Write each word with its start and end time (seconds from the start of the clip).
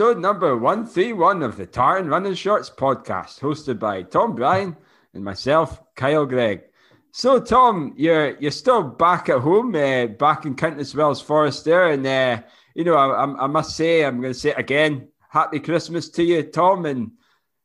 episode 0.00 0.18
number 0.18 0.56
131 0.56 1.42
of 1.42 1.58
the 1.58 1.66
Tartan 1.66 2.08
Running 2.08 2.32
Shorts 2.32 2.70
podcast, 2.70 3.38
hosted 3.38 3.78
by 3.78 4.00
Tom 4.02 4.34
Bryan 4.34 4.74
and 5.12 5.22
myself, 5.22 5.78
Kyle 5.94 6.24
Greig. 6.24 6.62
So, 7.10 7.38
Tom, 7.38 7.92
you're 7.98 8.34
you're 8.38 8.50
still 8.50 8.82
back 8.82 9.28
at 9.28 9.40
home, 9.40 9.74
uh, 9.74 10.06
back 10.06 10.46
in 10.46 10.54
Countess 10.54 10.94
Wells 10.94 11.20
Forest 11.20 11.66
there, 11.66 11.88
and 11.88 12.06
uh, 12.06 12.40
you 12.74 12.84
know 12.84 12.94
I, 12.94 13.44
I, 13.44 13.46
must 13.46 13.76
say 13.76 14.02
I'm 14.02 14.22
going 14.22 14.32
to 14.32 14.38
say 14.38 14.52
it 14.52 14.58
again. 14.58 15.08
Happy 15.28 15.60
Christmas 15.60 16.08
to 16.12 16.22
you, 16.22 16.44
Tom, 16.44 16.86
and 16.86 17.10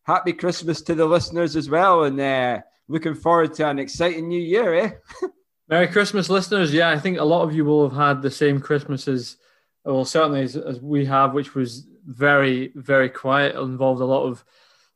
happy 0.04 0.34
Christmas 0.34 0.82
to 0.82 0.94
the 0.94 1.06
listeners 1.06 1.56
as 1.56 1.70
well. 1.70 2.04
And 2.04 2.20
uh, 2.20 2.60
looking 2.90 3.16
forward 3.16 3.54
to 3.54 3.70
an 3.70 3.80
exciting 3.80 4.28
new 4.28 4.42
year, 4.42 4.74
eh? 4.74 4.92
Merry 5.70 5.88
Christmas, 5.88 6.30
listeners. 6.30 6.74
Yeah, 6.74 6.90
I 6.90 7.00
think 7.00 7.18
a 7.18 7.24
lot 7.24 7.44
of 7.44 7.56
you 7.56 7.64
will 7.64 7.88
have 7.88 7.98
had 7.98 8.22
the 8.22 8.30
same 8.30 8.60
Christmases 8.60 9.38
well, 9.86 10.04
certainly 10.04 10.42
as, 10.42 10.56
as, 10.56 10.82
we 10.82 11.06
have, 11.06 11.34
which 11.34 11.54
was 11.54 11.86
very, 12.06 12.72
very 12.76 13.10
quiet. 13.10 13.56
It 13.56 13.60
involved 13.60 14.02
a 14.02 14.06
lot 14.06 14.24
of, 14.24 14.44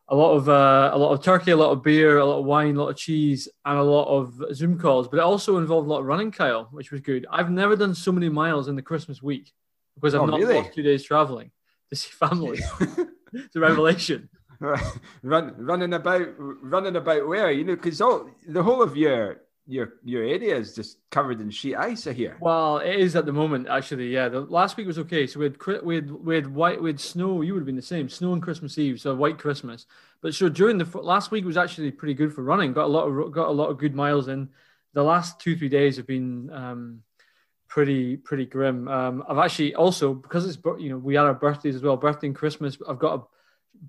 a 0.08 0.16
lot 0.16 0.34
of, 0.34 0.50
uh, 0.50 0.92
a 0.94 0.98
lot 0.98 1.12
of 1.12 1.24
turkey, 1.24 1.52
a 1.52 1.58
lot 1.58 1.72
of 1.72 1.84
beer, 1.84 2.18
a 2.18 2.26
lot 2.26 2.40
of 2.40 2.46
wine, 2.46 2.76
a 2.76 2.80
lot 2.80 2.90
of 2.90 2.98
cheese, 2.98 3.48
and 3.66 3.78
a 3.78 3.84
lot 3.84 4.08
of 4.08 4.56
Zoom 4.56 4.80
calls. 4.80 5.08
But 5.08 5.18
it 5.18 5.24
also 5.24 5.58
involved 5.58 5.88
a 5.88 5.90
lot 5.90 6.00
of 6.00 6.06
running, 6.06 6.32
Kyle, 6.32 6.68
which 6.72 6.92
was 6.92 7.02
good. 7.02 7.26
I've 7.32 7.52
never 7.52 7.76
done 7.76 7.94
so 7.94 8.12
many 8.12 8.30
miles 8.30 8.68
in 8.68 8.76
the 8.76 8.82
Christmas 8.82 9.22
week 9.22 9.52
because 9.96 10.16
I've 10.16 10.22
oh, 10.22 10.26
not 10.26 10.40
really? 10.40 10.56
lost 10.56 10.74
two 10.74 10.84
days 10.84 11.04
traveling 11.04 11.52
to 11.90 11.96
see 11.96 12.10
family. 12.12 12.60
it's 13.34 13.56
a 13.56 13.60
revelation. 13.60 14.30
Run, 14.60 15.56
running 15.58 15.94
about, 15.94 16.28
running 16.38 16.98
about 16.98 17.28
where 17.28 17.50
you 17.50 17.64
know, 17.64 17.76
because 17.76 18.02
all 18.02 18.30
the 18.46 18.62
whole 18.62 18.82
of 18.82 18.98
your 18.98 19.42
your 19.70 19.94
your 20.04 20.24
area 20.24 20.58
is 20.58 20.74
just 20.74 20.98
covered 21.12 21.40
in 21.40 21.52
sheet 21.52 21.76
ice 21.76 22.06
here. 22.06 22.38
Well, 22.42 22.80
it 22.80 22.96
is 22.96 23.16
at 23.16 23.28
the 23.28 23.32
moment 23.32 23.68
actually. 23.70 24.08
Yeah, 24.08 24.28
the 24.28 24.42
last 24.42 24.76
week 24.78 24.88
was 24.88 24.98
okay. 25.00 25.28
So 25.28 25.40
we 25.40 25.46
had 25.46 25.84
we 25.84 25.96
had 25.96 26.12
we 26.12 26.36
had 26.36 26.48
white 26.48 26.82
we 26.82 26.90
had 26.90 27.00
snow. 27.00 27.42
You 27.42 27.54
would 27.54 27.60
have 27.60 27.68
been 27.68 27.76
the 27.76 27.82
same. 27.82 28.10
Snow 28.10 28.32
on 28.32 28.42
Christmas 28.42 28.78
Eve, 28.80 29.00
so 29.00 29.14
white 29.14 29.38
Christmas. 29.38 29.86
But 30.22 30.34
so 30.34 30.50
during 30.50 30.80
the 30.80 30.98
last 30.98 31.30
week 31.30 31.46
was 31.46 31.56
actually 31.56 31.92
pretty 31.92 32.16
good 32.16 32.34
for 32.34 32.42
running. 32.42 32.74
Got 32.74 32.86
a 32.86 32.88
lot 32.88 33.06
of 33.06 33.32
got 33.32 33.48
a 33.48 33.52
lot 33.52 33.70
of 33.70 33.78
good 33.78 33.94
miles 33.94 34.28
in. 34.28 34.50
The 34.94 35.04
last 35.04 35.40
two 35.40 35.56
three 35.56 35.70
days 35.70 35.98
have 35.98 36.08
been 36.08 36.50
um, 36.52 37.04
pretty 37.68 38.18
pretty 38.18 38.48
grim. 38.48 38.88
Um, 38.88 39.24
I've 39.30 39.38
actually 39.38 39.76
also 39.76 40.16
because 40.16 40.48
it's 40.48 40.58
you 40.80 40.90
know 40.90 40.98
we 40.98 41.14
had 41.14 41.26
our 41.26 41.36
birthdays 41.36 41.76
as 41.76 41.84
well, 41.84 41.96
birthday 41.96 42.28
and 42.28 42.36
Christmas. 42.36 42.76
I've 42.88 43.00
got 43.00 43.20
a 43.20 43.24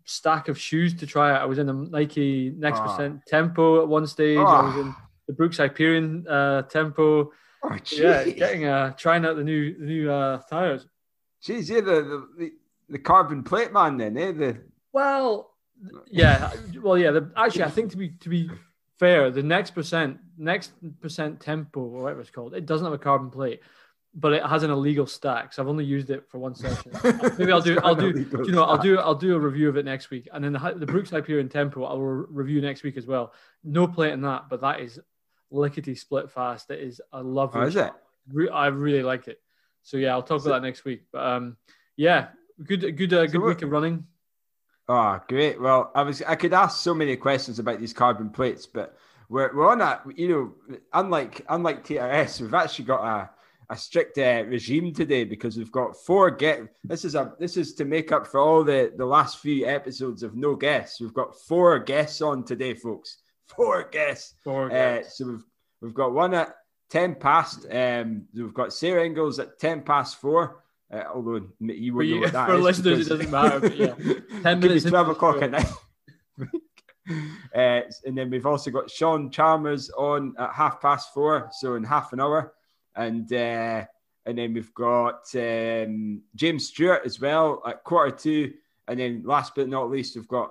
stack 0.04 0.48
of 0.48 0.58
shoes 0.58 0.92
to 1.00 1.06
try 1.06 1.30
out. 1.30 1.40
I 1.40 1.46
was 1.46 1.58
in 1.58 1.70
a 1.70 1.72
Nike 1.72 2.52
Next 2.54 2.80
ah. 2.80 2.86
Percent 2.86 3.22
Tempo 3.26 3.80
at 3.80 3.88
one 3.88 4.06
stage. 4.06 4.36
I 4.36 4.62
was 4.62 4.76
in 4.76 4.94
the 5.30 5.36
Brooks 5.36 5.58
Hyperion 5.58 6.26
uh, 6.28 6.62
tempo. 6.62 7.30
Oh, 7.62 7.76
yeah, 7.92 8.24
getting 8.24 8.64
uh, 8.64 8.92
trying 8.92 9.24
out 9.24 9.36
the 9.36 9.44
new 9.44 9.78
the 9.78 9.84
new 9.84 10.10
uh, 10.10 10.40
tires. 10.50 10.86
Jeez, 11.46 11.70
yeah, 11.70 11.80
the, 11.80 12.26
the 12.36 12.52
the 12.88 12.98
carbon 12.98 13.44
plate 13.44 13.72
man 13.72 13.96
then, 13.96 14.16
eh? 14.16 14.32
The 14.32 14.60
well, 14.92 15.52
yeah, 16.10 16.50
well, 16.82 16.98
yeah. 16.98 17.12
The, 17.12 17.30
actually, 17.36 17.64
I 17.64 17.70
think 17.70 17.92
to 17.92 17.96
be 17.96 18.08
to 18.08 18.28
be 18.28 18.50
fair, 18.98 19.30
the 19.30 19.42
next 19.42 19.70
percent 19.70 20.18
next 20.36 20.72
percent 21.00 21.40
tempo 21.40 21.80
or 21.80 22.02
whatever 22.02 22.20
it's 22.20 22.30
called, 22.30 22.54
it 22.54 22.66
doesn't 22.66 22.84
have 22.84 22.94
a 22.94 22.98
carbon 22.98 23.30
plate, 23.30 23.60
but 24.14 24.32
it 24.32 24.42
has 24.44 24.62
an 24.62 24.70
illegal 24.70 25.06
stack. 25.06 25.52
So 25.52 25.62
I've 25.62 25.68
only 25.68 25.84
used 25.84 26.10
it 26.10 26.28
for 26.28 26.38
one 26.38 26.54
session. 26.54 26.90
Maybe 27.38 27.52
I'll 27.52 27.60
do 27.60 27.78
I'll 27.84 27.94
do 27.94 28.26
you 28.44 28.52
know 28.52 28.64
I'll 28.64 28.78
do 28.78 28.98
I'll 28.98 29.14
do 29.14 29.36
a 29.36 29.38
review 29.38 29.68
of 29.68 29.76
it 29.76 29.84
next 29.84 30.10
week, 30.10 30.28
and 30.32 30.42
then 30.42 30.54
the, 30.54 30.74
the 30.76 30.86
Brooks 30.86 31.10
Hyperion 31.10 31.48
tempo 31.48 31.84
I 31.84 31.92
will 31.92 32.26
review 32.30 32.60
next 32.60 32.82
week 32.82 32.96
as 32.96 33.06
well. 33.06 33.34
No 33.62 33.86
plate 33.86 34.12
in 34.12 34.22
that, 34.22 34.46
but 34.48 34.62
that 34.62 34.80
is 34.80 34.98
lickety 35.50 35.94
split 35.94 36.30
fast. 36.30 36.70
It 36.70 36.80
is 36.80 37.00
a 37.12 37.22
lovely. 37.22 37.60
Oh, 37.60 37.66
is 37.66 37.76
it? 37.76 37.92
I 38.52 38.66
really 38.66 39.02
like 39.02 39.28
it. 39.28 39.40
So 39.82 39.96
yeah, 39.96 40.10
I'll 40.10 40.22
talk 40.22 40.38
is 40.38 40.46
about 40.46 40.56
it? 40.56 40.60
that 40.60 40.66
next 40.66 40.84
week. 40.84 41.02
But 41.12 41.26
um, 41.26 41.56
yeah, 41.96 42.28
good, 42.62 42.80
good, 42.96 43.12
uh, 43.12 43.26
good 43.26 43.40
so 43.40 43.40
week 43.40 43.62
of 43.62 43.70
running. 43.70 44.06
Oh, 44.88 45.20
great. 45.28 45.60
Well, 45.60 45.90
I 45.94 46.02
was 46.02 46.22
I 46.22 46.34
could 46.34 46.52
ask 46.52 46.80
so 46.80 46.94
many 46.94 47.16
questions 47.16 47.58
about 47.58 47.80
these 47.80 47.92
carbon 47.92 48.30
plates, 48.30 48.66
but 48.66 48.96
we're, 49.28 49.54
we're 49.54 49.68
on 49.68 49.80
a 49.80 50.00
you 50.14 50.28
know 50.28 50.78
unlike 50.92 51.44
unlike 51.48 51.84
TRS, 51.84 52.40
we've 52.40 52.54
actually 52.54 52.86
got 52.86 53.04
a 53.04 53.30
a 53.72 53.76
strict 53.76 54.18
uh, 54.18 54.42
regime 54.48 54.92
today 54.92 55.22
because 55.22 55.56
we've 55.56 55.70
got 55.70 55.96
four 55.96 56.30
get. 56.30 56.62
This 56.82 57.04
is 57.04 57.14
a 57.14 57.34
this 57.38 57.56
is 57.56 57.74
to 57.74 57.84
make 57.84 58.10
up 58.10 58.26
for 58.26 58.40
all 58.40 58.64
the 58.64 58.92
the 58.96 59.06
last 59.06 59.38
few 59.38 59.66
episodes 59.66 60.22
of 60.22 60.34
no 60.34 60.56
guests. 60.56 61.00
We've 61.00 61.14
got 61.14 61.36
four 61.36 61.78
guests 61.78 62.20
on 62.20 62.44
today, 62.44 62.74
folks 62.74 63.18
four 63.50 63.88
guests. 63.90 64.34
Four 64.42 64.66
uh, 64.66 64.68
guests. 64.68 65.18
so 65.18 65.26
we've 65.26 65.44
we've 65.80 65.94
got 65.94 66.12
one 66.12 66.34
at 66.34 66.54
ten 66.88 67.14
past. 67.14 67.66
Um, 67.70 68.26
we've 68.34 68.54
got 68.54 68.72
Sarah 68.72 69.04
Inglis 69.04 69.38
at 69.38 69.58
ten 69.58 69.82
past 69.82 70.20
four. 70.20 70.62
Uh, 70.92 71.04
although 71.14 71.46
you 71.60 71.94
wouldn't 71.94 72.16
know 72.16 72.20
what 72.22 72.32
that 72.32 72.48
for 72.48 72.54
is 72.56 72.62
listeners, 72.62 73.06
it 73.06 73.10
doesn't 73.10 73.30
matter. 73.30 73.60
But 73.60 73.76
yeah, 73.76 73.94
ten 74.42 74.60
minutes. 74.60 74.84
Twelve 74.84 75.08
o'clock 75.08 75.42
at 75.42 75.50
night. 75.50 75.66
Uh, 77.54 77.80
and 78.04 78.16
then 78.16 78.30
we've 78.30 78.46
also 78.46 78.70
got 78.70 78.88
Sean 78.88 79.30
Chalmers 79.30 79.90
on 79.90 80.34
at 80.38 80.52
half 80.52 80.80
past 80.80 81.12
four, 81.12 81.50
so 81.58 81.74
in 81.74 81.82
half 81.82 82.12
an 82.12 82.20
hour, 82.20 82.52
and 82.94 83.32
uh, 83.32 83.84
and 84.26 84.38
then 84.38 84.54
we've 84.54 84.72
got 84.74 85.22
um, 85.34 86.22
James 86.36 86.68
Stewart 86.68 87.02
as 87.04 87.20
well 87.20 87.62
at 87.66 87.82
quarter 87.82 88.16
two, 88.16 88.52
and 88.86 89.00
then 89.00 89.22
last 89.24 89.54
but 89.56 89.68
not 89.68 89.90
least, 89.90 90.14
we've 90.14 90.28
got 90.28 90.50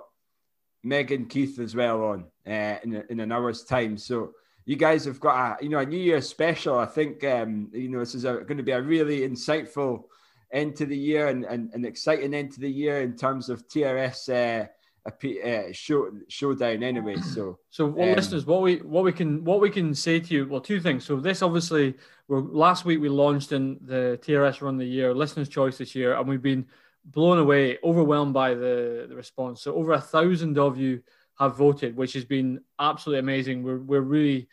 Megan 0.82 1.26
Keith 1.26 1.58
as 1.58 1.74
well 1.74 2.02
on 2.04 2.24
uh, 2.46 2.76
in, 2.82 3.04
in 3.10 3.20
an 3.20 3.32
hour's 3.32 3.64
time. 3.64 3.96
So 3.98 4.32
you 4.64 4.76
guys 4.76 5.04
have 5.04 5.20
got 5.20 5.60
a 5.60 5.64
you 5.64 5.70
know 5.70 5.78
a 5.78 5.86
New 5.86 5.98
Year 5.98 6.20
special. 6.20 6.78
I 6.78 6.86
think 6.86 7.24
um, 7.24 7.68
you 7.72 7.88
know 7.88 8.00
this 8.00 8.14
is 8.14 8.24
going 8.24 8.56
to 8.56 8.62
be 8.62 8.72
a 8.72 8.82
really 8.82 9.20
insightful 9.20 10.04
end 10.52 10.76
to 10.76 10.86
the 10.86 10.96
year 10.96 11.28
and, 11.28 11.44
and 11.44 11.72
an 11.74 11.84
exciting 11.84 12.34
end 12.34 12.52
to 12.52 12.60
the 12.60 12.70
year 12.70 13.02
in 13.02 13.16
terms 13.16 13.48
of 13.48 13.66
TRS 13.68 14.28
uh, 14.28 14.66
uh, 15.06 15.72
show 15.72 16.10
showdown. 16.28 16.82
Anyway, 16.82 17.16
so 17.34 17.58
so 17.70 17.86
well, 17.86 18.08
um, 18.08 18.16
listeners, 18.16 18.46
what 18.46 18.62
we 18.62 18.76
what 18.76 19.04
we 19.04 19.12
can 19.12 19.44
what 19.44 19.60
we 19.60 19.70
can 19.70 19.94
say 19.94 20.20
to 20.20 20.34
you, 20.34 20.46
well, 20.48 20.60
two 20.60 20.80
things. 20.80 21.04
So 21.04 21.16
this 21.16 21.42
obviously, 21.42 21.94
we're 22.28 22.40
last 22.40 22.84
week 22.84 23.00
we 23.00 23.08
launched 23.08 23.52
in 23.52 23.78
the 23.82 24.18
TRS 24.22 24.60
Run 24.62 24.76
the 24.76 24.84
Year 24.84 25.14
Listeners' 25.14 25.48
Choice 25.48 25.78
this 25.78 25.94
year, 25.94 26.14
and 26.14 26.28
we've 26.28 26.42
been 26.42 26.66
blown 27.04 27.38
away, 27.38 27.78
overwhelmed 27.82 28.34
by 28.34 28.54
the, 28.54 29.06
the 29.08 29.14
response. 29.14 29.62
So 29.62 29.74
over 29.74 29.92
a 29.92 30.00
thousand 30.00 30.58
of 30.58 30.78
you 30.78 31.02
have 31.38 31.56
voted, 31.56 31.96
which 31.96 32.12
has 32.12 32.24
been 32.24 32.60
absolutely 32.78 33.20
amazing. 33.20 33.62
We're, 33.62 33.78
we're 33.78 34.00
really 34.00 34.48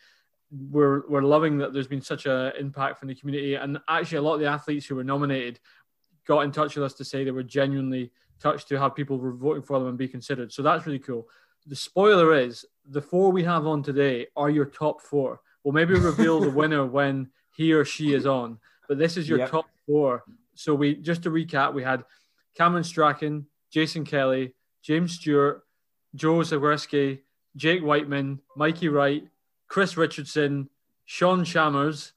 we're, 0.50 1.06
we're 1.08 1.22
loving 1.22 1.58
that 1.58 1.74
there's 1.74 1.86
been 1.86 2.00
such 2.00 2.24
an 2.26 2.52
impact 2.58 2.98
from 2.98 3.08
the 3.08 3.14
community. 3.14 3.54
And 3.54 3.78
actually, 3.88 4.18
a 4.18 4.22
lot 4.22 4.34
of 4.34 4.40
the 4.40 4.46
athletes 4.46 4.86
who 4.86 4.94
were 4.94 5.04
nominated 5.04 5.60
got 6.26 6.40
in 6.40 6.52
touch 6.52 6.74
with 6.74 6.84
us 6.84 6.94
to 6.94 7.04
say 7.04 7.24
they 7.24 7.30
were 7.30 7.42
genuinely 7.42 8.10
touched 8.40 8.68
to 8.68 8.78
have 8.78 8.94
people 8.94 9.18
voting 9.18 9.62
for 9.62 9.78
them 9.78 9.88
and 9.88 9.98
be 9.98 10.08
considered. 10.08 10.52
So 10.52 10.62
that's 10.62 10.86
really 10.86 10.98
cool. 10.98 11.28
The 11.66 11.76
spoiler 11.76 12.34
is 12.34 12.64
the 12.88 13.02
four 13.02 13.30
we 13.30 13.44
have 13.44 13.66
on 13.66 13.82
today 13.82 14.28
are 14.36 14.48
your 14.48 14.64
top 14.64 15.02
four. 15.02 15.40
We'll 15.64 15.74
maybe 15.74 15.94
reveal 15.94 16.40
the 16.40 16.50
winner 16.62 16.86
when 16.86 17.28
he 17.54 17.72
or 17.72 17.84
she 17.84 18.14
is 18.14 18.26
on, 18.26 18.58
but 18.88 18.98
this 18.98 19.16
is 19.16 19.28
your 19.28 19.38
yep. 19.38 19.50
top 19.50 19.66
four. 19.86 20.24
So 20.54 20.74
we 20.74 20.94
just 20.94 21.22
to 21.24 21.30
recap, 21.30 21.74
we 21.74 21.82
had 21.82 22.04
Cameron 22.58 22.82
Strachan, 22.82 23.46
Jason 23.70 24.04
Kelly, 24.04 24.52
James 24.82 25.14
Stewart, 25.14 25.62
Joe 26.16 26.38
Zagreski, 26.38 27.20
Jake 27.56 27.84
Wightman, 27.84 28.40
Mikey 28.56 28.88
Wright, 28.88 29.22
Chris 29.68 29.96
Richardson, 29.96 30.68
Sean 31.04 31.44
Chalmers, 31.44 32.12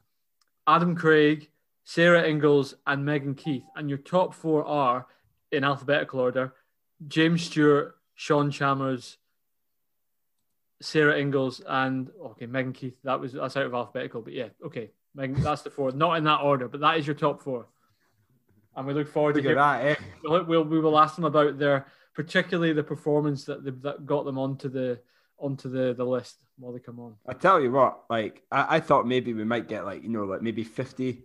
Adam 0.67 0.95
Craig, 0.95 1.49
Sarah 1.83 2.27
Inglis, 2.27 2.73
and 2.87 3.05
Megan 3.05 3.35
Keith. 3.35 3.63
And 3.75 3.87
your 3.87 3.99
top 3.99 4.33
four 4.33 4.65
are, 4.65 5.05
in 5.51 5.63
alphabetical 5.63 6.19
order, 6.19 6.53
James 7.07 7.43
Stewart, 7.43 7.95
Sean 8.15 8.49
Chalmers, 8.49 9.17
Sarah 10.81 11.19
Inglis, 11.19 11.61
and 11.67 12.09
okay, 12.19 12.47
Megan 12.47 12.73
Keith. 12.73 12.95
That 13.03 13.19
was 13.19 13.33
that's 13.33 13.57
out 13.57 13.65
of 13.65 13.73
alphabetical, 13.75 14.21
but 14.21 14.33
yeah, 14.33 14.49
okay, 14.65 14.89
Megan, 15.13 15.41
that's 15.43 15.61
the 15.61 15.69
four. 15.69 15.91
Not 15.91 16.17
in 16.17 16.23
that 16.23 16.41
order, 16.41 16.67
but 16.67 16.79
that 16.79 16.97
is 16.97 17.05
your 17.05 17.15
top 17.15 17.41
four 17.43 17.67
and 18.75 18.87
we 18.87 18.93
look 18.93 19.07
forward 19.07 19.35
look 19.35 19.45
to 19.45 19.55
that. 19.55 19.85
Eh? 19.85 19.95
We'll, 20.23 20.45
we'll, 20.45 20.63
we 20.63 20.79
will 20.79 20.97
ask 20.97 21.15
them 21.15 21.25
about 21.25 21.57
their 21.57 21.85
particularly 22.13 22.73
the 22.73 22.83
performance 22.83 23.45
that 23.45 23.63
they, 23.63 23.71
that 23.71 24.05
got 24.05 24.25
them 24.25 24.37
onto 24.37 24.69
the 24.69 24.99
onto 25.37 25.69
the 25.69 25.93
the 25.93 26.05
list 26.05 26.37
while 26.57 26.71
they 26.71 26.79
come 26.79 26.99
on. 26.99 27.15
I 27.27 27.33
tell 27.33 27.59
you 27.59 27.71
what, 27.71 28.03
like 28.09 28.43
I, 28.51 28.77
I 28.77 28.79
thought 28.79 29.07
maybe 29.07 29.33
we 29.33 29.43
might 29.43 29.67
get 29.67 29.85
like 29.85 30.03
you 30.03 30.09
know 30.09 30.23
like 30.25 30.41
maybe 30.41 30.63
50, 30.63 31.23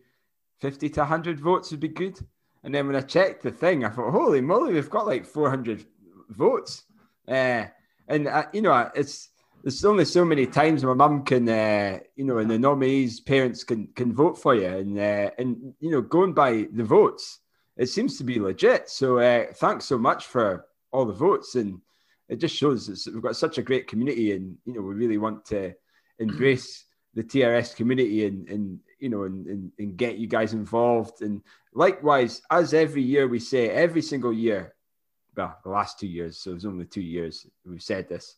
50 0.61 0.89
to 0.91 1.05
hundred 1.05 1.41
votes 1.41 1.71
would 1.71 1.81
be 1.81 1.89
good. 1.89 2.19
And 2.63 2.75
then 2.75 2.87
when 2.89 2.97
I 2.97 3.01
checked 3.01 3.43
the 3.43 3.53
thing, 3.53 3.85
I 3.85 3.91
thought, 3.91 4.11
holy 4.11 4.41
moly, 4.41 4.73
we've 4.73 4.91
got 4.91 5.07
like 5.07 5.25
four 5.25 5.51
hundred 5.51 5.85
votes. 6.31 6.85
Uh, 7.29 7.67
and 8.09 8.27
uh, 8.27 8.47
you 8.53 8.63
know, 8.63 8.91
it's 8.95 9.31
there's 9.67 9.85
only 9.85 10.05
so 10.05 10.25
many 10.25 10.47
times 10.47 10.85
my 10.85 10.95
mum 10.95 11.25
can, 11.25 11.49
uh, 11.49 11.99
you 12.15 12.25
know, 12.25 12.39
and 12.39 12.49
the 12.49 12.57
nominees' 12.57 13.19
parents 13.19 13.65
can 13.65 13.89
can 13.97 14.15
vote 14.15 14.39
for 14.39 14.55
you, 14.55 14.69
and 14.69 14.97
uh, 14.97 15.31
and 15.39 15.75
you 15.81 15.91
know, 15.91 16.01
going 16.01 16.33
by 16.33 16.69
the 16.73 16.85
votes, 16.85 17.41
it 17.77 17.87
seems 17.87 18.17
to 18.17 18.23
be 18.23 18.39
legit. 18.39 18.89
So 18.89 19.19
uh, 19.19 19.47
thanks 19.55 19.85
so 19.85 19.99
much 19.99 20.27
for 20.27 20.67
all 20.93 21.05
the 21.05 21.13
votes, 21.13 21.57
and 21.57 21.81
it 22.29 22.37
just 22.37 22.55
shows 22.55 22.87
that 22.87 23.13
we've 23.13 23.21
got 23.21 23.35
such 23.35 23.59
a 23.59 23.63
great 23.63 23.89
community, 23.89 24.37
and 24.37 24.57
you 24.67 24.73
know, 24.73 24.83
we 24.83 24.95
really 24.95 25.19
want 25.19 25.45
to 25.47 25.75
embrace 26.21 26.85
the 27.15 27.25
TRS 27.25 27.75
community 27.75 28.25
and 28.25 28.49
and 28.49 28.79
you 29.01 29.09
know 29.09 29.25
and, 29.25 29.49
and, 29.49 29.73
and 29.81 29.97
get 29.97 30.17
you 30.17 30.29
guys 30.29 30.53
involved. 30.53 31.23
And 31.23 31.43
likewise, 31.75 32.41
as 32.53 32.73
every 32.73 33.03
year 33.03 33.27
we 33.27 33.41
say, 33.41 33.71
every 33.71 34.03
single 34.03 34.33
year, 34.33 34.77
well, 35.37 35.59
the 35.65 35.71
last 35.71 35.99
two 35.99 36.07
years, 36.07 36.39
so 36.39 36.53
it 36.53 36.55
was 36.55 36.67
only 36.67 36.85
two 36.85 37.03
years 37.03 37.49
we've 37.65 37.83
said 37.83 38.09
this. 38.09 38.37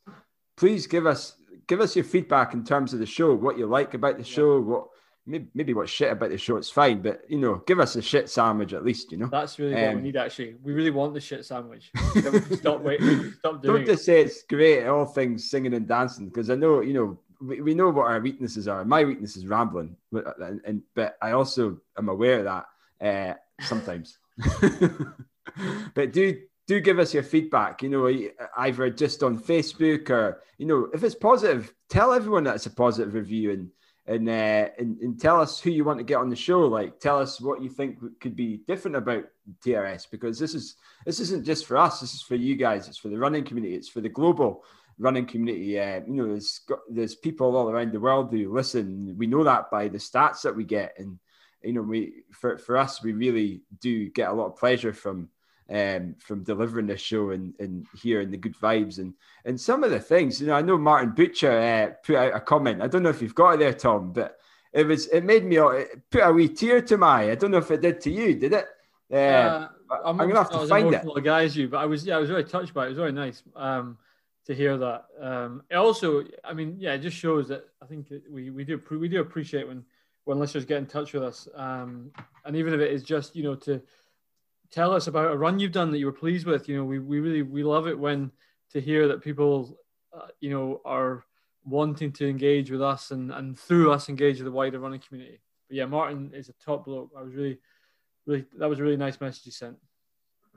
Please 0.58 0.86
give 0.86 1.06
us 1.06 1.36
give 1.68 1.80
us 1.80 1.94
your 1.94 2.04
feedback 2.04 2.52
in 2.52 2.64
terms 2.64 2.92
of 2.92 2.98
the 2.98 3.06
show, 3.06 3.34
what 3.34 3.56
you 3.56 3.66
like 3.66 3.94
about 3.94 4.18
the 4.18 4.24
show, 4.24 4.60
what 4.60 4.88
maybe, 5.24 5.46
maybe 5.54 5.74
what 5.74 5.88
shit 5.88 6.10
about 6.10 6.30
the 6.30 6.38
show. 6.38 6.56
It's 6.56 6.70
fine, 6.70 7.00
but 7.00 7.20
you 7.28 7.38
know, 7.38 7.62
give 7.66 7.78
us 7.78 7.94
a 7.94 8.02
shit 8.02 8.28
sandwich 8.28 8.72
at 8.72 8.84
least. 8.84 9.12
You 9.12 9.18
know, 9.18 9.28
that's 9.30 9.58
really 9.58 9.74
what 9.74 9.84
um, 9.84 9.96
we 9.96 10.02
need. 10.02 10.16
Actually, 10.16 10.56
we 10.62 10.72
really 10.72 10.90
want 10.90 11.14
the 11.14 11.20
shit 11.20 11.44
sandwich. 11.44 11.92
stop 12.54 12.80
waiting. 12.80 13.32
Stop 13.38 13.62
doing. 13.62 13.76
Don't 13.76 13.86
just 13.86 14.04
say 14.04 14.22
it's 14.22 14.42
great 14.42 14.84
all 14.86 15.04
things 15.04 15.48
singing 15.50 15.74
and 15.74 15.86
dancing 15.86 16.26
because 16.28 16.50
I 16.50 16.56
know 16.56 16.80
you 16.80 16.94
know 16.94 17.18
we, 17.40 17.60
we 17.60 17.74
know 17.74 17.90
what 17.90 18.06
our 18.06 18.20
weaknesses 18.20 18.66
are. 18.66 18.84
My 18.84 19.04
weakness 19.04 19.36
is 19.36 19.46
rambling, 19.46 19.96
but 20.10 20.38
and, 20.40 20.60
and 20.64 20.82
but 20.96 21.16
I 21.22 21.32
also 21.32 21.78
am 21.96 22.08
aware 22.08 22.40
of 22.40 22.44
that 22.44 22.66
uh, 23.00 23.34
sometimes. 23.64 24.18
but 25.94 26.12
do 26.12 26.40
do 26.68 26.80
give 26.80 26.98
us 27.00 27.14
your 27.14 27.24
feedback. 27.24 27.82
You 27.82 27.88
know, 27.88 28.28
either 28.58 28.90
just 28.90 29.24
on 29.24 29.38
Facebook 29.38 30.10
or 30.10 30.42
you 30.58 30.66
know, 30.66 30.88
if 30.92 31.02
it's 31.02 31.14
positive, 31.14 31.74
tell 31.88 32.12
everyone 32.12 32.44
that 32.44 32.54
it's 32.54 32.66
a 32.66 32.70
positive 32.70 33.14
review 33.14 33.50
and 33.50 33.70
and 34.06 34.28
uh, 34.28 34.68
and, 34.78 35.00
and 35.00 35.20
tell 35.20 35.40
us 35.40 35.58
who 35.58 35.70
you 35.70 35.84
want 35.84 35.98
to 35.98 36.04
get 36.04 36.18
on 36.18 36.28
the 36.28 36.36
show. 36.36 36.60
Like, 36.60 37.00
tell 37.00 37.18
us 37.18 37.40
what 37.40 37.62
you 37.62 37.70
think 37.70 37.98
could 38.20 38.36
be 38.36 38.60
different 38.68 38.96
about 38.96 39.24
TRS 39.64 40.10
because 40.10 40.38
this 40.38 40.54
is 40.54 40.76
this 41.04 41.20
isn't 41.20 41.44
just 41.44 41.66
for 41.66 41.78
us. 41.78 42.00
This 42.00 42.14
is 42.14 42.22
for 42.22 42.36
you 42.36 42.54
guys. 42.54 42.86
It's 42.86 42.98
for 42.98 43.08
the 43.08 43.18
running 43.18 43.44
community. 43.44 43.74
It's 43.74 43.88
for 43.88 44.02
the 44.02 44.08
global 44.08 44.62
running 44.98 45.26
community. 45.26 45.80
Uh, 45.80 46.00
you 46.06 46.14
know, 46.14 46.26
there's 46.26 46.60
there's 46.90 47.14
people 47.14 47.56
all 47.56 47.70
around 47.70 47.92
the 47.92 48.00
world 48.00 48.30
who 48.30 48.52
listen. 48.52 49.14
We 49.16 49.26
know 49.26 49.44
that 49.44 49.70
by 49.70 49.88
the 49.88 49.98
stats 49.98 50.42
that 50.42 50.54
we 50.54 50.64
get, 50.64 50.94
and 50.98 51.18
you 51.62 51.72
know, 51.72 51.82
we 51.82 52.24
for 52.30 52.58
for 52.58 52.76
us, 52.76 53.02
we 53.02 53.12
really 53.12 53.62
do 53.80 54.10
get 54.10 54.28
a 54.28 54.34
lot 54.34 54.48
of 54.48 54.56
pleasure 54.56 54.92
from 54.92 55.30
um, 55.70 56.14
from 56.18 56.44
delivering 56.44 56.86
this 56.86 57.00
show 57.00 57.30
and, 57.30 57.54
and 57.58 57.86
hearing 58.00 58.30
the 58.30 58.36
good 58.36 58.56
vibes 58.56 58.98
and 58.98 59.14
and 59.44 59.60
some 59.60 59.84
of 59.84 59.90
the 59.90 60.00
things. 60.00 60.40
You 60.40 60.48
know, 60.48 60.54
I 60.54 60.62
know 60.62 60.78
Martin 60.78 61.10
Butcher 61.10 61.52
uh, 61.52 61.94
put 62.04 62.16
out 62.16 62.34
a 62.34 62.40
comment. 62.40 62.82
I 62.82 62.86
don't 62.86 63.02
know 63.02 63.10
if 63.10 63.20
you've 63.20 63.34
got 63.34 63.52
it 63.54 63.58
there, 63.60 63.74
Tom, 63.74 64.12
but 64.12 64.38
it 64.72 64.86
was 64.86 65.06
it 65.08 65.24
made 65.24 65.44
me 65.44 65.58
it 65.58 66.10
put 66.10 66.22
a 66.22 66.32
wee 66.32 66.48
tear 66.48 66.80
to 66.82 66.96
my. 66.96 67.24
Eye. 67.24 67.30
I 67.32 67.34
don't 67.34 67.50
know 67.50 67.58
if 67.58 67.70
it 67.70 67.80
did 67.80 68.00
to 68.02 68.10
you. 68.10 68.34
Did 68.34 68.52
it? 68.52 68.66
Uh, 69.10 69.16
uh, 69.16 69.68
I'm, 70.04 70.20
I'm, 70.20 70.28
gonna 70.28 70.42
have 70.42 70.50
to 70.50 70.66
find 70.66 70.94
it. 70.94 71.24
Guys, 71.24 71.56
you, 71.56 71.68
but 71.68 71.78
I 71.78 71.86
was 71.86 72.04
yeah, 72.04 72.16
I 72.16 72.18
was 72.18 72.30
very 72.30 72.44
touched 72.44 72.74
by 72.74 72.84
it. 72.84 72.86
It 72.86 72.90
was 72.90 72.98
very 72.98 73.12
nice 73.12 73.42
um, 73.56 73.98
to 74.46 74.54
hear 74.54 74.76
that. 74.78 75.06
Um, 75.20 75.62
it 75.70 75.76
also, 75.76 76.24
I 76.44 76.52
mean, 76.52 76.76
yeah, 76.78 76.94
it 76.94 76.98
just 76.98 77.16
shows 77.16 77.48
that 77.48 77.68
I 77.82 77.86
think 77.86 78.12
we 78.30 78.50
we 78.50 78.64
do 78.64 78.80
we 78.90 79.08
do 79.08 79.20
appreciate 79.20 79.66
when 79.66 79.84
when 80.24 80.38
listeners 80.38 80.66
get 80.66 80.78
in 80.78 80.86
touch 80.86 81.14
with 81.14 81.22
us, 81.22 81.48
um, 81.54 82.10
and 82.44 82.54
even 82.56 82.74
if 82.74 82.80
it 82.80 82.92
is 82.92 83.02
just 83.02 83.34
you 83.34 83.42
know 83.42 83.54
to 83.54 83.80
tell 84.70 84.92
us 84.92 85.06
about 85.06 85.32
a 85.32 85.36
run 85.36 85.58
you've 85.58 85.72
done 85.72 85.90
that 85.90 85.98
you 85.98 86.06
were 86.06 86.12
pleased 86.12 86.46
with. 86.46 86.68
You 86.68 86.78
know, 86.78 86.84
we, 86.84 86.98
we 86.98 87.20
really 87.20 87.42
we 87.42 87.62
love 87.62 87.86
it 87.88 87.98
when 87.98 88.30
to 88.72 88.80
hear 88.80 89.08
that 89.08 89.22
people, 89.22 89.76
uh, 90.12 90.26
you 90.40 90.50
know, 90.50 90.80
are 90.84 91.24
wanting 91.64 92.12
to 92.12 92.28
engage 92.28 92.70
with 92.70 92.82
us 92.82 93.10
and 93.10 93.30
and 93.32 93.58
through 93.58 93.92
us 93.92 94.08
engage 94.08 94.36
with 94.36 94.46
the 94.46 94.52
wider 94.52 94.78
running 94.78 95.00
community. 95.00 95.40
But 95.68 95.76
yeah, 95.76 95.86
Martin 95.86 96.32
is 96.34 96.48
a 96.48 96.54
top 96.54 96.84
bloke. 96.84 97.10
I 97.16 97.22
was 97.22 97.34
really, 97.34 97.58
really 98.26 98.44
that 98.58 98.68
was 98.68 98.78
a 98.78 98.82
really 98.82 98.96
nice 98.96 99.20
message 99.20 99.44
he 99.44 99.50
sent. 99.50 99.76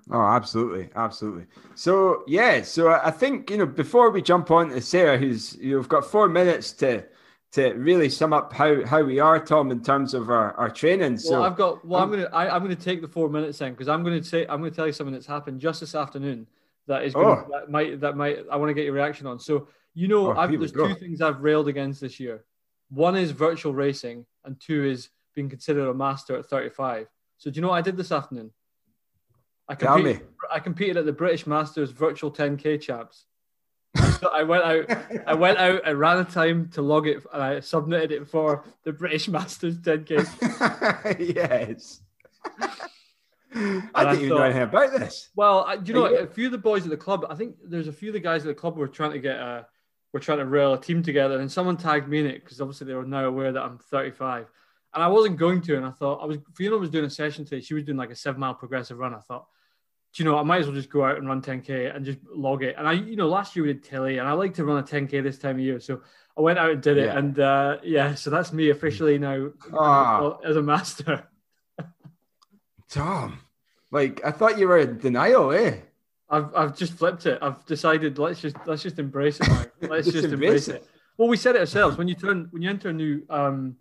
Oh, 0.10 0.22
absolutely, 0.22 0.90
absolutely. 0.96 1.46
So 1.76 2.24
yeah, 2.28 2.64
so 2.64 2.90
I 2.90 3.12
think 3.12 3.50
you 3.50 3.58
know 3.58 3.66
before 3.66 4.10
we 4.10 4.22
jump 4.22 4.52
on 4.52 4.70
to 4.70 4.82
Sarah, 4.82 5.18
who's 5.18 5.56
you've 5.56 5.90
got 5.90 6.06
four 6.06 6.28
minutes 6.28 6.72
to 6.74 7.06
to 7.54 7.74
really 7.74 8.10
sum 8.10 8.32
up 8.34 8.54
how 8.54 8.86
how 8.86 9.04
we 9.04 9.20
are, 9.20 9.40
Tom, 9.44 9.72
in 9.72 9.82
terms 9.82 10.14
of 10.14 10.30
our, 10.30 10.54
our 10.54 10.70
training. 10.70 11.18
So 11.18 11.32
well, 11.32 11.44
I've 11.44 11.58
got 11.58 11.86
well, 11.86 12.02
I'm, 12.02 12.12
I'm 12.12 12.20
gonna 12.20 12.30
I, 12.34 12.56
am 12.56 12.64
going 12.64 12.76
to 12.76 12.82
take 12.82 13.02
the 13.02 13.08
four 13.08 13.30
minutes 13.30 13.58
then 13.58 13.72
because 13.72 13.90
I'm 13.90 14.04
going 14.04 14.22
to 14.22 14.28
say 14.28 14.46
I'm 14.48 14.60
going 14.60 14.72
to 14.72 14.76
tell 14.76 14.88
you 14.88 14.94
something 14.94 15.14
that's 15.14 15.26
happened 15.26 15.60
just 15.60 15.82
this 15.82 15.94
afternoon 15.94 16.48
that 16.88 17.04
is 17.04 17.14
gonna, 17.14 17.28
oh. 17.28 17.48
that 17.52 17.70
might 17.70 18.00
that 18.00 18.16
might 18.16 18.40
I 18.52 18.56
want 18.56 18.70
to 18.70 18.74
get 18.74 18.86
your 18.86 18.94
reaction 18.94 19.28
on. 19.28 19.40
So 19.40 19.68
you 19.94 20.08
know, 20.08 20.34
oh, 20.34 20.48
there's 20.48 20.72
two 20.72 20.96
things 20.96 21.22
I've 21.22 21.42
railed 21.42 21.68
against 21.68 22.00
this 22.00 22.20
year. 22.20 22.46
One 22.90 23.18
is 23.18 23.32
virtual 23.32 23.74
racing, 23.74 24.26
and 24.46 24.60
two 24.60 24.86
is 24.86 25.10
being 25.34 25.50
considered 25.50 25.90
a 25.90 25.94
master 25.94 26.38
at 26.38 26.46
35. 26.46 27.08
So 27.38 27.50
do 27.50 27.56
you 27.56 27.62
know 27.62 27.70
what 27.70 27.76
I 27.76 27.82
did 27.82 27.98
this 27.98 28.12
afternoon? 28.12 28.52
I 29.68 29.76
competed, 29.76 30.18
Tell 30.18 30.26
me. 30.26 30.30
I 30.52 30.60
competed 30.60 30.98
at 30.98 31.06
the 31.06 31.14
British 31.14 31.48
Masters 31.48 31.92
virtual 31.92 32.32
10k 32.32 32.82
chaps. 32.82 33.26
So 34.22 34.30
I 34.30 34.44
went 34.44 34.64
out. 34.64 34.86
I 35.26 35.34
went 35.34 35.58
out. 35.58 35.82
I 35.84 35.92
ran 35.94 36.20
a 36.20 36.24
time 36.24 36.70
to 36.74 36.84
log 36.84 37.08
it, 37.08 37.26
and 37.34 37.42
I 37.42 37.60
submitted 37.60 38.12
it 38.12 38.28
for 38.28 38.64
the 38.84 38.94
British 38.94 39.28
Masters 39.30 39.78
10K. 39.80 41.36
yes. 41.36 42.02
I 43.56 44.04
didn't 44.06 44.26
even 44.26 44.30
know 44.30 44.44
anything 44.44 44.62
about 44.62 44.92
this. 44.92 45.30
Well, 45.36 45.66
I, 45.68 45.74
you 45.74 45.96
know, 45.96 46.06
a 46.06 46.28
few 46.28 46.46
of 46.46 46.52
the 46.52 46.60
boys 46.60 46.84
at 46.84 46.92
the 46.92 46.98
club. 46.98 47.26
I 47.32 47.36
think 47.36 47.56
there's 47.64 47.88
a 47.88 47.94
few 47.94 48.10
of 48.10 48.14
the 48.14 48.20
guys 48.20 48.44
at 48.44 48.48
the 48.48 48.54
club 48.54 48.78
were 48.78 48.88
trying 48.88 49.14
to 49.14 49.20
get 49.20 49.38
a, 49.38 49.66
were 50.14 50.20
trying 50.20 50.38
to 50.38 50.46
rail 50.46 50.74
a 50.74 50.80
team 50.80 51.02
together, 51.02 51.40
and 51.40 51.52
someone 51.52 51.76
tagged 51.76 52.08
me 52.08 52.20
in 52.20 52.28
it 52.28 52.44
because 52.44 52.62
obviously 52.62 52.86
they 52.86 52.94
were 52.94 53.06
now 53.06 53.26
aware 53.26 53.52
that 53.52 53.64
I'm 53.64 53.80
35, 53.80 54.52
and 54.94 55.04
I 55.04 55.08
wasn't 55.08 55.38
going 55.38 55.62
to. 55.62 55.78
And 55.78 55.86
I 55.86 55.92
thought 55.92 56.22
I 56.22 56.26
was. 56.28 56.38
Fiona 56.54 56.78
was 56.78 56.92
doing 56.92 57.06
a 57.06 57.10
session 57.10 57.44
today. 57.44 57.62
She 57.62 57.74
was 57.74 57.84
doing 57.84 57.98
like 57.98 58.12
a 58.12 58.16
seven 58.16 58.40
mile 58.40 58.54
progressive 58.54 59.00
run. 59.00 59.16
I 59.16 59.20
thought 59.20 59.48
do 60.14 60.24
you 60.24 60.30
know, 60.30 60.38
I 60.38 60.44
might 60.44 60.60
as 60.60 60.68
well 60.68 60.76
just 60.76 60.90
go 60.90 61.06
out 61.06 61.18
and 61.18 61.28
run 61.28 61.42
10k 61.42 61.96
and 61.96 62.04
just 62.04 62.20
log 62.34 62.64
it. 62.64 62.76
And 62.78 62.88
I, 62.88 62.94
you 62.94 63.16
know, 63.16 63.30
last 63.30 63.56
year 63.56 63.66
we 63.66 63.74
did 63.74 63.84
Tilly, 63.84 64.18
and 64.18 64.28
I 64.28 64.34
like 64.34 64.54
to 64.56 64.66
run 64.66 64.78
a 64.78 64.84
10k 64.84 65.24
this 65.24 65.38
time 65.38 65.56
of 65.56 65.62
year, 65.62 65.80
so 65.80 66.02
I 66.38 66.42
went 66.42 66.60
out 66.60 66.72
and 66.72 66.82
did 66.82 66.98
it. 66.98 67.06
Yeah. 67.06 67.18
And 67.18 67.40
uh, 67.40 67.78
yeah, 67.84 68.16
so 68.16 68.30
that's 68.30 68.52
me 68.52 68.70
officially 68.70 69.18
now 69.18 69.52
ah. 69.74 70.38
as 70.46 70.58
a 70.58 70.62
master. 70.62 71.24
Tom, 72.90 73.40
like 73.90 74.24
I 74.26 74.32
thought 74.32 74.60
you 74.60 74.68
were 74.68 74.80
in 74.80 74.98
denial, 74.98 75.52
eh? 75.52 75.78
I've 76.30 76.54
I've 76.56 76.78
just 76.78 76.94
flipped 76.94 77.26
it. 77.26 77.40
I've 77.42 77.66
decided 77.66 78.20
let's 78.20 78.42
just 78.42 78.58
let's 78.66 78.84
just 78.84 79.00
embrace 79.00 79.40
it. 79.40 79.72
Let's 79.82 80.06
just, 80.12 80.24
just 80.24 80.34
embrace 80.34 80.68
it. 80.68 80.76
it. 80.76 80.88
Well, 81.18 81.30
we 81.30 81.38
said 81.38 81.56
it 81.56 81.60
ourselves. 81.60 81.98
When 81.98 82.10
you 82.10 82.16
turn 82.16 82.48
when 82.52 82.62
you 82.62 82.70
enter 82.70 82.90
a 82.90 82.94
new 82.94 83.22
um 83.30 83.78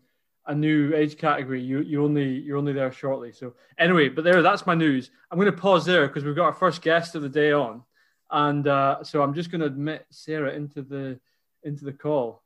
a 0.50 0.54
new 0.54 0.92
age 0.94 1.16
category, 1.16 1.62
you 1.62 1.80
you 1.80 2.04
only 2.04 2.28
you're 2.28 2.58
only 2.58 2.72
there 2.72 2.90
shortly. 2.90 3.32
So 3.32 3.54
anyway, 3.78 4.08
but 4.08 4.24
there, 4.24 4.42
that's 4.42 4.66
my 4.66 4.74
news. 4.74 5.10
I'm 5.30 5.38
going 5.38 5.46
to 5.46 5.56
pause 5.56 5.84
there 5.84 6.06
because 6.08 6.24
we've 6.24 6.34
got 6.34 6.46
our 6.46 6.52
first 6.52 6.82
guest 6.82 7.14
of 7.14 7.22
the 7.22 7.28
day 7.28 7.52
on, 7.52 7.82
and 8.30 8.66
uh, 8.66 9.04
so 9.04 9.22
I'm 9.22 9.32
just 9.32 9.50
going 9.50 9.60
to 9.60 9.68
admit 9.68 10.06
Sarah 10.10 10.52
into 10.52 10.82
the 10.82 11.20
into 11.62 11.84
the 11.84 11.92
call. 11.92 12.42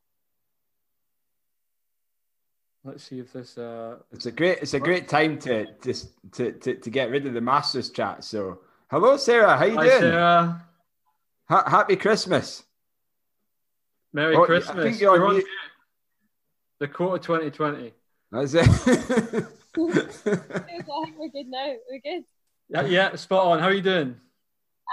Let's 2.84 3.04
see 3.04 3.18
if 3.18 3.32
this. 3.32 3.56
Uh... 3.56 3.96
It's 4.12 4.26
a 4.26 4.32
great. 4.32 4.58
It's 4.60 4.74
a 4.74 4.80
great 4.80 5.08
time 5.08 5.38
to 5.40 5.66
just 5.82 6.10
to, 6.32 6.52
to, 6.52 6.74
to 6.74 6.90
get 6.90 7.08
rid 7.10 7.26
of 7.26 7.32
the 7.32 7.40
Masters 7.40 7.88
chat. 7.88 8.22
So 8.22 8.60
hello, 8.90 9.16
Sarah. 9.16 9.56
How 9.56 9.64
you 9.64 9.76
Hi, 9.76 9.86
doing? 9.86 10.00
Sarah. 10.00 10.66
Ha- 11.48 11.70
happy 11.70 11.96
Christmas. 11.96 12.64
Merry 14.12 14.36
oh, 14.36 14.44
Christmas. 14.44 14.76
I 14.76 14.82
think 14.82 15.00
you're, 15.00 15.16
you're 15.16 15.26
on, 15.26 15.42
the 16.84 16.92
quarter 16.92 17.22
2020. 17.22 17.92
That's 18.30 18.54
it. 18.54 18.66
we're 19.76 19.90
good 21.28 21.46
now. 21.46 21.74
We're 21.90 22.00
good. 22.00 22.24
Yeah, 22.68 22.82
yeah, 22.82 23.16
spot 23.16 23.46
on. 23.46 23.58
How 23.58 23.66
are 23.66 23.72
you 23.72 23.82
doing? 23.82 24.16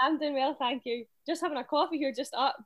I'm 0.02 0.18
doing 0.18 0.34
well, 0.34 0.56
thank 0.58 0.82
you. 0.86 1.04
Just 1.26 1.42
having 1.42 1.58
a 1.58 1.64
coffee 1.64 1.98
here, 1.98 2.14
just 2.16 2.32
up. 2.34 2.56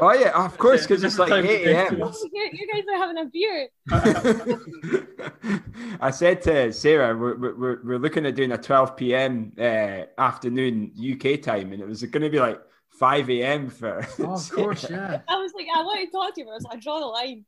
Oh 0.00 0.14
yeah, 0.14 0.44
of 0.44 0.56
course, 0.56 0.82
because 0.82 1.04
it's 1.04 1.18
like 1.18 1.44
eight 1.44 1.66
a.m. 1.66 1.98
You 1.98 2.68
guys 2.72 2.84
are 2.92 2.96
having 2.96 3.18
a 3.18 3.26
beer. 3.26 3.68
I 6.00 6.10
said 6.10 6.40
to 6.42 6.72
Sarah, 6.72 7.16
we're, 7.16 7.36
we're, 7.36 7.84
we're 7.84 7.98
looking 7.98 8.26
at 8.26 8.34
doing 8.34 8.50
a 8.52 8.58
12 8.58 8.96
p.m. 8.96 9.52
Uh, 9.58 10.06
afternoon 10.18 10.92
UK 10.98 11.42
time, 11.42 11.72
and 11.72 11.82
it 11.82 11.86
was 11.86 12.02
going 12.02 12.22
to 12.22 12.30
be 12.30 12.40
like 12.40 12.58
5 12.98 13.30
a.m. 13.30 13.68
for. 13.68 14.04
Oh, 14.20 14.32
of 14.32 14.50
course, 14.54 14.88
yeah. 14.90 15.20
I 15.28 15.36
was 15.36 15.52
like, 15.54 15.66
I 15.72 15.82
want 15.82 16.00
to 16.00 16.10
talk 16.10 16.34
to 16.34 16.40
you, 16.40 16.46
but 16.46 16.52
I 16.52 16.54
was 16.54 16.64
like, 16.64 16.78
I 16.78 16.80
draw 16.80 16.98
the 16.98 17.06
line. 17.06 17.44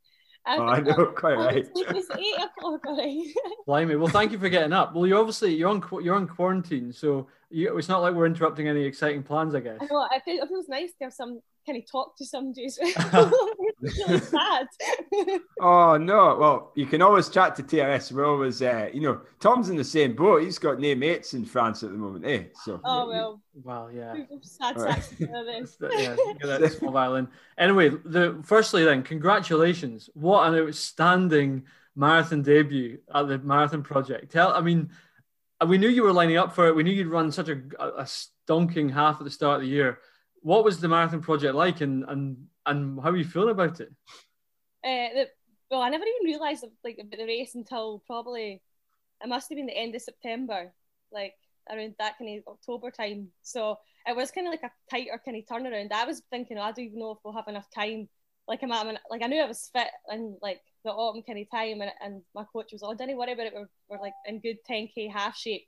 Oh, 0.48 0.66
I 0.66 0.80
know, 0.80 0.94
oh, 0.96 1.06
quite 1.06 1.34
oh, 1.34 1.44
right. 1.44 1.68
It's 1.74 2.10
eight 2.16 2.44
o'clock 2.44 2.86
already. 2.86 3.34
Blimey. 3.66 3.96
Well, 3.96 4.08
thank 4.08 4.32
you 4.32 4.38
for 4.38 4.48
getting 4.48 4.72
up. 4.72 4.94
Well, 4.94 5.06
you're 5.06 5.18
obviously 5.18 5.54
you're 5.54 5.68
on 5.68 5.82
you're 6.02 6.14
on 6.14 6.26
quarantine, 6.26 6.92
so 6.92 7.28
you, 7.50 7.76
it's 7.76 7.88
not 7.88 8.00
like 8.00 8.14
we're 8.14 8.26
interrupting 8.26 8.68
any 8.68 8.82
exciting 8.84 9.22
plans, 9.22 9.54
I 9.54 9.60
guess. 9.60 9.78
I 9.80 9.86
know. 9.86 10.08
Feels, 10.24 10.42
it 10.42 10.48
feels 10.48 10.68
nice 10.68 10.90
to 10.98 11.04
have 11.04 11.12
some 11.12 11.40
kind 11.68 11.76
he 11.76 11.82
talk 11.82 12.16
to 12.16 12.24
somebody. 12.24 12.62
it's 12.62 12.78
really 12.78 14.18
sad. 14.20 14.66
oh 15.60 15.96
no! 15.96 16.36
Well, 16.40 16.72
you 16.74 16.86
can 16.86 17.02
always 17.02 17.28
chat 17.28 17.54
to 17.56 17.62
TRS. 17.62 18.10
We're 18.10 18.26
always, 18.26 18.62
uh, 18.62 18.88
you 18.92 19.00
know, 19.00 19.20
Tom's 19.38 19.68
in 19.68 19.76
the 19.76 19.84
same 19.84 20.14
boat. 20.14 20.42
He's 20.42 20.58
got 20.58 20.80
no 20.80 20.94
mates 20.94 21.34
in 21.34 21.44
France 21.44 21.82
at 21.82 21.90
the 21.90 21.96
moment, 21.98 22.24
eh? 22.26 22.44
So. 22.64 22.80
Oh 22.84 23.08
well. 23.08 23.42
Well, 23.62 23.90
yeah. 23.92 24.14
Sad 24.42 24.78
right. 24.78 25.14
yeah, 25.18 26.16
that 26.42 26.72
small 26.78 26.92
violin. 26.92 27.28
Anyway, 27.58 27.90
the 28.04 28.40
firstly, 28.42 28.84
then, 28.84 29.02
congratulations! 29.02 30.08
What 30.14 30.48
an 30.48 30.58
outstanding 30.66 31.64
marathon 31.96 32.42
debut 32.42 32.98
at 33.14 33.28
the 33.28 33.38
Marathon 33.38 33.82
Project. 33.82 34.32
Tell, 34.32 34.52
I 34.52 34.60
mean, 34.60 34.90
we 35.66 35.76
knew 35.76 35.88
you 35.88 36.04
were 36.04 36.12
lining 36.12 36.36
up 36.36 36.54
for 36.54 36.68
it. 36.68 36.76
We 36.76 36.84
knew 36.84 36.92
you'd 36.92 37.08
run 37.08 37.30
such 37.32 37.48
a, 37.48 37.60
a 37.80 38.04
stonking 38.04 38.92
half 38.92 39.18
at 39.18 39.24
the 39.24 39.30
start 39.30 39.56
of 39.56 39.62
the 39.62 39.68
year 39.68 39.98
what 40.42 40.64
was 40.64 40.80
the 40.80 40.88
marathon 40.88 41.20
project 41.20 41.54
like, 41.54 41.80
and 41.80 42.04
and 42.08 42.36
and 42.66 43.00
how 43.00 43.10
are 43.10 43.16
you 43.16 43.24
feeling 43.24 43.50
about 43.50 43.80
it? 43.80 43.90
Uh, 44.84 45.14
the, 45.14 45.28
well, 45.70 45.82
I 45.82 45.90
never 45.90 46.04
even 46.04 46.32
realised 46.32 46.64
like 46.84 46.98
about 47.00 47.18
the 47.18 47.26
race 47.26 47.54
until 47.54 48.02
probably 48.06 48.62
it 49.22 49.28
must 49.28 49.48
have 49.48 49.56
been 49.56 49.66
the 49.66 49.76
end 49.76 49.94
of 49.94 50.02
September. 50.02 50.72
Like 51.10 51.34
around 51.70 51.94
that 51.98 52.18
kind 52.18 52.38
of 52.38 52.52
October 52.52 52.90
time. 52.90 53.28
So 53.42 53.78
it 54.06 54.16
was 54.16 54.30
kind 54.30 54.46
of 54.46 54.52
like 54.52 54.62
a 54.62 54.70
tighter 54.90 55.20
kind 55.24 55.36
of 55.36 55.44
turnaround. 55.44 55.92
I 55.92 56.04
was 56.04 56.22
thinking, 56.30 56.58
oh, 56.58 56.62
I 56.62 56.72
don't 56.72 56.86
even 56.86 56.98
know 56.98 57.12
if 57.12 57.18
we'll 57.24 57.34
have 57.34 57.48
enough 57.48 57.68
time. 57.74 58.08
Like 58.46 58.62
I'm, 58.62 58.72
I'm 58.72 58.96
like 59.10 59.22
I 59.22 59.26
knew 59.26 59.42
I 59.42 59.46
was 59.46 59.70
fit 59.72 59.88
and 60.06 60.36
like 60.40 60.60
the 60.84 60.90
autumn 60.90 61.22
kind 61.22 61.38
of 61.38 61.50
time, 61.50 61.82
and, 61.82 61.90
and 62.00 62.22
my 62.34 62.44
coach 62.50 62.72
was, 62.72 62.82
oh, 62.82 62.94
don't 62.94 63.14
worry 63.16 63.32
about 63.32 63.46
it. 63.46 63.52
We're, 63.54 63.68
we're 63.90 64.00
like 64.00 64.14
in 64.26 64.40
good 64.40 64.56
10k 64.68 65.12
half 65.12 65.36
shape. 65.36 65.66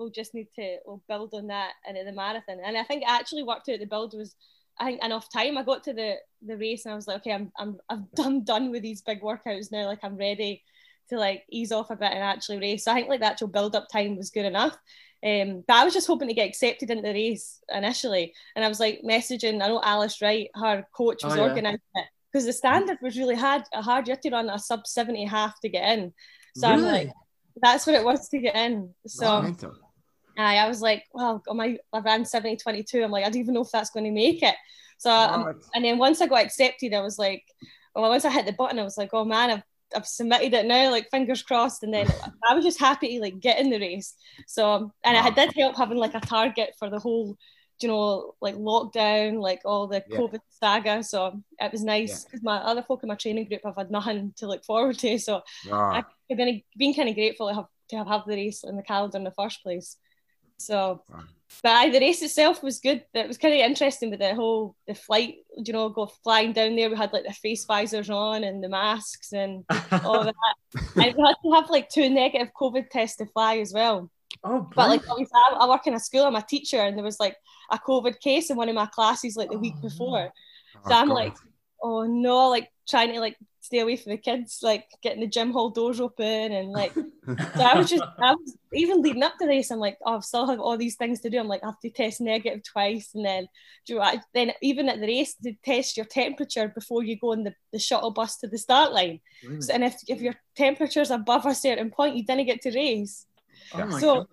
We'll 0.00 0.10
just 0.10 0.32
need 0.32 0.48
to 0.56 0.78
we'll 0.86 1.02
build 1.08 1.34
on 1.34 1.48
that 1.48 1.72
into 1.86 2.04
the 2.04 2.12
marathon. 2.12 2.58
And 2.64 2.76
I 2.76 2.84
think 2.84 3.02
it 3.02 3.08
actually 3.10 3.42
worked 3.42 3.68
out. 3.68 3.78
The 3.78 3.84
build 3.84 4.14
was 4.16 4.34
I 4.78 4.86
think 4.86 5.04
enough 5.04 5.30
time. 5.30 5.58
I 5.58 5.62
got 5.62 5.84
to 5.84 5.92
the 5.92 6.14
the 6.44 6.56
race 6.56 6.86
and 6.86 6.92
I 6.92 6.96
was 6.96 7.06
like, 7.06 7.18
okay, 7.18 7.32
I'm 7.32 7.52
I'm 7.58 7.78
I'm 7.90 8.08
done 8.14 8.44
done 8.44 8.70
with 8.70 8.82
these 8.82 9.02
big 9.02 9.20
workouts 9.20 9.70
now. 9.70 9.84
Like 9.84 10.00
I'm 10.02 10.16
ready 10.16 10.62
to 11.10 11.18
like 11.18 11.44
ease 11.50 11.70
off 11.70 11.90
a 11.90 11.96
bit 11.96 12.12
and 12.12 12.22
actually 12.22 12.58
race. 12.58 12.84
So 12.84 12.92
I 12.92 12.94
think 12.94 13.08
like 13.08 13.20
the 13.20 13.26
actual 13.26 13.48
build 13.48 13.76
up 13.76 13.88
time 13.92 14.16
was 14.16 14.30
good 14.30 14.46
enough. 14.46 14.76
Um, 15.22 15.64
but 15.68 15.76
I 15.76 15.84
was 15.84 15.92
just 15.92 16.06
hoping 16.06 16.28
to 16.28 16.34
get 16.34 16.48
accepted 16.48 16.90
into 16.90 17.02
the 17.02 17.12
race 17.12 17.60
initially, 17.70 18.32
and 18.56 18.64
I 18.64 18.68
was 18.68 18.80
like 18.80 19.02
messaging. 19.04 19.62
I 19.62 19.68
know 19.68 19.82
Alice 19.84 20.22
Wright, 20.22 20.48
her 20.54 20.86
coach, 20.96 21.22
was 21.22 21.34
oh, 21.34 21.36
yeah. 21.36 21.42
organising 21.42 21.80
it 21.96 22.06
because 22.32 22.46
the 22.46 22.54
standard 22.54 22.96
was 23.02 23.18
really 23.18 23.34
hard. 23.34 23.64
A 23.74 23.82
hard 23.82 24.08
you 24.08 24.12
had 24.12 24.22
to 24.22 24.30
run 24.30 24.48
a 24.48 24.58
sub 24.58 24.86
seventy 24.86 25.26
half 25.26 25.60
to 25.60 25.68
get 25.68 25.98
in. 25.98 26.14
So 26.56 26.70
really? 26.70 26.86
I'm 26.86 26.92
like, 26.92 27.12
that's 27.60 27.86
what 27.86 27.96
it 27.96 28.04
was 28.04 28.30
to 28.30 28.38
get 28.38 28.56
in. 28.56 28.94
So. 29.06 29.54
I, 30.40 30.56
I 30.56 30.68
was 30.68 30.80
like, 30.80 31.04
well, 31.12 31.42
on 31.48 31.56
my 31.56 31.78
I 31.92 32.00
ran 32.00 32.24
70 32.24 32.56
22. 32.56 33.02
I'm 33.02 33.10
like, 33.10 33.24
I 33.24 33.30
don't 33.30 33.40
even 33.40 33.54
know 33.54 33.62
if 33.62 33.70
that's 33.70 33.90
going 33.90 34.04
to 34.04 34.10
make 34.10 34.42
it. 34.42 34.54
So, 34.98 35.10
um, 35.10 35.60
and 35.74 35.84
then 35.84 35.96
once 35.96 36.20
I 36.20 36.26
got 36.26 36.44
accepted, 36.44 36.92
I 36.92 37.00
was 37.00 37.18
like, 37.18 37.44
well, 37.94 38.10
once 38.10 38.24
I 38.24 38.30
hit 38.30 38.44
the 38.44 38.52
button, 38.52 38.78
I 38.78 38.84
was 38.84 38.98
like, 38.98 39.10
oh 39.12 39.24
man, 39.24 39.50
I've 39.50 39.62
I've 39.94 40.06
submitted 40.06 40.54
it 40.54 40.66
now, 40.66 40.90
like 40.90 41.10
fingers 41.10 41.42
crossed. 41.42 41.82
And 41.82 41.92
then 41.92 42.06
I 42.48 42.54
was 42.54 42.64
just 42.64 42.78
happy 42.78 43.16
to 43.16 43.20
like 43.20 43.40
get 43.40 43.58
in 43.58 43.70
the 43.70 43.80
race. 43.80 44.14
So, 44.46 44.92
and 45.04 45.16
wow. 45.16 45.26
it 45.26 45.34
did 45.34 45.52
help 45.54 45.76
having 45.76 45.98
like 45.98 46.14
a 46.14 46.20
target 46.20 46.74
for 46.78 46.90
the 46.90 46.98
whole, 46.98 47.36
you 47.80 47.88
know, 47.88 48.34
like 48.40 48.56
lockdown, 48.56 49.40
like 49.40 49.62
all 49.64 49.86
the 49.86 50.04
yeah. 50.08 50.18
COVID 50.18 50.40
saga. 50.50 51.02
So 51.02 51.40
it 51.58 51.72
was 51.72 51.82
nice 51.82 52.24
because 52.24 52.40
yeah. 52.42 52.52
my 52.52 52.56
other 52.58 52.82
folk 52.82 53.02
in 53.02 53.08
my 53.08 53.14
training 53.14 53.46
group 53.46 53.62
have 53.64 53.76
had 53.76 53.90
nothing 53.90 54.32
to 54.36 54.46
look 54.46 54.64
forward 54.64 54.98
to. 54.98 55.18
So 55.18 55.42
wow. 55.68 55.92
I've 55.92 56.36
been, 56.36 56.62
been 56.76 56.94
kind 56.94 57.08
of 57.08 57.14
grateful 57.14 57.48
to 57.48 57.54
have 57.54 57.66
to 57.88 57.96
have, 57.96 58.06
have 58.06 58.22
the 58.26 58.36
race 58.36 58.64
in 58.64 58.76
the 58.76 58.82
calendar 58.82 59.18
in 59.18 59.24
the 59.24 59.32
first 59.32 59.62
place. 59.62 59.96
So, 60.60 61.02
but 61.62 61.70
I, 61.70 61.90
the 61.90 62.00
race 62.00 62.22
itself 62.22 62.62
was 62.62 62.80
good. 62.80 63.04
It 63.14 63.26
was 63.26 63.38
kind 63.38 63.54
of 63.54 63.60
interesting 63.60 64.10
with 64.10 64.20
the 64.20 64.34
whole 64.34 64.76
the 64.86 64.94
flight. 64.94 65.36
You 65.56 65.72
know, 65.72 65.88
go 65.88 66.06
flying 66.22 66.52
down 66.52 66.76
there. 66.76 66.90
We 66.90 66.96
had 66.96 67.12
like 67.12 67.26
the 67.26 67.32
face 67.32 67.64
visors 67.64 68.10
on 68.10 68.44
and 68.44 68.62
the 68.62 68.68
masks 68.68 69.32
and 69.32 69.64
all 70.04 70.24
that. 70.24 70.34
and 70.96 71.14
we 71.16 71.24
had 71.26 71.36
to 71.42 71.52
have 71.52 71.70
like 71.70 71.88
two 71.88 72.08
negative 72.08 72.52
COVID 72.58 72.90
tests 72.90 73.16
to 73.18 73.26
fly 73.26 73.58
as 73.58 73.72
well. 73.72 74.10
Oh, 74.44 74.68
but 74.74 74.88
like 74.88 75.10
obviously, 75.10 75.32
I, 75.34 75.56
I, 75.60 75.68
work 75.68 75.86
in 75.86 75.94
a 75.94 76.00
school. 76.00 76.24
I'm 76.24 76.36
a 76.36 76.42
teacher, 76.42 76.80
and 76.80 76.96
there 76.96 77.04
was 77.04 77.20
like 77.20 77.36
a 77.70 77.78
COVID 77.78 78.20
case 78.20 78.50
in 78.50 78.56
one 78.56 78.68
of 78.68 78.74
my 78.74 78.86
classes 78.86 79.36
like 79.36 79.50
the 79.50 79.56
oh, 79.56 79.60
week 79.60 79.80
before. 79.82 80.32
So 80.72 80.92
oh, 80.92 80.94
I'm 80.94 81.08
God. 81.08 81.14
like, 81.14 81.36
oh 81.82 82.04
no, 82.04 82.48
like 82.48 82.70
trying 82.88 83.12
to 83.12 83.20
like 83.20 83.36
stay 83.60 83.80
away 83.80 83.96
from 83.96 84.10
the 84.10 84.18
kids, 84.18 84.60
like 84.62 84.86
getting 85.02 85.20
the 85.20 85.26
gym 85.26 85.52
hall 85.52 85.70
doors 85.70 86.00
open 86.00 86.52
and 86.52 86.70
like 86.70 86.92
so 87.26 87.62
I 87.62 87.76
was 87.76 87.90
just 87.90 88.02
I 88.18 88.32
was 88.32 88.56
even 88.72 89.02
leading 89.02 89.22
up 89.22 89.36
to 89.38 89.46
this, 89.46 89.70
I'm 89.70 89.78
like, 89.78 89.98
oh, 90.04 90.16
I 90.16 90.20
still 90.20 90.46
have 90.46 90.60
all 90.60 90.76
these 90.76 90.96
things 90.96 91.20
to 91.20 91.30
do. 91.30 91.38
I'm 91.38 91.48
like, 91.48 91.62
I 91.62 91.66
have 91.66 91.80
to 91.80 91.90
test 91.90 92.20
negative 92.20 92.62
twice 92.64 93.10
and 93.14 93.24
then 93.24 93.48
do 93.86 93.94
you 93.94 93.98
know, 93.98 94.12
then 94.34 94.52
even 94.62 94.88
at 94.88 95.00
the 95.00 95.06
race 95.06 95.34
to 95.42 95.52
test 95.64 95.96
your 95.96 96.06
temperature 96.06 96.68
before 96.68 97.02
you 97.04 97.18
go 97.18 97.32
on 97.32 97.44
the, 97.44 97.54
the 97.72 97.78
shuttle 97.78 98.10
bus 98.10 98.36
to 98.38 98.48
the 98.48 98.58
start 98.58 98.92
line. 98.92 99.20
Really? 99.44 99.60
So, 99.60 99.74
and 99.74 99.84
if 99.84 99.96
if 100.08 100.20
your 100.20 100.34
temperature's 100.56 101.10
above 101.10 101.46
a 101.46 101.54
certain 101.54 101.90
point, 101.90 102.16
you 102.16 102.24
didn't 102.24 102.46
get 102.46 102.62
to 102.62 102.70
race. 102.70 103.26
Oh 103.74 103.98
so 103.98 104.28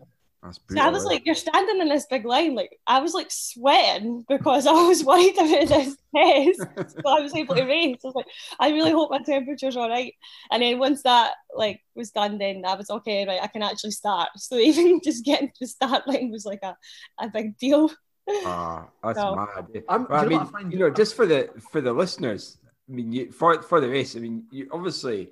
so 0.52 0.80
I 0.80 0.90
was 0.90 1.06
like, 1.06 1.26
you're 1.26 1.36
standing 1.36 1.82
in 1.82 1.90
this 1.90 2.06
big 2.10 2.26
line. 2.26 2.56
Like 2.56 2.80
I 2.86 3.00
was 3.00 3.14
like 3.14 3.28
sweating 3.30 4.26
because 4.28 4.68
I 4.68 4.72
was 4.72 5.04
worried 5.06 5.38
about 5.38 5.68
this 5.68 5.98
test. 6.16 6.94
so 6.94 7.02
I 7.06 7.22
was 7.22 7.36
able 7.36 7.56
to 7.56 7.64
race. 7.64 7.98
I 8.04 8.08
was 8.08 8.16
like, 8.16 8.28
I 8.60 8.70
really 8.70 8.92
hope 8.92 9.12
my 9.12 9.20
temperature's 9.20 9.78
all 9.78 9.90
right. 9.90 10.14
And 10.52 10.62
then 10.62 10.80
once 10.80 11.04
that 11.04 11.34
like 11.56 11.82
was 11.96 12.12
done, 12.12 12.38
then 12.38 12.64
I 12.66 12.76
was 12.76 12.90
okay, 12.90 13.26
right, 13.28 13.42
I 13.42 13.48
can 13.48 13.64
actually 13.64 13.92
start. 13.92 14.30
So 14.38 14.58
even 14.58 15.02
just 15.04 15.26
getting 15.26 15.50
to 15.50 15.54
the 15.62 15.68
start 15.68 16.08
line 16.08 16.32
was 16.32 16.46
like 16.46 16.64
a, 16.64 16.76
a 17.20 17.30
big 17.30 17.58
deal. 17.58 17.92
Ah, 18.30 18.88
uh, 19.04 19.08
that's 19.08 19.20
so, 19.20 19.36
mad. 19.36 19.68
Well, 19.88 20.08
I 20.10 20.26
mean, 20.26 20.40
I 20.40 20.60
you 20.70 20.80
know, 20.80 20.90
just 20.90 21.16
for 21.16 21.26
the 21.26 21.50
for 21.72 21.80
the 21.80 21.94
listeners, 21.94 22.58
I 22.90 22.94
mean, 22.94 23.12
you, 23.14 23.32
for 23.32 23.62
for 23.62 23.80
the 23.80 23.90
race, 23.90 24.16
I 24.16 24.20
mean, 24.20 24.44
you 24.52 24.68
obviously 24.72 25.30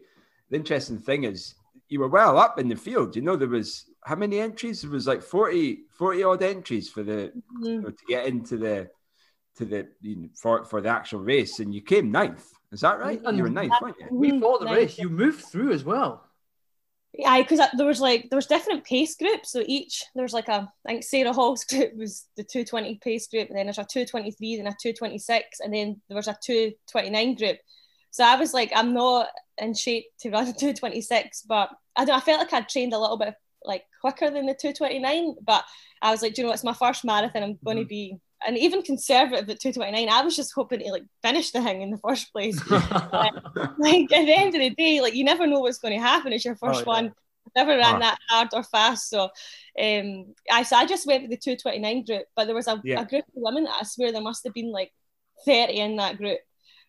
the 0.49 0.55
interesting 0.55 0.99
thing 0.99 1.25
is 1.25 1.55
you 1.89 1.99
were 1.99 2.07
well 2.07 2.37
up 2.37 2.59
in 2.59 2.69
the 2.69 2.75
field. 2.75 3.15
You 3.15 3.21
know, 3.21 3.35
there 3.35 3.47
was 3.49 3.85
how 4.05 4.15
many 4.15 4.39
entries? 4.39 4.83
It 4.83 4.91
was 4.91 5.07
like 5.07 5.23
40, 5.23 5.79
40 5.97 6.23
odd 6.23 6.43
entries 6.43 6.89
for 6.89 7.01
the 7.01 7.33
mm-hmm. 7.35 7.65
you 7.65 7.81
to 7.81 8.05
get 8.07 8.27
into 8.27 8.57
the 8.57 8.87
to 9.57 9.65
the 9.65 9.87
you 10.01 10.15
know, 10.15 10.29
for 10.35 10.63
for 10.63 10.79
the 10.79 10.89
actual 10.89 11.21
race, 11.21 11.59
and 11.59 11.73
you 11.73 11.81
came 11.81 12.11
ninth. 12.11 12.51
Is 12.71 12.81
that 12.81 12.99
right? 12.99 13.19
And 13.25 13.37
you 13.37 13.43
were 13.43 13.49
ninth, 13.49 13.73
weren't 13.81 13.95
you? 13.99 14.07
We 14.11 14.39
fought 14.39 14.59
the 14.59 14.67
race. 14.67 14.97
You 14.99 15.09
moved 15.09 15.45
through 15.45 15.71
as 15.71 15.83
well. 15.83 16.23
Yeah, 17.13 17.41
because 17.41 17.61
there 17.77 17.87
was 17.87 17.99
like 17.99 18.29
there 18.29 18.37
was 18.37 18.45
different 18.45 18.83
pace 18.83 19.15
groups. 19.15 19.51
So 19.51 19.63
each 19.65 20.03
there 20.13 20.23
was 20.23 20.33
like 20.33 20.49
a 20.49 20.71
I 20.85 20.89
think 20.89 21.03
Sarah 21.03 21.33
Hall's 21.33 21.63
group 21.69 21.95
was 21.95 22.27
the 22.37 22.43
220 22.43 22.99
pace 23.03 23.27
group, 23.27 23.49
and 23.49 23.57
then 23.57 23.65
there's 23.65 23.79
a 23.79 23.85
223, 23.85 24.57
then 24.57 24.67
a 24.67 24.75
226, 24.79 25.61
and 25.61 25.73
then 25.73 25.99
there 26.09 26.15
was 26.17 26.27
a 26.27 26.37
229 26.43 27.35
group. 27.35 27.57
So 28.11 28.23
I 28.23 28.35
was 28.35 28.53
like, 28.53 28.71
I'm 28.75 28.93
not 28.93 29.29
in 29.57 29.73
shape 29.73 30.05
to 30.19 30.29
run 30.29 30.45
226, 30.59 31.41
but 31.43 31.69
I 31.95 32.05
don't. 32.05 32.17
I 32.17 32.19
felt 32.19 32.39
like 32.39 32.53
I'd 32.53 32.69
trained 32.69 32.93
a 32.93 32.99
little 32.99 33.17
bit 33.17 33.27
like 33.29 33.35
quicker 34.05 34.29
than 34.29 34.45
the 34.45 34.53
229. 34.53 35.35
But 35.41 35.65
I 36.01 36.11
was 36.11 36.21
like, 36.21 36.37
you 36.37 36.43
know, 36.43 36.51
it's 36.51 36.63
my 36.63 36.73
first 36.73 37.03
marathon. 37.03 37.43
I'm 37.43 37.59
going 37.63 37.77
to 37.77 37.83
mm-hmm. 37.83 37.89
be 37.89 38.19
and 38.45 38.57
even 38.57 38.81
conservative 38.81 39.49
at 39.49 39.59
229 39.59 40.09
i 40.09 40.21
was 40.21 40.35
just 40.35 40.53
hoping 40.53 40.79
to 40.79 40.91
like 40.91 41.05
finish 41.23 41.51
the 41.51 41.61
thing 41.61 41.81
in 41.81 41.89
the 41.89 41.97
first 41.97 42.31
place 42.31 42.59
uh, 42.69 43.29
like 43.79 44.11
at 44.11 44.25
the 44.25 44.35
end 44.35 44.53
of 44.53 44.59
the 44.59 44.69
day 44.71 45.01
like 45.01 45.15
you 45.15 45.23
never 45.23 45.47
know 45.47 45.61
what's 45.61 45.79
going 45.79 45.97
to 45.97 46.05
happen 46.05 46.33
it's 46.33 46.45
your 46.45 46.57
first 46.57 46.81
oh, 46.81 46.91
yeah. 46.91 47.01
one 47.01 47.13
never 47.55 47.77
ran 47.77 47.99
that 47.99 48.19
hard 48.29 48.49
or 48.53 48.61
fast 48.61 49.09
so 49.09 49.23
um 49.81 50.33
I, 50.51 50.63
so 50.63 50.75
I 50.75 50.85
just 50.85 51.07
went 51.07 51.23
with 51.23 51.31
the 51.31 51.37
229 51.37 52.03
group 52.03 52.25
but 52.35 52.45
there 52.45 52.53
was 52.53 52.67
a, 52.67 52.79
yeah. 52.83 53.01
a 53.01 53.05
group 53.05 53.23
of 53.25 53.33
women 53.35 53.67
I 53.67 53.83
swear 53.83 54.11
there 54.11 54.21
must 54.21 54.43
have 54.43 54.53
been 54.53 54.71
like 54.71 54.91
30 55.45 55.73
in 55.79 55.95
that 55.95 56.17
group 56.17 56.39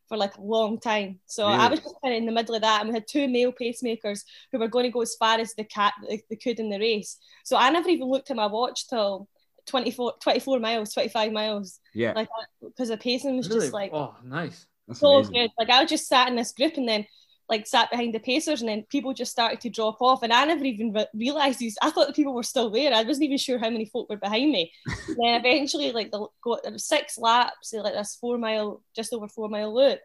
for 0.08 0.16
like 0.16 0.36
a 0.36 0.42
long 0.42 0.78
time. 0.78 1.18
So 1.26 1.46
really? 1.46 1.58
I 1.58 1.68
was 1.68 1.80
just 1.80 1.94
kind 2.02 2.14
of 2.14 2.18
in 2.18 2.26
the 2.26 2.32
middle 2.32 2.54
of 2.54 2.62
that, 2.62 2.80
and 2.80 2.88
we 2.90 2.94
had 2.94 3.06
two 3.08 3.28
male 3.28 3.52
pacemakers 3.52 4.22
who 4.52 4.58
were 4.58 4.68
going 4.68 4.84
to 4.84 4.90
go 4.90 5.02
as 5.02 5.14
far 5.14 5.38
as 5.38 5.54
the 5.54 5.64
cat 5.64 5.94
they 6.08 6.36
could 6.36 6.60
in 6.60 6.70
the 6.70 6.78
race. 6.78 7.18
So 7.44 7.56
I 7.56 7.70
never 7.70 7.88
even 7.88 8.08
looked 8.08 8.30
at 8.30 8.36
my 8.36 8.46
watch 8.46 8.88
till 8.88 9.28
24, 9.66 10.14
24 10.22 10.60
miles, 10.60 10.92
25 10.92 11.32
miles. 11.32 11.80
Yeah. 11.94 12.12
Like 12.14 12.28
uh, 12.28 12.68
because 12.68 12.88
the 12.88 12.96
pacing 12.96 13.36
was 13.36 13.48
really? 13.48 13.60
just 13.62 13.72
like 13.72 13.90
oh 13.92 14.14
nice. 14.24 14.66
That's 14.86 15.00
so 15.00 15.16
amazing. 15.16 15.34
good. 15.34 15.50
Like 15.58 15.70
I 15.70 15.80
was 15.80 15.90
just 15.90 16.08
sat 16.08 16.28
in 16.28 16.36
this 16.36 16.52
group 16.52 16.76
and 16.76 16.88
then 16.88 17.06
like 17.48 17.66
sat 17.66 17.90
behind 17.90 18.14
the 18.14 18.20
pacers 18.20 18.60
and 18.60 18.68
then 18.68 18.84
people 18.90 19.14
just 19.14 19.30
started 19.30 19.60
to 19.60 19.70
drop 19.70 19.98
off 20.00 20.22
and 20.22 20.32
I 20.32 20.44
never 20.44 20.64
even 20.64 20.92
re- 20.92 21.06
realized 21.14 21.58
these 21.58 21.78
I 21.80 21.90
thought 21.90 22.08
the 22.08 22.12
people 22.12 22.34
were 22.34 22.42
still 22.42 22.70
there 22.70 22.92
I 22.92 23.02
wasn't 23.02 23.24
even 23.24 23.38
sure 23.38 23.58
how 23.58 23.70
many 23.70 23.84
folk 23.84 24.08
were 24.10 24.16
behind 24.16 24.50
me 24.50 24.72
then 25.08 25.40
eventually 25.40 25.92
like 25.92 26.10
the 26.10 26.26
got 26.42 26.62
there 26.64 26.76
six 26.78 27.18
laps 27.18 27.72
like 27.72 27.94
this 27.94 28.18
four 28.20 28.38
mile 28.38 28.82
just 28.94 29.12
over 29.12 29.28
four 29.28 29.48
mile 29.48 29.74
loop 29.74 30.00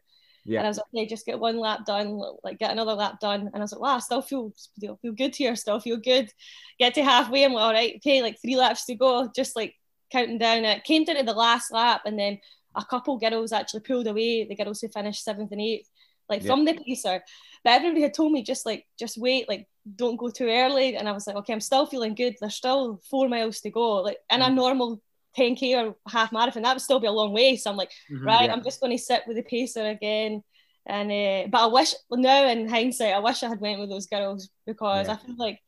yeah. 0.46 0.60
And 0.60 0.68
I 0.68 0.70
was 0.70 0.78
like, 0.78 0.86
okay, 0.96 1.06
just 1.06 1.26
get 1.26 1.40
one 1.40 1.60
lap 1.60 1.86
done, 1.86 2.20
like 2.44 2.58
get 2.58 2.72
another 2.72 2.94
lap 2.94 3.20
done. 3.20 3.42
And 3.42 3.58
I 3.58 3.60
was 3.60 3.72
like, 3.72 3.82
wow, 3.82 3.98
I 3.98 4.00
still 4.00 4.22
feel 4.22 4.52
feel, 4.80 4.98
feel 5.02 5.12
good 5.12 5.36
here, 5.36 5.56
still 5.56 5.80
feel 5.80 5.98
good. 5.98 6.32
Get 6.80 6.96
to 6.96 7.04
halfway, 7.04 7.46
I'm 7.46 7.54
like, 7.54 7.62
all 7.62 7.74
right, 7.74 7.94
okay, 7.98 8.22
like 8.22 8.42
three 8.42 8.56
laps 8.56 8.86
to 8.86 8.96
go, 8.96 9.30
just 9.36 9.56
like 9.56 9.76
counting 10.12 10.40
down. 10.40 10.66
It 10.66 10.84
came 10.84 11.04
down 11.04 11.18
to 11.18 11.24
the 11.24 11.34
last 11.34 11.72
lap, 11.72 12.02
and 12.06 12.18
then 12.18 12.40
a 12.76 12.84
couple 12.84 13.20
girls 13.20 13.52
actually 13.52 13.82
pulled 13.82 14.08
away, 14.08 14.46
the 14.46 14.56
girls 14.56 14.82
who 14.82 14.88
finished 14.88 15.24
seventh 15.24 15.52
and 15.52 15.62
eighth 15.62 15.90
like 16.32 16.42
yeah. 16.42 16.48
from 16.48 16.66
the 16.66 16.74
pacer. 16.74 17.22
But 17.64 17.74
everybody 17.74 18.02
had 18.02 18.16
told 18.16 18.32
me 18.32 18.42
just 18.42 18.66
like 18.66 18.88
just 18.98 19.20
wait, 19.20 19.48
like 19.48 19.68
don't 19.96 20.18
go 20.18 20.30
too 20.30 20.48
early. 20.50 20.96
And 20.96 21.08
I 21.08 21.12
was 21.12 21.28
like, 21.28 21.36
okay, 21.36 21.54
I'm 21.54 21.62
still 21.62 21.86
feeling 21.86 22.16
good. 22.16 22.36
There's 22.40 22.56
still 22.56 23.00
four 23.10 23.30
miles 23.30 23.60
to 23.62 23.70
go. 23.70 23.98
Like 23.98 24.18
in 24.32 24.40
mm. 24.40 24.48
a 24.48 24.50
normal 24.50 25.02
10k 25.38 25.76
or 25.78 25.96
half 26.10 26.32
marathon, 26.32 26.64
that 26.64 26.74
would 26.74 26.82
still 26.82 27.00
be 27.00 27.08
a 27.08 27.12
long 27.12 27.34
way. 27.34 27.56
So 27.56 27.70
I'm 27.70 27.78
like, 27.78 27.92
mm-hmm, 28.12 28.26
right, 28.26 28.46
yeah. 28.46 28.54
I'm 28.54 28.64
just 28.64 28.82
going 28.82 28.98
to 28.98 29.04
sit 29.04 29.24
with 29.28 29.38
the 29.38 29.44
pacer 29.44 29.86
again. 29.86 30.44
And 30.88 31.12
uh, 31.12 31.48
but 31.52 31.62
I 31.62 31.68
wish 31.68 31.94
now 32.10 32.48
in 32.48 32.68
hindsight, 32.68 33.14
I 33.14 33.20
wish 33.20 33.44
I 33.44 33.50
had 33.50 33.62
went 33.62 33.80
with 33.80 33.90
those 33.90 34.08
girls 34.08 34.50
because 34.66 35.08
yeah. 35.08 35.14
I 35.14 35.18
feel 35.18 35.36
like 35.38 35.60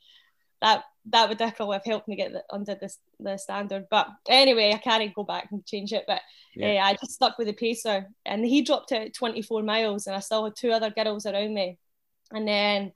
that 0.62 0.86
that 1.08 1.28
would 1.28 1.38
definitely 1.38 1.76
have 1.76 1.86
helped 1.86 2.08
me 2.08 2.16
get 2.16 2.32
the, 2.32 2.44
under 2.52 2.76
this 2.76 3.00
the 3.20 3.38
standard. 3.38 3.88
But 3.90 4.08
anyway, 4.28 4.72
I 4.74 4.78
can't 4.78 5.14
go 5.14 5.24
back 5.24 5.50
and 5.52 5.66
change 5.66 5.92
it. 5.92 6.06
But 6.08 6.22
yeah. 6.56 6.84
uh, 6.84 6.88
I 6.88 6.94
just 6.94 7.14
stuck 7.14 7.38
with 7.38 7.48
the 7.48 7.54
pacer, 7.54 8.08
and 8.26 8.46
he 8.46 8.62
dropped 8.62 8.92
out 8.92 9.14
24 9.14 9.64
miles, 9.64 10.08
and 10.08 10.16
I 10.16 10.20
still 10.20 10.46
had 10.46 10.56
two 10.56 10.72
other 10.72 10.90
girls 10.90 11.26
around 11.26 11.54
me. 11.54 11.78
And 12.32 12.48
then, 12.48 12.94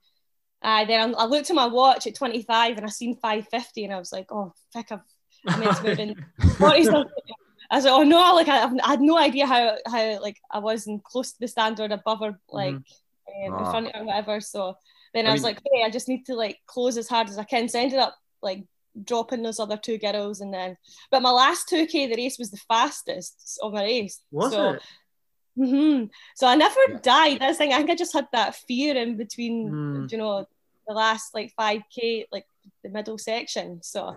uh, 0.61 0.85
then 0.85 1.15
I 1.17 1.25
looked 1.25 1.49
at 1.49 1.55
my 1.55 1.67
watch 1.67 2.07
at 2.07 2.15
25, 2.15 2.77
and 2.77 2.85
I 2.85 2.89
seen 2.89 3.15
550, 3.15 3.85
and 3.85 3.93
I 3.93 3.99
was 3.99 4.11
like, 4.11 4.27
oh, 4.31 4.53
fuck, 4.73 4.91
I've 4.91 5.01
I 5.47 5.57
meant 5.57 5.77
to 5.77 5.83
move 5.83 5.99
in 5.99 6.25
40 6.57 6.89
I 7.69 7.75
was 7.75 7.85
like, 7.85 7.93
oh 7.93 8.03
no, 8.03 8.33
like 8.33 8.47
I, 8.47 8.63
I, 8.63 8.89
had 8.91 9.01
no 9.01 9.17
idea 9.17 9.45
how 9.45 9.75
how 9.85 10.21
like 10.21 10.37
I 10.49 10.59
wasn't 10.59 11.03
close 11.03 11.33
to 11.33 11.39
the 11.39 11.47
standard 11.47 11.91
above 11.91 12.21
or 12.21 12.39
like 12.49 12.75
mm-hmm. 12.75 13.53
um, 13.53 13.59
in 13.59 13.65
front 13.65 13.91
or 13.93 14.05
whatever. 14.05 14.39
So 14.39 14.77
then 15.13 15.25
I, 15.25 15.29
I 15.29 15.33
was 15.33 15.43
like, 15.43 15.59
hey, 15.71 15.83
I 15.83 15.89
just 15.89 16.07
need 16.07 16.25
to 16.25 16.35
like 16.35 16.57
close 16.65 16.97
as 16.97 17.07
hard 17.07 17.29
as 17.29 17.37
I 17.37 17.43
can. 17.43 17.67
So 17.69 17.79
I 17.79 17.83
ended 17.83 17.99
up 17.99 18.15
like 18.41 18.63
dropping 19.03 19.43
those 19.43 19.59
other 19.59 19.77
two 19.77 19.97
girls, 19.97 20.41
and 20.41 20.53
then 20.53 20.77
but 21.11 21.21
my 21.21 21.31
last 21.31 21.69
two 21.69 21.85
k 21.87 22.07
the 22.07 22.15
race 22.15 22.37
was 22.39 22.51
the 22.51 22.61
fastest 22.67 23.59
of 23.61 23.73
my 23.73 23.83
race. 23.83 24.21
Was 24.31 24.51
so, 24.51 24.73
it? 24.73 24.81
hmm 25.55 26.03
So 26.35 26.47
I 26.47 26.55
never 26.55 26.79
Yeah. 26.91 26.99
died. 27.01 27.37
That's 27.39 27.57
thing. 27.57 27.73
I 27.73 27.77
think 27.77 27.89
I 27.89 27.95
just 27.95 28.13
had 28.13 28.27
that 28.33 28.55
fear 28.67 28.95
in 28.95 29.17
between, 29.17 29.69
Hmm. 29.69 30.05
you 30.09 30.17
know, 30.17 30.45
the 30.87 30.93
last 30.93 31.33
like 31.33 31.53
5k, 31.59 32.27
like 32.31 32.45
the 32.83 32.89
middle 32.89 33.17
section. 33.17 33.81
So, 33.83 34.15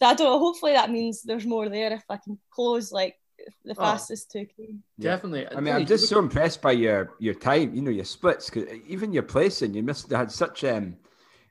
so 0.00 0.06
I 0.06 0.14
don't 0.14 0.26
know. 0.26 0.38
Hopefully 0.38 0.72
that 0.72 0.90
means 0.90 1.22
there's 1.22 1.46
more 1.46 1.68
there 1.68 1.92
if 1.92 2.04
I 2.08 2.16
can 2.16 2.38
close 2.50 2.90
like 2.92 3.16
the 3.64 3.74
Oh. 3.74 3.82
fastest 3.82 4.30
2k. 4.30 4.76
Definitely. 4.98 5.46
I 5.56 5.60
mean, 5.60 5.74
I'm 5.74 5.86
just 5.86 6.08
so 6.08 6.18
impressed 6.18 6.60
by 6.60 6.72
your 6.72 7.14
your 7.18 7.34
time. 7.34 7.74
You 7.74 7.82
know, 7.82 7.90
your 7.90 8.04
splits. 8.04 8.50
Cause 8.50 8.64
even 8.86 9.12
your 9.12 9.22
placing, 9.22 9.74
you 9.74 9.82
must 9.82 10.10
have 10.10 10.18
had 10.20 10.32
such 10.32 10.64
um, 10.64 10.96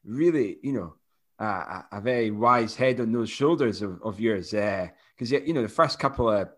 really, 0.05 0.57
you 0.61 0.73
know, 0.73 0.93
uh, 1.39 1.81
a, 1.91 1.97
a 1.97 2.01
very 2.01 2.31
wise 2.31 2.75
head 2.75 2.99
on 2.99 3.11
those 3.11 3.29
shoulders 3.29 3.81
of, 3.81 3.99
of 4.03 4.19
yours. 4.19 4.51
Because 4.51 5.31
you 5.31 5.53
know, 5.53 5.61
the 5.61 5.67
first 5.69 5.99
couple 5.99 6.29
of 6.29 6.49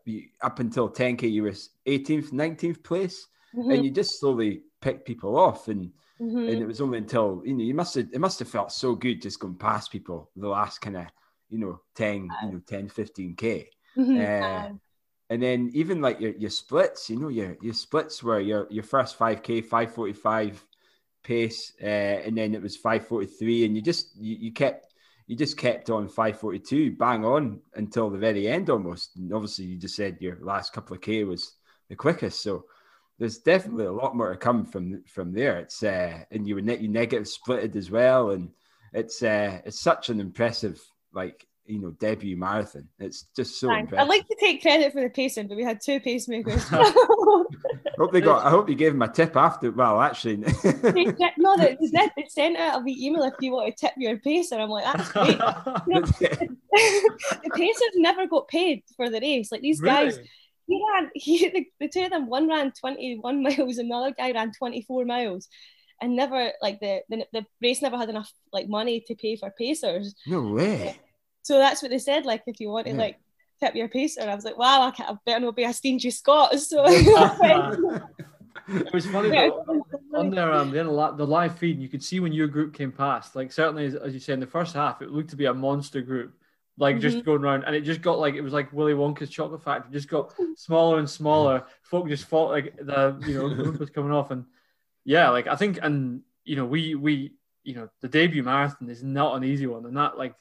up 0.42 0.60
until 0.60 0.90
10k, 0.90 1.32
you 1.32 1.44
were 1.44 1.56
18th, 1.88 2.32
19th 2.32 2.84
place, 2.84 3.28
Mm-hmm. 3.56 3.72
and 3.72 3.86
you 3.86 3.92
just 3.92 4.20
slowly 4.20 4.64
picked 4.82 5.06
people 5.06 5.38
off. 5.38 5.68
And 5.68 5.92
Mhm. 6.22 6.50
and 6.50 6.62
it 6.62 6.66
was 6.66 6.82
only 6.82 6.98
until 6.98 7.42
you 7.46 7.54
know 7.54 7.64
you 7.64 7.74
must 7.74 7.96
have 7.96 8.08
it 8.12 8.20
must 8.20 8.40
have 8.40 8.48
felt 8.50 8.72
so 8.72 8.96
good 8.96 9.22
just 9.22 9.40
going 9.40 9.56
past 9.56 9.92
people 9.92 10.30
the 10.36 10.48
last 10.48 10.80
kind 10.82 10.98
of 10.98 11.06
you 11.50 11.58
know 11.60 11.80
10 11.96 12.30
you 12.44 12.52
know 12.52 12.62
10 12.68 12.90
15k 12.90 13.68
Mhm. 13.98 14.18
uh, 14.18 14.68
Um, 14.68 14.80
and 15.32 15.41
then 15.41 15.72
even 15.74 16.02
like 16.02 16.20
your, 16.20 16.34
your 16.34 16.50
splits 16.50 17.10
you 17.10 17.17
know 17.17 17.30
your 17.30 17.58
your 17.62 17.74
splits 17.74 18.22
were 18.22 18.41
your 18.41 18.67
your 18.70 18.84
first 18.84 19.17
5k 19.17 19.62
545 19.62 20.65
pace 21.24 21.74
uh, 21.82 21.86
and 21.86 22.38
then 22.38 22.54
it 22.54 22.62
was 22.62 22.76
543 22.76 23.65
and 23.65 23.76
you 23.76 23.82
just 23.82 24.15
you, 24.17 24.36
you 24.36 24.52
kept 24.52 24.94
you 25.28 25.38
just 25.38 25.56
kept 25.58 25.89
on 25.89 26.10
542 26.10 26.91
bang 26.98 27.24
on 27.24 27.62
until 27.76 28.10
the 28.10 28.17
very 28.17 28.50
end 28.50 28.70
almost. 28.70 29.15
And 29.15 29.34
obviously 29.34 29.65
you 29.65 29.78
just 29.78 29.96
said 29.96 30.17
your 30.20 30.38
last 30.41 30.74
couple 30.74 30.94
of 30.96 31.02
k 31.02 31.24
was 31.24 31.54
the 31.88 31.96
quickest. 31.96 32.44
So 32.44 32.65
there's 33.17 33.38
definitely 33.38 33.86
a 33.86 33.94
lot 33.94 34.15
more 34.15 34.32
to 34.32 34.38
come 34.38 34.65
from 34.65 35.04
from 35.06 35.32
there. 35.32 35.60
It's 35.60 35.82
uh 35.84 36.26
and 36.32 36.46
you 36.46 36.56
were 36.56 36.62
ne- 36.62 36.80
you 36.80 36.89
negative 36.89 37.28
splitted 37.28 37.78
as 37.78 37.89
well 37.89 38.32
and 38.32 38.50
it's 38.91 39.24
uh 39.24 39.62
it's 39.63 39.80
such 39.80 40.10
an 40.10 40.20
impressive 40.20 40.82
like 41.13 41.48
you 41.65 41.80
know 41.80 41.91
debut 41.91 42.36
marathon 42.36 42.88
it's 43.00 43.28
just 43.36 43.60
so 43.60 43.69
I'd 43.69 43.91
like 44.08 44.28
to 44.28 44.36
take 44.39 44.62
credit 44.62 44.91
for 44.93 45.02
the 45.02 45.10
pacing, 45.10 45.47
but 45.47 45.56
we 45.58 45.63
had 45.63 45.80
two 45.80 46.00
pacemakers. 46.00 46.62
hope 47.97 48.12
they 48.12 48.19
got. 48.21 48.43
I 48.45 48.50
hope 48.50 48.67
you 48.67 48.76
gave 48.76 48.93
him 48.93 49.02
a 49.04 49.08
tip 49.08 49.36
after. 49.36 49.71
Well, 49.71 50.02
actually, 50.02 50.38
no, 50.38 50.52
they, 50.54 51.78
they, 51.80 51.88
said- 51.88 52.10
they 52.17 52.26
sent 52.30 52.58
out 52.58 52.82
a 52.82 52.84
wee 52.84 52.97
email 53.00 53.24
if 53.24 53.34
you 53.39 53.52
want 53.52 53.76
to 53.76 53.80
tip 53.80 53.93
your 53.97 54.17
pacer. 54.17 54.56
I'm 54.60 54.69
like, 54.69 54.86
that's 54.86 55.12
great. 55.12 55.38
the 55.86 57.52
pacers 57.56 57.91
never 57.95 58.28
got 58.28 58.47
paid 58.47 58.84
for 58.95 59.10
the 59.10 59.19
race. 59.19 59.52
Like 59.52 59.62
these 59.62 59.80
guys, 59.82 60.17
Really? 60.17 60.30
he 60.67 60.86
ran. 60.93 61.10
He, 61.13 61.50
the, 61.50 61.65
the 61.80 61.89
two 61.89 62.04
of 62.06 62.10
them, 62.12 62.28
one 62.28 62.47
ran 62.47 62.71
21 62.71 63.43
miles, 63.43 63.78
and 63.78 63.89
the 63.91 64.13
guy 64.17 64.32
ran 64.32 64.52
24 64.58 65.06
miles, 65.06 65.47
and 66.02 66.15
never 66.15 66.52
like 66.62 66.80
the, 66.80 67.02
the 67.10 67.26
the 67.34 67.45
race 67.62 67.82
never 67.82 67.97
had 67.97 68.10
enough 68.10 68.32
like 68.52 68.67
money 68.67 69.04
to 69.08 69.15
pay 69.15 69.36
for 69.36 69.52
pacers. 69.52 70.15
no 70.26 70.41
way. 70.41 70.97
So 71.44 71.58
that's 71.58 71.82
what 71.82 71.92
they 71.92 71.98
said. 72.00 72.26
Like 72.26 72.44
if 72.48 72.60
you 72.60 72.70
want 72.70 72.88
to 72.88 72.94
Yeah. 72.94 73.00
like 73.00 73.20
tip 73.60 73.76
your 73.76 73.88
pace. 73.88 74.18
and 74.18 74.30
I 74.30 74.36
was 74.36 74.46
like, 74.46 74.58
wow, 74.58 74.82
I, 74.88 74.92
can't, 74.92 75.10
I 75.10 75.14
better 75.26 75.46
not 75.46 75.56
be 75.56 75.64
a 75.64 75.74
stingy 75.74 76.10
Scot. 76.12 76.54
So. 76.60 76.86
It 78.68 78.94
was 78.94 79.06
funny 79.08 79.30
though, 79.32 79.84
on 80.16 80.30
there, 80.30 80.52
um, 80.54 80.72
the, 80.72 80.84
li- 80.84 81.18
the 81.18 81.26
live 81.26 81.58
feed, 81.58 81.80
you 81.80 81.90
could 81.90 82.04
see 82.04 82.20
when 82.22 82.32
your 82.32 82.48
group 82.48 82.74
came 82.74 82.92
past. 82.92 83.36
Like 83.36 83.52
certainly, 83.52 83.86
as, 83.86 83.96
as 83.96 84.14
you 84.14 84.20
said 84.20 84.36
in 84.36 84.40
the 84.40 84.48
first 84.48 84.74
half, 84.76 85.02
it 85.02 85.10
looked 85.10 85.32
to 85.32 85.36
be 85.36 85.46
a 85.46 85.54
monster 85.54 86.00
group, 86.02 86.34
like 86.78 87.00
just 87.00 87.18
Mhm. 87.18 87.26
going 87.26 87.42
around, 87.44 87.64
and 87.64 87.76
it 87.76 87.82
just 87.82 88.02
got 88.02 88.20
like 88.20 88.36
it 88.36 88.42
was 88.42 88.54
like 88.54 88.72
Willy 88.72 88.94
Wonka's 88.94 89.30
chocolate 89.30 89.64
factory, 89.64 89.92
just 89.92 90.08
got 90.08 90.34
smaller 90.56 91.00
and 91.00 91.10
smaller. 91.10 91.66
Folk 91.82 92.08
just 92.08 92.26
thought 92.26 92.52
like 92.52 92.76
the 92.78 93.18
you 93.28 93.34
know 93.36 93.50
group 93.54 93.80
was 93.80 93.90
coming 93.90 94.12
off, 94.12 94.32
and 94.32 94.46
yeah, 95.04 95.30
like 95.30 95.48
I 95.48 95.56
think, 95.56 95.80
and 95.82 96.22
you 96.46 96.56
know, 96.56 96.66
we 96.66 96.96
we 96.96 97.34
you 97.64 97.76
know 97.76 97.90
the 98.02 98.08
debut 98.08 98.44
marathon 98.44 98.90
is 98.90 99.04
not 99.04 99.36
an 99.36 99.44
easy 99.44 99.68
one, 99.68 99.86
and 99.86 99.98
that 99.98 100.18
like 100.18 100.36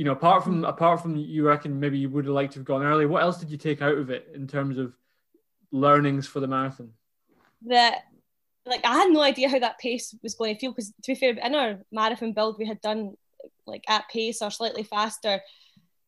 you 0.00 0.06
know 0.06 0.12
apart 0.12 0.42
from 0.42 0.64
apart 0.64 1.02
from 1.02 1.14
you 1.14 1.46
reckon 1.46 1.78
maybe 1.78 1.98
you 1.98 2.08
would 2.08 2.24
have 2.24 2.32
liked 2.32 2.54
to 2.54 2.58
have 2.58 2.64
gone 2.64 2.82
early. 2.82 3.04
What 3.04 3.22
else 3.22 3.36
did 3.36 3.50
you 3.50 3.58
take 3.58 3.82
out 3.82 3.98
of 3.98 4.08
it 4.08 4.30
in 4.34 4.46
terms 4.46 4.78
of 4.78 4.94
learnings 5.72 6.26
for 6.26 6.40
the 6.40 6.46
marathon? 6.46 6.94
that 7.66 8.04
like 8.64 8.80
I 8.86 8.94
had 8.94 9.10
no 9.10 9.20
idea 9.20 9.50
how 9.50 9.58
that 9.58 9.78
pace 9.78 10.14
was 10.22 10.34
going 10.36 10.54
to 10.54 10.58
feel 10.58 10.70
because 10.70 10.88
to 10.88 10.94
be 11.12 11.14
fair, 11.14 11.34
in 11.34 11.54
our 11.54 11.80
marathon 11.92 12.32
build 12.32 12.56
we 12.58 12.66
had 12.66 12.80
done 12.80 13.12
like 13.66 13.84
at 13.90 14.08
pace 14.08 14.40
or 14.40 14.50
slightly 14.50 14.84
faster, 14.84 15.42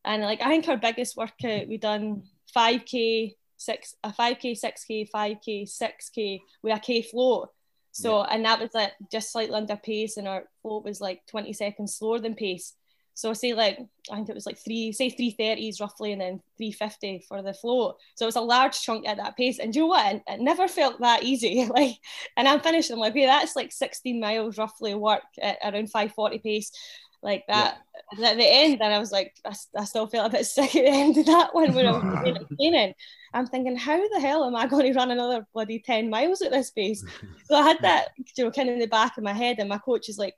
and 0.03 0.23
like 0.23 0.41
I 0.41 0.49
think 0.49 0.67
our 0.67 0.77
biggest 0.77 1.15
workout 1.15 1.67
we 1.67 1.77
done 1.77 2.23
five 2.51 2.85
k 2.85 3.35
six 3.57 3.93
a 4.03 4.11
five 4.11 4.39
k 4.39 4.55
six 4.55 4.85
k 4.85 5.05
five 5.05 5.37
k 5.45 5.65
six 5.65 6.09
k 6.09 6.41
with 6.63 6.75
a 6.75 6.79
k 6.79 7.03
float. 7.03 7.49
So 7.91 8.23
and 8.23 8.43
that 8.45 8.59
was 8.59 8.71
like 8.73 8.93
just 9.11 9.31
slightly 9.31 9.53
under 9.53 9.75
pace, 9.75 10.17
and 10.17 10.27
our 10.27 10.45
float 10.63 10.83
was 10.83 10.99
like 10.99 11.27
twenty 11.27 11.53
seconds 11.53 11.95
slower 11.95 12.17
than 12.17 12.33
pace. 12.33 12.73
So 13.13 13.29
I 13.29 13.33
say 13.33 13.53
like 13.53 13.79
I 14.11 14.15
think 14.15 14.29
it 14.29 14.35
was 14.35 14.45
like 14.45 14.57
three, 14.57 14.91
say 14.91 15.09
three 15.09 15.31
thirties 15.31 15.79
roughly, 15.79 16.11
and 16.11 16.21
then 16.21 16.41
three 16.57 16.71
fifty 16.71 17.23
for 17.27 17.41
the 17.41 17.53
float. 17.53 17.95
So 18.15 18.25
it 18.25 18.27
was 18.27 18.35
a 18.35 18.41
large 18.41 18.81
chunk 18.81 19.07
at 19.07 19.17
that 19.17 19.37
pace. 19.37 19.59
And 19.59 19.71
do 19.71 19.79
you 19.79 19.83
know 19.83 19.89
what? 19.89 20.15
It, 20.15 20.23
it 20.27 20.39
never 20.39 20.67
felt 20.67 20.99
that 21.01 21.23
easy. 21.23 21.65
like, 21.75 21.95
and 22.35 22.47
I'm 22.47 22.59
finished. 22.59 22.91
I'm 22.91 22.99
like, 22.99 23.11
okay, 23.11 23.25
that's 23.25 23.55
like 23.55 23.71
sixteen 23.71 24.19
miles 24.19 24.57
roughly 24.57 24.95
work 24.95 25.23
at 25.41 25.57
around 25.63 25.91
five 25.91 26.13
forty 26.13 26.39
pace, 26.39 26.71
like 27.21 27.45
that. 27.47 27.77
And 28.11 28.25
at 28.25 28.37
the 28.37 28.45
end, 28.45 28.79
then 28.79 28.91
I 28.91 28.99
was 28.99 29.11
like, 29.11 29.35
I 29.45 29.85
still 29.85 30.07
felt 30.07 30.27
a 30.27 30.37
bit 30.37 30.45
sick 30.47 30.75
at 30.75 30.83
the 30.83 30.89
end 30.89 31.17
of 31.17 31.25
that 31.27 31.53
one 31.53 31.73
when 31.73 31.87
I 31.87 31.91
was 31.91 32.03
really 32.23 32.45
training. 32.59 32.93
I'm 33.33 33.47
thinking, 33.47 33.75
how 33.75 33.97
the 34.09 34.19
hell 34.19 34.43
am 34.43 34.55
I 34.55 34.67
going 34.67 34.91
to 34.91 34.97
run 34.97 35.09
another 35.11 35.47
bloody 35.53 35.79
ten 35.79 36.09
miles 36.09 36.41
at 36.41 36.51
this 36.51 36.71
pace? 36.71 37.03
So 37.45 37.55
I 37.55 37.63
had 37.63 37.77
that, 37.81 38.09
you 38.37 38.43
know, 38.43 38.51
kind 38.51 38.69
of 38.69 38.73
in 38.73 38.79
the 38.79 38.87
back 38.87 39.17
of 39.17 39.23
my 39.23 39.33
head, 39.33 39.57
and 39.59 39.69
my 39.69 39.79
coach 39.79 40.09
is 40.09 40.17
like, 40.19 40.35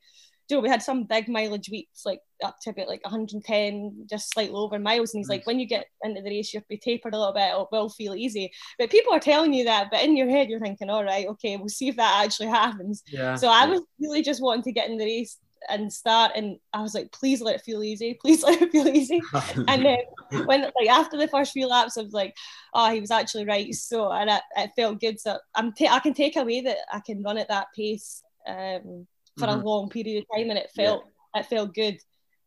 Joe, 0.49 0.59
we 0.59 0.69
had 0.69 0.83
some 0.83 1.05
big 1.05 1.27
mileage 1.27 1.69
weeks, 1.71 2.05
like 2.05 2.19
up 2.43 2.57
to 2.61 2.69
about 2.69 2.87
like 2.87 3.03
110, 3.03 4.07
just 4.09 4.31
slightly 4.31 4.55
over 4.55 4.77
miles. 4.77 5.13
And 5.13 5.19
he's 5.19 5.29
like, 5.29 5.47
when 5.47 5.59
you 5.59 5.67
get 5.67 5.87
into 6.03 6.21
the 6.21 6.29
race, 6.29 6.53
you'll 6.53 6.63
be 6.69 6.77
tapered 6.77 7.13
a 7.13 7.17
little 7.17 7.33
bit, 7.33 7.51
it 7.51 7.67
will 7.71 7.89
feel 7.89 8.13
easy. 8.13 8.51
But 8.77 8.91
people 8.91 9.13
are 9.13 9.19
telling 9.19 9.53
you 9.53 9.65
that, 9.65 9.89
but 9.91 10.03
in 10.03 10.15
your 10.15 10.29
head, 10.29 10.49
you're 10.49 10.59
thinking, 10.59 10.89
all 10.89 11.03
right, 11.03 11.27
okay, 11.27 11.57
we'll 11.57 11.69
see 11.69 11.89
if 11.89 11.95
that 11.95 12.23
actually 12.23 12.47
happens. 12.47 13.01
Yeah. 13.07 13.35
So 13.35 13.47
I 13.49 13.65
was 13.65 13.81
really 13.99 14.21
just 14.21 14.41
wanting 14.41 14.63
to 14.63 14.71
get 14.71 14.89
in 14.89 14.97
the 14.97 15.05
race 15.05 15.37
and 15.67 15.91
start, 15.91 16.33
and 16.35 16.57
I 16.73 16.81
was 16.81 16.93
like, 16.93 17.11
please 17.11 17.41
let 17.41 17.55
it 17.55 17.61
feel 17.61 17.81
easy, 17.81 18.17
please 18.21 18.43
let 18.43 18.61
it 18.61 18.71
feel 18.71 18.87
easy. 18.87 19.21
And 19.67 19.83
then 19.83 19.97
when 20.45 20.61
like 20.61 20.89
after 20.89 21.17
the 21.17 21.27
first 21.27 21.53
few 21.53 21.67
laps, 21.67 21.97
I 21.97 22.03
was 22.03 22.13
like, 22.13 22.35
oh, 22.73 22.91
he 22.91 22.99
was 22.99 23.11
actually 23.11 23.45
right. 23.45 23.73
So 23.73 24.11
and 24.11 24.29
it, 24.29 24.41
it 24.57 24.71
felt 24.75 25.01
good. 25.01 25.19
So 25.19 25.39
I'm 25.55 25.73
ta- 25.73 25.95
I 25.95 25.99
can 25.99 26.13
take 26.13 26.35
away 26.35 26.61
that 26.61 26.77
I 26.91 26.99
can 26.99 27.23
run 27.23 27.39
at 27.39 27.47
that 27.47 27.67
pace 27.75 28.21
um, 28.47 29.07
for 29.37 29.47
Mhm. 29.47 29.61
a 29.61 29.65
long 29.65 29.89
period 29.89 30.23
of 30.23 30.37
time, 30.37 30.49
and 30.49 30.59
it 30.59 30.71
felt 30.71 31.05
it 31.35 31.45
felt 31.47 31.73
good. 31.73 31.95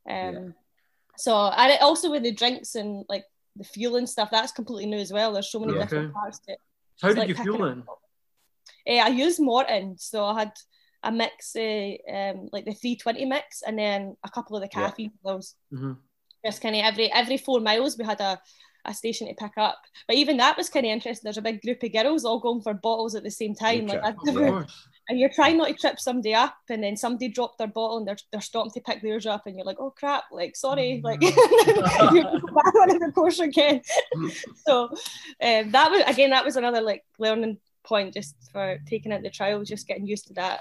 Um, 0.09 0.35
Yeah. 0.35 0.49
So 1.19 1.37
and 1.49 1.73
it 1.73 1.83
also 1.83 2.11
with 2.11 2.23
the 2.23 2.33
drinks 2.33 2.75
and 2.75 3.05
like 3.09 3.25
the 3.57 3.65
fuel 3.65 3.97
and 3.97 4.09
stuff, 4.09 4.31
that's 4.31 4.53
completely 4.53 4.87
new 4.87 4.99
as 4.99 5.13
well. 5.13 5.33
There's 5.33 5.51
so 5.51 5.59
many 5.61 5.75
Yeah. 5.75 5.81
different 5.83 6.07
Okay. 6.07 6.13
parts 6.15 6.39
to 6.41 6.53
it. 6.53 6.61
How 7.03 7.09
It's 7.09 7.15
did 7.17 7.21
like 7.21 7.29
you 7.29 7.35
picking 7.35 7.53
feel 7.57 7.65
up- 7.65 7.75
then? 7.75 7.85
Eh, 8.87 9.01
I 9.01 9.09
used 9.09 9.41
Maurten, 9.41 10.01
so 10.01 10.25
I 10.25 10.39
had 10.39 10.53
a 11.03 11.13
mix, 11.13 11.55
uh, 11.57 11.97
um, 12.13 12.49
like 12.53 12.65
the 12.65 12.73
320 12.73 13.25
mix, 13.27 13.63
and 13.63 13.79
then 13.79 14.17
a 14.25 14.31
couple 14.31 14.57
of 14.57 14.63
the 14.63 14.69
Yeah. 14.73 14.89
caffeine 14.89 15.13
pills. 15.25 15.55
Mhm. 15.73 15.99
Just 16.47 16.63
kind 16.63 16.77
of 16.77 16.83
every 16.85 17.13
every 17.13 17.37
four 17.37 17.61
miles, 17.61 17.99
we 17.99 18.05
had 18.05 18.21
a, 18.21 18.41
a 18.85 18.95
station 18.95 19.27
to 19.29 19.35
pick 19.35 19.59
up. 19.59 19.79
But 20.07 20.17
even 20.17 20.37
that 20.39 20.57
was 20.57 20.71
kind 20.71 20.87
of 20.87 20.91
interesting. 20.93 21.25
There's 21.25 21.37
a 21.37 21.43
big 21.43 21.61
group 21.61 21.83
of 21.83 21.93
girls 21.93 22.25
all 22.25 22.39
going 22.39 22.63
for 22.63 22.73
bottles 22.75 23.15
at 23.17 23.25
the 23.25 23.31
same 23.31 23.55
time. 23.55 23.87
Like 23.87 24.03
I'd 24.05 24.15
Of 24.17 24.25
never, 24.25 24.51
course. 24.51 24.89
And 25.09 25.19
you're 25.19 25.31
trying 25.31 25.57
not 25.57 25.69
to 25.69 25.75
trip 25.75 25.99
somebody 25.99 26.35
up, 26.35 26.57
and 26.69 26.83
then 26.83 26.97
somebody 26.97 27.29
dropped 27.29 27.59
their 27.59 27.67
bottle 27.67 27.99
and 27.99 28.07
they're, 28.07 28.17
they're 28.31 28.41
stopping 28.41 28.73
to 28.73 28.81
pick 28.81 29.01
theirs 29.03 29.27
up, 29.27 29.47
and 29.47 29.57
you're 29.57 29.65
like, 29.65 29.81
oh 29.81 29.91
crap, 29.91 30.25
like 30.31 30.55
sorry, 30.57 31.01
like 31.03 31.21
you 31.23 31.31
go 31.33 32.41
back 32.55 32.75
on 32.75 32.99
the 32.99 33.13
course 33.15 33.41
again. 33.41 33.81
so 34.67 34.85
um, 35.43 35.71
that 35.71 35.91
was 35.91 36.03
again, 36.07 36.31
that 36.31 36.45
was 36.45 36.57
another 36.57 36.81
like 36.81 37.05
learning 37.19 37.59
point 37.85 38.13
just 38.13 38.35
for 38.53 38.79
taking 38.87 39.13
out 39.13 39.23
the 39.23 39.31
trials, 39.31 39.69
just 39.69 39.87
getting 39.89 40.07
used 40.07 40.27
to 40.27 40.35
that, 40.35 40.61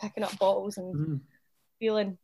picking 0.00 0.22
up 0.22 0.38
bottles 0.38 0.78
and 0.78 0.94
Mhm. 0.94 1.20
feeling. 1.80 2.18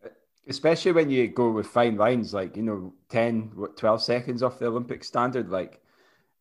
Especially 0.48 0.92
when 0.92 1.10
you 1.10 1.28
go 1.28 1.50
with 1.50 1.66
fine 1.66 1.96
lines, 1.96 2.32
like 2.32 2.56
you 2.56 2.62
know, 2.62 2.94
10, 3.10 3.50
what, 3.54 3.76
12 3.76 4.00
seconds 4.00 4.42
off 4.42 4.58
the 4.58 4.66
Olympic 4.66 5.02
standard, 5.04 5.50
like 5.50 5.80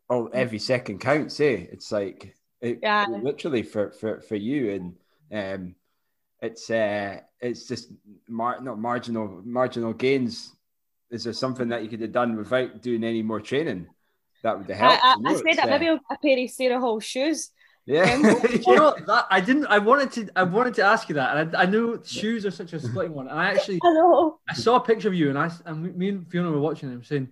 oh, 0.10 0.28
every 0.28 0.60
second 0.60 1.00
counts. 1.00 1.40
Eh, 1.42 1.66
it's 1.72 1.92
like 1.92 2.34
it, 2.62 2.80
Yeah. 2.82 3.06
literally 3.08 3.64
for 3.64 3.92
for 3.92 4.22
for 4.22 4.36
you, 4.36 4.72
and 4.72 4.96
um, 5.32 5.76
it's 6.42 6.70
uh, 6.70 7.20
it's 7.40 7.68
just 7.68 7.92
mar- 8.28 8.62
not 8.62 8.80
marginal 8.80 9.42
marginal 9.44 9.94
gains. 9.94 10.54
Is 11.10 11.24
there 11.24 11.34
something 11.34 11.70
that 11.70 11.84
you 11.84 11.90
could 11.90 12.02
have 12.02 12.12
done 12.12 12.36
without 12.36 12.82
doing 12.82 13.04
any 13.04 13.24
more 13.24 13.40
training? 13.40 13.88
That 14.44 14.58
would 14.58 14.70
have 14.70 14.82
I, 14.82 14.90
helped. 14.90 15.04
I, 15.04 15.16
you 15.16 15.22
know? 15.22 15.30
I 15.30 15.36
said 15.36 15.58
that 15.58 15.68
uh, 15.68 15.80
maybe 15.80 15.88
a 15.88 16.18
pair 16.22 16.44
of 16.44 16.50
Sarah 16.50 16.80
Hall 16.80 17.00
shoes. 17.00 17.52
Yeah. 17.86 18.02
Um, 18.02 18.24
You 18.68 18.76
know, 18.76 18.96
that, 19.08 19.26
I 19.32 19.40
didn't. 19.40 19.66
I 19.68 19.80
wanted 19.80 20.12
to. 20.12 20.30
I 20.36 20.44
wanted 20.44 20.76
to 20.76 20.84
ask 20.84 21.10
you 21.10 21.16
that, 21.16 21.38
and 21.38 21.56
I, 21.56 21.64
I 21.64 21.66
knew 21.66 22.02
shoes 22.06 22.46
are 22.46 22.52
such 22.52 22.74
a 22.74 22.80
splitting 22.80 23.14
one. 23.14 23.28
And 23.30 23.40
I 23.40 23.50
actually, 23.54 23.80
I. 23.84 24.30
I 24.50 24.54
saw 24.54 24.76
a 24.76 24.82
picture 24.82 25.08
of 25.08 25.14
you, 25.14 25.30
and 25.30 25.40
I 25.40 25.50
and 25.66 25.96
me 25.96 26.10
and 26.10 26.30
Fiona 26.30 26.52
were 26.52 26.60
watching 26.60 26.90
them, 26.90 27.04
saying 27.04 27.30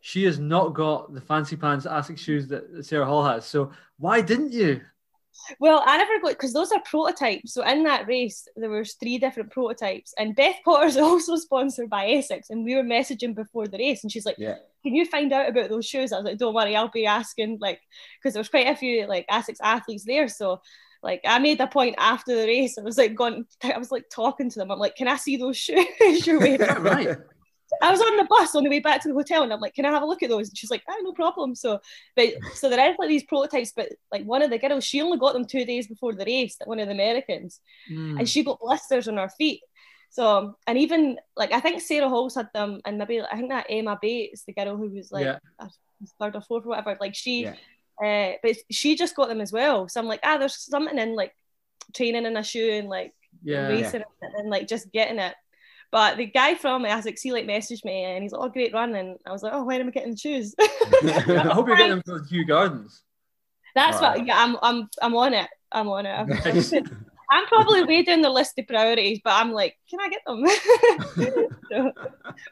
she 0.00 0.24
has 0.24 0.40
not 0.40 0.74
got 0.74 1.14
the 1.14 1.20
fancy 1.20 1.56
pants 1.56 1.86
Asics 1.86 2.18
shoes 2.18 2.48
that 2.48 2.84
Sarah 2.84 3.06
Hall 3.06 3.24
has. 3.24 3.46
So 3.46 3.70
why 3.98 4.20
didn't 4.20 4.52
you? 4.52 4.80
Well, 5.58 5.82
I 5.86 5.96
never 5.96 6.20
got 6.20 6.30
because 6.32 6.52
those 6.52 6.72
are 6.72 6.80
prototypes. 6.84 7.54
So 7.54 7.62
in 7.66 7.84
that 7.84 8.06
race, 8.06 8.46
there 8.56 8.70
was 8.70 8.94
three 8.94 9.18
different 9.18 9.50
prototypes, 9.50 10.14
and 10.18 10.36
Beth 10.36 10.56
Potter's 10.64 10.96
also 10.98 11.36
sponsored 11.36 11.90
by 11.90 12.06
Asics, 12.06 12.50
and 12.50 12.64
we 12.64 12.74
were 12.74 12.82
messaging 12.82 13.34
before 13.34 13.66
the 13.66 13.78
race, 13.78 14.02
and 14.02 14.12
she's 14.12 14.26
like, 14.26 14.36
Yeah. 14.38 14.56
"Can 14.82 14.94
you 14.94 15.06
find 15.06 15.32
out 15.32 15.48
about 15.48 15.70
those 15.70 15.86
shoes?" 15.86 16.12
I 16.12 16.16
was 16.16 16.24
like, 16.24 16.38
"Don't 16.38 16.54
worry, 16.54 16.76
I'll 16.76 16.88
be 16.88 17.06
asking." 17.06 17.58
Like, 17.60 17.80
because 18.18 18.34
there 18.34 18.40
was 18.40 18.48
quite 18.48 18.68
a 18.68 18.76
few 18.76 19.06
like 19.06 19.26
Asics 19.28 19.60
athletes 19.62 20.04
there, 20.04 20.28
so 20.28 20.60
like 21.02 21.20
I 21.26 21.38
made 21.38 21.60
a 21.60 21.66
point 21.66 21.96
after 21.98 22.36
the 22.36 22.46
race. 22.46 22.78
I 22.78 22.82
was 22.82 22.98
like 22.98 23.14
going, 23.14 23.44
I 23.62 23.78
was 23.78 23.90
like 23.90 24.04
talking 24.10 24.50
to 24.50 24.58
them. 24.58 24.70
I'm 24.70 24.78
like, 24.78 24.96
"Can 24.96 25.08
I 25.08 25.16
see 25.16 25.36
those 25.36 25.56
shoes 25.58 26.26
you're 26.26 26.38
wearing?" 26.38 26.60
Right. 26.82 27.16
I 27.82 27.90
was 27.90 28.00
on 28.00 28.16
the 28.16 28.24
bus 28.24 28.54
on 28.54 28.64
the 28.64 28.70
way 28.70 28.78
back 28.78 29.02
to 29.02 29.08
the 29.08 29.14
hotel, 29.14 29.42
and 29.42 29.52
I'm 29.52 29.60
like, 29.60 29.74
"Can 29.74 29.84
I 29.84 29.90
have 29.90 30.02
a 30.02 30.06
look 30.06 30.22
at 30.22 30.30
those?" 30.30 30.48
And 30.48 30.56
she's 30.56 30.70
like, 30.70 30.82
"Ah, 30.88 30.94
no 31.02 31.12
problem." 31.12 31.54
So, 31.54 31.80
but 32.16 32.28
so 32.54 32.70
there 32.70 32.90
is 32.90 32.96
like 32.98 33.08
these 33.08 33.24
prototypes, 33.24 33.72
but 33.74 33.88
like 34.12 34.24
one 34.24 34.42
of 34.42 34.50
the 34.50 34.58
girls, 34.58 34.84
she 34.84 35.02
only 35.02 35.18
got 35.18 35.32
them 35.34 35.44
two 35.44 35.64
days 35.64 35.86
before 35.88 36.14
the 36.14 36.24
race. 36.24 36.56
One 36.64 36.78
of 36.80 36.86
the 36.86 36.94
Americans, 36.94 37.60
Mm. 37.90 38.18
and 38.20 38.28
she 38.28 38.44
got 38.44 38.60
blisters 38.60 39.08
on 39.08 39.16
her 39.16 39.28
feet. 39.28 39.60
So, 40.10 40.56
and 40.66 40.78
even 40.78 41.18
like 41.36 41.52
I 41.52 41.60
think 41.60 41.80
Sarah 41.80 42.08
Halls 42.08 42.34
had 42.36 42.48
them, 42.54 42.80
and 42.84 42.98
maybe 42.98 43.20
I 43.20 43.36
think 43.36 43.48
that 43.50 43.66
Emma 43.68 43.98
Bates, 44.00 44.44
the 44.44 44.52
girl 44.52 44.76
who 44.76 44.88
was 44.90 45.10
like 45.10 45.24
Yeah. 45.26 45.38
third 46.20 46.36
or 46.36 46.42
fourth 46.42 46.64
or 46.66 46.70
whatever, 46.70 46.96
like 47.00 47.14
she, 47.14 47.44
Yeah. 47.44 47.54
uh, 48.32 48.36
but 48.42 48.56
she 48.70 48.94
just 48.94 49.16
got 49.16 49.28
them 49.28 49.40
as 49.40 49.52
well. 49.52 49.88
So 49.88 50.00
I'm 50.00 50.06
like, 50.06 50.20
ah, 50.22 50.36
there's 50.38 50.56
something 50.56 50.98
in 50.98 51.14
like 51.16 51.34
training 51.94 52.26
in 52.26 52.36
a 52.36 52.44
shoe 52.44 52.70
and 52.72 52.88
like 52.88 53.12
Yeah. 53.42 53.68
racing 53.68 54.02
it 54.02 54.06
and 54.36 54.50
like 54.50 54.68
just 54.68 54.92
getting 54.92 55.18
it. 55.18 55.34
But 55.92 56.16
the 56.16 56.24
guy 56.26 56.54
from 56.54 56.84
Asics, 56.84 57.20
he 57.22 57.32
like 57.32 57.46
messaged 57.46 57.84
me 57.84 58.02
and 58.04 58.22
he's 58.22 58.32
like, 58.32 58.40
oh, 58.42 58.48
great 58.48 58.72
run. 58.72 58.94
And 58.94 59.18
I 59.26 59.30
was 59.30 59.42
like, 59.42 59.52
oh, 59.54 59.62
when 59.64 59.80
am 59.80 59.88
I 59.88 59.90
getting 59.90 60.12
the 60.12 60.16
shoes? 60.16 60.54
I 60.60 61.50
hope 61.52 61.68
you're 61.68 61.76
getting 61.76 61.90
them 61.90 62.02
for 62.04 62.24
Kew 62.24 62.46
Gardens. 62.46 63.02
That's 63.74 64.00
Right. 64.00 64.18
what, 64.18 64.26
yeah, 64.26 64.42
I'm, 64.42 64.56
I'm, 64.62 64.88
I'm 65.02 65.14
on 65.14 65.34
it. 65.34 65.48
I'm 65.70 65.88
on 65.88 66.06
it. 66.06 66.10
I'm, 66.10 66.28
Nice. 66.28 66.72
I'm 67.30 67.46
probably 67.46 67.82
way 67.84 68.02
down 68.02 68.20
the 68.20 68.28
list 68.28 68.58
of 68.58 68.66
priorities, 68.66 69.20
but 69.24 69.32
I'm 69.32 69.52
like, 69.52 69.76
can 69.88 70.00
I 70.00 70.08
get 70.10 70.20
them? 70.26 70.44
so 71.70 71.92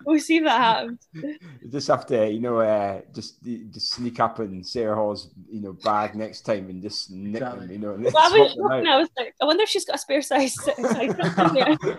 we'll 0.06 0.18
see 0.20 0.38
if 0.38 0.44
that 0.44 0.58
happens. 0.58 1.06
You 1.12 1.68
just 1.70 1.88
have 1.88 2.06
to, 2.06 2.30
you 2.30 2.40
know, 2.40 2.60
uh, 2.60 3.02
just 3.14 3.44
just 3.44 3.92
sneak 3.92 4.18
up 4.20 4.40
in 4.40 4.64
Sarah 4.64 4.94
Hall's, 4.96 5.28
you 5.50 5.60
know, 5.60 5.74
bag 5.74 6.14
next 6.14 6.42
time 6.42 6.70
and 6.70 6.80
just 6.80 7.10
nick 7.10 7.40
them, 7.40 7.70
you 7.70 7.78
know. 7.78 7.92
Well, 7.92 8.12
I 8.16 8.38
was 8.38 8.56
looking. 8.56 8.86
I 8.86 8.96
was 8.98 9.10
like, 9.18 9.34
I 9.42 9.44
wonder 9.44 9.64
if 9.64 9.68
she's 9.68 9.84
got 9.84 9.96
a 9.96 9.98
spare 9.98 10.22
size, 10.22 10.54
size 10.54 11.14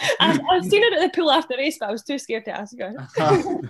in 0.00 0.36
there. 0.36 0.46
I, 0.50 0.56
I've 0.56 0.64
seen 0.64 0.82
her 0.82 0.98
at 0.98 1.12
the 1.12 1.16
pool 1.16 1.30
after 1.30 1.56
race, 1.56 1.78
but 1.78 1.88
I 1.88 1.92
was 1.92 2.02
too 2.02 2.18
scared 2.18 2.44
to 2.46 2.52
ask 2.60 2.76
her. 2.78 2.92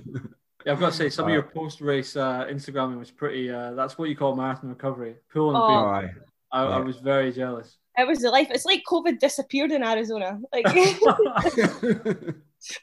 Yeah, 0.66 0.72
I've 0.72 0.80
got 0.80 0.92
to 0.92 0.96
say, 0.96 1.10
some 1.10 1.26
of 1.26 1.30
Uh, 1.30 1.34
your 1.34 1.42
post-race 1.42 2.16
uh, 2.16 2.46
Instagramming 2.50 2.98
was 2.98 3.10
pretty. 3.10 3.50
Uh, 3.50 3.72
that's 3.74 3.98
what 3.98 4.08
you 4.08 4.16
call 4.16 4.34
marathon 4.34 4.70
recovery. 4.70 5.16
Pool 5.32 5.48
and 5.50 5.58
a 5.58 5.60
Oh, 5.60 6.00
big. 6.00 6.10
aye. 6.10 6.14
I, 6.52 6.62
I 6.64 6.78
was 6.80 6.96
very 6.98 7.32
jealous. 7.32 7.76
It 7.98 8.06
was 8.08 8.20
the 8.20 8.30
life. 8.30 8.48
It's 8.50 8.64
like 8.64 8.82
COVID 8.90 9.18
disappeared 9.18 9.72
in 9.72 9.82
Arizona. 9.84 10.40
Like, 10.54 10.64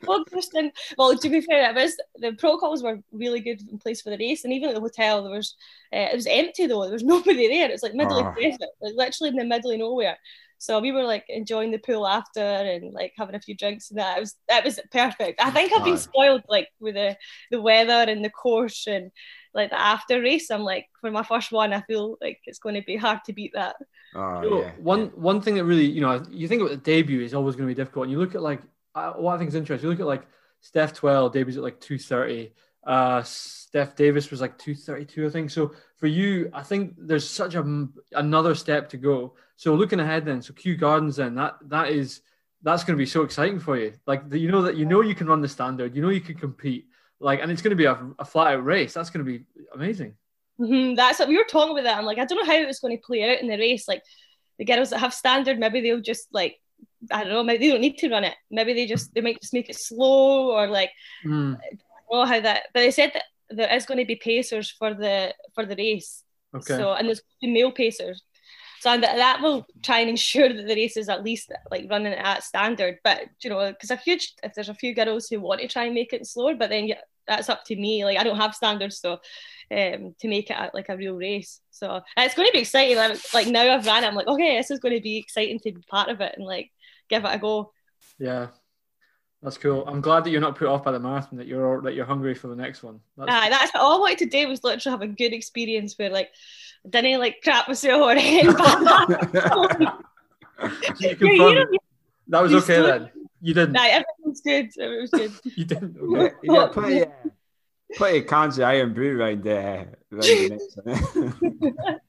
well, 0.06 0.24
Kristen, 0.26 0.72
well, 0.98 1.18
to 1.18 1.30
be 1.30 1.42
fair, 1.42 1.70
it 1.70 1.76
was 1.76 1.96
the 2.18 2.34
protocols 2.34 2.84
were 2.84 3.00
really 3.12 3.40
good 3.40 3.62
in 3.70 3.78
place 3.80 4.02
for 4.02 4.10
the 4.12 4.18
race, 4.18 4.44
and 4.44 4.54
even 4.54 4.70
at 4.70 4.76
the 4.76 4.82
hotel, 4.82 5.24
there 5.24 5.32
was 5.32 5.56
uh, 5.94 6.08
it 6.12 6.16
was 6.16 6.28
empty 6.28 6.68
though. 6.68 6.84
There 6.84 6.94
was 6.94 7.04
nobody 7.04 7.48
there. 7.48 7.70
It's 7.72 7.84
like 7.84 7.94
middle 7.94 8.20
Ah. 8.20 8.30
of 8.30 8.36
desert, 8.36 8.70
like 8.82 8.94
literally 8.96 9.30
in 9.30 9.36
the 9.38 9.46
middle 9.46 9.72
of 9.72 9.80
nowhere. 9.80 10.18
So 10.62 10.80
we 10.80 10.92
were 10.92 11.04
like 11.04 11.26
enjoying 11.28 11.72
the 11.72 11.80
pool 11.80 12.06
after 12.06 12.40
and 12.40 12.94
like 12.94 13.14
having 13.18 13.34
a 13.34 13.42
few 13.42 13.56
drinks 13.58 13.90
and 13.90 13.98
that. 13.98 14.18
It 14.18 14.20
was 14.20 14.36
that 14.48 14.64
was 14.64 14.80
perfect. 14.92 15.42
I 15.42 15.50
think 15.50 15.74
I've 15.74 15.84
been 15.84 15.98
spoiled 15.98 16.44
like 16.48 16.70
with 16.80 16.94
the 16.94 17.18
the 17.50 17.60
weather 17.60 18.06
and 18.12 18.24
the 18.24 18.30
course 18.30 18.86
and 18.86 19.10
like 19.56 19.72
the 19.72 19.82
after 19.82 20.22
race. 20.22 20.52
I'm 20.52 20.62
like 20.62 20.86
for 21.00 21.10
my 21.10 21.24
first 21.24 21.52
one, 21.52 21.74
I 21.74 21.82
feel 21.82 22.16
like 22.22 22.40
it's 22.46 22.60
going 22.60 22.76
to 22.76 22.84
be 22.84 22.96
hard 22.96 23.22
to 23.26 23.34
beat 23.34 23.54
that. 23.56 23.76
oh, 24.14 24.42
You 24.44 24.50
know, 24.52 24.62
yeah. 24.62 24.72
one 24.78 25.08
one 25.16 25.42
thing 25.42 25.56
that 25.56 25.66
really, 25.66 25.88
you 25.88 26.02
know, 26.02 26.24
you 26.30 26.48
think 26.48 26.62
about 26.62 26.72
the 26.72 26.78
debut 26.78 27.22
is 27.22 27.34
always 27.34 27.56
going 27.56 27.68
to 27.68 27.74
be 27.76 27.82
difficult. 27.82 28.04
And 28.04 28.12
you 28.12 28.20
look 28.20 28.36
at 28.36 28.44
like 28.44 28.62
uh, 28.94 29.14
what 29.14 29.34
I 29.34 29.38
think 29.40 29.48
is 29.48 29.56
interesting. 29.56 29.88
You 29.88 29.92
look 29.92 30.00
at 30.00 30.06
like 30.06 30.28
Steph 30.60 30.94
Twell 30.94 31.28
debuts 31.28 31.58
at 31.58 31.64
like 31.64 31.80
two 31.80 31.98
thirty. 31.98 32.54
Uh, 32.86 33.24
Steph 33.24 33.96
Davis 33.96 34.30
was 34.30 34.42
like 34.42 34.60
two 34.60 34.76
thirty 34.76 35.06
two, 35.06 35.26
I 35.26 35.30
think. 35.32 35.50
So 35.50 35.74
for 35.98 36.06
you, 36.08 36.52
I 36.54 36.62
think 36.62 36.94
there's 36.98 37.28
such 37.28 37.56
a 37.56 37.88
another 38.14 38.54
step 38.54 38.90
to 38.90 38.98
go. 38.98 39.34
So 39.62 39.76
looking 39.76 40.00
ahead, 40.00 40.26
then, 40.26 40.42
so 40.42 40.54
Kew 40.54 40.76
Gardens, 40.76 41.18
then 41.18 41.36
that 41.36 41.54
that 41.68 41.90
is 41.90 42.22
that's 42.64 42.84
going 42.84 42.98
to 42.98 43.02
be 43.02 43.06
so 43.06 43.22
exciting 43.22 43.60
for 43.60 43.78
you. 43.78 43.94
Like 44.08 44.24
you 44.32 44.52
know 44.52 44.64
that 44.64 44.76
you 44.76 44.86
know 44.88 45.02
you 45.02 45.14
can 45.14 45.28
run 45.28 45.40
the 45.40 45.48
standard, 45.48 45.96
you 45.96 46.02
know 46.02 46.10
you 46.10 46.20
can 46.20 46.34
compete. 46.34 46.88
Like, 47.20 47.42
and 47.42 47.52
it's 47.52 47.62
going 47.62 47.70
to 47.70 47.76
be 47.76 47.86
a, 47.86 47.96
a 48.18 48.26
flat 48.26 48.56
out 48.56 48.66
race. 48.66 48.96
That's 48.96 49.12
going 49.12 49.24
to 49.24 49.32
be 49.32 49.46
amazing. 49.76 50.16
Mhm, 50.60 50.96
That's 50.96 51.20
what 51.20 51.28
we 51.28 51.38
were 51.38 51.44
talking 51.48 51.74
about 51.74 51.84
that. 51.84 52.00
I'm 52.00 52.06
like, 52.06 52.18
I 52.18 52.26
don't 52.26 52.40
know 52.40 52.52
how 52.52 52.60
it's 52.60 52.80
going 52.80 52.98
to 52.98 53.04
play 53.06 53.22
out 53.32 53.40
in 53.40 53.48
the 53.48 53.58
race. 53.60 53.88
Like 53.88 54.02
the 54.58 54.66
girls 54.66 54.90
that 54.90 54.98
have 55.00 55.14
standard, 55.14 55.60
maybe 55.60 55.82
they'll 55.82 56.02
just 56.02 56.28
like, 56.34 56.58
I 57.12 57.24
don't 57.24 57.32
know, 57.34 57.44
maybe 57.44 57.68
they 57.68 57.72
don't 57.72 57.82
need 57.82 58.00
to 58.00 58.10
run 58.10 58.24
it. 58.24 58.34
Maybe 58.50 58.74
they 58.74 58.88
just 58.88 59.14
they 59.14 59.22
might 59.22 59.40
just 59.42 59.54
make 59.54 59.70
it 59.70 59.76
slow 59.78 60.50
or 60.58 60.66
like 60.68 60.90
Mm, 61.24 61.56
I 61.56 61.70
don't 61.70 62.20
know 62.20 62.26
how 62.26 62.40
that. 62.42 62.64
But 62.74 62.80
they 62.80 62.90
said 62.90 63.12
that 63.14 63.26
there 63.52 63.72
is 63.76 63.86
going 63.86 64.00
to 64.00 64.06
be 64.06 64.16
pacers 64.16 64.72
for 64.72 64.96
the 64.96 65.36
for 65.54 65.68
the 65.68 65.76
race. 65.76 66.24
okay. 66.56 66.78
So 66.78 66.94
and 66.94 67.08
there's 67.08 67.22
male 67.44 67.72
pacers. 67.72 68.24
So 68.82 68.98
that, 68.98 69.42
will 69.44 69.68
try 69.84 70.00
and 70.00 70.10
ensure 70.10 70.52
that 70.52 70.66
the 70.66 70.74
race 70.74 70.98
is 70.98 71.08
at 71.08 71.24
least 71.24 71.52
like 71.70 71.86
running 71.88 72.14
at 72.14 72.44
standard. 72.44 72.98
But 73.04 73.26
you 73.44 73.52
know, 73.52 73.70
because 73.70 73.92
a 73.92 73.96
huge 73.96 74.34
if 74.42 74.56
there's 74.56 74.70
a 74.70 74.74
few 74.74 74.96
girls 74.96 75.28
who 75.28 75.40
want 75.40 75.62
to 75.62 75.68
try 75.68 75.84
and 75.86 75.94
make 75.94 76.14
it 76.14 76.26
slower, 76.26 76.56
but 76.56 76.72
then 76.72 76.88
yeah, 76.88 77.02
that's 77.28 77.48
up 77.48 77.64
to 77.66 77.76
me. 77.76 78.04
Like 78.06 78.18
I 78.18 78.24
don't 78.24 78.38
have 78.38 78.56
standards, 78.56 79.00
so 79.00 79.20
um 79.70 80.16
to 80.20 80.28
make 80.28 80.50
it 80.50 80.58
a, 80.58 80.72
like 80.74 80.90
a 80.90 80.98
real 80.98 81.14
race. 81.14 81.62
So 81.70 82.02
it's 82.18 82.34
going 82.34 82.48
to 82.48 82.54
be 82.54 82.60
exciting. 82.62 82.98
Like, 82.98 83.34
like 83.36 83.48
now 83.48 83.72
I've 83.72 83.86
ran 83.86 84.04
I'm 84.04 84.16
like, 84.16 84.28
okay, 84.28 84.58
this 84.58 84.72
is 84.72 84.80
going 84.80 84.96
to 84.96 85.02
be 85.02 85.18
exciting 85.18 85.60
to 85.60 85.72
be 85.72 85.82
part 85.88 86.10
of 86.10 86.20
it 86.20 86.34
and 86.36 86.46
like 86.46 86.72
give 87.08 87.24
it 87.24 87.36
a 87.36 87.38
go. 87.38 87.74
Yeah, 88.18 88.48
that's 89.44 89.58
cool. 89.58 89.84
I'm 89.88 90.02
glad 90.02 90.24
that 90.24 90.30
you're 90.32 90.42
not 90.42 90.56
put 90.56 90.68
off 90.68 90.84
by 90.84 90.92
the 90.92 91.00
marathon. 91.00 91.38
That 91.38 91.48
you're 91.48 91.82
that 91.82 91.94
you're 91.96 92.06
hungry 92.06 92.36
for 92.36 92.48
the 92.48 92.56
next 92.56 92.84
one. 92.84 93.00
That's, 93.18 93.32
Aye, 93.32 93.50
that's 93.50 93.72
all 93.76 93.98
I 93.98 94.00
wanted 94.00 94.18
to 94.20 94.26
do 94.28 94.48
was 94.48 94.64
literally 94.64 94.92
have 94.94 95.02
a 95.02 95.08
good 95.08 95.34
experience 95.34 95.98
where 95.98 96.10
like 96.10 96.32
I 96.86 96.90
didn't 96.90 97.20
like 97.20 97.42
crap 97.44 97.68
myself 97.68 98.02
or 98.02 98.12
anything. 98.12 98.56
so 98.58 99.68
you 101.00 101.16
you 101.22 101.80
that 102.28 102.42
was 102.42 102.52
you 102.52 102.58
okay 102.60 102.76
stood- 102.76 102.86
then. 103.04 103.12
You 103.44 103.56
didn't. 103.56 103.72
Nah, 103.74 103.86
everything's 103.88 104.42
good. 104.42 104.70
Everything's 104.80 105.40
good. 105.40 105.54
You 105.58 105.66
didn't. 105.66 105.96
You 105.96 106.16
Okay. 106.18 106.30
got, 106.30 106.44
you 106.44 106.50
got 106.52 106.72
plenty, 106.74 107.02
uh, 107.04 107.08
plenty 107.96 108.18
of 108.20 108.28
cans 108.28 108.60
of 108.60 108.64
Irn-Bru 108.66 109.20
around, 109.20 109.48
uh, 109.48 109.52
around 109.52 110.22
the 110.22 110.50
next 110.50 110.78
one. 110.84 112.00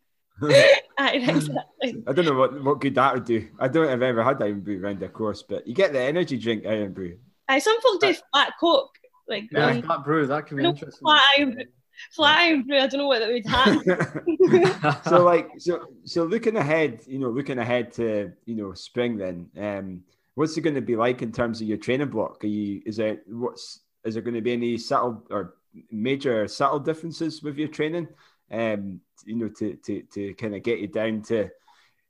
Aye, 0.44 0.84
exactly. 1.28 2.02
I 2.06 2.12
don't 2.12 2.24
know 2.24 2.34
what, 2.34 2.62
what 2.62 2.80
good 2.80 2.94
that 2.96 3.14
would 3.14 3.24
do. 3.24 3.48
I 3.58 3.68
don't 3.68 3.88
have 3.88 4.02
ever 4.02 4.22
had 4.22 4.40
Irn-Bru 4.40 4.82
around 4.82 5.00
the 5.00 5.08
course, 5.08 5.42
but 5.42 5.66
you 5.66 5.74
get 5.74 5.92
the 5.92 6.00
energy 6.00 6.38
drink 6.38 6.64
Irn-Bru. 6.66 7.16
Aye, 7.48 7.58
some 7.58 7.80
folk 7.80 8.00
do 8.00 8.14
flat 8.32 8.52
coke, 8.58 8.96
like 9.28 9.44
Yeah, 9.50 9.80
flat 9.80 10.04
brew. 10.04 10.26
That 10.26 10.46
could 10.46 10.56
be 10.56 10.62
No, 10.62 10.70
interesting. 10.70 11.00
flat 11.00 11.22
iron, 11.38 11.64
flat 12.12 12.50
Irn-Bru. 12.50 12.76
I 12.76 12.86
don't 12.86 12.98
know 12.98 13.06
what 13.06 13.20
that 13.20 13.28
would 13.28 13.46
happen. 13.46 15.02
so 15.08 15.24
like 15.24 15.50
so 15.58 15.86
so 16.04 16.24
looking 16.24 16.56
ahead 16.56 17.00
you 17.06 17.18
know 17.18 17.30
looking 17.30 17.58
ahead 17.58 17.92
to 17.92 18.32
you 18.44 18.54
know 18.54 18.72
spring 18.72 19.16
then 19.16 19.48
um 19.58 20.02
what's 20.34 20.56
it 20.56 20.62
going 20.62 20.74
to 20.74 20.80
be 20.80 20.96
like 20.96 21.22
in 21.22 21.32
terms 21.32 21.60
of 21.60 21.68
your 21.68 21.76
training 21.78 22.08
block 22.08 22.42
are 22.44 22.48
you 22.48 22.82
is 22.86 22.96
there 22.96 23.20
what's 23.26 23.80
is 24.04 24.14
there 24.14 24.22
going 24.22 24.34
to 24.34 24.40
be 24.40 24.52
any 24.52 24.76
subtle 24.76 25.24
or 25.30 25.54
major 25.90 26.48
subtle 26.48 26.78
differences 26.78 27.42
with 27.42 27.56
your 27.56 27.68
training 27.68 28.08
um 28.52 29.00
you 29.26 29.36
know 29.36 29.48
to 29.48 29.76
to 29.76 30.02
to 30.12 30.34
kind 30.34 30.54
of 30.54 30.62
get 30.62 30.78
you 30.80 30.88
down 30.88 31.22
to 31.22 31.48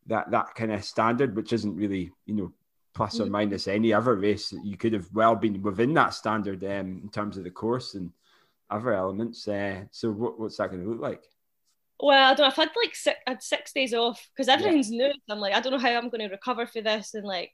that 0.06 0.30
that 0.30 0.54
kind 0.54 0.72
of 0.72 0.84
standard 0.84 1.36
which 1.36 1.52
isn't 1.52 1.76
really 1.76 2.10
you 2.26 2.34
know 2.34 2.52
plus 2.94 3.20
or 3.20 3.26
Mm. 3.26 3.30
minus 3.30 3.68
any 3.68 3.92
other 3.92 4.16
race 4.16 4.52
you 4.64 4.76
could 4.76 4.92
have 4.92 5.08
well 5.14 5.34
been 5.36 5.62
within 5.62 5.94
that 5.94 6.14
standard 6.14 6.62
um 6.64 7.00
in 7.02 7.08
terms 7.10 7.36
of 7.36 7.44
the 7.44 7.50
course 7.50 7.94
and 7.94 8.10
other 8.70 8.92
elements 8.94 9.46
uh, 9.48 9.82
so 9.90 10.10
what, 10.10 10.38
what's 10.40 10.56
that 10.56 10.70
going 10.70 10.82
to 10.82 10.90
look 10.90 11.00
like 11.00 11.22
well, 12.00 12.32
I 12.32 12.34
don't 12.34 12.38
know. 12.40 12.46
I've 12.46 12.56
had 12.56 12.70
like 12.82 12.94
six, 12.96 13.18
I 13.26 13.30
had 13.30 13.42
six 13.42 13.72
days 13.72 13.94
off 13.94 14.28
because 14.34 14.48
everything's 14.48 14.90
new. 14.90 15.12
I'm 15.30 15.38
like, 15.38 15.54
I 15.54 15.60
don't 15.60 15.72
know 15.72 15.78
how 15.78 15.90
I'm 15.90 16.08
going 16.08 16.20
to 16.20 16.34
recover 16.34 16.66
for 16.66 16.80
this 16.82 17.14
and 17.14 17.24
like 17.24 17.52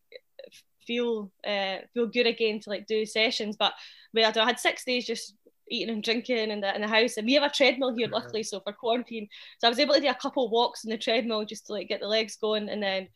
feel 0.87 1.31
uh, 1.47 1.79
feel 1.93 2.07
good 2.07 2.27
again 2.27 2.61
to 2.61 2.71
like 2.71 2.87
do 2.87 3.05
sessions. 3.05 3.57
But 3.59 3.75
but 4.15 4.23
I, 4.25 4.31
don't 4.31 4.37
know, 4.37 4.43
I 4.45 4.47
had 4.47 4.59
six 4.59 4.85
days 4.85 5.07
just 5.07 5.35
eating 5.71 5.95
and 5.95 6.03
drinking 6.03 6.51
in 6.51 6.61
the 6.61 6.75
in 6.75 6.83
the 6.83 6.89
house, 6.89 7.17
and 7.17 7.27
we 7.27 7.35
have 7.35 7.43
a 7.43 7.51
treadmill 7.51 7.95
here, 7.95 8.09
luckily, 8.09 8.43
so 8.43 8.61
for 8.61 8.73
quarantine, 8.73 9.29
so 9.59 9.69
I 9.69 9.71
was 9.71 9.79
able 9.79 9.95
to 9.95 10.01
do 10.01 10.09
a 10.09 10.15
couple 10.15 10.51
walks 10.51 10.85
on 10.85 10.91
the 10.91 10.99
treadmill 10.99 11.45
just 11.45 11.67
to 11.67 11.73
like 11.73 11.89
get 11.89 12.01
the 12.01 12.09
legs 12.09 12.37
going, 12.37 12.69
and 12.69 12.83
then 12.83 13.09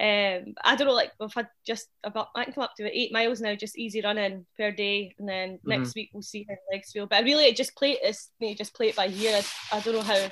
Um, 0.00 0.54
I 0.64 0.74
don't 0.74 0.86
know, 0.86 0.94
like 0.94 1.12
we've 1.20 1.34
had 1.34 1.48
just 1.66 1.88
about 2.02 2.28
I 2.34 2.44
can 2.44 2.54
come 2.54 2.64
up 2.64 2.74
to 2.76 2.98
eight 2.98 3.12
miles 3.12 3.42
now, 3.42 3.54
just 3.54 3.78
easy 3.78 4.00
running 4.00 4.46
per 4.56 4.70
day, 4.72 5.14
and 5.18 5.28
then 5.28 5.48
mm-hmm. 5.50 5.68
next 5.68 5.94
week 5.94 6.10
we'll 6.12 6.22
see 6.22 6.46
how 6.48 6.54
the 6.54 6.76
legs 6.76 6.92
feel. 6.92 7.06
But 7.06 7.18
I 7.18 7.22
really, 7.22 7.44
it 7.44 7.56
just 7.56 7.76
play 7.76 7.98
it, 8.02 8.16
me 8.40 8.54
just 8.54 8.74
play 8.74 8.88
it 8.88 8.96
by 8.96 9.08
ear. 9.08 9.42
I, 9.70 9.76
I, 9.76 9.80
don't 9.80 9.94
know 9.94 10.00
how 10.02 10.28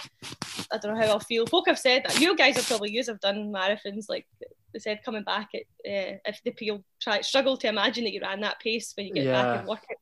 I 0.72 0.78
don't 0.78 0.94
know 0.94 1.00
how 1.00 1.12
I'll 1.12 1.20
feel. 1.20 1.46
Folk 1.46 1.68
have 1.68 1.78
said 1.78 2.04
that 2.04 2.18
you 2.18 2.34
guys 2.36 2.56
have 2.56 2.66
probably 2.66 2.90
used 2.90 3.10
have 3.10 3.20
done 3.20 3.52
marathons 3.52 4.06
like 4.08 4.26
they 4.72 4.78
said 4.78 5.04
coming 5.04 5.24
back 5.24 5.50
at 5.54 5.62
uh, 5.86 6.16
if 6.24 6.40
the 6.42 6.52
people 6.52 6.82
try 6.98 7.20
struggle 7.20 7.58
to 7.58 7.68
imagine 7.68 8.04
that 8.04 8.14
you 8.14 8.22
ran 8.22 8.40
that 8.40 8.60
pace 8.60 8.94
when 8.96 9.08
you 9.08 9.14
get 9.14 9.24
yeah. 9.24 9.42
back 9.42 9.58
and 9.58 9.68
work 9.68 9.84
it. 9.90 9.98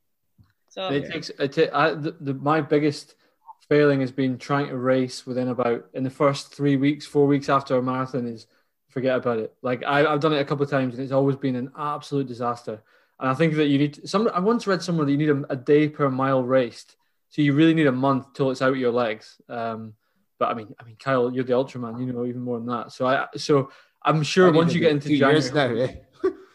So 0.69 0.89
it 0.89 1.11
takes 1.11 1.31
it 1.31 1.71
I, 1.73 1.95
the, 1.95 2.17
the, 2.21 2.35
my 2.35 2.61
biggest 2.61 3.15
failing 3.69 4.01
has 4.01 4.13
been 4.13 4.39
trying 4.39 4.69
to 4.69 4.77
race 4.77 5.27
within 5.27 5.49
about 5.49 5.87
in 5.95 6.03
the 6.03 6.11
first 6.11 6.55
three 6.55 6.77
weeks, 6.77 7.07
four 7.07 7.27
weeks 7.27 7.49
after 7.49 7.77
a 7.77 7.83
marathon 7.83 8.27
is 8.27 8.47
forget 8.89 9.17
about 9.17 9.39
it. 9.39 9.55
Like 9.63 9.85
I, 9.85 10.01
have 10.01 10.21
done 10.21 10.33
it 10.33 10.41
a 10.41 10.45
couple 10.45 10.65
of 10.65 10.71
times 10.71 10.95
and 10.95 11.03
it's 11.03 11.13
always 11.13 11.37
been 11.37 11.57
an 11.57 11.71
absolute 11.77 12.27
disaster. 12.27 12.83
And 13.21 13.29
I 13.29 13.35
think 13.35 13.55
that 13.55 13.67
you 13.67 13.79
need 13.79 14.09
some. 14.09 14.31
I 14.33 14.41
once 14.41 14.67
read 14.67 14.83
somewhere 14.83 15.05
that 15.05 15.13
you 15.13 15.19
need 15.19 15.31
a, 15.31 15.53
a, 15.53 15.57
day 15.57 15.89
per 15.89 16.09
mile 16.09 16.45
raced, 16.45 16.95
so 17.31 17.43
you 17.43 17.53
really 17.53 17.75
need 17.75 17.89
a 17.89 17.93
month 17.93 18.33
till 18.33 18.53
it's 18.53 18.63
out 18.63 18.77
your 18.77 18.93
legs. 18.93 19.41
Um, 19.49 19.95
but 20.39 20.51
I 20.51 20.55
mean, 20.55 20.73
I 20.79 20.85
mean, 20.85 20.97
Kyle, 20.97 21.33
you're 21.33 21.43
the 21.43 21.53
ultraman. 21.53 21.99
You 21.99 22.13
know 22.13 22.25
even 22.25 22.43
more 22.43 22.59
than 22.59 22.69
that. 22.69 22.93
So 22.93 23.09
I, 23.09 23.27
so 23.37 23.73
I'm 24.03 24.23
sure 24.23 24.53
once 24.53 24.73
you 24.73 24.81
get 24.81 24.93
into 24.93 25.19
January, 25.19 25.51
now, 25.53 25.83
eh? 25.83 25.95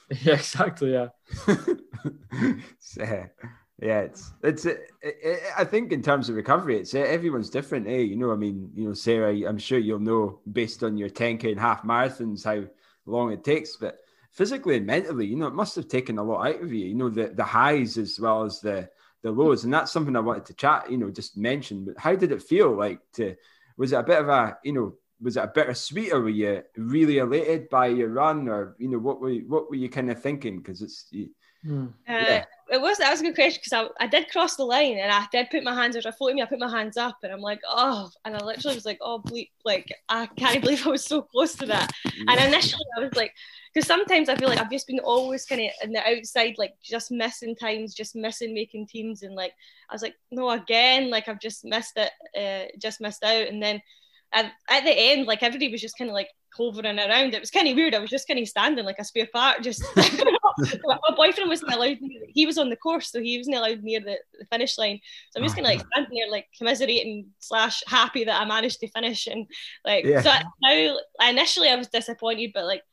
yeah, 0.22 0.36
exactly, 0.36 0.94
yeah. 0.94 1.10
yeah, 3.82 4.02
it's 4.02 4.32
it's. 4.44 4.66
It, 4.66 4.92
it, 5.02 5.44
I 5.58 5.64
think 5.64 5.92
in 5.92 6.02
terms 6.02 6.30
of 6.30 6.36
recovery, 6.36 6.78
it's 6.78 6.94
everyone's 6.94 7.50
different. 7.50 7.88
Eh? 7.88 7.98
You 7.98 8.16
know, 8.16 8.32
I 8.32 8.36
mean, 8.36 8.70
you 8.76 8.88
know, 8.88 8.94
Sarah, 8.94 9.34
I'm 9.48 9.58
sure 9.58 9.80
you'll 9.80 10.00
know 10.00 10.40
based 10.52 10.84
on 10.84 10.96
your 10.96 11.10
10k 11.10 11.52
and 11.52 11.60
half 11.60 11.84
marathons 11.84 12.44
how 12.46 12.68
long 13.06 13.32
it 13.32 13.44
takes, 13.44 13.76
but 13.76 13.98
physically 14.32 14.78
and 14.78 14.86
mentally, 14.86 15.26
you 15.26 15.36
know, 15.36 15.48
it 15.48 15.56
must 15.56 15.76
have 15.76 15.88
taken 15.88 16.18
a 16.18 16.24
lot 16.24 16.48
out 16.48 16.62
of 16.62 16.72
you. 16.72 16.86
You 16.86 16.96
know, 16.96 17.10
the 17.10 17.30
the 17.30 17.44
highs 17.44 17.98
as 17.98 18.20
well 18.20 18.44
as 18.44 18.62
the 18.62 18.90
the 19.24 19.32
lows, 19.32 19.64
and 19.64 19.74
that's 19.74 19.92
something 19.92 20.16
I 20.16 20.20
wanted 20.20 20.46
to 20.46 20.54
chat. 20.54 20.92
You 20.92 20.98
know, 20.98 21.10
just 21.10 21.36
mention. 21.36 21.86
But 21.86 21.98
how 21.98 22.16
did 22.16 22.32
it 22.32 22.44
feel 22.44 22.76
like 22.76 23.00
to? 23.14 23.36
Was 23.78 23.92
it 23.92 24.00
a 24.00 24.04
bit 24.04 24.20
of 24.20 24.30
a 24.30 24.58
you 24.64 24.74
know? 24.74 24.94
Was 25.20 25.38
it 25.38 25.44
a 25.44 25.48
bittersweet, 25.48 26.12
or 26.12 26.22
were 26.22 26.30
you 26.30 26.64
really 26.76 27.18
elated 27.18 27.70
by 27.70 27.88
your 27.88 28.10
run, 28.10 28.50
or 28.50 28.76
you 28.78 28.90
know, 28.90 29.00
what 29.00 29.22
were 29.22 29.30
you, 29.30 29.46
what 29.48 29.70
were 29.70 29.78
you 29.78 29.90
kind 29.90 30.12
of 30.12 30.22
thinking? 30.22 30.58
Because 30.58 30.82
it's 30.82 31.08
Hmm. 31.66 31.88
Uh, 32.08 32.42
it 32.70 32.82
was 32.82 32.98
that 32.98 33.12
was 33.12 33.22
a 33.22 33.24
good 33.24 33.36
question 33.36 33.62
because 33.64 33.88
I, 34.00 34.04
I 34.04 34.08
did 34.08 34.30
cross 34.30 34.56
the 34.56 34.64
line 34.64 34.98
and 34.98 35.12
I 35.12 35.26
did 35.32 35.50
put 35.50 35.64
my 35.64 35.74
hands 35.74 35.96
as 35.96 36.06
I 36.06 36.12
floated 36.12 36.36
me, 36.36 36.42
I 36.42 36.46
put 36.46 36.60
my 36.60 36.70
hands 36.70 36.98
up 36.98 37.18
and 37.24 37.32
I'm 37.32 37.40
like, 37.40 37.62
oh, 37.70 38.10
and 38.26 38.36
I 38.36 38.44
literally 38.44 38.76
was 38.76 38.86
like, 38.86 38.98
oh, 39.02 39.22
bleep, 39.26 39.50
like 39.64 39.94
I 40.10 40.26
can't 40.26 40.62
believe 40.62 40.86
I 40.86 40.90
was 40.90 41.06
so 41.06 41.22
close 41.22 41.56
to 41.56 41.66
that. 41.68 41.92
And 42.06 42.40
initially 42.40 42.86
I 42.98 43.02
was 43.02 43.14
like, 43.16 43.34
because 43.74 43.88
sometimes 43.88 44.30
I 44.30 44.36
feel 44.36 44.50
like 44.50 44.60
I've 44.60 44.72
just 44.72 44.88
been 44.88 45.00
always 45.00 45.46
kind 45.46 45.62
of 45.62 45.68
in 45.84 45.94
the 45.94 46.08
outside, 46.08 46.56
like 46.58 46.74
just 46.84 47.12
missing 47.12 47.56
times, 47.56 47.94
just 47.94 48.16
missing 48.16 48.54
making 48.54 48.88
teams, 48.88 49.24
and 49.24 49.36
like 49.36 49.54
I 49.90 49.94
was 49.94 50.02
like, 50.02 50.16
no, 50.32 50.50
again, 50.50 51.10
like 51.10 51.28
I've 51.28 51.40
just 51.40 51.66
missed 51.66 51.98
it, 51.98 52.12
uh, 52.38 52.72
just 52.80 53.02
missed 53.02 53.24
out, 53.24 53.48
and 53.48 53.62
then 53.62 53.82
at, 54.34 54.52
at 54.70 54.84
the 54.84 54.92
end, 54.92 55.28
like 55.28 55.44
everybody 55.44 55.72
was 55.72 55.82
just 55.82 55.98
kind 55.98 56.10
of 56.10 56.14
like 56.14 56.30
hovering 56.56 57.00
around. 57.00 57.34
It 57.34 57.40
was 57.40 57.52
kind 57.52 57.68
of 57.68 57.76
weird. 57.76 57.96
I 57.96 58.00
was 58.00 58.10
just 58.10 58.28
kind 58.28 58.40
of 58.40 58.48
standing 58.48 58.86
like 58.86 59.00
a 59.00 59.04
spare 59.04 59.28
part. 59.32 59.62
Just 59.62 59.84
my 59.96 61.16
boyfriend 61.16 61.50
wasn't 61.50 61.74
allowed. 61.74 61.98
He 62.28 62.46
was 62.46 62.58
on 62.58 62.70
the 62.70 62.76
course, 62.76 63.12
so 63.12 63.22
he 63.22 63.38
wasn't 63.38 63.58
allowed 63.58 63.84
near 63.84 64.00
the, 64.00 64.18
the 64.40 64.46
finish 64.52 64.78
line. 64.78 65.00
So 65.32 65.40
I'm 65.40 65.46
just 65.46 65.56
kind 65.56 65.68
of 65.68 65.74
like 65.74 65.82
ah. 65.82 65.88
standing 65.94 66.20
there, 66.20 66.32
like 66.32 66.48
commiserating 66.58 67.28
slash 67.40 67.84
happy 67.88 68.24
that 68.24 68.42
I 68.42 68.46
managed 68.46 68.80
to 68.80 68.90
finish. 68.90 69.28
And 69.28 69.48
like 69.86 70.06
yeah. 70.06 70.22
so 70.22 70.32
now, 70.62 70.98
initially 71.30 71.70
I 71.70 71.76
was 71.76 71.88
disappointed, 71.88 72.52
but 72.54 72.66
like 72.66 72.84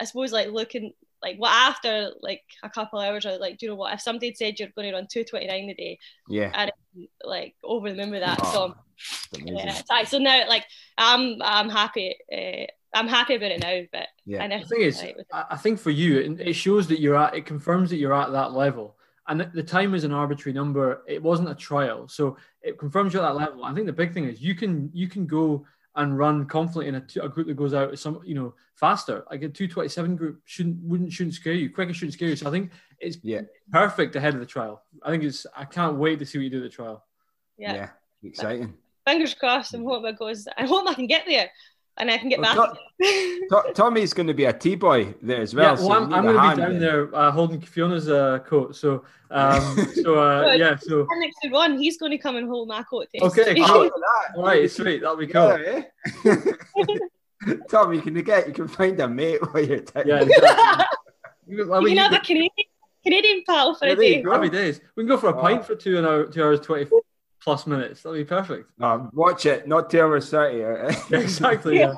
I 0.00 0.04
suppose 0.04 0.32
like 0.32 0.48
looking 0.50 0.92
like 1.24 1.38
what 1.38 1.52
after 1.52 2.10
like 2.20 2.42
a 2.62 2.68
couple 2.68 3.00
hours, 3.00 3.24
I 3.24 3.30
was 3.30 3.40
like, 3.40 3.58
do 3.58 3.66
you 3.66 3.70
know 3.72 3.76
what? 3.76 3.94
If 3.94 4.02
somebody 4.02 4.26
had 4.26 4.36
said 4.36 4.60
you're 4.60 4.68
going 4.76 4.88
to 4.88 4.94
run 4.94 5.06
229 5.10 5.70
a 5.70 5.74
day, 5.74 5.98
yeah, 6.28 6.50
and 6.54 6.70
like 7.24 7.54
over 7.64 7.90
the 7.90 7.96
moon 7.96 8.10
with 8.10 8.20
that. 8.20 8.38
Oh, 8.42 8.74
so 9.32 9.38
yeah, 9.42 9.80
so 10.04 10.18
now 10.18 10.46
like 10.46 10.66
I'm 10.98 11.40
I'm 11.42 11.70
happy. 11.70 12.16
Uh, 12.30 12.66
I'm 12.96 13.08
happy 13.08 13.34
about 13.34 13.50
it 13.50 13.60
now, 13.60 13.80
but 13.90 14.08
yeah. 14.24 14.46
the 14.46 14.66
thing 14.66 14.82
is, 14.82 15.04
I 15.32 15.56
think 15.56 15.80
for 15.80 15.90
you, 15.90 16.36
it 16.38 16.52
shows 16.52 16.86
that 16.88 17.00
you're 17.00 17.16
at. 17.16 17.34
It 17.34 17.46
confirms 17.46 17.90
that 17.90 17.96
you're 17.96 18.14
at 18.14 18.30
that 18.32 18.52
level, 18.52 18.96
and 19.26 19.50
the 19.52 19.62
time 19.62 19.94
is 19.94 20.04
an 20.04 20.12
arbitrary 20.12 20.52
number. 20.52 21.02
It 21.08 21.22
wasn't 21.22 21.48
a 21.48 21.54
trial, 21.54 22.06
so 22.06 22.36
it 22.62 22.78
confirms 22.78 23.12
you're 23.14 23.24
at 23.24 23.32
that 23.32 23.38
level. 23.38 23.64
I 23.64 23.74
think 23.74 23.86
the 23.86 23.92
big 23.92 24.12
thing 24.12 24.26
is 24.26 24.40
you 24.40 24.54
can 24.54 24.90
you 24.92 25.08
can 25.08 25.26
go 25.26 25.66
and 25.96 26.18
run 26.18 26.46
confidently 26.46 26.88
in 26.88 26.94
a, 26.96 27.24
a 27.24 27.28
group 27.28 27.46
that 27.46 27.54
goes 27.54 27.74
out 27.74 27.98
some 27.98 28.20
you 28.24 28.34
know 28.34 28.54
faster. 28.74 29.24
Like 29.30 29.42
a 29.42 29.48
227 29.48 30.16
group 30.16 30.40
shouldn't 30.44 30.82
wouldn't 30.82 31.12
shouldn't 31.12 31.34
scare 31.34 31.52
you. 31.52 31.70
Quicker 31.70 31.94
shouldn't 31.94 32.14
scare 32.14 32.28
you. 32.28 32.36
So 32.36 32.48
I 32.48 32.50
think 32.50 32.70
it's 32.98 33.18
yeah 33.22 33.42
perfect 33.70 34.16
ahead 34.16 34.34
of 34.34 34.40
the 34.40 34.46
trial. 34.46 34.82
I 35.02 35.10
think 35.10 35.24
it's 35.24 35.46
I 35.56 35.64
can't 35.64 35.96
wait 35.96 36.18
to 36.18 36.26
see 36.26 36.38
what 36.38 36.44
you 36.44 36.50
do 36.50 36.58
at 36.58 36.62
the 36.64 36.68
trial. 36.68 37.04
Yeah, 37.56 37.74
yeah 37.74 37.88
exciting. 38.22 38.74
Fingers 39.06 39.34
crossed. 39.34 39.74
and 39.74 39.86
hope 39.86 40.04
it 40.06 40.18
goes. 40.18 40.48
I 40.56 40.66
hope 40.66 40.88
I 40.88 40.94
can 40.94 41.06
get 41.06 41.24
there 41.26 41.50
and 41.96 42.10
I 42.10 42.18
can 42.18 42.28
get 42.28 42.40
well, 42.40 42.76
back. 43.00 43.74
Tommy's 43.74 44.12
going 44.12 44.26
to 44.26 44.34
be 44.34 44.44
a 44.46 44.52
T 44.52 44.74
boy 44.74 45.14
there 45.22 45.40
as 45.40 45.54
well. 45.54 45.76
Yeah, 45.76 45.86
well, 45.86 45.88
so 45.88 45.92
I'm, 45.92 46.14
I'm 46.14 46.24
going 46.24 46.36
to 46.36 46.56
be 46.56 46.62
down 46.62 46.78
there 46.80 47.14
uh, 47.14 47.30
holding 47.30 47.60
Fiona's 47.60 48.08
uh, 48.08 48.40
coat. 48.40 48.74
So, 48.74 49.04
um, 49.30 49.76
so 50.02 50.18
uh, 50.18 50.52
yeah, 50.52 50.76
so 50.76 51.06
next 51.18 51.36
to 51.42 51.50
one, 51.50 51.78
he's 51.78 51.96
going 51.96 52.12
to 52.12 52.18
come 52.18 52.36
and 52.36 52.48
hold 52.48 52.68
my 52.68 52.82
coat. 52.82 53.08
Okay, 53.20 53.54
cool. 53.66 53.90
all 54.36 54.44
right, 54.44 54.70
sweet, 54.70 55.00
that'll 55.00 55.16
be 55.16 55.26
cool. 55.26 55.58
Yeah, 55.58 55.82
eh? 56.24 57.54
Tommy, 57.68 58.00
can 58.00 58.16
you 58.16 58.22
get 58.22 58.48
you 58.48 58.54
can 58.54 58.68
find 58.68 58.98
a 59.00 59.08
mate 59.08 59.40
while 59.40 59.64
you're 59.64 59.80
down. 59.80 60.06
Yeah, 60.06 60.22
exactly. 60.22 60.96
you 61.46 61.66
can 61.66 61.96
have 61.96 62.12
a 62.12 62.20
Canadian 62.20 62.50
Canadian 63.04 63.42
pal 63.46 63.74
for 63.74 63.86
yeah, 63.86 63.92
a 63.92 63.96
day. 63.96 64.22
Happy 64.22 64.48
days. 64.48 64.80
We 64.96 65.02
can 65.02 65.08
go 65.08 65.18
for 65.18 65.28
a 65.28 65.40
pint 65.40 65.64
for 65.64 65.76
two 65.76 65.98
and 65.98 66.06
hour, 66.06 66.26
two 66.26 66.42
hours 66.42 66.60
twenty 66.60 66.86
plus 67.44 67.66
minutes. 67.66 68.02
That'll 68.02 68.18
be 68.18 68.24
perfect. 68.24 68.70
Um, 68.80 69.10
watch 69.12 69.44
it, 69.46 69.68
not 69.68 69.90
two 69.90 70.00
hours 70.00 70.30
thirty. 70.30 70.62
exactly. 71.10 71.78
Yeah. 71.78 71.94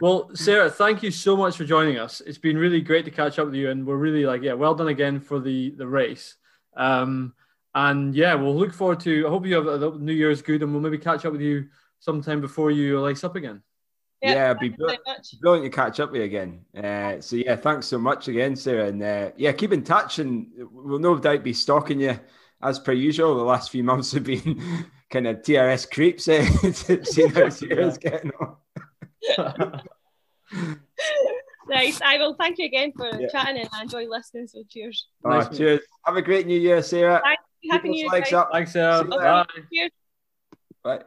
well, 0.00 0.30
Sarah, 0.34 0.70
thank 0.70 1.02
you 1.02 1.10
so 1.10 1.36
much 1.36 1.56
for 1.56 1.64
joining 1.64 1.98
us. 1.98 2.20
It's 2.20 2.38
been 2.38 2.56
really 2.56 2.80
great 2.80 3.04
to 3.06 3.10
catch 3.10 3.38
up 3.38 3.46
with 3.46 3.56
you, 3.56 3.70
and 3.70 3.84
we're 3.84 3.96
really 3.96 4.24
like, 4.24 4.42
yeah, 4.42 4.52
well 4.52 4.74
done 4.74 4.88
again 4.88 5.20
for 5.20 5.40
the 5.40 5.70
the 5.70 5.86
race. 5.86 6.36
Um, 6.76 7.34
and 7.74 8.14
yeah, 8.14 8.34
we'll 8.34 8.56
look 8.56 8.72
forward 8.72 9.00
to. 9.00 9.26
I 9.26 9.30
hope 9.30 9.44
you 9.44 9.56
have 9.56 9.66
a, 9.66 9.98
New 9.98 10.12
Year's 10.12 10.42
good, 10.42 10.62
and 10.62 10.72
we'll 10.72 10.80
maybe 10.80 10.98
catch 10.98 11.26
up 11.26 11.32
with 11.32 11.42
you 11.42 11.66
sometime 11.98 12.40
before 12.40 12.70
you 12.70 13.00
lace 13.00 13.24
up 13.24 13.34
again. 13.34 13.62
Yeah, 14.22 14.32
yeah 14.32 14.50
it'd 14.50 14.60
be 14.60 14.68
brilliant, 14.70 15.02
brilliant 15.40 15.64
to 15.64 15.76
catch 15.76 16.00
up 16.00 16.10
with 16.10 16.20
you 16.20 16.24
again. 16.24 16.60
Uh, 16.76 17.20
so 17.20 17.36
yeah, 17.36 17.56
thanks 17.56 17.86
so 17.86 17.98
much 17.98 18.28
again, 18.28 18.56
Sarah, 18.56 18.86
and 18.86 19.02
uh, 19.02 19.30
yeah, 19.36 19.52
keep 19.52 19.72
in 19.72 19.82
touch, 19.82 20.18
and 20.18 20.48
we'll 20.72 20.98
no 20.98 21.18
doubt 21.18 21.42
be 21.44 21.52
stalking 21.52 22.00
you 22.00 22.18
as 22.62 22.78
per 22.78 22.92
usual. 22.92 23.36
The 23.36 23.42
last 23.42 23.70
few 23.70 23.84
months 23.90 24.12
have 24.12 24.24
been 24.24 24.86
kind 25.10 25.26
of 25.26 25.38
TRS 25.38 25.90
creeps, 25.90 26.28
eh? 26.28 26.48
to 26.72 27.04
see 27.04 27.26
how 27.28 27.48
Sarah's 27.50 27.98
getting 27.98 28.32
on. 28.40 28.56
nice. 31.68 32.00
I 32.00 32.16
will 32.16 32.34
thank 32.34 32.58
you 32.58 32.64
again 32.64 32.92
for 32.96 33.08
yeah. 33.20 33.28
chatting, 33.28 33.58
and 33.58 33.68
I 33.72 33.82
enjoy 33.82 34.08
listening. 34.08 34.46
So 34.46 34.62
cheers. 34.68 35.08
Oh, 35.24 35.30
nice 35.30 35.56
cheers. 35.56 35.80
Have 36.06 36.16
a 36.16 36.22
great 36.22 36.46
New 36.46 36.58
Year, 36.58 36.82
Sarah. 36.82 37.22
Happy 37.70 37.88
New 37.90 37.98
Year. 37.98 38.08
Thanks, 38.10 38.72
Sarah. 38.72 39.04
Bye. 39.04 39.44
Bye. 40.82 41.02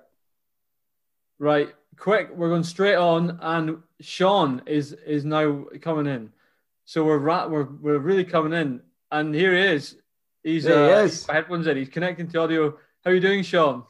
Right 1.39 1.69
quick, 1.99 2.29
we're 2.35 2.49
going 2.49 2.63
straight 2.63 2.95
on, 2.95 3.37
and 3.41 3.77
Sean 3.99 4.61
is 4.65 4.93
is 4.93 5.25
now 5.25 5.65
coming 5.81 6.07
in. 6.07 6.31
So 6.85 7.03
we're 7.03 7.17
ra- 7.17 7.47
we're 7.47 7.67
we're 7.81 7.99
really 7.99 8.25
coming 8.25 8.53
in, 8.53 8.81
and 9.11 9.35
here 9.35 9.53
he 9.53 9.61
is. 9.75 9.95
He's 10.43 10.63
there 10.63 10.95
uh, 10.95 10.99
he 11.01 11.05
is. 11.05 11.27
headphones 11.27 11.67
in. 11.67 11.77
He's 11.77 11.89
connecting 11.89 12.27
to 12.29 12.39
audio. 12.39 12.71
How 13.03 13.11
are 13.11 13.13
you 13.13 13.19
doing, 13.19 13.43
Sean? 13.43 13.83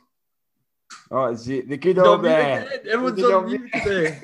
Oh, 1.12 1.26
it's 1.26 1.46
the, 1.46 1.62
the 1.62 1.78
good 1.78 2.00
old 2.00 2.24
man. 2.24 2.68
Everyone's 2.90 3.24
on 3.24 3.46
mute 3.46 3.72
today. 3.84 4.20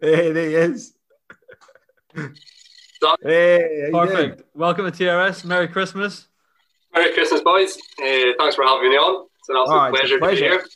hey, 0.00 0.32
there 0.32 0.48
he 0.48 0.54
is. 0.54 0.94
hey, 3.22 3.90
perfect. 3.92 4.42
Welcome 4.54 4.90
to 4.90 4.92
TRS. 4.92 5.44
Merry 5.44 5.68
Christmas. 5.68 6.28
Merry 6.94 7.12
Christmas, 7.12 7.42
boys. 7.42 7.76
Uh, 8.00 8.32
thanks 8.38 8.54
for 8.54 8.64
having 8.64 8.90
me 8.90 8.96
on. 8.96 9.26
It's 9.40 9.48
an 9.48 9.56
absolute 9.56 9.78
oh, 9.78 9.90
pleasure, 9.90 10.18
pleasure, 10.18 10.36
to 10.36 10.50
be 10.50 10.56
here. 10.56 10.66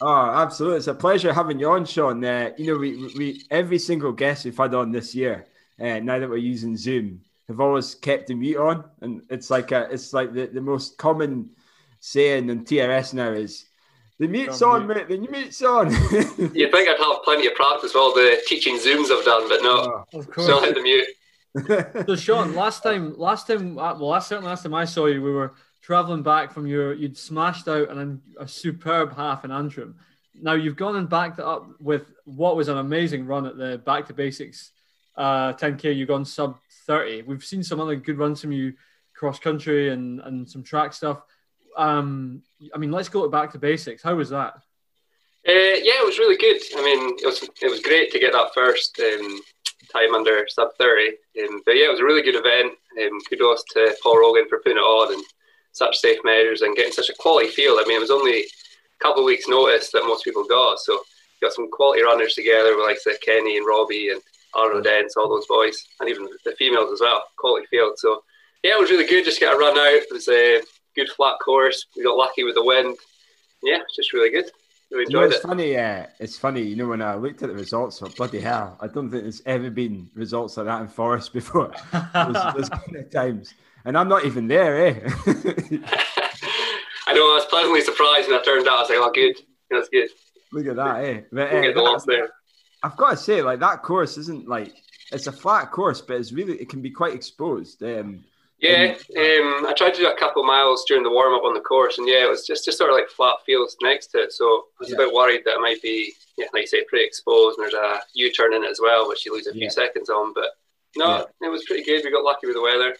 Oh, 0.00 0.30
absolutely! 0.30 0.78
It's 0.78 0.86
a 0.86 0.94
pleasure 0.94 1.32
having 1.32 1.58
you 1.58 1.70
on, 1.70 1.84
Sean. 1.84 2.24
Uh, 2.24 2.50
you 2.56 2.72
know, 2.72 2.78
we, 2.78 3.12
we 3.16 3.44
every 3.50 3.78
single 3.78 4.12
guest 4.12 4.44
we've 4.44 4.56
had 4.56 4.74
on 4.74 4.92
this 4.92 5.14
year, 5.14 5.46
uh, 5.80 5.98
now 5.98 6.18
that 6.18 6.28
we're 6.28 6.36
using 6.36 6.76
Zoom, 6.76 7.20
have 7.48 7.60
always 7.60 7.94
kept 7.94 8.28
the 8.28 8.34
mute 8.34 8.58
on, 8.58 8.84
and 9.00 9.22
it's 9.28 9.50
like 9.50 9.72
a, 9.72 9.88
it's 9.90 10.12
like 10.12 10.32
the, 10.32 10.46
the 10.46 10.60
most 10.60 10.98
common 10.98 11.50
saying 12.00 12.48
in 12.48 12.64
TRS 12.64 13.14
now 13.14 13.30
is 13.30 13.66
the 14.18 14.26
mute's 14.26 14.62
on, 14.62 14.86
mute. 14.86 15.08
mate. 15.08 15.08
The 15.08 15.28
mute's 15.28 15.62
on. 15.62 15.90
you 16.54 16.70
think 16.70 16.88
I'd 16.88 16.98
have 16.98 17.22
plenty 17.24 17.46
of 17.46 17.54
practice 17.54 17.94
with 17.94 17.96
all 17.96 18.12
the 18.12 18.40
teaching 18.46 18.76
Zooms 18.76 19.10
I've 19.10 19.24
done, 19.24 19.48
but 19.48 19.62
no, 19.62 20.04
oh, 20.12 20.18
of 20.18 20.30
course. 20.30 20.46
still 20.46 20.60
hit 20.60 20.74
the 20.74 20.82
mute. 20.82 21.06
so, 22.06 22.16
Sean, 22.16 22.54
last 22.54 22.82
time, 22.82 23.16
last 23.16 23.46
time, 23.46 23.78
uh, 23.78 23.94
well, 23.94 24.08
last 24.08 24.28
certainly 24.28 24.50
last 24.50 24.62
time 24.64 24.74
I 24.74 24.84
saw 24.84 25.06
you, 25.06 25.22
we 25.22 25.32
were 25.32 25.54
traveling 25.88 26.22
back 26.22 26.52
from 26.52 26.66
your, 26.66 26.92
you'd 26.92 27.16
smashed 27.16 27.66
out 27.66 27.88
an, 27.88 28.20
a 28.38 28.46
superb 28.46 29.16
half 29.16 29.42
in 29.46 29.50
Antrim. 29.50 29.96
now 30.34 30.52
you've 30.52 30.76
gone 30.76 30.96
and 30.96 31.08
backed 31.08 31.40
up 31.40 31.66
with 31.80 32.12
what 32.26 32.56
was 32.56 32.68
an 32.68 32.76
amazing 32.76 33.24
run 33.24 33.46
at 33.46 33.56
the 33.56 33.78
Back 33.78 34.06
to 34.08 34.12
Basics 34.12 34.72
uh, 35.16 35.54
10k. 35.54 35.96
You've 35.96 36.08
gone 36.08 36.26
sub 36.26 36.58
30. 36.86 37.22
We've 37.22 37.42
seen 37.42 37.62
some 37.62 37.80
other 37.80 37.96
good 37.96 38.18
runs 38.18 38.42
from 38.42 38.52
you 38.52 38.74
cross 39.16 39.38
country 39.38 39.88
and 39.88 40.20
and 40.20 40.48
some 40.48 40.62
track 40.62 40.92
stuff. 40.92 41.22
Um, 41.74 42.42
I 42.74 42.76
mean, 42.76 42.92
let's 42.92 43.08
go 43.08 43.26
back 43.26 43.52
to 43.52 43.58
basics. 43.58 44.02
How 44.02 44.14
was 44.14 44.28
that? 44.28 44.56
Uh, 45.48 45.78
yeah, 45.88 46.02
it 46.02 46.06
was 46.06 46.18
really 46.18 46.36
good. 46.36 46.60
I 46.76 46.84
mean, 46.84 47.16
it 47.18 47.24
was 47.24 47.42
it 47.62 47.70
was 47.70 47.80
great 47.80 48.12
to 48.12 48.18
get 48.18 48.32
that 48.34 48.52
first 48.54 49.00
um, 49.00 49.40
time 49.90 50.14
under 50.14 50.46
sub 50.48 50.68
30. 50.78 51.08
Um, 51.08 51.62
but 51.64 51.76
yeah, 51.76 51.86
it 51.86 51.92
was 51.92 52.00
a 52.00 52.04
really 52.04 52.22
good 52.22 52.36
event. 52.36 52.74
Um, 53.00 53.18
kudos 53.26 53.64
to 53.72 53.96
Paul 54.02 54.20
Rogan 54.20 54.50
for 54.50 54.58
putting 54.58 54.76
it 54.76 54.80
on 54.80 55.14
and 55.14 55.24
such 55.78 55.96
safe 55.96 56.18
measures 56.24 56.62
and 56.62 56.76
getting 56.76 56.92
such 56.92 57.08
a 57.08 57.14
quality 57.14 57.48
field. 57.48 57.78
I 57.80 57.86
mean, 57.86 57.96
it 57.96 58.00
was 58.00 58.10
only 58.10 58.40
a 58.40 58.44
couple 59.00 59.22
of 59.22 59.26
weeks' 59.26 59.48
notice 59.48 59.90
that 59.92 60.06
most 60.06 60.24
people 60.24 60.44
got. 60.44 60.78
So 60.80 61.00
got 61.40 61.52
some 61.52 61.70
quality 61.70 62.02
runners 62.02 62.34
together 62.34 62.76
with 62.76 62.84
like 62.84 62.98
the 63.04 63.16
Kenny 63.24 63.56
and 63.56 63.66
Robbie 63.66 64.10
and 64.10 64.20
Arnold 64.54 64.84
Dents, 64.84 65.16
all 65.16 65.28
those 65.28 65.46
boys, 65.46 65.86
and 66.00 66.08
even 66.08 66.28
the 66.44 66.52
females 66.52 66.92
as 66.92 67.00
well. 67.00 67.22
Quality 67.38 67.66
field. 67.66 67.94
So 67.98 68.22
yeah, 68.62 68.72
it 68.72 68.80
was 68.80 68.90
really 68.90 69.06
good. 69.06 69.24
Just 69.24 69.40
get 69.40 69.54
a 69.54 69.56
run 69.56 69.78
out. 69.78 69.86
It 69.86 70.12
was 70.12 70.28
a 70.28 70.60
good 70.96 71.08
flat 71.10 71.38
course. 71.44 71.86
We 71.96 72.02
got 72.02 72.16
lucky 72.16 72.42
with 72.42 72.54
the 72.54 72.64
wind. 72.64 72.96
Yeah, 73.62 73.78
it's 73.82 73.96
just 73.96 74.12
really 74.12 74.30
good. 74.30 74.50
Really 74.90 75.04
enjoyed 75.04 75.12
you 75.12 75.20
know, 75.20 75.26
it's 75.26 75.44
it. 75.44 75.48
funny. 75.48 75.76
Uh, 75.76 76.06
it's 76.18 76.38
funny. 76.38 76.62
You 76.62 76.76
know, 76.76 76.88
when 76.88 77.02
I 77.02 77.14
looked 77.14 77.42
at 77.42 77.48
the 77.48 77.54
results, 77.54 77.98
for 77.98 78.08
bloody 78.10 78.40
hell, 78.40 78.76
I 78.80 78.86
don't 78.86 79.10
think 79.10 79.22
there's 79.22 79.42
ever 79.46 79.70
been 79.70 80.10
results 80.14 80.56
like 80.56 80.66
that 80.66 80.80
in 80.80 80.88
Forres 80.88 81.28
before. 81.32 81.72
there's, 81.92 82.54
there's 82.54 82.68
kind 82.68 82.96
of 82.96 83.10
times, 83.10 83.54
and 83.88 83.96
I'm 83.96 84.08
not 84.08 84.26
even 84.26 84.46
there, 84.46 84.86
eh? 84.86 85.00
I 87.06 87.14
know. 87.14 87.24
I 87.24 87.36
was 87.36 87.46
pleasantly 87.46 87.80
surprised 87.80 88.28
when 88.28 88.38
I 88.38 88.42
turned 88.44 88.68
out. 88.68 88.76
I 88.76 88.80
was 88.82 88.90
like, 88.90 88.98
"Oh, 89.00 89.10
good. 89.12 89.36
That's 89.70 89.88
good." 89.88 90.10
Look 90.52 90.66
at 90.66 90.76
that, 90.76 91.04
eh? 91.04 91.20
But, 91.32 91.48
uh, 91.48 91.60
that, 91.62 92.04
there. 92.06 92.28
I've 92.82 92.98
got 92.98 93.10
to 93.12 93.16
say, 93.16 93.40
like 93.40 93.60
that 93.60 93.82
course 93.82 94.18
isn't 94.18 94.46
like 94.46 94.74
it's 95.10 95.26
a 95.26 95.32
flat 95.32 95.72
course, 95.72 96.02
but 96.02 96.18
it's 96.18 96.32
really 96.32 96.56
it 96.58 96.68
can 96.68 96.82
be 96.82 96.90
quite 96.90 97.14
exposed. 97.14 97.82
Um, 97.82 98.24
yeah, 98.60 98.94
um, 99.16 99.66
I 99.66 99.72
tried 99.74 99.94
to 99.94 100.02
do 100.02 100.08
a 100.08 100.18
couple 100.18 100.44
miles 100.44 100.84
during 100.86 101.02
the 101.02 101.10
warm 101.10 101.32
up 101.32 101.44
on 101.44 101.54
the 101.54 101.60
course, 101.60 101.96
and 101.96 102.06
yeah, 102.06 102.24
it 102.24 102.28
was 102.28 102.46
just, 102.46 102.66
just 102.66 102.76
sort 102.76 102.90
of 102.90 102.96
like 102.96 103.08
flat 103.08 103.36
fields 103.46 103.76
next 103.80 104.08
to 104.08 104.18
it. 104.18 104.32
So 104.32 104.44
I 104.44 104.80
was 104.80 104.90
yeah. 104.90 104.96
a 104.96 104.98
bit 104.98 105.14
worried 105.14 105.42
that 105.46 105.54
it 105.54 105.60
might 105.60 105.80
be, 105.80 106.12
yeah, 106.36 106.46
like 106.52 106.62
you 106.62 106.66
say, 106.66 106.84
pretty 106.84 107.06
exposed, 107.06 107.56
and 107.56 107.64
there's 107.64 107.74
a 107.74 108.00
U 108.14 108.30
turn 108.32 108.52
in 108.52 108.64
it 108.64 108.70
as 108.70 108.80
well, 108.82 109.08
which 109.08 109.24
you 109.24 109.32
lose 109.32 109.46
a 109.46 109.52
few 109.52 109.62
yeah. 109.62 109.68
seconds 109.70 110.10
on. 110.10 110.34
But 110.34 110.50
no, 110.96 111.26
yeah. 111.40 111.48
it 111.48 111.50
was 111.50 111.64
pretty 111.64 111.84
good. 111.84 112.02
We 112.04 112.10
got 112.10 112.24
lucky 112.24 112.48
with 112.48 112.56
the 112.56 112.62
weather. 112.62 112.96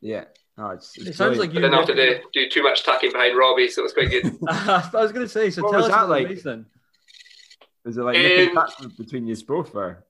Yeah. 0.00 0.24
Oh, 0.56 0.70
it's, 0.70 0.96
it's 0.96 1.08
it 1.08 1.16
sounds 1.16 1.38
like 1.38 1.52
you 1.52 1.60
didn't 1.60 1.74
have 1.74 1.86
to 1.86 1.94
do, 1.94 2.20
do, 2.32 2.48
too 2.48 2.62
much 2.62 2.84
tacking 2.84 3.10
behind 3.10 3.36
Robbie, 3.36 3.68
so 3.68 3.80
it 3.80 3.84
was 3.84 3.92
quite 3.92 4.10
good. 4.10 4.36
I 4.48 4.88
was 4.92 5.10
going 5.10 5.26
to 5.26 5.28
say, 5.28 5.50
so 5.50 5.62
what 5.62 5.72
tell 5.72 5.80
was 5.80 5.90
us 5.90 5.96
that 5.96 6.08
like? 6.08 6.42
then. 6.42 6.66
Was 7.84 7.98
it 7.98 8.02
like 8.02 8.16
um, 8.56 8.92
between 8.96 9.26
you 9.26 9.36
both, 9.44 9.74
or? 9.74 10.04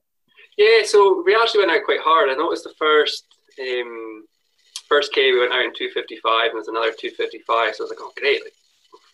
Yeah, 0.58 0.84
so 0.84 1.22
we 1.24 1.34
actually 1.34 1.60
went 1.60 1.72
out 1.72 1.84
quite 1.84 2.00
hard. 2.00 2.28
I 2.28 2.34
noticed 2.34 2.64
the 2.64 2.74
first 2.78 3.24
um, 3.58 4.24
first 4.88 5.12
K 5.12 5.32
we 5.32 5.40
went 5.40 5.52
out 5.52 5.64
in 5.64 5.72
255 5.74 6.50
and 6.50 6.54
there's 6.54 6.68
another 6.68 6.92
255. 6.92 7.74
So 7.74 7.82
I 7.82 7.84
was 7.84 7.90
like, 7.90 7.98
oh, 8.00 8.12
great. 8.16 8.44
Like, 8.44 8.52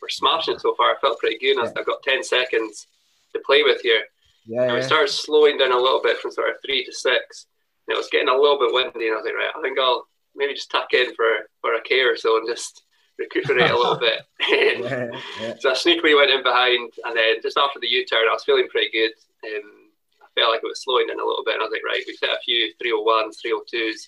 we're 0.02 0.08
smashing 0.08 0.54
it 0.54 0.60
so 0.60 0.74
far. 0.74 0.92
I 0.92 1.00
felt 1.00 1.18
pretty 1.18 1.38
good. 1.38 1.56
Yeah. 1.56 1.70
I've 1.76 1.86
got 1.86 2.02
10 2.02 2.22
seconds 2.22 2.86
to 3.34 3.40
play 3.46 3.62
with 3.62 3.80
here. 3.82 4.02
Yeah, 4.46 4.62
and 4.64 4.74
we 4.74 4.82
started 4.82 5.12
slowing 5.12 5.58
down 5.58 5.72
a 5.72 5.78
little 5.78 6.00
bit 6.02 6.18
from 6.18 6.32
sort 6.32 6.50
of 6.50 6.56
three 6.64 6.84
to 6.84 6.92
six. 6.92 7.46
And 7.86 7.94
it 7.94 7.98
was 7.98 8.08
getting 8.10 8.28
a 8.28 8.36
little 8.36 8.58
bit 8.58 8.72
windy. 8.72 9.08
And 9.08 9.14
I 9.14 9.20
was 9.20 9.24
like, 9.24 9.34
right, 9.34 9.52
I 9.56 9.62
think 9.62 9.78
I'll 9.78 10.06
maybe 10.40 10.54
just 10.54 10.70
tuck 10.70 10.92
in 10.92 11.14
for, 11.14 11.46
for 11.60 11.74
a 11.74 11.82
K 11.82 12.00
or 12.00 12.16
so 12.16 12.38
and 12.38 12.48
just 12.48 12.82
recuperate 13.18 13.70
a 13.70 13.76
little 13.76 13.98
bit. 14.08 14.22
yeah, 14.48 15.10
yeah. 15.40 15.54
So 15.60 15.70
I 15.70 15.74
sneakily 15.74 16.16
went 16.16 16.32
in 16.32 16.42
behind. 16.42 16.90
And 17.04 17.16
then 17.16 17.36
just 17.42 17.58
after 17.58 17.78
the 17.78 17.86
U 17.86 18.04
turn, 18.06 18.24
I 18.28 18.32
was 18.32 18.44
feeling 18.44 18.68
pretty 18.68 18.90
good. 18.90 19.12
Um, 19.46 19.92
I 20.22 20.26
felt 20.34 20.50
like 20.50 20.64
it 20.64 20.72
was 20.72 20.82
slowing 20.82 21.06
down 21.06 21.20
a 21.20 21.24
little 21.24 21.44
bit. 21.44 21.54
And 21.54 21.62
I 21.62 21.66
was 21.66 21.72
like, 21.72 21.84
right, 21.84 22.02
we've 22.06 22.18
hit 22.18 22.30
a 22.30 22.40
few 22.42 22.72
301s, 22.82 23.36
302s. 23.44 24.00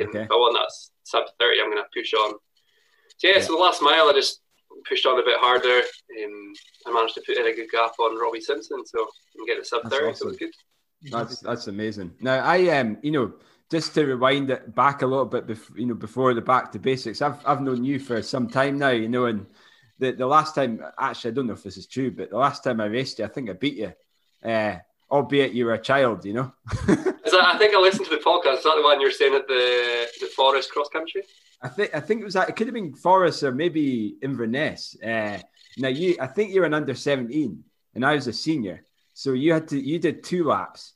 Um, 0.00 0.08
okay. 0.08 0.22
If 0.22 0.30
I 0.30 0.36
won 0.36 0.54
that 0.54 0.70
sub 1.02 1.26
30, 1.38 1.60
I'm 1.60 1.70
going 1.70 1.82
to 1.82 1.90
push 1.92 2.14
on. 2.14 2.38
So, 3.18 3.28
yeah, 3.28 3.34
yeah, 3.36 3.40
so 3.42 3.56
the 3.56 3.62
last 3.62 3.82
mile, 3.82 4.08
I 4.08 4.12
just 4.14 4.40
pushed 4.88 5.06
on 5.06 5.18
a 5.18 5.24
bit 5.24 5.38
harder. 5.40 5.82
Um, 6.22 6.52
I 6.86 6.92
managed 6.92 7.14
to 7.14 7.22
put 7.26 7.36
in 7.36 7.46
a 7.46 7.54
good 7.54 7.70
gap 7.70 7.98
on 7.98 8.20
Robbie 8.20 8.40
Simpson, 8.40 8.86
so 8.86 9.06
I'm 9.38 9.46
getting 9.46 9.62
a 9.62 9.64
sub 9.64 9.82
30, 9.82 9.94
awesome. 9.94 10.14
so 10.14 10.26
it 10.26 10.28
was 10.28 10.36
good. 10.38 10.50
That's 11.02 11.40
that's 11.40 11.66
amazing. 11.68 12.12
Now 12.20 12.42
I 12.44 12.68
um 12.78 12.98
you 13.02 13.10
know 13.10 13.34
just 13.70 13.94
to 13.94 14.04
rewind 14.06 14.50
it 14.50 14.74
back 14.74 15.02
a 15.02 15.06
little 15.06 15.24
bit 15.24 15.46
before 15.46 15.78
you 15.78 15.86
know 15.86 15.94
before 15.94 16.34
the 16.34 16.40
back 16.40 16.72
to 16.72 16.78
basics. 16.78 17.22
I've 17.22 17.44
I've 17.44 17.60
known 17.60 17.84
you 17.84 17.98
for 17.98 18.22
some 18.22 18.48
time 18.48 18.78
now, 18.78 18.90
you 18.90 19.08
know, 19.08 19.26
and 19.26 19.46
the, 19.98 20.12
the 20.12 20.26
last 20.26 20.54
time 20.54 20.82
actually 20.98 21.32
I 21.32 21.34
don't 21.34 21.46
know 21.46 21.54
if 21.54 21.62
this 21.62 21.76
is 21.76 21.86
true, 21.86 22.10
but 22.10 22.30
the 22.30 22.38
last 22.38 22.62
time 22.62 22.80
I 22.80 22.86
raced 22.86 23.18
you, 23.18 23.24
I 23.24 23.28
think 23.28 23.50
I 23.50 23.54
beat 23.54 23.76
you. 23.76 23.92
Uh, 24.44 24.76
albeit 25.10 25.52
you 25.52 25.64
were 25.64 25.74
a 25.74 25.78
child, 25.78 26.24
you 26.24 26.34
know. 26.34 26.52
Is 26.88 27.32
that, 27.32 27.54
I 27.54 27.58
think 27.58 27.74
I 27.74 27.80
listened 27.80 28.06
to 28.06 28.10
the 28.10 28.22
podcast. 28.22 28.58
Is 28.58 28.64
that 28.64 28.76
the 28.76 28.82
one 28.82 29.00
you're 29.00 29.10
saying 29.10 29.34
at 29.34 29.48
the 29.48 30.06
the 30.20 30.26
Forres 30.26 30.66
cross 30.68 30.88
country? 30.88 31.22
I 31.62 31.68
think 31.68 31.94
I 31.94 32.00
think 32.00 32.20
it 32.20 32.24
was 32.24 32.34
that. 32.34 32.48
It 32.48 32.56
could 32.56 32.66
have 32.66 32.74
been 32.74 32.94
Forres 32.94 33.42
or 33.42 33.52
maybe 33.52 34.16
Inverness. 34.22 34.96
Uh, 35.02 35.38
now 35.78 35.88
you, 35.88 36.16
I 36.20 36.26
think 36.26 36.52
you're 36.52 36.64
an 36.64 36.74
under 36.74 36.94
seventeen, 36.94 37.64
and 37.94 38.04
I 38.04 38.14
was 38.14 38.26
a 38.26 38.32
senior. 38.32 38.84
So 39.14 39.32
you 39.32 39.52
had 39.52 39.68
to 39.68 39.80
you 39.80 39.98
did 39.98 40.22
two 40.22 40.44
laps, 40.44 40.92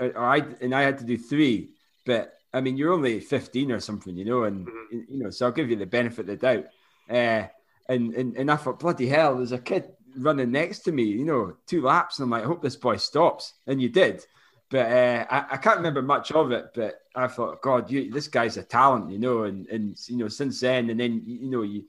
or, 0.00 0.18
I 0.18 0.42
and 0.60 0.74
I 0.74 0.82
had 0.82 0.98
to 0.98 1.04
do 1.04 1.16
three. 1.16 1.70
But 2.06 2.34
I 2.52 2.60
mean, 2.60 2.76
you're 2.76 2.92
only 2.92 3.20
fifteen 3.20 3.70
or 3.72 3.80
something, 3.80 4.16
you 4.16 4.24
know, 4.24 4.44
and 4.44 4.66
mm-hmm. 4.66 5.00
you 5.08 5.24
know, 5.24 5.30
so 5.30 5.46
I'll 5.46 5.52
give 5.52 5.70
you 5.70 5.76
the 5.76 5.86
benefit 5.86 6.20
of 6.20 6.26
the 6.26 6.36
doubt. 6.36 6.66
Uh, 7.08 7.46
and, 7.88 8.14
and 8.14 8.36
and 8.36 8.50
I 8.50 8.56
thought, 8.56 8.80
bloody 8.80 9.08
hell, 9.08 9.36
there's 9.36 9.52
a 9.52 9.58
kid 9.58 9.92
running 10.16 10.50
next 10.50 10.80
to 10.80 10.92
me, 10.92 11.04
you 11.04 11.24
know, 11.24 11.56
two 11.66 11.82
laps, 11.82 12.18
and 12.18 12.24
I'm 12.24 12.30
like, 12.30 12.44
I 12.44 12.46
hope 12.46 12.62
this 12.62 12.76
boy 12.76 12.96
stops, 12.96 13.54
and 13.66 13.80
you 13.80 13.88
did. 13.88 14.24
But 14.70 14.86
uh, 14.86 15.26
I, 15.28 15.46
I, 15.50 15.56
can't 15.56 15.78
remember 15.78 16.00
much 16.00 16.30
of 16.30 16.52
it. 16.52 16.66
But 16.74 17.00
I 17.16 17.26
thought, 17.26 17.60
God, 17.60 17.90
you, 17.90 18.10
this 18.12 18.28
guy's 18.28 18.56
a 18.56 18.62
talent, 18.62 19.10
you 19.10 19.18
know, 19.18 19.42
and 19.42 19.66
and 19.66 19.96
you 20.08 20.16
know, 20.16 20.28
since 20.28 20.60
then, 20.60 20.90
and 20.90 21.00
then 21.00 21.22
you 21.26 21.50
know, 21.50 21.62
you 21.62 21.84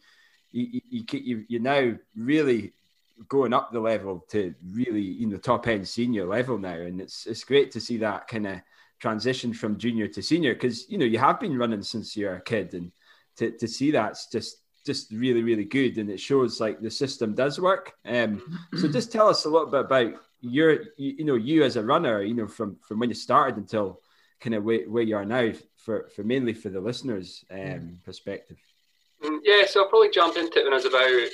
you 0.52 0.82
you, 0.90 1.04
you 1.12 1.46
you're 1.48 1.62
now 1.62 1.94
really 2.16 2.74
going 3.28 3.54
up 3.54 3.72
the 3.72 3.80
level 3.80 4.26
to 4.30 4.54
really 4.72 5.02
you 5.02 5.28
know 5.28 5.38
top 5.38 5.68
end 5.68 5.88
senior 5.88 6.26
level 6.26 6.58
now, 6.58 6.74
and 6.74 7.02
it's 7.02 7.26
it's 7.26 7.44
great 7.44 7.72
to 7.72 7.80
see 7.80 7.98
that 7.98 8.28
kind 8.28 8.48
of 8.48 8.62
transition 9.00 9.54
from 9.54 9.78
junior 9.78 10.08
to 10.08 10.22
senior 10.22 10.54
because 10.54 10.90
you 10.90 10.98
know 10.98 11.06
you 11.06 11.18
have 11.18 11.40
been 11.40 11.58
running 11.58 11.82
since 11.82 12.16
you're 12.16 12.36
a 12.36 12.42
kid, 12.42 12.74
and 12.74 12.92
to 13.38 13.52
to 13.58 13.68
see 13.68 13.92
that's 13.92 14.28
just 14.28 14.58
just 14.86 15.12
really, 15.12 15.44
really 15.44 15.66
good, 15.66 15.98
and 15.98 16.10
it 16.10 16.20
shows 16.20 16.60
like 16.60 16.80
the 16.80 16.90
system 16.90 17.36
does 17.36 17.60
work. 17.60 17.94
Um, 18.06 18.60
so 18.80 18.88
just 18.88 19.12
tell 19.12 19.28
us 19.28 19.46
a 19.46 19.50
little 19.50 19.68
bit 19.68 19.82
about 19.82 20.14
your, 20.42 20.72
you, 20.98 21.16
you, 21.20 21.26
know, 21.26 21.36
you 21.36 21.64
as 21.64 21.76
a 21.76 21.84
runner, 21.84 22.24
you 22.24 22.34
know, 22.34 22.48
from 22.48 22.78
from 22.88 23.00
when 23.00 23.10
you 23.10 23.16
started 23.16 23.58
until 23.58 24.02
kind 24.40 24.56
of 24.56 24.64
where, 24.64 24.90
where 24.90 25.04
you 25.04 25.16
are 25.16 25.26
now, 25.26 25.52
for 25.78 26.10
for 26.16 26.24
mainly 26.24 26.54
for 26.54 26.70
the 26.70 26.82
listeners' 26.82 27.46
um, 27.52 28.00
perspective. 28.04 28.58
Mm, 29.24 29.40
yeah, 29.44 29.66
so 29.68 29.82
I'll 29.82 29.90
probably 29.90 30.10
jump 30.10 30.36
into 30.36 30.60
it 30.60 30.64
when 30.64 30.74
I 30.74 30.78
was 30.78 30.86
about 30.86 31.30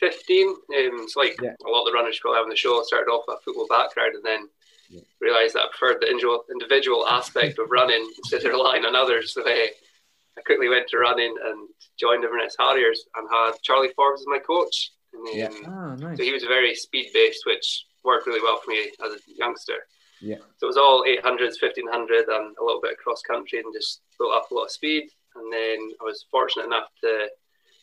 15. 0.00 0.48
Um, 0.48 1.08
so 1.08 1.20
like 1.20 1.36
yeah. 1.40 1.54
a 1.64 1.70
lot 1.70 1.82
of 1.82 1.86
the 1.86 1.92
runners 1.92 2.18
probably 2.20 2.38
have 2.38 2.44
on 2.44 2.50
the 2.50 2.56
show, 2.56 2.82
started 2.82 3.10
off 3.10 3.24
with 3.28 3.38
a 3.38 3.42
football 3.44 3.68
background 3.68 4.14
and 4.14 4.24
then 4.24 4.48
yeah. 4.88 5.00
realised 5.20 5.54
that 5.54 5.64
I 5.64 5.68
preferred 5.70 6.00
the 6.00 6.10
individual 6.10 7.06
aspect 7.06 7.58
of 7.58 7.70
running 7.70 8.02
instead 8.18 8.44
of 8.44 8.52
relying 8.52 8.84
on 8.84 8.96
others. 8.96 9.34
So 9.34 9.42
uh, 9.42 9.48
I 9.48 10.40
quickly 10.44 10.68
went 10.68 10.88
to 10.88 10.98
running 10.98 11.34
and 11.44 11.68
joined 11.98 12.24
Inverness 12.24 12.56
Harriers 12.58 13.04
and 13.16 13.28
had 13.30 13.52
Charlie 13.62 13.92
Forbes 13.94 14.22
as 14.22 14.26
my 14.26 14.38
coach. 14.38 14.92
And, 15.12 15.28
um, 15.28 15.34
yeah. 15.36 15.68
Oh, 15.68 15.94
nice. 15.96 16.16
So 16.16 16.24
he 16.24 16.32
was 16.32 16.44
very 16.44 16.74
speed 16.74 17.10
based, 17.12 17.42
which 17.46 17.84
worked 18.04 18.26
really 18.26 18.42
well 18.42 18.60
for 18.64 18.70
me 18.70 18.90
as 19.04 19.12
a 19.12 19.18
youngster. 19.26 19.86
Yeah. 20.20 20.36
So 20.58 20.66
it 20.66 20.66
was 20.66 20.76
all 20.76 21.04
800s, 21.04 21.60
1500, 21.60 22.28
and 22.28 22.56
a 22.56 22.64
little 22.64 22.80
bit 22.80 22.92
of 22.92 22.98
cross 22.98 23.22
country 23.22 23.60
and 23.60 23.72
just 23.74 24.00
built 24.18 24.34
up 24.34 24.50
a 24.50 24.54
lot 24.54 24.64
of 24.64 24.70
speed. 24.70 25.10
And 25.34 25.52
then 25.52 25.90
I 26.00 26.04
was 26.04 26.26
fortunate 26.30 26.66
enough 26.66 26.88
to 27.02 27.28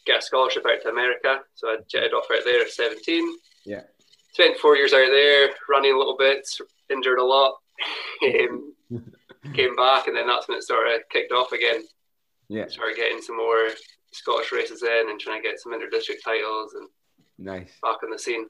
get 0.08 0.20
a 0.20 0.22
scholarship 0.22 0.66
out 0.66 0.82
to 0.82 0.90
America. 0.90 1.42
So 1.56 1.68
I 1.68 1.78
jetted 1.88 2.14
off 2.14 2.26
out 2.32 2.44
there 2.46 2.62
at 2.62 2.72
17. 2.72 3.36
Yeah. 3.66 3.82
Spent 4.34 4.58
four 4.58 4.76
years 4.76 4.94
out 4.94 5.10
there, 5.12 5.50
running 5.70 5.94
a 5.94 5.98
little 5.98 6.18
bit, 6.18 6.48
injured 6.90 7.20
a 7.20 7.24
lot. 7.24 7.56
um, 8.24 8.74
came 9.54 9.76
back, 9.76 10.08
and 10.08 10.18
then 10.18 10.28
that's 10.28 10.48
when 10.48 10.58
it 10.58 10.64
sort 10.64 10.88
of 10.88 11.02
kicked 11.10 11.32
off 11.32 11.52
again 11.52 11.84
yeah, 12.50 12.68
Started 12.68 12.96
getting 12.96 13.22
some 13.22 13.38
more 13.38 13.70
Scottish 14.12 14.52
races 14.52 14.82
in 14.84 15.10
and 15.10 15.20
trying 15.20 15.42
to 15.42 15.48
get 15.48 15.60
some 15.60 15.74
inter-district 15.74 16.24
titles 16.24 16.74
and 16.74 16.88
nice 17.38 17.72
back 17.82 17.98
on 18.04 18.10
the 18.10 18.20
scene. 18.20 18.48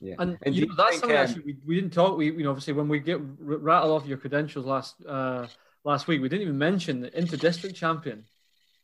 Yeah, 0.00 0.16
and, 0.18 0.36
and 0.42 0.54
you 0.54 0.66
know, 0.66 0.74
that's 0.76 0.98
something 0.98 1.16
um, 1.16 1.24
actually 1.24 1.42
we, 1.44 1.56
we 1.64 1.74
didn't 1.76 1.92
talk. 1.92 2.18
We 2.18 2.26
you 2.26 2.42
know 2.42 2.50
obviously 2.50 2.74
when 2.74 2.88
we 2.88 2.98
get 2.98 3.18
rattle 3.38 3.92
off 3.92 4.04
your 4.04 4.18
credentials 4.18 4.66
last 4.66 4.96
uh, 5.06 5.46
last 5.84 6.06
week, 6.06 6.20
we 6.20 6.28
didn't 6.28 6.42
even 6.42 6.58
mention 6.58 7.00
the 7.00 7.16
inter-district 7.16 7.76
champion. 7.76 8.24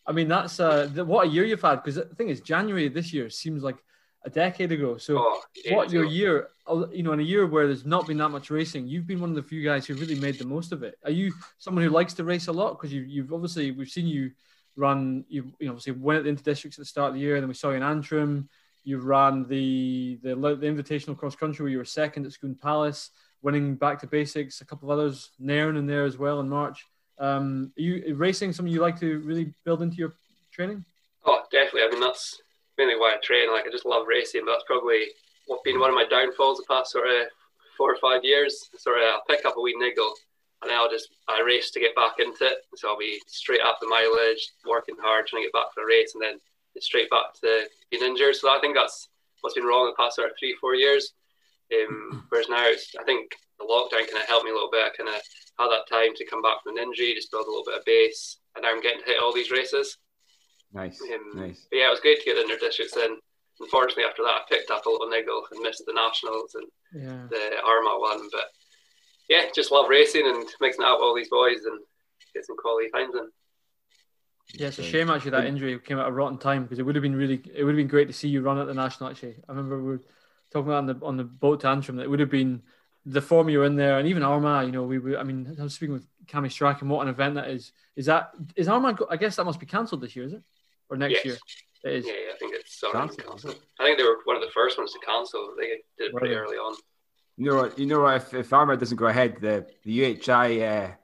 I 0.07 0.13
mean 0.13 0.29
that's 0.29 0.59
uh, 0.61 0.89
what 1.07 1.27
a 1.27 1.31
year 1.31 1.45
you've 1.45 1.63
had 1.63 1.77
because 1.77 1.97
the 1.97 2.15
thing 2.17 2.29
is 2.29 2.41
January 2.41 2.89
this 2.89 3.13
year 3.13 3.31
seems 3.31 3.63
like 3.63 3.77
a 4.25 4.31
decade 4.31 4.73
ago. 4.73 4.97
So 4.97 5.19
oh, 5.19 5.41
what 5.71 5.91
your 5.91 6.05
year, 6.05 6.49
you 6.93 7.03
know, 7.03 7.13
in 7.13 7.21
a 7.21 7.25
year 7.25 7.47
where 7.47 7.67
there's 7.67 7.85
not 7.85 8.07
been 8.07 8.19
that 8.19 8.29
much 8.29 8.51
racing, 8.51 8.87
you've 8.87 9.07
been 9.07 9.21
one 9.21 9.31
of 9.31 9.37
the 9.37 9.43
few 9.43 9.65
guys 9.65 9.87
who 9.87 9.95
really 9.95 10.15
made 10.15 10.39
the 10.39 10.47
most 10.47 10.73
of 10.73 10.83
it. 10.83 10.97
Are 11.05 11.11
you 11.11 11.33
someone 11.59 11.85
who 11.85 11.91
likes 11.91 12.15
to 12.15 12.25
race 12.25 12.49
a 12.49 12.53
lot? 12.53 12.73
Because 12.73 12.93
you, 12.93 13.03
you've 13.03 13.33
obviously 13.33 13.71
we've 13.73 13.89
seen 13.89 14.07
you 14.07 14.31
run. 14.77 15.25
You, 15.29 15.53
you 15.59 15.67
know, 15.67 15.73
obviously 15.73 15.93
went 15.93 16.19
at 16.19 16.25
the 16.25 16.31
inter 16.31 16.43
districts 16.43 16.79
at 16.79 16.83
the 16.83 16.87
start 16.87 17.09
of 17.09 17.15
the 17.15 17.21
year, 17.21 17.37
and 17.37 17.43
then 17.43 17.49
we 17.49 17.55
saw 17.55 17.71
you 17.71 17.77
in 17.77 17.83
Antrim. 17.83 18.49
You 18.85 18.99
ran 18.99 19.47
the, 19.49 20.19
the 20.23 20.35
the 20.35 20.67
invitational 20.67 21.17
cross 21.17 21.37
country 21.37 21.63
where 21.63 21.71
you 21.71 21.79
were 21.79 21.85
second 21.85 22.27
at 22.27 22.33
Scone 22.33 22.57
Palace, 22.61 23.11
winning 23.41 23.77
back 23.77 24.01
to 24.01 24.07
basics. 24.07 24.61
A 24.61 24.65
couple 24.65 24.91
of 24.91 24.99
others, 24.99 25.31
Nairn 25.39 25.77
in 25.77 25.87
there 25.87 26.05
as 26.05 26.19
well 26.19 26.41
in 26.41 26.49
March. 26.49 26.85
Um, 27.19 27.73
are 27.79 27.83
you 27.83 28.15
racing 28.15 28.53
something 28.53 28.73
you 28.73 28.81
like 28.81 28.99
to 29.01 29.21
really 29.21 29.53
build 29.65 29.83
into 29.83 29.97
your 29.97 30.15
training? 30.53 30.85
Oh, 31.25 31.43
definitely. 31.51 31.83
I 31.83 31.91
mean, 31.91 32.01
that's 32.01 32.41
mainly 32.79 32.97
why 32.97 33.15
I 33.15 33.21
train. 33.23 33.53
Like, 33.53 33.67
I 33.67 33.71
just 33.71 33.87
love 33.87 34.07
racing, 34.07 34.43
but 34.45 34.53
that's 34.53 34.65
probably 34.67 35.07
what 35.47 35.65
been 35.65 35.81
one 35.81 35.91
of 35.91 35.95
my 35.97 36.07
downfalls 36.09 36.59
the 36.59 36.65
past 36.69 36.93
sort 36.93 37.07
of 37.07 37.27
four 37.77 37.93
or 37.93 37.99
five 37.99 38.25
years. 38.25 38.69
Sort 38.77 38.99
of, 38.99 39.05
I'll 39.05 39.25
pick 39.29 39.45
up 39.45 39.57
a 39.57 39.61
wee 39.61 39.77
niggle, 39.79 40.15
and 40.63 40.71
then 40.71 40.79
I'll 40.79 40.91
just 40.91 41.09
I 41.29 41.43
race 41.45 41.71
to 41.73 41.81
get 41.81 41.95
back 41.95 42.19
into 42.19 42.45
it. 42.45 42.59
So 42.77 42.89
I'll 42.89 42.99
be 42.99 43.21
straight 43.27 43.61
up 43.61 43.79
the 43.81 43.89
mileage, 43.89 44.53
working 44.67 44.97
hard, 45.01 45.27
trying 45.27 45.43
to 45.43 45.47
get 45.47 45.53
back 45.53 45.73
for 45.75 45.83
a 45.83 45.87
race, 45.87 46.15
and 46.15 46.23
then 46.23 46.39
straight 46.81 47.11
back 47.11 47.35
to 47.41 47.67
being 47.91 48.03
injured. 48.03 48.37
So 48.37 48.49
I 48.51 48.61
think 48.61 48.75
that's 48.75 49.09
what's 49.41 49.55
been 49.55 49.65
wrong 49.65 49.87
in 49.87 49.93
the 49.93 50.03
past 50.03 50.17
sort 50.17 50.31
of 50.31 50.37
three, 50.39 50.57
four 50.61 50.75
years. 50.75 51.13
Um, 51.73 52.25
whereas 52.31 52.49
now, 52.49 52.65
I 52.65 53.05
think 53.05 53.33
the 53.59 53.67
lockdown 53.67 54.09
kind 54.09 54.23
of 54.23 54.29
helped 54.29 54.45
me 54.45 54.51
a 54.51 54.55
little 54.55 54.71
bit. 54.71 54.87
I 54.87 54.97
kind 54.97 55.09
of 55.09 55.21
had 55.59 55.69
that 55.69 55.89
time 55.91 56.15
to 56.17 56.27
come 56.27 56.43
back 56.43 56.63
from 56.63 56.77
an 56.77 56.83
injury, 56.83 57.15
just 57.15 57.31
build 57.31 57.47
a 57.47 57.51
little 57.51 57.65
bit 57.65 57.79
of 57.79 57.85
base, 57.85 58.39
and 58.55 58.63
now 58.63 58.71
I'm 58.71 58.83
getting 58.83 59.01
to 59.01 59.07
hit 59.07 59.23
all 59.23 59.35
these 59.35 59.51
races. 59.51 59.99
Nice, 60.73 61.01
um, 61.03 61.39
nice. 61.39 61.67
But 61.71 61.77
yeah, 61.79 61.89
it 61.89 61.91
was 61.91 62.01
great 62.01 62.21
to 62.21 62.25
get 62.25 62.37
the 62.37 62.43
inter 62.43 62.57
districts 62.59 62.97
in. 62.97 63.17
Unfortunately, 63.61 64.05
after 64.05 64.23
that, 64.23 64.43
I 64.43 64.43
picked 64.49 64.71
up 64.71 64.87
a 64.87 64.91
little 64.91 65.09
niggle 65.09 65.43
and 65.51 65.61
missed 65.61 65.85
the 65.87 65.93
nationals 65.93 66.55
and 66.55 66.67
yeah. 66.95 67.27
the 67.29 67.61
Armagh 67.65 68.01
one. 68.01 68.29
But 68.33 68.49
yeah, 69.29 69.45
just 69.55 69.71
love 69.71 69.89
racing 69.89 70.27
and 70.27 70.49
mixing 70.61 70.83
it 70.83 70.89
up 70.89 70.99
with 70.99 71.05
all 71.05 71.15
these 71.15 71.29
boys 71.29 71.65
and 71.65 71.79
get 72.35 72.47
some 72.47 72.57
quality 72.57 72.89
times 72.91 73.15
in. 73.15 73.29
Yeah, 74.55 74.69
it's 74.69 74.79
a 74.79 74.83
shame 74.83 75.09
actually 75.09 75.31
that 75.33 75.47
injury 75.47 75.79
came 75.79 75.99
at 75.99 76.09
a 76.09 76.13
rotten 76.13 76.39
time 76.39 76.65
because 76.65 76.79
it 76.79 76.83
would 76.83 76.95
have 76.95 77.03
been 77.03 77.15
really, 77.15 77.43
it 77.55 77.65
would 77.65 77.73
have 77.73 77.77
been 77.77 77.87
great 77.87 78.09
to 78.09 78.13
see 78.13 78.29
you 78.29 78.43
run 78.43 78.59
at 78.59 78.67
the 78.67 78.75
national. 78.75 79.11
Actually, 79.11 79.37
I 79.49 79.53
remember 79.53 79.79
we 79.79 79.89
were 79.91 80.03
talking 80.53 80.69
about 80.69 80.79
on 80.79 80.87
the 80.87 81.07
on 81.07 81.17
the 81.17 81.25
boat 81.25 81.61
to 81.61 81.69
Antrim 81.69 81.97
that 81.97 82.05
it 82.05 82.11
would 82.11 82.21
have 82.21 82.31
been 82.31 82.63
the 83.05 83.21
form 83.21 83.49
you 83.49 83.59
were 83.59 83.65
in 83.65 83.77
there, 83.77 83.99
and 83.99 84.09
even 84.09 84.23
Armagh. 84.23 84.67
You 84.67 84.73
know, 84.73 84.85
we 84.85 84.99
were. 84.99 85.19
I 85.19 85.23
mean, 85.23 85.57
I 85.59 85.63
was 85.63 85.75
speaking 85.75 85.95
with 85.95 86.07
Cammy 86.27 86.51
Strachan. 86.51 86.89
What 86.89 87.03
an 87.03 87.09
event 87.09 87.35
that 87.35 87.49
is! 87.49 87.73
Is 87.97 88.07
that 88.07 88.31
is 88.57 88.69
Armagh? 88.69 89.01
I 89.11 89.17
guess 89.17 89.37
that 89.37 89.45
must 89.45 89.61
be 89.61 89.67
cancelled 89.67 90.01
this 90.01 90.15
year, 90.15 90.25
is 90.25 90.33
it, 90.35 90.43
or 90.89 90.97
next 90.97 91.17
yes. 91.17 91.25
year? 91.25 91.37
It 91.85 91.93
is. 91.95 92.07
Yeah, 92.07 92.13
yeah, 92.13 92.35
I 92.35 92.39
think 92.39 92.55
it's 92.55 92.81
cancelled. 92.81 93.57
I 93.81 93.85
think 93.85 93.99
they 93.99 94.05
were 94.05 94.19
one 94.25 94.37
of 94.37 94.43
the 94.43 94.51
first 94.55 94.79
ones 94.79 94.93
to 94.93 94.99
cancel. 95.01 95.55
They 95.59 95.67
did 95.67 95.81
it 95.99 96.15
pretty 96.15 96.35
right. 96.35 96.41
early 96.41 96.57
on. 96.57 96.77
You 97.37 97.51
know 97.51 97.57
what? 97.57 97.79
You 97.79 97.87
know 97.87 98.01
what? 98.01 98.17
If, 98.17 98.35
if 98.35 98.53
Armagh 98.53 98.79
doesn't 98.79 98.97
go 98.97 99.07
ahead, 99.07 99.37
the 99.41 99.67
the 99.85 100.01
UHI 100.01 100.91
uh, 100.91 100.95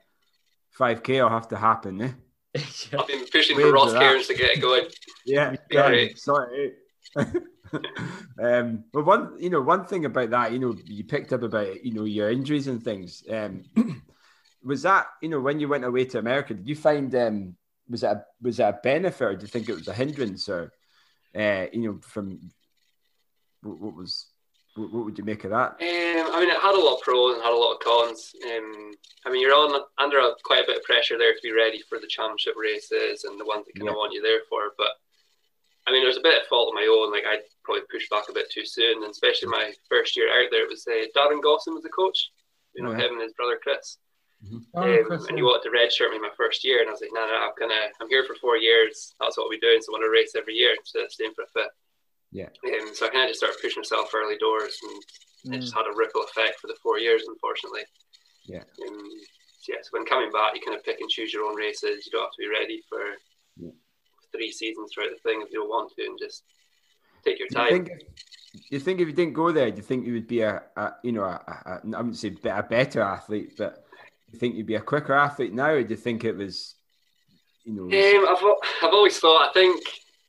5K 0.79 1.21
will 1.21 1.29
have 1.29 1.49
to 1.49 1.57
happen. 1.57 2.01
Eh? 2.01 2.11
yeah. 2.55 2.99
I've 2.99 3.07
been 3.07 3.25
pushing 3.31 3.57
Waves 3.57 3.69
for 3.69 3.73
Ross 3.73 3.93
Cairns 3.93 4.27
to 4.27 4.35
get 4.35 4.57
it 4.57 4.61
going. 4.61 4.85
Yeah, 5.25 5.55
yeah. 5.69 6.07
Sorry. 6.15 6.73
um, 8.41 8.83
but 8.91 9.05
one, 9.05 9.33
you 9.39 9.49
know, 9.49 9.61
one 9.61 9.85
thing 9.85 10.05
about 10.05 10.29
that, 10.31 10.51
you 10.51 10.59
know, 10.59 10.75
you 10.85 11.03
picked 11.03 11.33
up 11.33 11.43
about, 11.43 11.83
you 11.83 11.93
know, 11.93 12.05
your 12.05 12.29
injuries 12.29 12.67
and 12.67 12.83
things. 12.83 13.23
Um, 13.29 13.63
was 14.63 14.83
that, 14.83 15.07
you 15.21 15.29
know, 15.29 15.39
when 15.39 15.59
you 15.59 15.67
went 15.67 15.85
away 15.85 16.05
to 16.05 16.19
America, 16.19 16.53
did 16.53 16.67
you 16.67 16.75
find, 16.75 17.13
um, 17.15 17.55
was 17.89 18.01
that 18.01 18.15
a, 18.15 18.25
was 18.41 18.57
that 18.57 18.75
a 18.75 18.79
benefit, 18.83 19.21
or 19.21 19.35
do 19.35 19.41
you 19.41 19.47
think 19.47 19.69
it 19.69 19.75
was 19.75 19.87
a 19.87 19.93
hindrance, 19.93 20.49
or, 20.49 20.71
uh, 21.35 21.65
you 21.71 21.81
know, 21.81 21.99
from 22.01 22.51
what, 23.61 23.79
what 23.79 23.95
was 23.95 24.27
what, 24.75 24.93
what, 24.93 25.05
would 25.05 25.17
you 25.17 25.23
make 25.23 25.43
of 25.43 25.51
that? 25.51 25.71
Um, 25.71 26.33
I 26.33 26.39
mean, 26.39 26.49
it 26.49 26.61
had 26.61 26.75
a 26.75 26.79
lot 26.79 26.95
of 26.95 27.01
pros 27.01 27.35
and 27.35 27.43
had 27.43 27.53
a 27.53 27.57
lot 27.57 27.73
of 27.73 27.79
cons. 27.79 28.33
Um, 28.45 28.91
I 29.25 29.31
mean, 29.31 29.41
you're 29.41 29.53
on 29.53 29.81
under 29.97 30.19
a, 30.19 30.31
quite 30.43 30.63
a 30.63 30.67
bit 30.67 30.77
of 30.77 30.83
pressure 30.83 31.17
there 31.17 31.33
to 31.33 31.39
be 31.43 31.51
ready 31.51 31.81
for 31.89 31.99
the 31.99 32.07
championship 32.07 32.55
races 32.57 33.23
and 33.23 33.39
the 33.39 33.45
ones 33.45 33.65
that 33.65 33.75
kind 33.75 33.85
yeah. 33.85 33.91
of 33.91 33.97
want 33.97 34.13
you 34.13 34.21
there 34.21 34.41
for. 34.49 34.73
But 34.77 34.91
I 35.89 35.91
mean, 35.91 36.03
there's 36.05 36.21
a 36.21 36.23
bit 36.23 36.41
of 36.41 36.47
fault 36.47 36.69
of 36.69 36.77
my 36.77 36.85
own. 36.85 37.11
Like 37.11 37.25
I 37.25 37.41
probably 37.65 37.81
pushed 37.89 38.09
back 38.13 38.29
a 38.29 38.33
bit 38.33 38.51
too 38.51 38.65
soon, 38.65 39.01
and 39.01 39.09
especially 39.09 39.49
my 39.49 39.73
first 39.89 40.15
year 40.15 40.29
out 40.29 40.53
there, 40.53 40.63
it 40.63 40.69
was 40.69 40.85
uh, 40.85 41.09
Darren 41.17 41.41
Gosson 41.41 41.73
was 41.73 41.81
the 41.81 41.89
coach. 41.89 42.29
You 42.75 42.83
know, 42.83 42.91
oh, 42.91 42.93
yeah. 42.93 43.09
him 43.09 43.13
and 43.17 43.25
his 43.25 43.33
brother 43.33 43.57
Chris. 43.61 43.97
Mm-hmm. 44.45 44.77
Um, 44.77 44.85
oh, 44.85 45.03
Chris 45.03 45.25
and 45.25 45.35
he 45.35 45.41
wanted 45.41 45.65
to 45.65 45.73
redshirt 45.73 46.11
me 46.13 46.21
my 46.21 46.29
first 46.37 46.63
year, 46.63 46.79
and 46.79 46.87
I 46.87 46.93
was 46.93 47.01
like, 47.01 47.09
no, 47.11 47.25
no, 47.25 47.33
I'm 47.33 47.57
gonna, 47.57 47.89
I'm 47.99 48.07
here 48.07 48.23
for 48.23 48.35
four 48.35 48.55
years. 48.55 49.15
That's 49.19 49.37
what 49.37 49.49
we're 49.49 49.59
doing. 49.59 49.81
So 49.81 49.89
I 49.89 49.97
want 49.97 50.05
to 50.05 50.13
race 50.13 50.37
every 50.37 50.53
year 50.53 50.77
instead 50.77 51.03
of 51.03 51.11
staying 51.11 51.33
for 51.33 51.49
a 51.49 51.51
fifth. 51.57 51.75
Yeah. 52.31 52.53
Um, 52.69 52.93
so 52.93 53.07
I 53.07 53.09
kind 53.09 53.25
of 53.25 53.33
just 53.33 53.41
started 53.41 53.57
pushing 53.57 53.81
myself 53.81 54.13
early 54.13 54.37
doors, 54.37 54.77
and 54.85 55.51
mm. 55.51 55.57
it 55.57 55.65
just 55.65 55.73
had 55.73 55.89
a 55.89 55.97
ripple 55.97 56.21
effect 56.21 56.61
for 56.61 56.67
the 56.69 56.77
four 56.85 57.01
years, 57.01 57.25
unfortunately. 57.27 57.89
Yeah. 58.45 58.63
Um, 58.85 59.09
so 59.65 59.73
yeah. 59.73 59.81
So 59.81 59.97
when 59.97 60.05
coming 60.05 60.31
back, 60.31 60.53
you 60.53 60.61
kind 60.61 60.77
of 60.77 60.85
pick 60.85 61.01
and 61.01 61.09
choose 61.09 61.33
your 61.33 61.49
own 61.49 61.57
races. 61.57 62.05
You 62.05 62.13
don't 62.13 62.29
have 62.29 62.37
to 62.37 62.45
be 62.45 62.53
ready 62.53 62.85
for 62.87 63.01
yeah. 63.57 63.73
Three 64.31 64.51
seasons 64.51 64.91
throughout 64.93 65.09
the 65.11 65.29
thing 65.29 65.41
if 65.41 65.51
you 65.51 65.59
don't 65.59 65.69
want 65.69 65.91
to, 65.95 66.05
and 66.05 66.19
just 66.19 66.43
take 67.25 67.39
your 67.39 67.47
time. 67.49 67.67
You 67.67 67.83
think, 67.83 67.89
you 68.69 68.79
think 68.79 68.99
if 68.99 69.07
you 69.07 69.13
didn't 69.13 69.33
go 69.33 69.51
there, 69.51 69.69
do 69.71 69.77
you 69.77 69.83
think 69.83 70.05
you 70.05 70.13
would 70.13 70.27
be 70.27 70.41
a, 70.41 70.61
a 70.75 70.91
you 71.03 71.11
know, 71.11 71.23
a, 71.23 71.41
a, 71.65 71.81
I 71.95 71.97
wouldn't 71.97 72.17
say 72.17 72.35
a 72.45 72.63
better 72.63 73.01
athlete, 73.01 73.53
but 73.57 73.83
you 74.31 74.39
think 74.39 74.55
you'd 74.55 74.65
be 74.65 74.75
a 74.75 74.81
quicker 74.81 75.13
athlete 75.13 75.53
now, 75.53 75.69
or 75.69 75.83
do 75.83 75.89
you 75.89 75.95
think 75.95 76.23
it 76.23 76.35
was, 76.35 76.75
you 77.63 77.73
know? 77.73 77.83
Um, 77.83 78.27
I've 78.29 78.87
I've 78.87 78.93
always 78.93 79.17
thought 79.19 79.49
I 79.49 79.53
think 79.53 79.81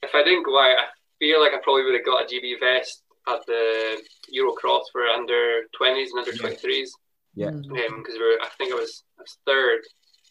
if 0.02 0.14
I 0.14 0.22
didn't 0.22 0.44
go 0.44 0.58
out, 0.58 0.76
I 0.78 0.86
feel 1.18 1.40
like 1.40 1.52
I 1.52 1.60
probably 1.62 1.84
would 1.84 1.94
have 1.94 2.04
got 2.04 2.24
a 2.24 2.26
GB 2.26 2.60
vest 2.60 3.02
at 3.28 3.44
the 3.46 4.00
Eurocross 4.34 4.84
for 4.92 5.06
under 5.06 5.62
20s 5.80 6.08
and 6.12 6.18
under 6.18 6.32
23s. 6.32 6.88
Yeah. 7.34 7.50
Because 7.50 7.66
um, 7.66 8.02
we 8.04 8.38
I 8.42 8.48
think 8.58 8.72
I 8.72 8.76
was, 8.76 9.04
I 9.18 9.22
was 9.22 9.38
third 9.46 9.80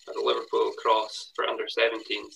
at 0.07 0.15
the 0.15 0.21
Liverpool 0.21 0.71
cross 0.81 1.31
for 1.35 1.45
under 1.45 1.63
17s. 1.63 2.35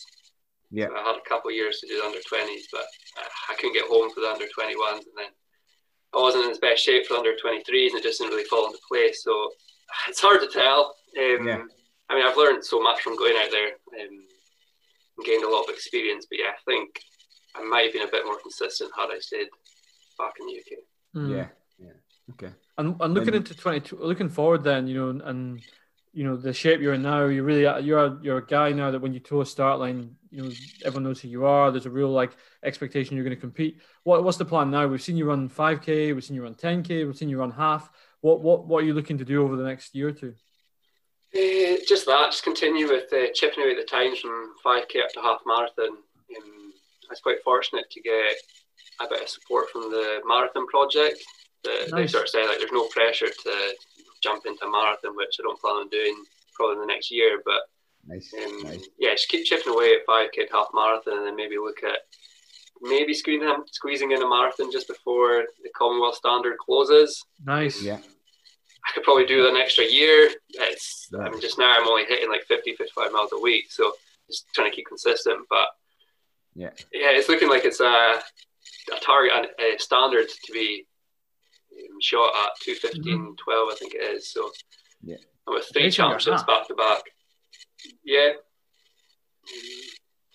Yeah. 0.73 0.89
I 0.89 1.05
had 1.05 1.21
a 1.21 1.29
couple 1.29 1.51
of 1.51 1.55
years 1.55 1.79
to 1.79 1.87
do 1.87 2.01
the 2.01 2.05
under 2.05 2.17
20s, 2.17 2.65
but 2.71 2.85
I 3.49 3.53
couldn't 3.53 3.77
get 3.77 3.85
home 3.85 4.09
for 4.09 4.21
the 4.21 4.31
under 4.33 4.45
21s. 4.45 5.05
And 5.05 5.15
then 5.15 5.31
I 6.15 6.17
wasn't 6.17 6.45
in 6.45 6.53
the 6.53 6.65
best 6.65 6.83
shape 6.83 7.05
for 7.05 7.13
the 7.13 7.19
under 7.19 7.37
23s 7.37 7.93
and 7.93 7.99
it 7.99 8.03
just 8.03 8.19
didn't 8.19 8.33
really 8.33 8.49
fall 8.49 8.65
into 8.65 8.79
place. 8.89 9.23
So 9.23 9.51
it's 10.09 10.19
hard 10.19 10.41
to 10.41 10.47
tell. 10.47 10.95
Um, 11.15 11.47
yeah. 11.47 11.61
I 12.09 12.15
mean, 12.15 12.25
I've 12.25 12.37
learned 12.37 12.65
so 12.65 12.81
much 12.81 13.01
from 13.01 13.15
going 13.15 13.35
out 13.37 13.51
there 13.51 13.77
um, 14.01 14.17
and 15.17 15.25
gained 15.25 15.43
a 15.43 15.49
lot 15.49 15.63
of 15.63 15.69
experience. 15.69 16.25
But 16.27 16.39
yeah, 16.39 16.57
I 16.57 16.61
think 16.65 16.89
I 17.55 17.63
might 17.63 17.85
have 17.85 17.93
been 17.93 18.07
a 18.07 18.11
bit 18.11 18.25
more 18.25 18.39
consistent 18.41 18.91
had 18.97 19.13
I 19.13 19.19
stayed 19.19 19.47
back 20.17 20.33
in 20.41 20.47
the 20.47 20.57
UK. 20.57 20.79
Mm. 21.15 21.37
Yeah, 21.37 21.47
yeah, 21.77 22.31
okay. 22.31 22.53
And, 22.79 22.99
and 22.99 23.13
looking 23.13 23.35
into 23.35 23.55
twenty, 23.55 23.95
looking 23.95 24.29
forward, 24.29 24.63
then 24.63 24.87
you 24.87 24.95
know, 24.97 25.25
and 25.25 25.61
you 26.13 26.23
know 26.23 26.37
the 26.37 26.53
shape 26.53 26.79
you're 26.79 26.93
in 26.93 27.01
now, 27.01 27.25
you're 27.25 27.43
really 27.43 27.83
you're 27.83 28.05
a, 28.05 28.17
you're 28.21 28.37
a 28.37 28.45
guy 28.45 28.71
now 28.71 28.91
that 28.91 29.01
when 29.01 29.13
you 29.13 29.19
toe 29.19 29.41
a 29.41 29.45
start 29.45 29.79
line, 29.79 30.15
you 30.29 30.43
know 30.43 30.51
everyone 30.85 31.03
knows 31.03 31.19
who 31.19 31.27
you 31.27 31.45
are. 31.45 31.71
There's 31.71 31.87
a 31.87 31.91
real 31.91 32.09
like 32.09 32.31
expectation 32.63 33.15
you're 33.15 33.25
going 33.25 33.35
to 33.35 33.41
compete. 33.41 33.81
What 34.03 34.23
what's 34.23 34.37
the 34.37 34.45
plan 34.45 34.69
now? 34.69 34.85
We've 34.87 35.01
seen 35.01 35.17
you 35.17 35.25
run 35.25 35.49
5k, 35.49 36.13
we've 36.13 36.23
seen 36.23 36.35
you 36.35 36.43
run 36.43 36.53
10k, 36.53 37.05
we've 37.05 37.17
seen 37.17 37.29
you 37.29 37.39
run 37.39 37.51
half. 37.51 37.89
What 38.21 38.41
what 38.41 38.67
what 38.67 38.83
are 38.83 38.85
you 38.85 38.93
looking 38.93 39.17
to 39.17 39.25
do 39.25 39.43
over 39.43 39.55
the 39.55 39.63
next 39.63 39.95
year 39.95 40.09
or 40.09 40.11
two? 40.11 40.35
Uh, 41.35 41.81
just 41.87 42.05
that, 42.05 42.29
just 42.29 42.43
continue 42.43 42.87
with 42.87 43.11
uh, 43.11 43.33
chipping 43.33 43.63
away 43.63 43.75
the 43.75 43.83
times 43.83 44.19
from 44.19 44.53
5k 44.63 45.03
up 45.03 45.11
to 45.13 45.21
half 45.21 45.39
marathon. 45.47 45.97
Um, 46.37 46.73
I 47.09 47.09
was 47.09 47.21
quite 47.21 47.41
fortunate 47.43 47.89
to 47.89 48.01
get 48.01 48.35
a 49.01 49.09
bit 49.09 49.23
of 49.23 49.29
support 49.29 49.71
from 49.71 49.89
the 49.89 50.21
marathon 50.27 50.67
project. 50.67 51.17
The, 51.63 51.87
nice. 51.89 51.91
They 51.91 52.07
sort 52.07 52.23
of 52.25 52.29
said 52.29 52.45
like 52.45 52.59
there's 52.59 52.71
no 52.71 52.87
pressure 52.89 53.29
to 53.29 53.75
jump 54.23 54.45
into 54.45 54.65
a 54.65 54.71
marathon, 54.71 55.15
which 55.15 55.35
I 55.39 55.43
don't 55.43 55.59
plan 55.59 55.75
on 55.75 55.89
doing 55.89 56.23
probably 56.55 56.75
in 56.75 56.81
the 56.81 56.87
next 56.87 57.11
year. 57.11 57.41
But 57.43 57.61
nice. 58.07 58.33
Um, 58.33 58.63
nice. 58.63 58.87
yeah, 58.97 59.11
just 59.11 59.29
keep 59.29 59.45
chipping 59.45 59.73
away 59.73 59.93
at 59.93 60.05
five 60.07 60.31
k 60.31 60.47
half 60.51 60.67
marathon, 60.73 61.17
and 61.17 61.27
then 61.27 61.35
maybe 61.35 61.57
look 61.57 61.83
at 61.83 61.99
maybe 62.81 63.13
squeezing 63.13 63.49
squeezing 63.71 64.11
in 64.11 64.23
a 64.23 64.27
marathon 64.27 64.71
just 64.71 64.87
before 64.87 65.45
the 65.63 65.69
Commonwealth 65.75 66.15
standard 66.15 66.57
closes. 66.57 67.23
Nice. 67.43 67.81
Yeah. 67.81 67.99
I 68.85 68.91
could 68.93 69.03
probably 69.03 69.25
do 69.25 69.47
an 69.47 69.55
extra 69.55 69.85
year. 69.85 70.29
It's 70.49 71.07
I 71.17 71.29
mean, 71.29 71.39
just 71.39 71.57
now 71.57 71.73
I'm 71.73 71.87
only 71.87 72.03
hitting 72.05 72.29
like 72.29 72.43
50, 72.43 72.75
55 72.75 73.13
miles 73.13 73.31
a 73.31 73.39
week, 73.39 73.71
so 73.71 73.93
just 74.29 74.45
trying 74.53 74.69
to 74.69 74.75
keep 74.75 74.87
consistent. 74.87 75.45
But 75.49 75.67
yeah. 76.53 76.71
Yeah, 76.91 77.11
it's 77.11 77.29
looking 77.29 77.49
like 77.49 77.63
it's 77.63 77.79
a, 77.79 78.19
a 78.93 78.99
target, 79.01 79.51
a 79.59 79.79
standard 79.79 80.27
to 80.27 80.51
be 80.51 80.85
shot 82.01 82.31
at 82.45 82.51
215, 82.61 83.03
mm-hmm. 83.03 83.33
12, 83.35 83.69
I 83.71 83.75
think 83.75 83.93
it 83.95 84.01
is. 84.15 84.31
So, 84.31 84.49
yeah. 85.03 85.15
And 85.47 85.55
with 85.55 85.65
three 85.73 85.91
championships 85.91 86.43
back 86.43 86.67
to 86.67 86.75
back. 86.75 87.01
Yeah. 88.03 88.31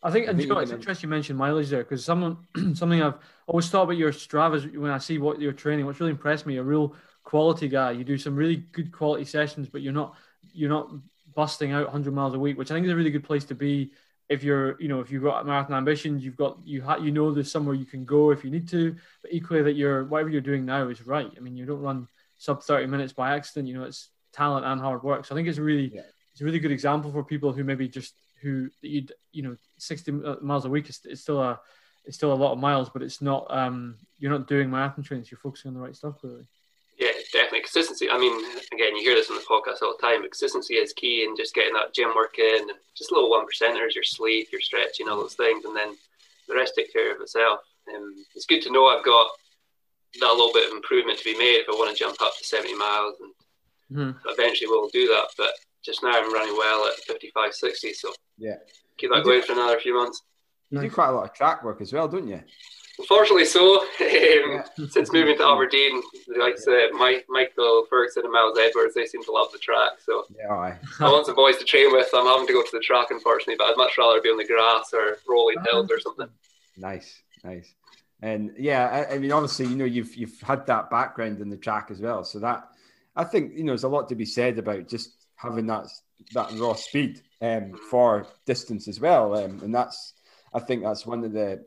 I 0.02 0.10
think, 0.10 0.28
and 0.28 0.40
you 0.40 0.46
know, 0.46 0.58
it's 0.58 0.70
interesting 0.70 1.08
you 1.08 1.14
mentioned 1.14 1.38
mileage 1.38 1.70
there 1.70 1.82
because 1.82 2.04
someone, 2.04 2.38
something 2.74 3.02
I've 3.02 3.18
always 3.46 3.68
thought 3.68 3.84
about 3.84 3.96
your 3.96 4.12
Strava 4.12 4.76
when 4.76 4.90
I 4.90 4.98
see 4.98 5.18
what 5.18 5.40
you're 5.40 5.52
training. 5.52 5.86
What's 5.86 5.98
really 5.98 6.12
impressed 6.12 6.46
me, 6.46 6.58
a 6.58 6.62
real 6.62 6.94
quality 7.24 7.68
guy. 7.68 7.92
You 7.92 8.04
do 8.04 8.18
some 8.18 8.36
really 8.36 8.56
good 8.56 8.92
quality 8.92 9.24
sessions, 9.24 9.68
but 9.68 9.82
you're 9.82 9.92
not 9.92 10.14
you're 10.52 10.70
not 10.70 10.90
busting 11.34 11.72
out 11.72 11.84
100 11.84 12.14
miles 12.14 12.34
a 12.34 12.38
week, 12.38 12.58
which 12.58 12.70
I 12.70 12.74
think 12.74 12.86
is 12.86 12.92
a 12.92 12.96
really 12.96 13.10
good 13.10 13.24
place 13.24 13.44
to 13.46 13.54
be 13.54 13.92
if 14.28 14.42
you're 14.42 14.80
you 14.80 14.88
know 14.88 15.00
if 15.00 15.10
you've 15.10 15.22
got 15.22 15.46
marathon 15.46 15.76
ambitions 15.76 16.24
you've 16.24 16.36
got 16.36 16.58
you 16.64 16.82
ha- 16.82 16.96
you 16.96 17.10
know 17.10 17.32
there's 17.32 17.50
somewhere 17.50 17.74
you 17.74 17.86
can 17.86 18.04
go 18.04 18.30
if 18.30 18.44
you 18.44 18.50
need 18.50 18.68
to 18.68 18.94
but 19.22 19.32
equally 19.32 19.62
that 19.62 19.74
you're 19.74 20.04
whatever 20.04 20.28
you're 20.28 20.40
doing 20.40 20.64
now 20.64 20.88
is 20.88 21.06
right 21.06 21.30
i 21.36 21.40
mean 21.40 21.56
you 21.56 21.64
don't 21.64 21.80
run 21.80 22.06
sub 22.36 22.62
30 22.62 22.86
minutes 22.86 23.12
by 23.12 23.34
accident 23.34 23.68
you 23.68 23.74
know 23.74 23.84
it's 23.84 24.08
talent 24.32 24.66
and 24.66 24.80
hard 24.80 25.02
work 25.02 25.24
so 25.24 25.34
i 25.34 25.36
think 25.36 25.48
it's 25.48 25.58
really 25.58 25.90
yeah. 25.94 26.02
it's 26.32 26.40
a 26.40 26.44
really 26.44 26.58
good 26.58 26.70
example 26.70 27.10
for 27.10 27.24
people 27.24 27.52
who 27.52 27.64
maybe 27.64 27.88
just 27.88 28.14
who 28.42 28.68
you 28.82 29.06
you 29.32 29.42
know 29.42 29.56
60 29.78 30.12
miles 30.42 30.64
a 30.64 30.70
week 30.70 30.88
is, 30.88 31.00
still 31.20 31.40
a 31.42 31.58
it's 32.08 32.16
still 32.16 32.32
a 32.32 32.34
lot 32.34 32.52
of 32.52 32.58
miles, 32.58 32.88
but 32.88 33.02
it's 33.02 33.20
not. 33.20 33.46
Um, 33.50 33.96
you're 34.18 34.32
not 34.32 34.48
doing 34.48 34.70
marathon 34.70 35.04
trains. 35.04 35.30
You're 35.30 35.38
focusing 35.38 35.68
on 35.68 35.74
the 35.74 35.80
right 35.80 35.94
stuff, 35.94 36.18
clearly. 36.18 36.46
Yeah, 37.68 37.82
definitely 37.82 37.98
consistency. 37.98 38.10
I 38.10 38.18
mean, 38.18 38.32
again, 38.72 38.96
you 38.96 39.02
hear 39.02 39.14
this 39.14 39.30
on 39.30 39.36
the 39.36 39.42
podcast 39.42 39.82
all 39.82 39.94
the 39.98 40.06
time. 40.06 40.22
But 40.22 40.32
consistency 40.32 40.74
is 40.74 40.92
key, 40.92 41.24
and 41.24 41.36
just 41.36 41.54
getting 41.54 41.74
that 41.74 41.94
gym 41.94 42.14
work 42.14 42.38
in, 42.38 42.68
and 42.68 42.78
just 42.96 43.12
little 43.12 43.30
one 43.30 43.46
percenters, 43.46 43.94
your 43.94 44.04
sleep, 44.04 44.48
your 44.52 44.60
stretching, 44.60 45.08
all 45.08 45.20
those 45.20 45.34
things, 45.34 45.64
and 45.64 45.76
then 45.76 45.96
the 46.48 46.54
rest 46.54 46.74
take 46.76 46.92
care 46.92 47.14
of 47.14 47.20
itself. 47.20 47.60
Um, 47.94 48.24
it's 48.34 48.46
good 48.46 48.62
to 48.62 48.72
know 48.72 48.86
I've 48.86 49.04
got 49.04 49.30
that 50.20 50.32
little 50.32 50.52
bit 50.52 50.68
of 50.68 50.76
improvement 50.76 51.18
to 51.18 51.24
be 51.24 51.38
made 51.38 51.60
if 51.60 51.68
I 51.68 51.72
want 51.72 51.94
to 51.94 51.98
jump 51.98 52.20
up 52.22 52.32
to 52.38 52.44
70 52.44 52.74
miles, 52.74 53.14
and 53.20 53.32
mm-hmm. 53.98 54.28
eventually 54.28 54.68
we'll 54.68 54.88
do 54.88 55.06
that. 55.08 55.28
But 55.36 55.50
just 55.84 56.02
now 56.02 56.12
I'm 56.12 56.32
running 56.32 56.56
well 56.56 56.86
at 56.86 56.94
55, 57.04 57.54
60, 57.54 57.92
so 57.92 58.12
yeah, 58.38 58.56
keep 58.96 59.10
that 59.10 59.18
you 59.18 59.24
going 59.24 59.40
do, 59.40 59.46
for 59.46 59.52
another 59.52 59.80
few 59.80 59.94
months. 59.94 60.22
You 60.70 60.80
do 60.80 60.90
quite 60.90 61.08
a 61.08 61.12
lot 61.12 61.24
of 61.24 61.34
track 61.34 61.64
work 61.64 61.80
as 61.80 61.92
well, 61.92 62.08
don't 62.08 62.28
you? 62.28 62.42
Unfortunately, 62.98 63.44
so 63.44 63.80
um, 64.00 64.64
since 64.88 65.12
moving 65.12 65.36
to 65.36 65.46
Aberdeen, 65.46 66.02
like 66.38 66.56
yeah. 66.66 66.86
Mike, 66.92 67.26
Michael 67.28 67.86
Ferguson 67.88 68.24
and 68.24 68.32
Miles 68.32 68.58
Edwards, 68.58 68.94
they 68.94 69.06
seem 69.06 69.22
to 69.24 69.32
love 69.32 69.48
the 69.52 69.58
track. 69.58 69.92
So 70.04 70.24
yeah, 70.36 70.52
I, 70.52 70.78
I 71.00 71.10
want 71.10 71.26
some 71.26 71.36
boys 71.36 71.56
to 71.58 71.64
train 71.64 71.92
with. 71.92 72.08
I'm 72.12 72.26
having 72.26 72.46
to 72.46 72.52
go 72.52 72.62
to 72.62 72.70
the 72.72 72.80
track, 72.80 73.08
unfortunately, 73.10 73.56
but 73.56 73.68
I'd 73.68 73.76
much 73.76 73.96
rather 73.98 74.20
be 74.20 74.30
on 74.30 74.36
the 74.36 74.46
grass 74.46 74.92
or 74.92 75.18
rolling 75.28 75.56
hills 75.70 75.90
or 75.90 76.00
something. 76.00 76.28
Nice, 76.76 77.22
nice, 77.44 77.72
and 78.20 78.52
yeah, 78.58 79.06
I, 79.10 79.14
I 79.14 79.18
mean, 79.18 79.32
obviously, 79.32 79.66
you 79.66 79.76
know, 79.76 79.84
you've 79.84 80.14
you've 80.16 80.40
had 80.40 80.66
that 80.66 80.90
background 80.90 81.40
in 81.40 81.50
the 81.50 81.56
track 81.56 81.90
as 81.90 82.00
well, 82.00 82.24
so 82.24 82.40
that 82.40 82.68
I 83.14 83.24
think 83.24 83.56
you 83.56 83.64
know, 83.64 83.72
there's 83.72 83.84
a 83.84 83.88
lot 83.88 84.08
to 84.08 84.14
be 84.16 84.24
said 84.24 84.58
about 84.58 84.88
just 84.88 85.26
having 85.36 85.66
that 85.66 85.86
that 86.34 86.50
raw 86.58 86.74
speed 86.74 87.22
um, 87.40 87.74
for 87.90 88.26
distance 88.44 88.88
as 88.88 89.00
well, 89.00 89.36
um, 89.36 89.60
and 89.62 89.72
that's 89.72 90.14
I 90.52 90.58
think 90.58 90.82
that's 90.82 91.06
one 91.06 91.24
of 91.24 91.32
the 91.32 91.64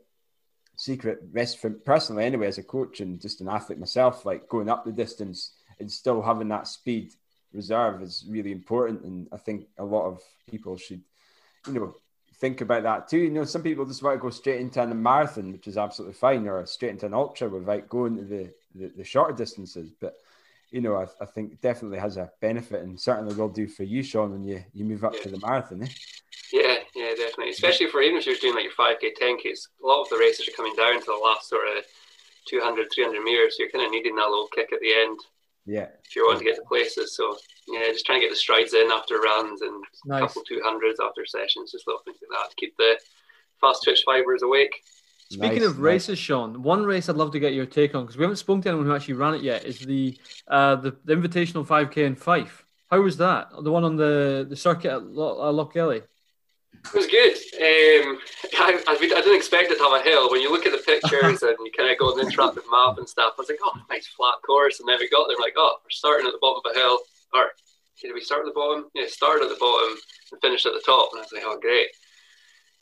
secret 0.82 1.20
rest 1.30 1.58
for 1.58 1.70
personally 1.70 2.24
anyway 2.24 2.48
as 2.48 2.58
a 2.58 2.62
coach 2.62 2.98
and 2.98 3.20
just 3.20 3.40
an 3.40 3.48
athlete 3.48 3.78
myself 3.78 4.26
like 4.26 4.48
going 4.48 4.68
up 4.68 4.84
the 4.84 4.90
distance 4.90 5.52
and 5.78 5.88
still 5.88 6.20
having 6.20 6.48
that 6.48 6.66
speed 6.66 7.12
reserve 7.52 8.02
is 8.02 8.24
really 8.28 8.50
important. 8.50 9.04
And 9.04 9.28
i 9.32 9.36
think 9.36 9.68
a 9.78 9.84
lot 9.84 10.06
of 10.06 10.20
people 10.50 10.76
should 10.76 11.02
you 11.68 11.72
know 11.74 11.94
think 12.40 12.62
about 12.62 12.82
that 12.82 13.06
too. 13.06 13.18
You 13.18 13.30
know 13.30 13.44
some 13.44 13.62
people 13.62 13.84
just 13.84 14.02
want 14.02 14.16
to 14.16 14.20
go 14.20 14.30
straight 14.30 14.60
into 14.60 14.82
a 14.82 14.86
marathon 14.88 15.52
which 15.52 15.68
is 15.68 15.78
absolutely 15.78 16.14
fine 16.14 16.48
or 16.48 16.66
straight 16.66 16.90
into 16.90 17.06
an 17.06 17.14
ultra 17.14 17.48
without 17.48 17.88
going 17.88 18.16
to 18.16 18.24
the 18.24 18.50
the, 18.74 18.88
the 18.96 19.04
shorter 19.04 19.34
distances. 19.34 19.92
But 20.00 20.16
you 20.72 20.80
know 20.80 20.96
I, 20.96 21.06
I 21.20 21.26
think 21.26 21.60
definitely 21.60 22.00
has 22.00 22.16
a 22.16 22.32
benefit 22.40 22.82
and 22.82 22.98
certainly 22.98 23.36
will 23.36 23.48
do 23.48 23.68
for 23.68 23.84
you 23.84 24.02
sean 24.02 24.32
when 24.32 24.42
you 24.42 24.64
you 24.74 24.84
move 24.84 25.04
up 25.04 25.14
to 25.22 25.28
the 25.28 25.38
marathon 25.38 25.84
eh? 25.84 25.92
Yeah, 26.52 26.78
yeah, 27.12 27.24
definitely. 27.24 27.50
Especially 27.50 27.86
for 27.86 28.02
even 28.02 28.18
if 28.18 28.26
you're 28.26 28.36
doing 28.36 28.54
like 28.54 28.64
your 28.64 28.72
5k, 28.72 29.12
10ks, 29.20 29.68
a 29.82 29.86
lot 29.86 30.02
of 30.02 30.08
the 30.08 30.18
races 30.18 30.48
are 30.48 30.56
coming 30.56 30.74
down 30.76 31.00
to 31.00 31.06
the 31.06 31.20
last 31.24 31.48
sort 31.48 31.66
of 31.76 31.84
200, 32.48 32.88
300 32.92 33.22
meters. 33.22 33.56
So 33.56 33.62
you're 33.62 33.70
kind 33.72 33.84
of 33.84 33.90
needing 33.90 34.16
that 34.16 34.28
little 34.28 34.48
kick 34.48 34.72
at 34.72 34.80
the 34.80 34.92
end. 34.92 35.18
Yeah. 35.64 35.88
If 36.04 36.16
you 36.16 36.26
want 36.26 36.38
to 36.38 36.44
get 36.44 36.56
to 36.56 36.62
places. 36.62 37.16
So 37.16 37.36
yeah, 37.68 37.86
just 37.86 38.06
trying 38.06 38.20
to 38.20 38.26
get 38.26 38.32
the 38.32 38.36
strides 38.36 38.74
in 38.74 38.90
after 38.90 39.18
runs 39.18 39.62
and 39.62 39.84
nice. 40.06 40.22
a 40.22 40.26
couple 40.26 40.42
200s 40.42 41.04
after 41.04 41.24
sessions, 41.26 41.72
just 41.72 41.86
little 41.86 42.02
things 42.04 42.18
like 42.22 42.40
that 42.40 42.50
to 42.50 42.56
keep 42.56 42.76
the 42.76 42.98
fast 43.60 43.84
twitch 43.84 44.02
fibers 44.04 44.42
awake. 44.42 44.82
Speaking 45.30 45.60
nice, 45.60 45.68
of 45.68 45.80
races, 45.80 46.08
nice. 46.10 46.18
Sean, 46.18 46.62
one 46.62 46.84
race 46.84 47.08
I'd 47.08 47.16
love 47.16 47.32
to 47.32 47.40
get 47.40 47.54
your 47.54 47.64
take 47.64 47.94
on 47.94 48.04
because 48.04 48.18
we 48.18 48.22
haven't 48.24 48.36
spoken 48.36 48.60
to 48.62 48.68
anyone 48.68 48.86
who 48.86 48.94
actually 48.94 49.14
ran 49.14 49.34
it 49.34 49.42
yet 49.42 49.64
is 49.64 49.78
the 49.78 50.18
uh, 50.48 50.76
the, 50.76 50.96
the 51.04 51.14
Invitational 51.14 51.66
5K 51.66 51.98
in 51.98 52.16
Fife. 52.16 52.66
How 52.90 53.00
was 53.00 53.16
that? 53.16 53.48
The 53.62 53.72
one 53.72 53.84
on 53.84 53.96
the, 53.96 54.46
the 54.46 54.56
circuit 54.56 54.92
at 54.92 55.00
Lochgelly? 55.00 56.02
It 56.84 56.94
was 56.94 57.06
good. 57.06 57.32
Um, 57.62 58.18
I, 58.58 58.82
I, 58.86 58.92
I, 58.98 59.20
didn't 59.22 59.36
expect 59.36 59.70
it 59.70 59.78
to 59.78 59.84
have 59.84 60.00
a 60.00 60.02
hill. 60.02 60.30
When 60.30 60.40
you 60.40 60.50
look 60.50 60.66
at 60.66 60.72
the 60.72 60.82
pictures 60.84 61.42
and 61.46 61.56
you 61.64 61.70
kind 61.76 61.90
of 61.90 61.98
go 61.98 62.10
on 62.10 62.18
the 62.18 62.24
interactive 62.24 62.66
map 62.70 62.98
and 62.98 63.08
stuff, 63.08 63.34
I 63.38 63.40
was 63.40 63.48
like, 63.48 63.60
oh, 63.62 63.78
nice 63.88 64.08
flat 64.08 64.42
course. 64.44 64.80
And 64.80 64.88
then 64.88 64.98
we 64.98 65.08
got 65.08 65.28
there, 65.28 65.38
like, 65.40 65.54
oh, 65.56 65.76
we're 65.82 65.90
starting 65.90 66.26
at 66.26 66.32
the 66.32 66.42
bottom 66.42 66.60
of 66.64 66.74
a 66.74 66.78
hill. 66.78 66.98
Or 67.32 67.52
did 68.00 68.12
we 68.12 68.20
start 68.20 68.40
at 68.40 68.46
the 68.46 68.58
bottom? 68.58 68.90
Yeah, 68.94 69.06
started 69.06 69.44
at 69.44 69.50
the 69.50 69.60
bottom 69.60 69.96
and 70.32 70.40
finished 70.42 70.66
at 70.66 70.74
the 70.74 70.82
top. 70.84 71.10
And 71.12 71.20
I 71.20 71.22
was 71.22 71.32
like, 71.32 71.44
oh, 71.46 71.58
great. 71.60 71.88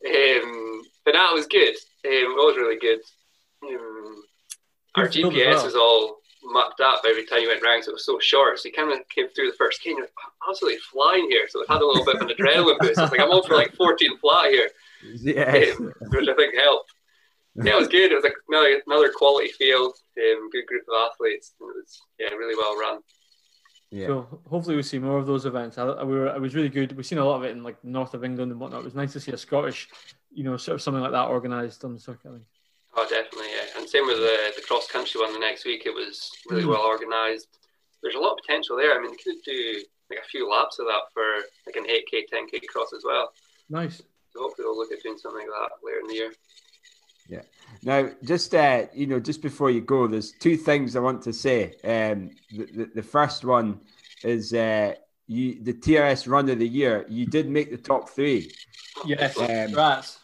Um, 0.07 0.83
but 1.05 1.13
that 1.13 1.35
was 1.35 1.47
good. 1.47 1.77
Um, 2.07 2.33
it 2.35 2.41
was 2.41 2.57
really 2.57 2.79
good. 2.79 3.01
Um, 3.63 4.23
our 4.97 5.09
GPS 5.09 5.67
is 5.67 5.77
all 5.77 6.20
mucked 6.43 6.81
up 6.81 7.03
every 7.07 7.27
time 7.27 7.41
you 7.41 7.49
went 7.49 7.63
round, 7.63 7.85
so 7.85 7.91
it 7.91 7.95
was 7.95 8.07
so 8.07 8.19
short. 8.19 8.59
So 8.59 8.69
you 8.69 8.73
kind 8.73 8.93
of 8.93 9.07
came 9.09 9.29
through 9.29 9.51
the 9.51 9.57
first 9.57 9.81
key, 9.83 9.91
and 9.91 9.99
you're 9.99 10.07
like, 10.07 10.49
absolutely 10.49 10.81
flying 10.93 11.29
here. 11.31 11.47
So 11.49 11.63
it 11.63 11.69
had 11.69 11.83
a 11.83 11.87
little 11.87 12.05
bit 12.05 12.17
of 12.17 12.23
an 12.23 12.29
adrenaline 12.29 12.79
boost. 12.79 12.99
I 12.99 13.03
was 13.03 13.11
like, 13.11 13.21
I'm 13.21 13.31
on 13.31 13.43
for 13.43 13.57
like 13.57 13.75
14 13.75 14.19
flat 14.19 14.51
here, 14.51 14.71
yes. 15.15 15.79
um, 15.79 15.93
which 16.09 16.29
I 16.29 16.35
think 16.35 16.55
helped. 16.57 16.93
Yeah, 17.57 17.73
it 17.73 17.79
was 17.79 17.89
good. 17.89 18.13
It 18.13 18.15
was 18.15 18.25
like 18.25 18.37
another, 18.49 18.81
another 18.87 19.13
quality 19.15 19.49
field, 19.49 19.95
um, 20.19 20.51
good 20.51 20.67
group 20.67 20.85
of 20.89 21.11
athletes. 21.11 21.53
It 21.61 21.65
was 21.65 22.03
yeah, 22.19 22.29
really 22.29 22.57
well 22.57 22.79
run. 22.79 23.01
Yeah. 23.91 24.07
So 24.07 24.41
hopefully 24.49 24.77
we 24.77 24.83
see 24.83 25.01
more 25.01 25.19
of 25.19 25.27
those 25.27 25.47
events. 25.47 25.77
I, 25.77 25.85
I, 25.85 26.05
we 26.05 26.15
were, 26.15 26.29
it 26.29 26.41
was 26.41 26.55
really 26.55 26.69
good. 26.69 26.97
We've 26.97 27.05
seen 27.05 27.19
a 27.19 27.25
lot 27.25 27.37
of 27.37 27.45
it 27.45 27.51
in 27.51 27.65
like 27.65 27.83
north 27.85 28.15
of 28.15 28.25
England 28.25 28.53
and 28.53 28.61
whatnot. 28.61 28.83
It 28.83 28.85
was 28.85 28.95
nice 28.95 29.13
to 29.15 29.21
see 29.21 29.33
a 29.33 29.37
Scottish, 29.37 29.89
you 30.33 30.45
know, 30.45 30.57
sort 30.57 30.77
of 30.77 30.83
something 30.83 31.03
like 31.03 31.11
that 31.11 31.29
organised 31.29 31.85
on 31.85 31.95
the 31.95 32.01
circuit. 32.01 32.41
Oh, 32.97 33.07
definitely, 33.09 33.51
yeah. 33.55 33.79
And 33.81 33.89
same 33.89 34.07
with 34.07 34.19
the, 34.19 34.53
the 34.57 34.63
cross 34.63 34.87
country 34.89 35.21
one 35.21 35.33
the 35.33 35.39
next 35.39 35.65
week. 35.65 35.83
It 35.87 35.95
was 35.95 36.31
really 36.49 36.65
mm. 36.65 36.71
well 36.71 36.85
organised. 36.85 37.47
There's 38.03 38.17
a 38.17 38.19
lot 38.19 38.33
of 38.33 38.39
potential 38.39 38.77
there. 38.77 38.99
I 38.99 39.01
mean, 39.01 39.13
you 39.13 39.19
could 39.23 39.43
do 39.45 39.83
like 40.11 40.21
a 40.25 40.29
few 40.29 40.51
laps 40.51 40.79
of 40.79 40.87
that 40.87 41.03
for 41.15 41.23
like 41.67 41.77
an 41.77 41.85
8k, 41.85 42.25
10k 42.33 42.67
cross 42.67 42.93
as 42.97 43.05
well. 43.05 43.33
Nice. 43.69 44.03
So 44.33 44.41
hopefully 44.41 44.67
we'll 44.67 44.77
look 44.77 44.93
at 44.93 45.03
doing 45.03 45.19
something 45.19 45.47
like 45.47 45.71
that 45.71 45.87
later 45.87 46.01
in 46.01 46.09
the 46.09 46.15
year. 46.15 46.33
Yeah. 47.29 47.43
Now, 47.85 48.11
just 48.25 48.55
uh, 48.55 48.87
you 48.93 49.07
know, 49.07 49.21
just 49.21 49.41
before 49.41 49.71
you 49.71 49.81
go, 49.81 50.09
there's 50.09 50.33
two 50.33 50.57
things 50.57 50.97
I 50.97 51.01
want 51.01 51.23
to 51.23 51.33
say. 51.33 51.75
Um, 51.85 52.31
the, 52.51 52.65
the, 52.65 52.91
the 52.97 53.03
first 53.03 53.45
one 53.45 53.81
is 54.25 54.53
uh, 54.53 54.95
you 55.29 55.63
the 55.63 55.73
TRS 55.73 56.29
Run 56.29 56.49
of 56.49 56.59
the 56.59 56.69
Year. 56.69 57.07
You 57.09 57.27
did 57.27 57.49
make 57.49 57.71
the 57.71 57.79
top 57.79 58.11
three. 58.11 58.53
Yes. 59.05 59.39
Um, 59.39 59.47
Congrats. 59.47 60.19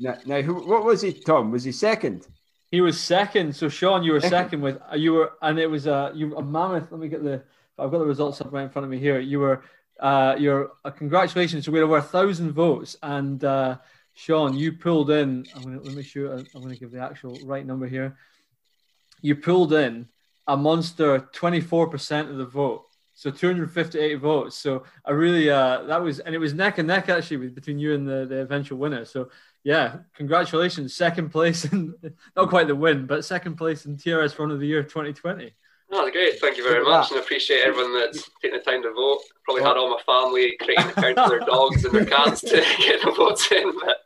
Now, 0.00 0.18
now 0.26 0.42
who, 0.42 0.54
what 0.54 0.84
was 0.84 1.02
he, 1.02 1.12
Tom? 1.12 1.50
Was 1.50 1.64
he 1.64 1.72
second? 1.72 2.26
He 2.70 2.80
was 2.80 2.98
second. 2.98 3.54
So 3.54 3.68
Sean, 3.68 4.02
you 4.02 4.12
were 4.12 4.20
second 4.20 4.62
with 4.62 4.78
you 4.96 5.12
were, 5.12 5.32
and 5.42 5.58
it 5.58 5.70
was 5.70 5.86
a 5.86 6.12
you 6.14 6.34
a 6.36 6.42
mammoth. 6.42 6.90
Let 6.90 7.00
me 7.00 7.08
get 7.08 7.22
the. 7.22 7.42
I've 7.78 7.90
got 7.90 7.98
the 7.98 8.06
results 8.06 8.40
up 8.40 8.52
right 8.52 8.64
in 8.64 8.70
front 8.70 8.84
of 8.84 8.90
me 8.90 8.98
here. 8.98 9.18
You 9.18 9.40
were, 9.40 9.64
uh, 10.00 10.36
you're 10.38 10.72
uh, 10.84 10.90
congratulations. 10.90 11.64
So 11.64 11.72
we 11.72 11.78
had 11.78 11.84
over 11.84 11.98
a 11.98 12.02
thousand 12.02 12.52
votes, 12.52 12.96
and 13.02 13.42
uh, 13.44 13.76
Sean, 14.14 14.56
you 14.56 14.72
pulled 14.72 15.10
in. 15.10 15.44
I'm 15.54 15.62
gonna 15.62 15.80
let 15.80 15.94
me 15.94 16.02
show. 16.02 16.42
I'm 16.54 16.62
gonna 16.62 16.76
give 16.76 16.92
the 16.92 17.00
actual 17.00 17.38
right 17.44 17.66
number 17.66 17.86
here. 17.86 18.16
You 19.20 19.36
pulled 19.36 19.74
in 19.74 20.08
a 20.46 20.56
monster 20.56 21.20
24% 21.34 22.30
of 22.30 22.36
the 22.36 22.46
vote. 22.46 22.86
So 23.14 23.30
258 23.30 24.16
votes. 24.16 24.56
So 24.56 24.84
I 25.04 25.12
really 25.12 25.50
uh, 25.50 25.82
that 25.82 26.02
was 26.02 26.18
and 26.20 26.34
it 26.34 26.38
was 26.38 26.54
neck 26.54 26.78
and 26.78 26.88
neck 26.88 27.08
actually 27.08 27.48
between 27.48 27.78
you 27.78 27.94
and 27.94 28.08
the, 28.08 28.26
the 28.26 28.38
eventual 28.38 28.78
winner. 28.78 29.04
So 29.04 29.28
yeah, 29.64 29.98
congratulations, 30.14 30.94
second 30.94 31.30
place 31.30 31.64
and 31.64 31.94
not 32.36 32.48
quite 32.48 32.66
the 32.66 32.74
win, 32.74 33.06
but 33.06 33.24
second 33.24 33.56
place 33.56 33.86
in 33.86 33.96
TRS 33.96 34.38
Run 34.38 34.50
of 34.50 34.60
the 34.60 34.66
Year 34.66 34.82
2020. 34.82 35.52
Oh, 35.94 36.10
great! 36.10 36.40
Thank 36.40 36.56
you 36.56 36.64
very 36.64 36.82
much, 36.82 37.10
and 37.10 37.20
I 37.20 37.22
appreciate 37.22 37.66
everyone 37.66 37.92
that's 37.92 38.30
taking 38.40 38.58
the 38.58 38.64
time 38.64 38.82
to 38.82 38.92
vote. 38.92 39.20
Probably 39.44 39.62
had 39.62 39.76
all 39.76 39.90
my 39.90 40.00
family 40.06 40.56
creating 40.58 40.86
accounts 40.86 41.22
for 41.22 41.28
their 41.28 41.40
dogs 41.40 41.84
and 41.84 41.94
their 41.94 42.06
cats 42.06 42.40
to 42.40 42.64
get 42.78 43.02
the 43.04 43.12
votes 43.12 43.52
in. 43.52 43.74
But 43.78 43.98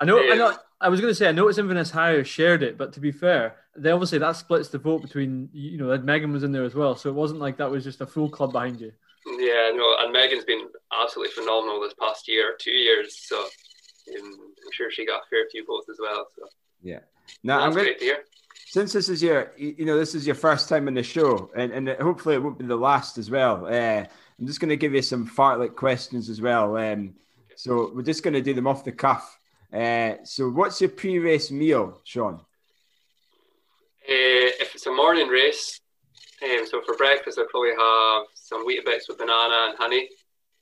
I 0.00 0.04
know, 0.04 0.18
um, 0.18 0.32
I 0.32 0.34
know. 0.34 0.56
I 0.80 0.88
was 0.88 1.00
going 1.00 1.12
to 1.12 1.14
say 1.14 1.28
I 1.28 1.32
noticed 1.32 1.60
Inverness 1.60 1.92
Harriers 1.92 2.26
shared 2.26 2.62
it, 2.64 2.76
but 2.76 2.92
to 2.94 3.00
be 3.00 3.12
fair, 3.12 3.56
they 3.76 3.90
obviously 3.90 4.18
that 4.18 4.36
splits 4.36 4.68
the 4.68 4.78
vote 4.78 5.02
between 5.02 5.48
you 5.52 5.78
know 5.78 5.96
Megan 5.98 6.32
was 6.32 6.42
in 6.42 6.50
there 6.50 6.64
as 6.64 6.74
well, 6.74 6.96
so 6.96 7.08
it 7.08 7.14
wasn't 7.14 7.40
like 7.40 7.56
that 7.58 7.70
was 7.70 7.84
just 7.84 8.00
a 8.00 8.06
full 8.06 8.28
club 8.28 8.52
behind 8.52 8.80
you. 8.80 8.90
Yeah, 9.26 9.70
no, 9.74 9.96
and 10.00 10.12
Megan's 10.12 10.44
been 10.44 10.66
absolutely 11.00 11.32
phenomenal 11.34 11.80
this 11.80 11.94
past 12.00 12.26
year, 12.26 12.56
two 12.58 12.72
years. 12.72 13.16
So 13.28 13.44
I'm 14.16 14.72
sure 14.72 14.90
she 14.90 15.06
got 15.06 15.22
a 15.22 15.28
fair 15.30 15.46
few 15.50 15.64
votes 15.66 15.88
as 15.88 15.98
well. 16.00 16.26
So 16.36 16.48
yeah, 16.82 17.00
now 17.42 17.60
I'm 17.60 17.72
great 17.72 17.98
to 17.98 18.04
hear. 18.04 18.18
Since 18.66 18.92
this 18.92 19.08
is 19.08 19.22
your, 19.22 19.52
you 19.56 19.86
know, 19.86 19.96
this 19.96 20.14
is 20.14 20.26
your 20.26 20.34
first 20.34 20.68
time 20.68 20.88
in 20.88 20.94
the 20.94 21.02
show, 21.02 21.50
and, 21.56 21.72
and 21.72 21.88
hopefully 22.00 22.34
it 22.34 22.42
won't 22.42 22.58
be 22.58 22.66
the 22.66 22.76
last 22.76 23.16
as 23.16 23.30
well. 23.30 23.64
Uh, 23.66 24.04
I'm 24.38 24.46
just 24.46 24.60
going 24.60 24.68
to 24.68 24.76
give 24.76 24.92
you 24.92 25.00
some 25.00 25.26
fartlek 25.26 25.74
questions 25.74 26.28
as 26.28 26.40
well. 26.40 26.76
Um, 26.76 27.14
so 27.56 27.90
we're 27.94 28.02
just 28.02 28.22
going 28.22 28.34
to 28.34 28.42
do 28.42 28.52
them 28.52 28.66
off 28.66 28.84
the 28.84 28.92
cuff. 28.92 29.38
Uh, 29.72 30.14
so 30.24 30.50
what's 30.50 30.80
your 30.80 30.90
pre-race 30.90 31.50
meal, 31.50 32.00
Sean? 32.04 32.34
Uh, 34.06 34.48
if 34.60 34.74
it's 34.74 34.86
a 34.86 34.92
morning 34.92 35.28
race, 35.28 35.80
um, 36.42 36.66
so 36.66 36.80
for 36.82 36.94
breakfast 36.96 37.38
I'll 37.38 37.46
probably 37.46 37.70
have 37.70 38.26
some 38.34 38.66
Weetabix 38.66 39.08
with 39.08 39.18
banana 39.18 39.68
and 39.68 39.78
honey. 39.78 40.08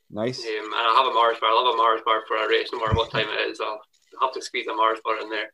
Nice. 0.09 0.39
Um, 0.39 0.65
and 0.65 0.73
I'll 0.73 1.03
have 1.03 1.11
a 1.11 1.13
Mars 1.13 1.37
bar. 1.41 1.49
I 1.49 1.53
love 1.53 1.73
a 1.73 1.77
Mars 1.77 2.01
bar 2.05 2.23
for 2.27 2.37
a 2.37 2.47
race, 2.47 2.69
no 2.71 2.79
matter 2.79 2.95
what 2.95 3.11
time 3.11 3.27
it 3.27 3.51
is. 3.51 3.59
I'll 3.59 3.81
have 4.21 4.33
to 4.33 4.41
squeeze 4.41 4.67
a 4.67 4.73
Mars 4.73 4.99
bar 5.03 5.21
in 5.21 5.29
there. 5.29 5.51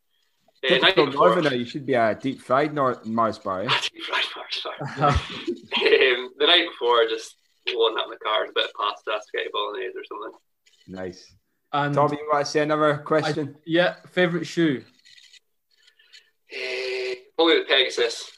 Uh, 0.69 1.05
Northerner, 1.05 1.55
you 1.55 1.65
should 1.65 1.85
be 1.85 1.93
a 1.93 2.15
deep 2.15 2.39
fried 2.39 2.73
Nor- 2.73 3.01
Mars 3.03 3.39
bar. 3.39 3.63
Eh? 3.63 3.67
deep 3.93 4.03
fried 4.03 4.25
Mars 4.35 4.65
bar. 4.97 5.09
um, 5.09 6.29
the 6.37 6.45
night 6.47 6.67
before, 6.69 7.05
just 7.07 7.35
loading 7.73 7.97
up 7.97 8.07
my 8.07 8.15
car, 8.23 8.45
a 8.45 8.51
bit 8.53 8.65
of 8.65 8.73
pasta, 8.73 9.19
spaghetti 9.27 9.49
bolognese, 9.51 9.93
or 9.95 10.03
something. 10.05 10.39
Nice. 10.87 11.33
And 11.71 11.95
Tommy, 11.95 12.17
you 12.17 12.29
want 12.31 12.45
to 12.45 12.51
say 12.51 12.61
another 12.61 12.97
question? 12.97 13.55
I, 13.55 13.59
yeah, 13.65 13.95
favorite 14.11 14.45
shoe. 14.45 14.83
probably 17.35 17.59
the 17.59 17.65
Pegasus. 17.67 18.31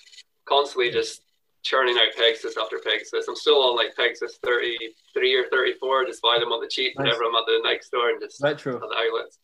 Constantly 0.46 0.92
just 0.92 1.22
churning 1.66 1.98
out 1.98 2.16
Pegasus 2.16 2.56
after 2.62 2.78
Pegasus. 2.80 3.28
I'm 3.28 3.36
still 3.36 3.62
on 3.64 3.76
like 3.76 3.96
Pegasus 3.96 4.38
33 4.44 5.36
or 5.36 5.46
34. 5.50 6.06
Just 6.06 6.22
buy 6.22 6.38
them 6.40 6.52
on 6.52 6.62
the 6.62 6.68
cheap 6.68 6.94
Nice. 6.98 7.06
whenever 7.06 7.24
I'm 7.24 7.36
at 7.36 7.46
the 7.48 7.60
Nike 7.64 7.82
store 7.82 8.10
and 8.12 8.22
just 8.22 8.42
at 8.44 8.52
Retro. 8.52 8.80
the 8.80 8.96
outlets. 8.96 9.40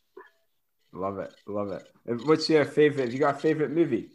Love 0.93 1.17
it, 1.19 1.33
love 1.47 1.71
it. 1.71 1.83
What's 2.27 2.49
your 2.49 2.65
favorite? 2.65 3.05
Have 3.05 3.13
you 3.13 3.19
got 3.19 3.35
a 3.35 3.39
favorite 3.39 3.71
movie? 3.71 4.09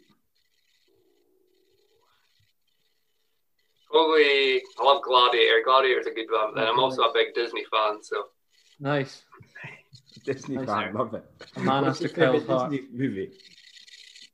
Probably, 3.91 4.61
I 4.79 4.83
love 4.83 5.01
Gladiator. 5.01 5.61
Gladiator's 5.65 6.07
a 6.07 6.11
good 6.11 6.27
one. 6.29 6.53
But 6.53 6.61
then 6.61 6.67
I'm 6.69 6.79
also 6.79 7.01
a 7.03 7.13
big 7.13 7.33
Disney 7.33 7.63
fan, 7.71 8.03
so 8.03 8.25
Nice. 8.79 9.23
Disney 10.25 10.57
Nice. 10.57 10.67
fan, 10.67 10.93
love 10.93 11.13
it. 11.13 11.23
A 11.55 11.59
man 11.61 11.85
What's 11.85 12.01
after 12.03 12.21
your 12.21 12.27
Kyle's 12.31 12.43
favorite. 12.43 12.69
Disney 12.71 12.87
movie? 12.97 13.31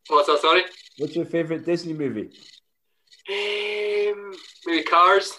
what's 0.09 0.27
that? 0.27 0.39
Sorry. 0.41 0.63
What's 0.97 1.15
your 1.15 1.25
favorite 1.25 1.65
Disney 1.65 1.93
movie? 1.93 2.31
Um, 3.29 4.33
maybe 4.65 4.83
Cars. 4.83 5.33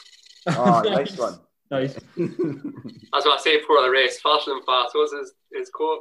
Oh, 0.47 0.81
nice 0.85 1.17
one. 1.19 1.39
Nice. 1.71 1.95
That's 2.17 3.27
what 3.27 3.39
I 3.39 3.43
say 3.43 3.59
before 3.59 3.83
the 3.83 3.91
race. 3.91 4.21
Fast 4.21 4.49
and 4.49 4.65
fast. 4.65 4.95
What's 4.95 5.13
his, 5.13 5.33
his 5.53 5.71
quote? 5.71 6.01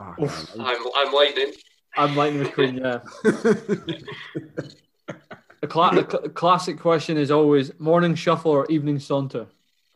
Oh, 0.00 0.14
I'm 0.60 0.86
I'm 0.94 1.12
lightning. 1.12 1.52
I'm 1.96 2.14
Lightning 2.14 2.44
McQueen, 2.44 2.78
yeah. 2.78 3.00
A, 5.62 5.66
cla- 5.66 5.90
a 5.90 6.08
cl- 6.08 6.28
classic 6.28 6.78
question 6.78 7.16
is 7.16 7.32
always 7.32 7.72
morning 7.80 8.14
shuffle 8.14 8.52
or 8.52 8.64
evening 8.66 9.00
saunter. 9.00 9.48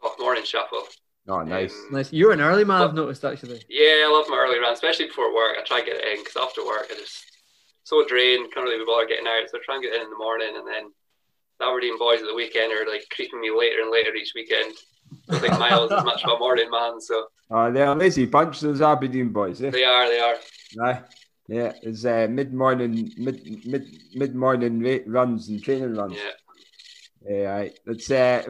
Oh, 0.02 0.12
morning 0.18 0.42
shuffle. 0.44 0.82
oh, 1.28 1.42
nice. 1.42 1.72
Um, 1.72 1.92
Nice. 1.92 2.12
You're 2.12 2.32
an 2.32 2.40
early 2.40 2.64
man, 2.64 2.82
I've 2.82 2.94
noticed 2.94 3.24
actually. 3.24 3.62
Yeah, 3.68 4.04
I 4.06 4.10
love 4.12 4.26
my 4.28 4.38
early 4.38 4.58
run, 4.58 4.72
especially 4.72 5.06
before 5.06 5.32
work. 5.32 5.56
I 5.60 5.62
try 5.64 5.78
and 5.78 5.86
get 5.86 5.96
it 5.98 6.04
in 6.04 6.18
because 6.24 6.36
after 6.36 6.66
work 6.66 6.86
I 6.90 6.94
just 6.94 7.24
so 7.92 8.08
drained, 8.08 8.50
can't 8.52 8.64
really 8.64 8.78
be 8.78 8.86
bothered 8.86 9.08
getting 9.08 9.26
out. 9.26 9.44
So 9.50 9.58
I 9.58 9.60
try 9.64 9.74
and 9.76 9.84
get 9.84 9.94
in 9.94 10.02
in 10.02 10.10
the 10.10 10.16
morning, 10.16 10.56
and 10.56 10.66
then 10.66 10.90
the 11.60 11.66
Aberdeen 11.66 11.98
boys 11.98 12.20
at 12.20 12.26
the 12.26 12.34
weekend 12.34 12.72
are 12.72 12.90
like 12.90 13.04
creeping 13.14 13.40
me 13.40 13.50
later 13.50 13.82
and 13.82 13.92
later 13.92 14.14
each 14.14 14.32
weekend. 14.34 14.74
I 15.28 15.38
think 15.38 15.58
Miles 15.58 15.92
is 15.92 16.04
much 16.04 16.24
of 16.24 16.30
a 16.30 16.38
morning 16.38 16.70
man, 16.70 17.00
so 17.00 17.26
Oh, 17.50 17.70
they're 17.70 17.86
a 17.86 17.94
lazy 17.94 18.24
bunch, 18.24 18.60
those 18.60 18.80
Aberdeen 18.80 19.28
boys. 19.28 19.62
Eh? 19.62 19.68
they 19.68 19.84
are, 19.84 20.08
they 20.08 20.20
are. 20.20 20.36
Aye. 20.82 21.00
Yeah, 21.48 21.72
it's 21.82 22.06
uh, 22.06 22.28
mid 22.30 22.54
morning, 22.54 23.12
mid 23.18 23.66
mid 23.66 23.84
mid 24.14 24.34
morning 24.34 25.02
runs 25.06 25.48
and 25.48 25.62
training 25.62 25.94
runs. 25.94 26.16
Yeah. 26.16 26.30
Yeah, 27.28 27.56
aye. 27.56 27.70
It's 27.86 28.10
uh, 28.10 28.42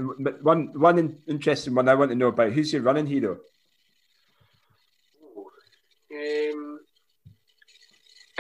one 0.43 0.71
one 0.79 0.99
in- 0.99 1.19
interesting 1.27 1.75
one 1.75 1.89
I 1.89 1.95
want 1.95 2.11
to 2.13 2.17
know 2.17 2.29
about. 2.29 2.53
Who's 2.53 2.73
your 2.73 2.83
running 2.83 3.07
hero? 3.07 3.39
Um, 6.15 6.72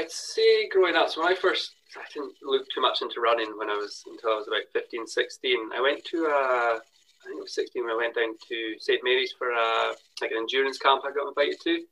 I'd 0.03 0.11
say 0.11 0.68
growing 0.68 0.96
up, 0.96 1.11
so 1.11 1.22
when 1.22 1.32
I 1.32 1.36
first, 1.36 1.74
I 1.96 2.03
didn't 2.12 2.34
look 2.42 2.66
too 2.74 2.80
much 2.80 3.03
into 3.03 3.20
running 3.20 3.57
when 3.57 3.70
I 3.70 3.74
was 3.74 4.03
until 4.11 4.30
I 4.30 4.36
was 4.36 4.48
about 4.48 4.66
15, 4.72 5.07
16. 5.07 5.70
I 5.72 5.80
went 5.80 6.05
to 6.07 6.26
a, 6.26 6.74
I 6.74 7.24
think 7.24 7.38
it 7.38 7.42
was 7.42 7.55
16 7.55 7.84
when 7.84 7.92
I 7.92 7.96
went 7.96 8.16
down 8.16 8.34
to 8.48 8.74
St 8.80 9.00
Mary's 9.05 9.32
for 9.38 9.50
a, 9.50 9.94
like 10.20 10.32
an 10.32 10.38
endurance 10.38 10.78
camp 10.78 11.05
I 11.07 11.12
got 11.12 11.28
invited 11.28 11.61
to. 11.62 11.84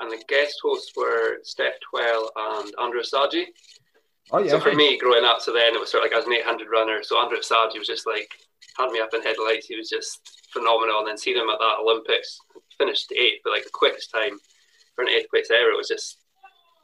And 0.00 0.10
the 0.10 0.22
guest 0.28 0.58
hosts 0.60 0.92
were 0.96 1.38
Steph 1.44 1.74
Twell 1.88 2.30
and 2.36 2.74
Andrew 2.82 3.00
Osagie. 3.00 3.46
Oh 4.32 4.38
yeah, 4.38 4.50
So 4.50 4.60
for 4.60 4.74
me, 4.74 4.98
growing 4.98 5.24
up, 5.24 5.40
so 5.40 5.52
then 5.52 5.74
it 5.74 5.80
was 5.80 5.90
sort 5.90 6.04
of 6.04 6.10
like 6.10 6.14
I 6.14 6.18
was 6.18 6.26
an 6.26 6.34
800 6.34 6.66
runner. 6.68 6.98
So 7.02 7.22
Andrew 7.22 7.38
Osagie 7.38 7.78
was 7.78 7.86
just 7.86 8.08
like, 8.08 8.28
had 8.76 8.90
me 8.90 8.98
up 8.98 9.14
in 9.14 9.22
headlights. 9.22 9.66
He 9.66 9.76
was 9.76 9.88
just 9.88 10.18
phenomenal. 10.52 10.98
And 10.98 11.08
then 11.08 11.18
seeing 11.18 11.36
him 11.36 11.48
at 11.48 11.60
that 11.60 11.78
Olympics, 11.80 12.40
finished 12.76 13.12
eighth, 13.12 13.42
but 13.44 13.52
like 13.52 13.64
the 13.64 13.70
quickest 13.72 14.10
time 14.10 14.38
for 14.96 15.02
an 15.02 15.10
eighth 15.10 15.30
place 15.30 15.50
ever. 15.50 15.70
It 15.70 15.76
was 15.76 15.88
just 15.88 16.18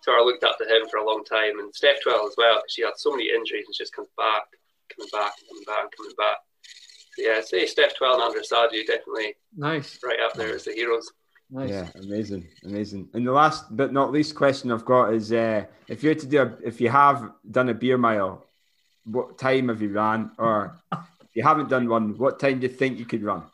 sort 0.09 0.21
of 0.21 0.27
looked 0.27 0.45
up 0.45 0.57
to 0.59 0.65
him 0.65 0.89
for 0.91 0.97
a 0.99 1.07
long 1.07 1.23
time. 1.25 1.59
And 1.59 1.75
Steph 1.75 2.01
Twell 2.03 2.27
as 2.27 2.35
well, 2.39 2.57
because 2.57 2.73
she 2.73 2.83
had 2.83 2.97
so 2.97 3.11
many 3.11 3.29
injuries 3.29 3.65
and 3.67 3.75
she 3.75 3.83
just 3.85 3.95
comes 3.95 4.09
back, 4.17 4.45
coming 4.95 5.11
back, 5.13 5.33
coming 5.49 5.65
back, 5.67 5.95
coming 5.97 6.13
back. 6.17 6.37
So 7.15 7.23
yeah, 7.23 7.37
I'd 7.39 7.45
say 7.45 7.67
Steph 7.67 7.95
Twell 7.97 8.15
and 8.15 8.23
Andrew 8.23 8.41
Osagie 8.41 8.87
definitely 8.87 9.35
Nice. 9.57 9.99
right 10.03 10.19
up 10.25 10.33
there 10.35 10.55
as 10.55 10.65
the 10.65 10.73
heroes. 10.73 11.11
Nice. 11.51 11.71
Yeah, 11.71 11.89
amazing, 12.03 12.47
amazing. 12.65 13.09
And 13.15 13.27
the 13.27 13.33
last 13.33 13.65
but 13.77 13.93
not 13.93 14.13
least 14.13 14.35
question 14.35 14.71
I've 14.71 14.85
got 14.85 15.15
is: 15.15 15.33
uh, 15.33 15.65
if 15.89 16.03
you're 16.03 16.15
to 16.15 16.27
do, 16.27 16.43
a, 16.43 16.53
if 16.63 16.79
you 16.81 16.91
have 16.91 17.31
done 17.51 17.71
a 17.71 17.75
beer 17.75 17.97
mile, 17.97 18.47
what 19.05 19.39
time 19.39 19.69
have 19.69 19.81
you 19.81 19.91
ran? 19.93 20.31
Or 20.39 20.77
if 20.93 21.35
you 21.35 21.43
haven't 21.43 21.71
done 21.71 21.89
one, 21.89 22.19
what 22.19 22.39
time 22.39 22.61
do 22.61 22.67
you 22.67 22.73
think 22.73 22.99
you 22.99 23.05
could 23.07 23.23
run? 23.23 23.45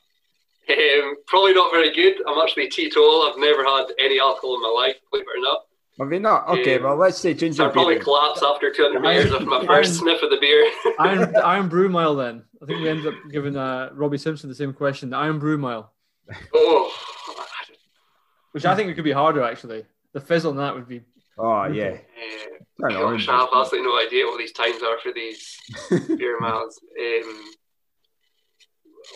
Um, 0.67 1.17
probably 1.27 1.53
not 1.53 1.71
very 1.73 1.93
good. 1.93 2.15
I'm 2.27 2.39
actually 2.41 2.69
teetotal. 2.69 3.29
I've 3.29 3.39
never 3.39 3.63
had 3.65 3.87
any 3.99 4.19
alcohol 4.19 4.55
in 4.55 4.63
my 4.63 4.69
life, 4.71 4.97
believe 5.11 5.27
it 5.29 5.39
or 5.39 5.43
not. 5.43 5.65
Have 6.01 6.13
you 6.13 6.19
not? 6.21 6.49
Okay, 6.49 6.77
Um, 6.77 6.83
well, 6.85 6.97
let's 6.97 7.19
say 7.19 7.35
So 7.35 7.39
ginger 7.41 7.65
I'd 7.67 7.73
probably 7.73 7.95
beer. 7.95 8.03
collapse 8.05 8.43
after 8.43 8.73
200 8.73 9.01
meters 9.01 9.33
after 9.33 9.47
my 9.47 9.59
Iron- 9.59 9.67
first 9.67 9.99
sniff 9.99 10.23
of 10.23 10.31
the 10.31 10.39
beer. 10.41 10.69
Iron, 10.99 11.35
Irn-Bru 11.37 11.89
Mile 11.89 12.17
then. 12.17 12.43
I 12.63 12.67
think 12.67 12.81
we 12.81 12.89
ended 12.89 13.07
up 13.07 13.15
giving 13.31 13.57
uh, 13.57 13.91
Robbie 13.93 14.19
Simpson 14.19 14.49
the 14.49 14.55
same 14.57 14.73
question. 14.73 15.11
The 15.11 15.17
Irn-Bru 15.19 15.59
Mile, 15.59 15.93
oh, 16.55 16.93
which 18.53 18.65
I 18.65 18.75
think 18.75 18.91
it 18.91 18.95
could 18.95 19.05
be 19.05 19.13
harder 19.13 19.43
actually. 19.43 19.85
The 20.15 20.21
fizzle 20.21 20.51
on 20.53 20.57
that 20.57 20.75
would 20.75 20.89
be. 20.89 21.03
Oh 21.39 21.65
yeah, 21.67 21.91
uh, 21.91 22.81
Turn 22.81 22.91
it 22.93 22.97
on, 22.97 23.13
gosh, 23.17 23.29
I 23.29 23.39
have 23.41 23.49
absolutely 23.55 23.89
no 23.91 23.99
idea 24.01 24.25
what 24.27 24.39
these 24.39 24.53
times 24.53 24.83
are 24.83 24.99
for 25.01 25.13
these 25.13 25.57
beer 26.17 26.39
miles. 26.41 26.81
Um, 26.99 27.45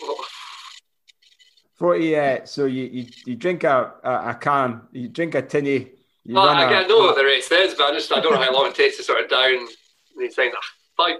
oh, 0.03 0.25
forty. 1.77 2.15
Uh, 2.15 2.45
so 2.45 2.65
you, 2.65 2.83
you 2.83 3.05
you 3.25 3.35
drink 3.35 3.63
a, 3.63 3.93
a 4.03 4.11
a 4.29 4.35
can, 4.35 4.81
you 4.91 5.07
drink 5.09 5.35
a 5.35 5.41
tinny. 5.41 5.91
You 6.25 6.35
well, 6.35 6.47
run 6.47 6.57
I, 6.57 6.71
a- 6.71 6.83
I 6.83 6.87
know 6.87 6.99
what 6.99 7.15
the 7.15 7.23
race 7.23 7.51
is, 7.51 7.73
but 7.75 7.91
I 7.91 7.93
just 7.93 8.11
I 8.11 8.19
don't 8.19 8.33
know 8.33 8.41
how 8.41 8.53
long 8.53 8.67
it 8.67 8.75
takes 8.75 8.97
to 8.97 9.03
sort 9.03 9.23
of 9.23 9.29
down 9.29 9.67
these 10.17 10.35
things. 10.35 10.53
Ah, 10.55 10.61
Five, 10.97 11.15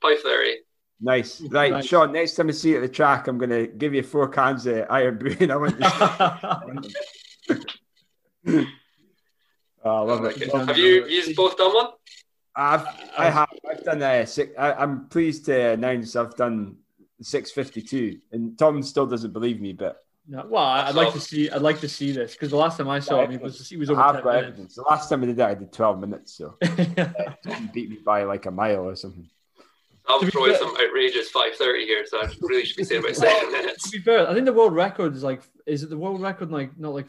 five 0.00 0.18
thirty. 0.20 0.56
Nice, 1.02 1.40
right, 1.42 1.72
Nice. 1.72 1.86
Sean. 1.86 2.12
Next 2.12 2.34
time 2.34 2.48
I 2.48 2.52
see 2.52 2.70
you 2.70 2.76
at 2.76 2.82
the 2.82 2.88
track, 2.88 3.26
I'm 3.26 3.38
gonna 3.38 3.66
give 3.66 3.94
you 3.94 4.02
four 4.02 4.28
cans 4.28 4.66
of 4.66 4.86
Irn-Bru, 4.90 5.36
and 5.40 5.52
I 5.52 5.56
want 5.56 5.78
to. 5.78 7.60
oh, 9.84 9.96
I 9.96 10.00
love 10.00 10.24
it. 10.24 10.52
Have 10.52 10.76
you 10.76 11.06
you 11.06 11.34
both 11.34 11.56
done 11.56 11.74
one? 11.74 11.88
I've 12.54 12.86
I 13.16 13.30
have 13.30 13.48
I've 13.70 13.84
done 13.84 14.02
a 14.02 14.26
six. 14.26 14.52
I, 14.58 14.72
I'm 14.72 15.06
pleased 15.08 15.46
to 15.46 15.70
announce 15.70 16.16
I've 16.16 16.36
done 16.36 16.76
six 17.22 17.50
fifty 17.50 17.80
two, 17.80 18.18
and 18.32 18.58
Tom 18.58 18.82
still 18.82 19.06
doesn't 19.06 19.32
believe 19.32 19.60
me, 19.60 19.72
but 19.72 20.04
No, 20.32 20.46
well, 20.48 20.62
I'd 20.62 20.94
like 20.94 21.12
to 21.14 21.20
see. 21.20 21.50
I'd 21.50 21.60
like 21.60 21.80
to 21.80 21.88
see 21.88 22.12
this 22.12 22.32
because 22.34 22.50
the 22.50 22.56
last 22.56 22.78
time 22.78 22.88
I 22.88 23.00
saw 23.00 23.22
him, 23.24 23.32
he 23.32 23.36
was 23.36 23.68
he 23.68 23.76
was 23.76 23.90
over 23.90 24.00
I've 24.00 24.14
ten 24.14 24.22
got 24.22 24.32
minutes. 24.34 24.48
evidence. 24.48 24.74
The 24.76 24.82
last 24.82 25.08
time 25.08 25.22
I 25.24 25.26
did 25.26 25.36
that, 25.38 25.50
I 25.50 25.54
did 25.54 25.72
twelve 25.72 25.98
minutes, 25.98 26.34
so 26.34 26.56
Tom 27.46 27.70
beat 27.74 27.90
me 27.90 27.98
by 28.04 28.22
like 28.22 28.46
a 28.46 28.50
mile 28.52 28.88
or 28.88 28.94
something. 28.94 29.28
I'm 30.08 30.20
To 30.20 30.26
be 30.26 30.30
throwing 30.30 30.52
fair- 30.52 30.60
some 30.60 30.76
outrageous 30.76 31.30
five 31.30 31.54
thirty 31.56 31.84
here, 31.84 32.04
so 32.06 32.20
I 32.22 32.30
really 32.42 32.64
should 32.64 32.76
be 32.76 32.84
saying 32.84 33.02
about 33.02 33.16
seven 33.26 33.50
minutes. 33.50 33.90
to 33.90 33.98
be 33.98 34.02
fair, 34.04 34.28
I 34.28 34.32
think 34.32 34.46
the 34.46 34.52
world 34.52 34.72
record 34.74 35.16
is 35.16 35.24
like. 35.24 35.42
Is 35.66 35.82
it 35.82 35.90
the 35.90 35.98
world 35.98 36.20
record? 36.22 36.52
Like 36.52 36.78
not 36.78 36.94
like. 36.94 37.06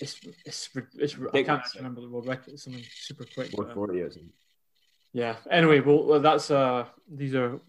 It's 0.00 0.18
it's 0.44 0.68
it's. 0.74 1.14
I 1.14 1.18
can't 1.18 1.32
Ridiculous. 1.32 1.60
actually 1.60 1.78
remember 1.82 2.00
the 2.00 2.08
world 2.10 2.26
record. 2.26 2.54
It's 2.54 2.64
something 2.64 2.82
super 2.92 3.24
quick. 3.34 3.50
Four 3.52 3.64
but, 3.64 3.70
um, 3.70 3.74
forty 3.76 4.00
or 4.00 4.10
something. 4.10 4.32
Yeah. 5.12 5.36
Anyway, 5.48 5.78
well, 5.80 6.04
well, 6.04 6.20
that's 6.20 6.50
uh, 6.50 6.86
these 7.08 7.34
are, 7.36 7.60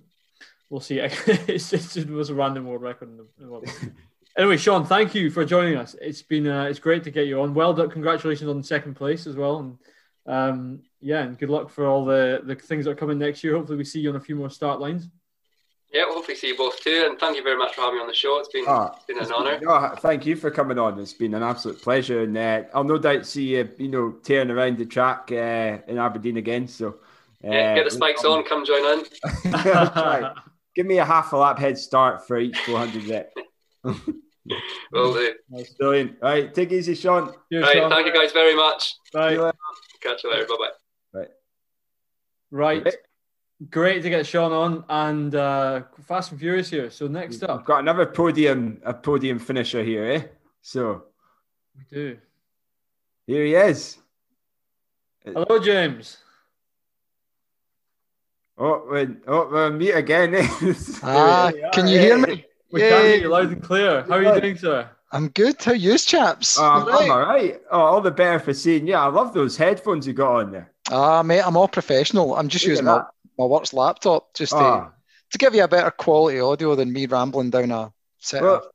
we'll 0.70 0.82
see. 0.82 0.98
it's 1.00 1.70
just 1.70 1.96
it 1.96 2.10
was 2.10 2.30
a 2.32 2.36
random 2.36 2.66
world 2.66 2.82
record. 2.82 3.10
In 3.10 3.18
the, 3.18 3.28
in 3.40 3.46
the 3.46 3.52
world. 3.52 3.68
Anyway, 4.38 4.58
Sean, 4.58 4.86
thank 4.86 5.16
you 5.16 5.30
for 5.30 5.46
joining 5.46 5.78
us. 5.78 5.96
It's 6.02 6.22
been 6.22 6.48
uh, 6.48 6.64
it's 6.66 6.80
great 6.80 7.04
to 7.06 7.12
get 7.12 7.28
you 7.28 7.42
on. 7.42 7.54
Well 7.54 7.74
done. 7.74 7.90
Congratulations 7.90 8.50
on 8.50 8.62
second 8.64 8.96
place 8.96 9.28
as 9.28 9.36
well. 9.36 9.60
And 9.60 9.78
um, 10.26 10.82
yeah, 11.02 11.24
and 11.24 11.38
good 11.38 11.50
luck 11.50 11.70
for 11.70 11.86
all 11.88 12.06
the 12.06 12.42
the 12.44 12.56
things 12.56 12.86
that 12.86 12.92
are 12.92 12.96
coming 12.96 13.18
next 13.20 13.44
year. 13.44 13.56
Hopefully, 13.56 13.78
we 13.78 13.86
see 13.86 14.00
you 14.00 14.10
on 14.10 14.16
a 14.16 14.20
few 14.20 14.36
more 14.36 14.50
start 14.50 14.80
lines. 14.80 15.08
Yeah, 15.92 16.04
hopefully 16.08 16.38
see 16.38 16.50
you 16.50 16.56
both 16.58 16.80
too, 16.82 17.08
and 17.10 17.18
thank 17.20 17.36
you 17.36 17.42
very 17.42 17.58
much 17.58 17.74
for 17.74 17.82
having 17.82 17.96
me 17.96 18.02
on 18.02 18.08
the 18.08 18.14
show. 18.14 18.38
It's 18.38 18.50
been 18.50 18.66
Ah, 18.68 18.94
it's 18.96 19.06
been 19.06 19.18
it's 19.18 19.30
an 19.30 19.34
honour. 19.36 19.58
been- 19.58 19.68
no, 19.68 19.96
thank 19.98 20.24
you 20.24 20.36
for 20.36 20.52
coming 20.52 20.78
on. 20.78 21.00
It's 21.00 21.14
been 21.14 21.34
an 21.34 21.42
absolute 21.42 21.82
pleasure, 21.82 22.22
and 22.22 22.38
uh, 22.38 22.62
I'll 22.76 22.84
no 22.84 23.00
doubt 23.00 23.26
see 23.26 23.56
you, 23.56 23.68
you 23.80 23.88
know, 23.88 24.12
tearing 24.24 24.52
around 24.52 24.78
the 24.78 24.86
track 24.86 25.30
uh, 25.32 25.80
in 25.88 25.98
Aberdeen 25.98 26.38
again. 26.38 26.68
So, 26.68 26.90
uh, 27.44 27.50
Yeah, 27.52 27.74
get 27.76 27.86
the 27.86 27.92
spikes 27.92 28.24
on, 28.24 28.44
come 28.44 28.64
join 28.66 29.00
in. 29.00 29.06
I'll. 29.56 30.36
Give 30.76 30.86
me 30.86 31.00
a 31.00 31.06
half 31.06 31.34
a 31.34 31.38
lap 31.38 31.58
head 31.58 31.78
start 31.80 32.28
for 32.28 32.38
each 32.38 32.58
400 32.60 33.06
rep. 33.08 33.34
Will 34.92 35.14
do. 35.14 35.34
Nice. 35.50 35.74
Brilliant. 35.74 36.18
All 36.22 36.30
right, 36.30 36.54
take 36.54 36.72
it 36.72 36.76
easy, 36.78 36.96
Sean. 36.96 37.34
Cheers, 37.52 37.64
Right, 37.64 37.76
Sean. 37.78 37.92
thank 37.92 38.08
you 38.08 38.14
guys 38.14 38.32
very 38.32 38.56
much. 38.56 38.96
Bye. 39.14 39.34
You. 39.34 39.52
Catch 40.02 40.24
you 40.24 40.32
later. 40.32 40.46
Bye 40.48 40.56
bye. 40.60 41.20
Right. 42.52 42.84
right. 42.86 42.96
Great 43.70 44.02
to 44.04 44.10
get 44.10 44.26
Sean 44.26 44.52
on 44.54 44.86
and 44.90 45.36
uh, 45.36 45.82
Fast 46.08 46.32
and 46.32 46.40
Furious 46.40 46.70
here. 46.70 46.90
So 46.90 47.08
next 47.08 47.44
I've 47.44 47.50
up, 47.50 47.66
got 47.66 47.80
another 47.82 48.06
podium, 48.06 48.80
a 48.86 48.94
podium 48.94 49.38
finisher 49.38 49.84
here, 49.84 50.06
eh? 50.06 50.24
So 50.62 51.04
we 51.78 51.84
do. 51.92 52.18
here 53.28 53.44
he 53.46 53.54
is. 53.56 53.98
Hello, 55.26 55.60
James. 55.60 56.18
Oh, 58.58 58.84
we're, 58.90 59.18
oh, 59.28 59.50
we're 59.52 59.70
meet 59.72 59.92
again. 59.92 60.36
Eh? 60.36 60.48
Ah, 61.04 61.48
Here 61.52 61.62
we 61.62 61.64
are, 61.64 61.72
can 61.72 61.88
you 61.88 61.98
eh? 61.98 62.02
hear 62.02 62.18
me? 62.18 62.46
We 62.72 62.82
can 62.82 62.90
hear 63.04 63.16
Yay. 63.16 63.22
you 63.22 63.30
loud 63.30 63.52
and 63.52 63.64
clear. 63.64 64.04
How 64.04 64.16
are 64.16 64.24
you 64.36 64.42
doing, 64.42 64.58
sir? 64.58 64.90
I'm 65.12 65.30
good. 65.30 65.62
How 65.62 65.72
are 65.72 65.76
you, 65.76 65.98
chaps? 65.98 66.58
Oh, 66.60 66.64
I'm, 66.64 66.88
Right. 66.88 67.02
I'm 67.06 67.12
all 67.12 67.20
right. 67.22 67.62
Oh, 67.72 67.80
all 67.80 68.02
the 68.02 68.12
better 68.12 68.40
for 68.40 68.54
seeing 68.54 68.86
you. 68.88 68.94
I 68.94 69.08
love 69.08 69.34
those 69.34 69.58
headphones 69.58 70.06
you 70.06 70.14
got 70.14 70.36
on 70.36 70.52
there. 70.52 70.72
Ah, 70.92 71.24
mate, 71.24 71.42
I'm 71.42 71.58
all 71.58 71.68
professional. 71.68 72.36
I'm 72.36 72.48
just 72.48 72.66
Look 72.66 72.70
using 72.72 72.86
my, 72.86 73.04
my 73.38 73.46
work's 73.46 73.74
laptop 73.74 74.34
just 74.36 74.52
to, 74.52 74.58
Ah, 74.60 74.92
to 75.32 75.38
give 75.40 75.56
you 75.56 75.64
a 75.64 75.68
better 75.68 75.90
quality 75.92 76.40
audio 76.40 76.76
than 76.76 76.94
me 76.94 77.06
rambling 77.08 77.50
down 77.50 77.72
a 77.72 77.92
set 78.20 78.44
Well- 78.44 78.56
of 78.58 78.66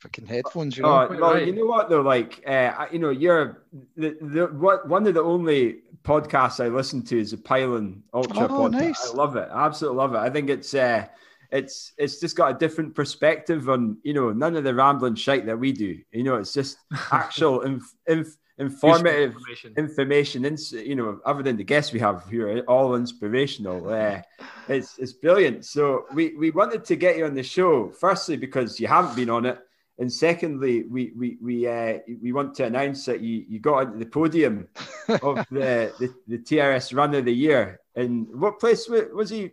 fucking 0.00 0.26
headphones, 0.26 0.76
you 0.76 0.82
know. 0.82 0.90
Oh, 0.90 1.08
well, 1.18 1.34
right. 1.34 1.46
you 1.46 1.54
know 1.54 1.64
what 1.66 1.88
though, 1.88 2.02
like, 2.02 2.42
uh, 2.46 2.86
you 2.92 2.98
know, 2.98 3.10
you're 3.10 3.62
the, 3.96 4.16
the 4.20 4.46
what 4.46 4.88
one 4.88 5.06
of 5.06 5.14
the 5.14 5.22
only 5.22 5.78
podcasts 6.04 6.62
I 6.62 6.68
listen 6.68 7.02
to 7.06 7.18
is 7.18 7.32
the 7.32 7.36
Pylon 7.38 8.02
Ultra 8.14 8.44
Oh, 8.44 8.48
podcast. 8.48 8.70
nice. 8.72 9.10
I 9.10 9.14
love 9.14 9.36
it, 9.36 9.48
I 9.52 9.66
absolutely 9.66 9.96
love 9.98 10.14
it. 10.14 10.18
I 10.18 10.30
think 10.30 10.50
it's 10.50 10.72
uh, 10.74 11.06
it's 11.50 11.92
it's 11.96 12.20
just 12.20 12.36
got 12.36 12.54
a 12.54 12.58
different 12.58 12.94
perspective 12.94 13.68
on 13.68 13.96
you 14.02 14.12
know 14.14 14.32
none 14.32 14.56
of 14.56 14.64
the 14.64 14.74
rambling 14.74 15.14
shite 15.14 15.46
that 15.46 15.58
we 15.58 15.72
do. 15.72 15.98
You 16.12 16.22
know, 16.24 16.36
it's 16.36 16.52
just 16.52 16.78
actual 17.12 17.62
inf- 17.62 17.94
inf- 18.06 18.36
informative 18.58 19.32
Information. 19.32 19.74
information. 19.76 20.44
Ins- 20.44 20.72
you 20.72 20.94
know, 20.96 21.20
other 21.24 21.42
than 21.42 21.56
the 21.56 21.64
guests 21.64 21.92
we 21.92 22.00
have 22.00 22.28
here, 22.28 22.62
all 22.68 22.96
inspirational. 22.96 23.88
Uh, 23.88 24.20
it's 24.68 24.98
it's 24.98 25.12
brilliant. 25.12 25.64
So 25.64 26.04
we 26.12 26.34
we 26.36 26.50
wanted 26.50 26.84
to 26.84 26.96
get 26.96 27.16
you 27.16 27.24
on 27.24 27.34
the 27.34 27.42
show 27.42 27.90
firstly 27.90 28.36
because 28.36 28.78
you 28.80 28.86
haven't 28.86 29.16
been 29.16 29.30
on 29.30 29.46
it, 29.46 29.58
and 29.98 30.12
secondly 30.12 30.84
we 30.84 31.12
we 31.16 31.38
we 31.40 31.66
uh, 31.66 31.98
we 32.20 32.32
want 32.32 32.54
to 32.56 32.64
announce 32.64 33.06
that 33.06 33.20
you 33.20 33.44
you 33.48 33.58
got 33.58 33.86
onto 33.86 33.98
the 33.98 34.06
podium 34.06 34.68
of 35.22 35.46
the, 35.50 35.92
the 35.98 36.12
the 36.26 36.38
TRS 36.38 36.94
Run 36.94 37.14
of 37.14 37.24
the 37.24 37.34
Year. 37.34 37.80
And 37.94 38.28
what 38.38 38.60
place 38.60 38.88
was 38.88 39.30
he? 39.30 39.52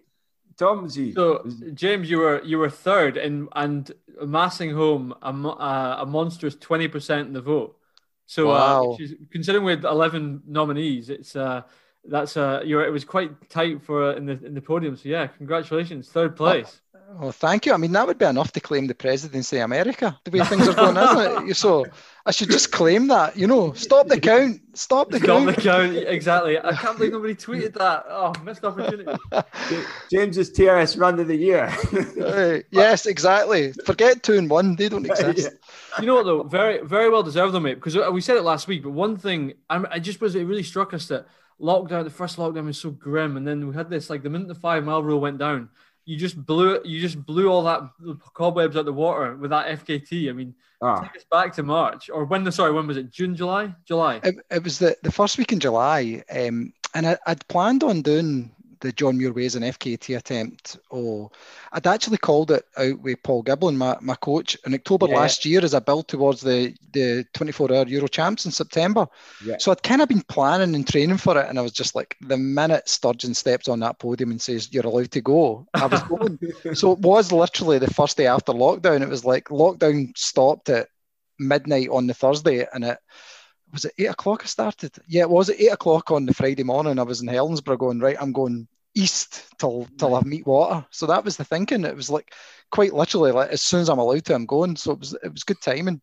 Tom 0.57 0.83
was 0.83 0.95
he? 0.95 1.11
So 1.13 1.45
James, 1.73 2.09
you 2.09 2.19
were 2.19 2.41
you 2.43 2.57
were 2.57 2.69
third 2.69 3.17
and 3.17 3.49
and 3.55 3.91
amassing 4.21 4.71
home 4.71 5.13
a, 5.21 5.33
mo- 5.33 5.51
uh, 5.59 5.97
a 5.99 6.05
monstrous 6.05 6.55
twenty 6.55 6.87
percent 6.87 7.27
in 7.27 7.33
the 7.33 7.41
vote. 7.41 7.77
So 8.25 8.49
uh, 8.49 8.53
Wow. 8.53 8.89
which 8.91 9.01
is- 9.01 9.15
considering 9.31 9.65
with 9.65 9.83
eleven 9.83 10.41
nominees, 10.47 11.09
it's 11.09 11.35
uh 11.35 11.63
that's 12.05 12.37
uh 12.37 12.61
you're 12.63 12.85
it 12.85 12.91
was 12.91 13.03
quite 13.03 13.49
tight 13.49 13.81
for 13.83 14.11
uh, 14.11 14.15
in 14.15 14.25
the 14.25 14.33
in 14.45 14.53
the 14.53 14.61
podium. 14.61 14.95
So 14.95 15.09
yeah, 15.09 15.27
congratulations, 15.27 16.07
third 16.09 16.35
place. 16.35 16.81
Oh, 17.17 17.31
thank 17.31 17.65
you. 17.65 17.73
I 17.73 17.77
mean, 17.77 17.93
that 17.93 18.05
would 18.05 18.17
be 18.17 18.25
enough 18.25 18.51
to 18.53 18.59
claim 18.59 18.87
the 18.87 18.95
presidency 18.95 19.57
of 19.57 19.63
America, 19.65 20.19
the 20.25 20.31
way 20.31 20.39
things 20.45 20.67
are 20.67 20.73
going, 20.73 20.97
isn't 20.97 21.49
it? 21.49 21.55
So 21.55 21.85
I 22.25 22.31
should 22.31 22.49
just 22.49 22.71
claim 22.71 23.07
that, 23.07 23.37
you 23.37 23.47
know, 23.47 23.71
stop 23.73 24.07
the 24.07 24.19
count, 24.19 24.59
stop 24.73 25.11
the 25.11 25.19
Got 25.19 25.45
the 25.45 25.53
count. 25.53 25.63
count 25.93 25.95
exactly. 25.95 26.59
I 26.59 26.73
can't 26.73 26.97
believe 26.97 27.13
nobody 27.13 27.33
tweeted 27.35 27.73
that. 27.75 28.05
Oh, 28.09 28.33
missed 28.43 28.65
opportunity. 28.65 29.05
James's 30.11 30.51
TRS 30.51 30.99
Run 30.99 31.19
of 31.19 31.27
the 31.27 31.35
Year. 31.37 31.73
Uh, 32.21 32.59
yes, 32.71 33.05
exactly. 33.05 33.71
Forget 33.85 34.21
two 34.23 34.37
and 34.37 34.49
one; 34.49 34.75
they 34.75 34.89
don't 34.89 35.05
exist. 35.09 35.51
You 35.99 36.07
know 36.07 36.15
what 36.15 36.25
though? 36.25 36.43
Very, 36.43 36.85
very 36.85 37.09
well 37.09 37.23
deserved 37.23 37.53
though, 37.53 37.59
mate. 37.61 37.75
Because 37.75 37.95
we 38.11 38.19
said 38.19 38.35
it 38.37 38.43
last 38.43 38.67
week, 38.67 38.83
but 38.83 38.91
one 38.91 39.15
thing 39.15 39.53
I'm, 39.69 39.85
I 39.89 39.99
just 39.99 40.19
was 40.19 40.35
it 40.35 40.43
really 40.43 40.63
struck 40.63 40.93
us 40.93 41.07
that 41.07 41.27
lockdown, 41.61 42.03
the 42.03 42.09
first 42.09 42.35
lockdown 42.37 42.65
was 42.65 42.77
so 42.77 42.89
grim, 42.91 43.37
and 43.37 43.47
then 43.47 43.67
we 43.67 43.73
had 43.73 43.89
this 43.89 44.09
like 44.09 44.23
the 44.23 44.29
minute 44.29 44.49
the 44.49 44.55
five 44.55 44.83
mile 44.83 45.01
rule 45.01 45.21
went 45.21 45.37
down, 45.37 45.69
you 46.05 46.17
just 46.17 46.43
blew 46.45 46.73
it. 46.75 46.85
You 46.85 47.01
just 47.01 47.23
blew 47.25 47.49
all 47.49 47.63
that 47.63 47.89
cobwebs 48.33 48.77
out 48.77 48.85
the 48.85 48.93
water 48.93 49.35
with 49.35 49.49
that 49.49 49.85
FKT. 49.85 50.29
I 50.29 50.33
mean, 50.33 50.55
Ah, 50.81 51.01
take 51.01 51.15
us 51.15 51.25
back 51.31 51.53
to 51.53 51.63
March 51.63 52.09
or 52.09 52.25
when 52.25 52.43
the 52.43 52.51
sorry, 52.51 52.71
when 52.71 52.85
was 52.85 52.97
it? 52.97 53.09
June, 53.09 53.35
July, 53.35 53.73
July. 53.85 54.19
It, 54.23 54.35
it 54.51 54.63
was 54.63 54.77
the, 54.79 54.95
the 55.03 55.11
first 55.11 55.37
week 55.37 55.51
in 55.51 55.59
July, 55.59 56.23
um, 56.29 56.73
and 56.93 57.07
I, 57.07 57.17
I'd 57.25 57.47
planned 57.47 57.83
on 57.83 58.01
doing 58.01 58.51
the 58.85 58.91
John 58.91 59.17
Muir 59.17 59.33
Way 59.33 59.45
as 59.45 59.55
an 59.55 59.63
FKT 59.63 60.15
attempt. 60.17 60.77
Oh, 60.91 61.31
I'd 61.73 61.87
actually 61.87 62.17
called 62.17 62.51
it 62.51 62.65
out 62.77 62.99
with 62.99 63.21
Paul 63.23 63.43
Giblin, 63.43 63.75
my, 63.75 63.97
my 64.01 64.15
coach, 64.15 64.55
in 64.65 64.73
October 64.73 65.07
Yeah. 65.07 65.15
last 65.15 65.45
year 65.45 65.63
as 65.63 65.73
a 65.73 65.81
build 65.81 66.07
towards 66.07 66.41
the, 66.41 66.75
the 66.93 67.25
24 67.33 67.73
hour 67.73 67.87
Euro 67.87 68.07
Champs 68.07 68.45
in 68.45 68.51
September. 68.51 69.07
Yeah. 69.43 69.57
So 69.57 69.71
I'd 69.71 69.83
kind 69.83 70.01
of 70.01 70.09
been 70.09 70.21
planning 70.21 70.75
and 70.75 70.87
training 70.87 71.17
for 71.17 71.37
it, 71.39 71.49
and 71.49 71.57
I 71.57 71.61
was 71.63 71.71
just 71.71 71.95
like, 71.95 72.15
the 72.21 72.37
minute 72.37 72.87
Sturgeon 72.87 73.33
steps 73.33 73.67
on 73.67 73.79
that 73.79 73.99
podium 73.99 74.31
and 74.31 74.41
says, 74.41 74.71
You're 74.71 74.85
allowed 74.85 75.11
to 75.11 75.21
go, 75.21 75.67
I 75.73 75.87
was 75.87 76.01
going. 76.03 76.39
so 76.73 76.91
it 76.93 76.99
was 76.99 77.31
literally 77.31 77.79
the 77.79 77.93
first 77.93 78.17
day 78.17 78.27
after 78.27 78.53
lockdown. 78.53 79.01
It 79.01 79.09
was 79.09 79.25
like 79.25 79.45
lockdown 79.49 80.15
stopped 80.17 80.69
at 80.69 80.89
midnight 81.39 81.89
on 81.89 82.07
the 82.07 82.13
Thursday, 82.13 82.67
and 82.73 82.83
it 82.83 82.99
was 83.71 83.85
it 83.85 83.93
eight 83.97 84.05
o'clock 84.05 84.41
I 84.43 84.47
started? 84.47 84.91
Yeah, 85.07 85.23
it 85.23 85.29
was 85.29 85.49
at 85.49 85.59
eight 85.59 85.71
o'clock 85.73 86.11
on 86.11 86.25
the 86.25 86.33
Friday 86.33 86.63
morning. 86.63 86.97
I 86.99 87.03
was 87.03 87.21
in 87.21 87.27
Helensburgh 87.27 87.79
going, 87.79 87.99
right, 87.99 88.15
I'm 88.19 88.31
going 88.31 88.67
east 88.95 89.43
till 89.59 89.87
till 89.97 90.15
I 90.15 90.21
meet 90.21 90.47
water. 90.47 90.85
So 90.91 91.05
that 91.07 91.23
was 91.25 91.37
the 91.37 91.43
thinking. 91.43 91.85
It 91.85 91.95
was 91.95 92.09
like 92.09 92.33
quite 92.71 92.93
literally 92.93 93.31
like 93.31 93.49
as 93.51 93.61
soon 93.61 93.81
as 93.81 93.89
I'm 93.89 93.99
allowed 93.99 94.25
to, 94.25 94.35
I'm 94.35 94.45
going. 94.45 94.75
So 94.75 94.91
it 94.93 94.99
was 94.99 95.13
it 95.23 95.31
was 95.31 95.43
good 95.43 95.61
timing. 95.61 96.01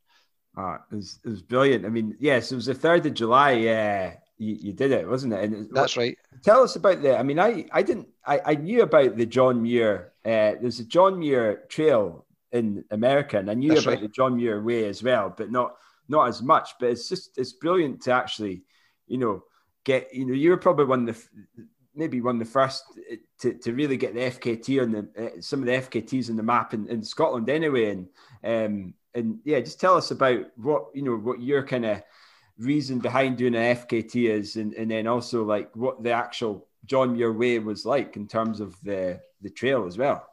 ah, 0.57 0.79
it 0.91 0.95
was 0.95 1.19
it 1.25 1.29
was 1.29 1.43
brilliant. 1.43 1.85
I 1.87 1.89
mean, 1.89 2.17
yes, 2.21 2.53
it 2.53 2.57
was 2.57 2.67
the 2.67 2.75
third 2.75 3.05
of 3.07 3.15
July. 3.15 3.53
Yeah, 3.53 4.15
you, 4.39 4.55
you 4.61 4.73
did 4.73 4.93
it, 4.93 5.09
wasn't 5.09 5.33
it? 5.33 5.45
And 5.45 5.55
it- 5.67 5.75
That's 5.75 5.97
right. 5.97 6.17
tell 6.45 6.63
us 6.63 6.77
about 6.77 7.03
the. 7.03 7.19
I 7.19 7.23
mean, 7.23 7.39
I 7.41 7.67
I 7.73 7.83
didn't. 7.83 8.09
I, 8.27 8.41
I 8.45 8.55
knew 8.55 8.83
about 8.83 9.17
the 9.17 9.27
John 9.27 9.63
Muir. 9.63 10.13
Uh, 10.25 10.55
there's 10.61 10.79
a 10.81 10.85
John 10.85 11.19
Muir 11.19 11.65
Trail 11.69 12.27
in 12.53 12.85
America, 12.91 13.39
and 13.39 13.51
I 13.51 13.55
knew 13.55 13.71
That's 13.71 13.83
about 13.83 13.93
right. 13.93 14.03
the 14.03 14.09
John 14.09 14.37
Muir 14.37 14.63
Way 14.63 14.85
as 14.87 15.03
well, 15.03 15.33
but 15.37 15.51
not 15.51 15.75
not 16.09 16.29
as 16.29 16.43
much. 16.43 16.71
But 16.79 16.91
it's 16.91 17.09
just 17.09 17.39
it's 17.39 17.55
brilliant 17.55 18.03
to 18.03 18.13
actually, 18.13 18.63
you 19.07 19.19
know, 19.19 19.45
get. 19.85 20.13
You 20.15 20.27
know, 20.27 20.35
you 20.35 20.51
were 20.51 20.59
probably 20.59 20.85
one 20.85 21.09
of 21.09 21.17
the 21.17 21.67
maybe 21.95 22.21
one 22.21 22.37
of 22.37 22.47
the 22.47 22.53
first 22.53 22.85
to, 23.41 23.55
to 23.55 23.73
really 23.73 23.97
get 23.97 24.15
the 24.15 24.21
FKT 24.21 24.83
on 24.83 24.93
the 24.93 25.25
uh, 25.27 25.41
some 25.41 25.61
of 25.61 25.67
the 25.67 25.73
FKTs 25.73 26.31
on 26.31 26.37
the 26.37 26.43
map 26.43 26.75
in, 26.75 26.87
in 26.89 27.03
Scotland 27.03 27.49
anyway, 27.49 27.91
and 27.91 28.09
um 28.45 28.95
and 29.15 29.39
yeah, 29.45 29.61
just 29.61 29.81
tell 29.81 29.97
us 29.97 30.11
about 30.11 30.47
what 30.57 30.87
you 30.95 31.03
know 31.03 31.17
what 31.17 31.41
your 31.41 31.67
kind 31.67 31.85
of 31.85 32.03
reason 32.59 32.99
behind 32.99 33.39
doing 33.39 33.55
an 33.55 33.77
FKT 33.77 34.31
is, 34.31 34.57
and, 34.57 34.75
and 34.75 34.91
then 34.91 35.07
also 35.07 35.45
like 35.45 35.75
what 35.75 36.03
the 36.03 36.13
actual 36.13 36.67
John 36.87 37.15
Muir 37.15 37.33
Way 37.33 37.59
was 37.59 37.85
like 37.85 38.17
in 38.17 38.27
terms 38.27 38.61
of 38.61 38.75
the 38.83 39.21
the 39.41 39.51
trail 39.51 39.87
as 39.87 39.99
well. 39.99 40.27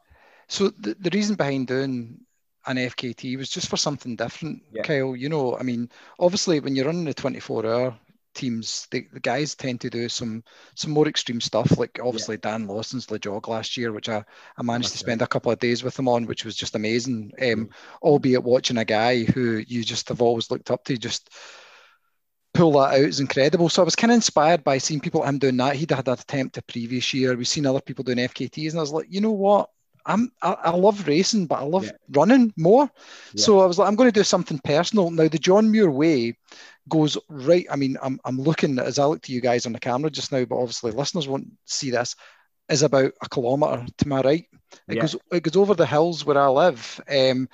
So 0.48 0.70
the, 0.70 0.96
the 0.98 1.10
reason 1.12 1.36
behind 1.36 1.68
doing 1.68 2.18
an 2.66 2.76
FKT 2.76 3.36
was 3.38 3.48
just 3.48 3.68
for 3.68 3.76
something 3.76 4.16
different, 4.16 4.62
Yeah. 4.72 4.82
Kyle. 4.82 5.16
You 5.16 5.28
know, 5.28 5.56
I 5.56 5.62
mean, 5.62 5.90
obviously 6.18 6.60
when 6.60 6.74
you're 6.76 6.86
running 6.86 7.04
the 7.04 7.14
24 7.14 7.66
hour 7.66 7.98
teams, 8.34 8.86
the, 8.90 9.06
the 9.12 9.20
guys 9.20 9.54
tend 9.54 9.80
to 9.82 9.90
do 9.90 10.08
some 10.08 10.42
some 10.74 10.90
more 10.92 11.08
extreme 11.08 11.40
stuff. 11.40 11.78
Like 11.78 11.98
obviously 12.02 12.36
Dan 12.36 12.66
Lawson's 12.66 13.06
the 13.06 13.18
jog 13.18 13.48
last 13.48 13.76
year, 13.76 13.92
which 13.92 14.08
I, 14.08 14.24
I 14.56 14.62
managed 14.62 14.90
That's 14.90 14.92
to 14.92 14.98
spend 14.98 15.22
a 15.22 15.26
couple 15.26 15.52
of 15.52 15.58
days 15.58 15.82
with 15.82 15.98
him 15.98 16.08
on, 16.08 16.26
which 16.26 16.44
was 16.44 16.56
just 16.56 16.74
amazing. 16.74 17.32
Um, 17.40 17.68
albeit 18.02 18.44
watching 18.44 18.78
a 18.78 18.84
guy 18.84 19.24
who 19.24 19.62
you 19.66 19.84
just 19.84 20.08
have 20.08 20.22
always 20.22 20.50
looked 20.50 20.70
up 20.70 20.84
to 20.84 20.96
just 20.96 21.30
pull 22.54 22.72
that 22.72 22.94
out 22.94 23.00
is 23.00 23.20
incredible. 23.20 23.68
So 23.68 23.82
I 23.82 23.84
was 23.84 23.96
kind 23.96 24.10
of 24.10 24.16
inspired 24.16 24.64
by 24.64 24.78
seeing 24.78 25.00
people 25.00 25.22
him 25.24 25.38
doing 25.38 25.56
that. 25.58 25.76
He'd 25.76 25.90
had 25.90 26.04
that 26.06 26.20
attempt 26.22 26.54
the 26.54 26.62
previous 26.62 27.12
year. 27.14 27.36
We've 27.36 27.46
seen 27.48 27.66
other 27.66 27.80
people 27.80 28.04
doing 28.04 28.18
FKTs, 28.18 28.70
and 28.70 28.78
I 28.78 28.82
was 28.82 28.92
like, 28.92 29.06
you 29.08 29.20
know 29.20 29.32
what? 29.32 29.70
I'm 30.06 30.32
I, 30.42 30.52
I 30.52 30.70
love 30.70 31.06
racing, 31.06 31.46
but 31.46 31.60
I 31.60 31.62
love 31.64 31.84
Yeah. 31.84 31.90
running 32.12 32.52
more. 32.56 32.90
Yeah. 33.34 33.44
So 33.44 33.60
I 33.60 33.66
was 33.66 33.78
like, 33.78 33.86
I'm 33.86 33.96
going 33.96 34.10
to 34.10 34.18
do 34.18 34.24
something 34.24 34.58
personal. 34.64 35.10
Now 35.10 35.28
the 35.28 35.38
John 35.38 35.70
Muir 35.70 35.90
Way 35.90 36.36
goes 36.90 37.16
right. 37.28 37.66
I 37.70 37.76
mean, 37.76 37.96
I'm 38.02 38.20
I'm 38.24 38.38
looking 38.38 38.78
as 38.78 38.98
I 38.98 39.06
look 39.06 39.22
to 39.22 39.32
you 39.32 39.40
guys 39.40 39.64
on 39.66 39.72
the 39.72 39.80
camera 39.80 40.10
just 40.10 40.32
now, 40.32 40.44
but 40.44 40.56
obviously 40.58 40.92
listeners 40.92 41.26
won't 41.28 41.48
see 41.64 41.90
this. 41.90 42.14
Is 42.68 42.82
about 42.82 43.12
a 43.22 43.28
kilometre 43.28 43.86
to 43.98 44.08
my 44.08 44.20
right. 44.20 44.46
It 44.88 44.96
Yeah. 44.96 45.00
goes 45.02 45.16
it 45.32 45.42
goes 45.42 45.56
over 45.56 45.74
the 45.74 45.86
hills 45.86 46.24
where 46.24 46.38
I 46.38 46.48
live. 46.48 47.00
Um, 47.08 47.48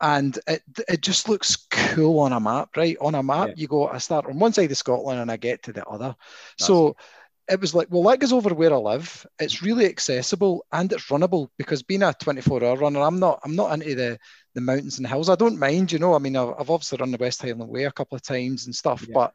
and 0.00 0.38
it, 0.48 0.62
it 0.88 1.00
just 1.00 1.28
looks 1.28 1.56
cool 1.70 2.20
on 2.20 2.32
a 2.32 2.40
map, 2.40 2.76
right? 2.76 2.96
On 3.00 3.14
a 3.14 3.22
map, 3.22 3.48
Yeah. 3.48 3.54
you 3.56 3.68
go, 3.68 3.86
I 3.88 3.98
start 3.98 4.26
on 4.26 4.38
one 4.38 4.52
side 4.52 4.70
of 4.70 4.76
Scotland 4.76 5.20
and 5.20 5.30
I 5.30 5.36
get 5.36 5.62
to 5.64 5.72
the 5.72 5.86
other. 5.86 6.16
so 6.58 6.96
it 7.50 7.60
was 7.60 7.74
like, 7.74 7.88
well, 7.90 8.02
that 8.04 8.20
goes 8.20 8.32
over 8.32 8.54
where 8.54 8.72
I 8.72 8.76
live. 8.76 9.26
It's 9.38 9.62
really 9.62 9.86
accessible 9.86 10.64
and 10.72 10.92
it's 10.92 11.08
runnable 11.08 11.48
because 11.58 11.82
being 11.82 12.02
a 12.02 12.14
24 12.14 12.64
hour 12.64 12.76
runner, 12.76 13.00
I'm 13.00 13.18
not, 13.18 13.40
I'm 13.44 13.56
not 13.56 13.72
into 13.72 13.94
the, 13.94 14.18
the 14.54 14.60
mountains 14.60 14.98
and 14.98 15.06
hills. 15.06 15.28
I 15.28 15.34
don't 15.34 15.58
mind, 15.58 15.92
you 15.92 15.98
know, 15.98 16.14
I 16.14 16.18
mean, 16.18 16.36
I've, 16.36 16.54
I've 16.58 16.70
obviously 16.70 16.98
run 16.98 17.10
the 17.10 17.18
West 17.18 17.42
Highland 17.42 17.68
Way 17.70 17.84
a 17.84 17.92
couple 17.92 18.16
of 18.16 18.22
times 18.22 18.66
and 18.66 18.74
stuff, 18.74 19.06
Yeah. 19.06 19.12
but 19.12 19.34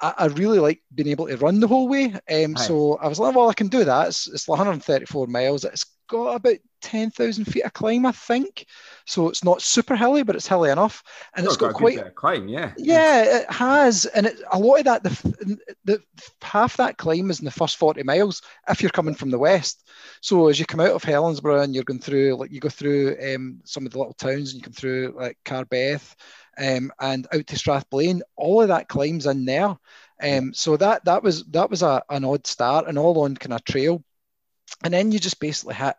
I, 0.00 0.14
I 0.18 0.26
really 0.26 0.58
like 0.58 0.82
being 0.94 1.08
able 1.08 1.28
to 1.28 1.36
run 1.36 1.60
the 1.60 1.68
whole 1.68 1.88
way. 1.88 2.14
Um, 2.30 2.56
so 2.56 2.96
I 2.96 3.08
was 3.08 3.18
like, 3.18 3.34
well, 3.34 3.50
I 3.50 3.54
can 3.54 3.68
do 3.68 3.84
that. 3.84 4.08
It's, 4.08 4.28
it's 4.28 4.48
134 4.48 5.26
miles. 5.26 5.64
It's 5.64 5.86
got 6.12 6.36
about 6.36 6.58
10,000 6.82 7.46
feet 7.46 7.64
of 7.64 7.72
climb, 7.74 8.06
I 8.06 8.12
think. 8.12 8.66
So 9.06 9.28
it's 9.28 9.44
not 9.44 9.62
super 9.62 9.96
hilly, 9.96 10.22
but 10.24 10.36
it's 10.36 10.48
hilly 10.48 10.70
enough. 10.70 11.02
And 11.36 11.46
it's 11.46 11.56
Oh, 11.56 11.56
got 11.56 11.70
a 11.70 11.74
quite 11.74 12.04
climb, 12.14 12.48
yeah. 12.48 12.74
yeah, 12.76 13.40
it 13.40 13.50
has, 13.52 14.06
and 14.06 14.26
it, 14.26 14.40
a 14.50 14.58
lot 14.58 14.78
of 14.78 14.84
that, 14.86 15.02
the, 15.04 15.58
the 15.84 16.02
half 16.42 16.76
that 16.78 16.96
climb 16.96 17.30
is 17.30 17.38
in 17.38 17.44
the 17.44 17.50
first 17.50 17.76
forty 17.76 18.02
miles 18.02 18.40
if 18.68 18.80
you're 18.80 18.90
coming 18.90 19.14
from 19.14 19.30
the 19.30 19.38
west. 19.38 19.86
So 20.22 20.48
as 20.48 20.58
you 20.58 20.64
come 20.64 20.80
out 20.80 20.92
of 20.92 21.02
Helensburgh 21.02 21.64
and 21.64 21.74
you're 21.74 21.84
going 21.84 22.00
through, 22.00 22.36
like 22.36 22.50
you 22.50 22.60
go 22.60 22.70
through 22.70 23.16
um, 23.34 23.60
some 23.64 23.84
of 23.86 23.92
the 23.92 23.98
little 23.98 24.14
towns 24.14 24.52
and 24.52 24.56
you 24.56 24.62
come 24.62 24.72
through 24.72 25.14
like 25.16 25.36
Carbeth, 25.44 26.16
um, 26.58 26.90
and 27.00 27.26
out 27.32 27.46
to 27.48 27.56
Strathblane, 27.56 28.22
all 28.36 28.62
of 28.62 28.68
that 28.68 28.88
climbs 28.88 29.26
in 29.26 29.44
there. 29.44 29.76
Um, 30.22 30.54
so 30.54 30.76
that 30.78 31.04
that 31.04 31.22
was 31.22 31.44
that 31.46 31.68
was 31.70 31.82
a, 31.82 32.02
an 32.08 32.24
odd 32.24 32.46
start 32.46 32.86
and 32.88 32.98
all 32.98 33.22
on 33.24 33.36
kind 33.36 33.52
of 33.52 33.64
trail, 33.64 34.02
and 34.84 34.92
then 34.92 35.12
you 35.12 35.18
just 35.18 35.40
basically 35.40 35.74
hit 35.74 35.96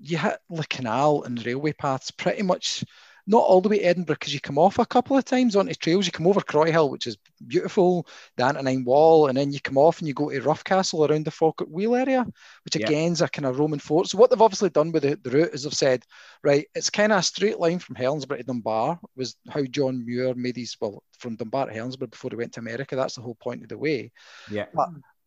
you 0.00 0.18
hit 0.18 0.38
the 0.50 0.66
canal 0.66 1.22
and 1.22 1.44
railway 1.46 1.72
paths 1.72 2.10
pretty 2.10 2.42
much 2.42 2.84
not 3.26 3.42
all 3.42 3.62
the 3.62 3.70
way 3.70 3.78
to 3.78 3.84
Edinburgh 3.84 4.16
because 4.16 4.34
you 4.34 4.40
come 4.40 4.58
off 4.58 4.78
a 4.78 4.84
couple 4.84 5.16
of 5.16 5.24
times 5.24 5.56
onto 5.56 5.72
trails. 5.74 6.04
You 6.04 6.12
come 6.12 6.26
over 6.26 6.42
Croyhill, 6.42 6.90
which 6.90 7.06
is 7.06 7.16
beautiful, 7.46 8.06
the 8.36 8.44
Antonine 8.44 8.84
Wall, 8.84 9.28
and 9.28 9.38
then 9.38 9.50
you 9.50 9.60
come 9.60 9.78
off 9.78 10.00
and 10.00 10.08
you 10.08 10.12
go 10.12 10.28
to 10.28 10.40
Roughcastle 10.42 11.08
around 11.08 11.24
the 11.24 11.30
Falkirk 11.30 11.68
Wheel 11.68 11.94
area, 11.94 12.26
which 12.64 12.76
Yeah. 12.76 12.86
again 12.86 13.12
is 13.12 13.22
a 13.22 13.28
kind 13.28 13.46
of 13.46 13.58
Roman 13.58 13.78
fort. 13.78 14.08
So 14.08 14.18
what 14.18 14.28
they've 14.28 14.42
obviously 14.42 14.68
done 14.68 14.92
with 14.92 15.04
the, 15.04 15.16
the 15.22 15.30
route 15.30 15.54
is 15.54 15.62
they've 15.62 15.72
said, 15.72 16.04
right, 16.42 16.66
it's 16.74 16.90
kind 16.90 17.12
of 17.12 17.20
a 17.20 17.22
straight 17.22 17.58
line 17.58 17.78
from 17.78 17.96
Helensburgh 17.96 18.38
to 18.38 18.44
Dunbar, 18.44 19.00
was 19.16 19.36
how 19.48 19.62
John 19.62 20.04
Muir 20.04 20.34
made 20.34 20.56
his, 20.56 20.76
well, 20.78 21.02
from 21.18 21.36
Dunbar 21.36 21.66
to 21.66 21.72
Helensburgh 21.72 22.10
before 22.10 22.30
he 22.30 22.36
went 22.36 22.52
to 22.54 22.60
America. 22.60 22.94
That's 22.94 23.14
the 23.14 23.22
whole 23.22 23.36
point 23.36 23.62
of 23.62 23.70
the 23.70 23.78
way 23.78 24.12
Yeah. 24.50 24.66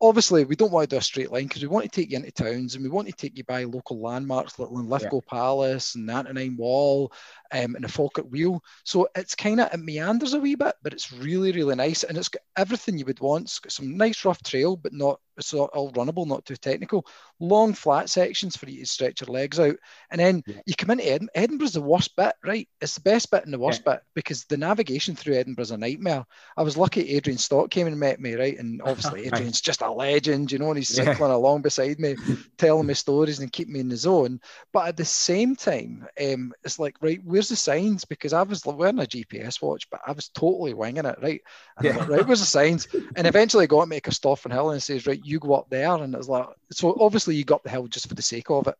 Obviously 0.02 0.46
we 0.46 0.56
don't 0.56 0.72
want 0.72 0.90
to 0.90 0.96
do 0.96 1.00
a 1.00 1.02
straight 1.02 1.32
line 1.32 1.48
because 1.48 1.62
we 1.62 1.68
want 1.68 1.84
to 1.84 1.90
take 1.90 2.12
you 2.12 2.18
into 2.18 2.32
towns 2.32 2.76
and 2.76 2.84
we 2.84 2.90
want 2.90 3.08
to 3.08 3.14
take 3.14 3.38
you 3.38 3.44
by 3.44 3.64
local 3.64 4.00
landmarks 4.00 4.58
like 4.60 4.70
Linlithgow 4.70 5.22
Palace 5.26 5.96
and 5.96 6.08
the 6.08 6.14
Antonine 6.14 6.56
Wall 6.56 7.12
um, 7.52 7.76
and 7.76 7.84
the 7.84 7.88
Falkirk 7.90 8.26
Wheel. 8.30 8.62
So 8.84 9.08
it's 9.16 9.36
kind 9.36 9.60
of 9.60 9.74
it 9.74 9.80
meanders 9.80 10.34
a 10.34 10.40
wee 10.40 10.56
bit, 10.56 10.76
but 10.84 10.94
it's 10.94 11.12
really 11.12 11.52
really 11.52 11.76
nice 11.76 12.04
and 12.04 12.18
it's 12.18 12.30
got 12.30 12.42
everything 12.58 12.98
you 12.98 13.06
would 13.06 13.20
want. 13.20 13.46
It's 13.46 13.60
got 13.60 13.72
some 13.72 13.98
nice 13.98 14.24
rough 14.26 14.42
trail, 14.44 14.76
but 14.76 14.94
not 14.94 15.20
it's 15.38 15.54
all 15.54 15.66
all 15.74 15.92
runnable, 15.94 16.26
not 16.28 16.46
too 16.46 16.56
technical. 16.56 17.06
Long 17.40 17.74
flat 17.74 18.10
sections 18.10 18.58
for 18.58 18.70
you 18.70 18.80
to 18.80 18.86
stretch 18.86 19.22
your 19.22 19.34
legs 19.34 19.60
out, 19.60 19.76
and 20.10 20.20
then 20.20 20.44
Yeah. 20.46 20.62
you 20.66 20.76
come 20.76 20.92
into 20.92 21.06
Edinburgh. 21.08 21.32
Edinburgh's 21.36 21.74
the 21.74 21.82
worst 21.82 22.16
bit, 22.16 22.34
right? 22.44 22.68
It's 22.82 22.96
the 22.96 23.02
best 23.02 23.30
bit 23.32 23.44
and 23.46 23.54
the 23.54 23.60
worst 23.60 23.84
bit 23.84 24.02
because 24.16 24.46
the 24.46 24.58
navigation 24.58 25.16
through 25.16 25.36
Edinburgh's 25.36 25.72
a 25.72 25.78
nightmare. 25.78 26.26
I 26.56 26.64
was 26.64 26.78
lucky 26.78 27.10
Adrian 27.16 27.38
Stott 27.38 27.70
came 27.70 27.88
and 27.88 28.00
met 28.00 28.20
me, 28.20 28.34
right? 28.34 28.58
And 28.58 28.82
obviously 28.82 29.24
Adrian's 29.26 29.62
just 29.62 29.82
a 29.82 29.92
legend, 29.92 30.52
you 30.52 30.58
know, 30.60 30.70
and 30.70 30.78
he's 30.78 30.90
Yeah. 30.90 31.14
cycling 31.14 31.32
along 31.32 31.62
beside 31.62 32.00
me, 32.00 32.18
telling 32.58 32.88
me 32.88 32.94
stories 32.94 33.40
and 33.40 33.52
keeping 33.52 33.74
me 33.74 33.80
in 33.80 33.90
the 33.90 33.98
zone. 33.98 34.40
But 34.74 34.88
at 34.88 34.98
the 34.98 35.06
same 35.06 35.56
time, 35.56 36.08
um, 36.22 36.54
it's 36.64 36.80
like, 36.80 36.96
right, 37.02 37.24
where's 37.38 37.50
the 37.50 37.56
signs? 37.56 38.04
Because 38.04 38.34
I 38.34 38.42
was 38.42 38.66
wearing 38.66 38.98
a 39.00 39.04
GPS 39.04 39.62
watch, 39.62 39.88
but 39.92 40.02
I 40.08 40.12
was 40.12 40.30
totally 40.30 40.74
winging 40.74 41.06
it, 41.06 41.20
right? 41.22 41.42
And 41.78 41.86
Yeah. 41.86 41.94
like, 41.98 42.10
right, 42.10 42.26
where's 42.26 42.40
the 42.40 42.48
signs? 42.48 42.88
And 43.16 43.28
eventually 43.28 43.64
I 43.64 43.68
got 43.68 43.82
to 43.82 43.88
make 43.88 44.08
a 44.08 44.12
stop 44.12 44.40
on 44.46 44.52
hill 44.52 44.72
and 44.72 44.82
says, 44.82 45.06
right, 45.06 45.20
you 45.24 45.40
go 45.40 45.54
up 45.54 45.70
there. 45.70 45.92
And 45.92 46.16
it's 46.16 46.28
like, 46.28 46.48
so 46.72 46.98
obviously 47.00 47.36
you 47.36 47.44
got 47.46 47.64
the 47.64 47.70
hill 47.70 47.88
just 47.88 48.08
for 48.10 48.16
the 48.16 48.24
sake 48.24 48.50
of 48.50 48.68
it. 48.68 48.76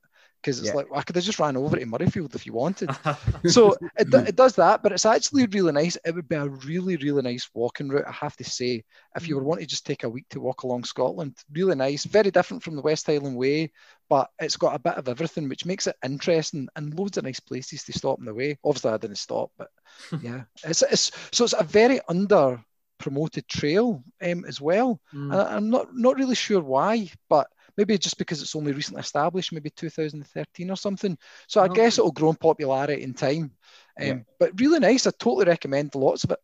Because 0.48 0.60
it's 0.60 0.68
Yeah. 0.68 0.74
like, 0.74 0.88
I 0.94 1.02
could 1.02 1.16
have 1.16 1.26
just 1.26 1.40
ran 1.40 1.58
over 1.58 1.78
to 1.78 1.86
Murrayfield 1.86 2.36
if 2.36 2.46
you 2.46 2.54
wanted 2.54 2.98
so 3.46 3.76
it, 3.98 4.08
it 4.14 4.36
does 4.36 4.56
that, 4.56 4.84
but 4.84 4.92
it's 4.92 5.06
actually 5.06 5.46
really 5.48 5.72
nice. 5.72 5.98
It 6.06 6.16
would 6.16 6.30
be 6.30 6.36
a 6.36 6.48
really, 6.48 6.98
really 6.98 7.22
nice 7.22 7.50
walking 7.54 7.90
route, 7.90 8.08
I 8.08 8.12
have 8.12 8.36
to 8.38 8.44
say. 8.44 8.84
If 9.16 9.28
you 9.28 9.36
were 9.36 9.44
wanting 9.44 9.66
to 9.66 9.70
just 9.70 9.86
take 9.86 10.04
a 10.04 10.10
week 10.10 10.26
to 10.30 10.40
walk 10.40 10.64
along 10.64 10.86
Scotland, 10.86 11.38
really 11.52 11.76
nice. 11.76 12.06
Very 12.06 12.32
different 12.32 12.64
from 12.64 12.76
the 12.76 12.82
West 12.82 13.08
Highland 13.08 13.36
Way, 13.38 13.72
but 14.10 14.30
it's 14.40 14.58
got 14.58 14.76
a 14.76 14.80
bit 14.80 14.96
of 14.96 15.10
everything, 15.10 15.50
which 15.50 15.66
makes 15.66 15.88
it 15.88 15.96
interesting 16.04 16.68
and 16.76 16.98
loads 16.98 17.18
of 17.18 17.26
nice 17.26 17.40
places 17.40 17.84
to 17.84 17.94
stop 17.94 18.20
on 18.20 18.26
the 18.26 18.34
way. 18.34 18.58
Obviously, 18.64 18.92
I 18.92 18.98
didn't 18.98 19.18
stop, 19.18 19.52
but 19.58 19.70
yeah, 20.22 20.44
it's, 20.64 20.82
it's 20.84 21.12
so 21.32 21.44
it's 21.44 21.54
a 21.58 21.64
very 21.64 22.00
under 22.08 22.64
promoted 23.00 23.48
trail 23.48 24.04
um, 24.22 24.46
as 24.46 24.60
well. 24.60 25.00
Mm. 25.14 25.32
And 25.32 25.42
I'm 25.42 25.70
not 25.70 25.88
not 25.94 26.18
really 26.18 26.36
sure 26.36 26.62
why, 26.62 27.10
but 27.30 27.48
maybe 27.78 27.98
just 27.98 28.18
because 28.18 28.42
it's 28.42 28.56
only 28.56 28.72
recently 28.74 29.02
established, 29.02 29.54
maybe 29.54 29.70
2013 29.70 30.72
or 30.72 30.76
something. 30.76 31.18
So 31.48 31.62
I 31.62 31.66
Oh, 31.68 31.74
guess 31.74 31.98
it'll 31.98 32.12
grow 32.12 32.30
in 32.32 32.36
popularity 32.36 33.04
in 33.04 33.14
time. 33.14 33.52
Um, 34.00 34.06
Yeah. 34.08 34.18
But 34.40 34.60
really 34.60 34.80
nice. 34.80 35.08
I 35.08 35.12
totally 35.12 35.46
recommend 35.46 35.94
lots 35.96 36.24
of 36.24 36.32
it. 36.32 36.40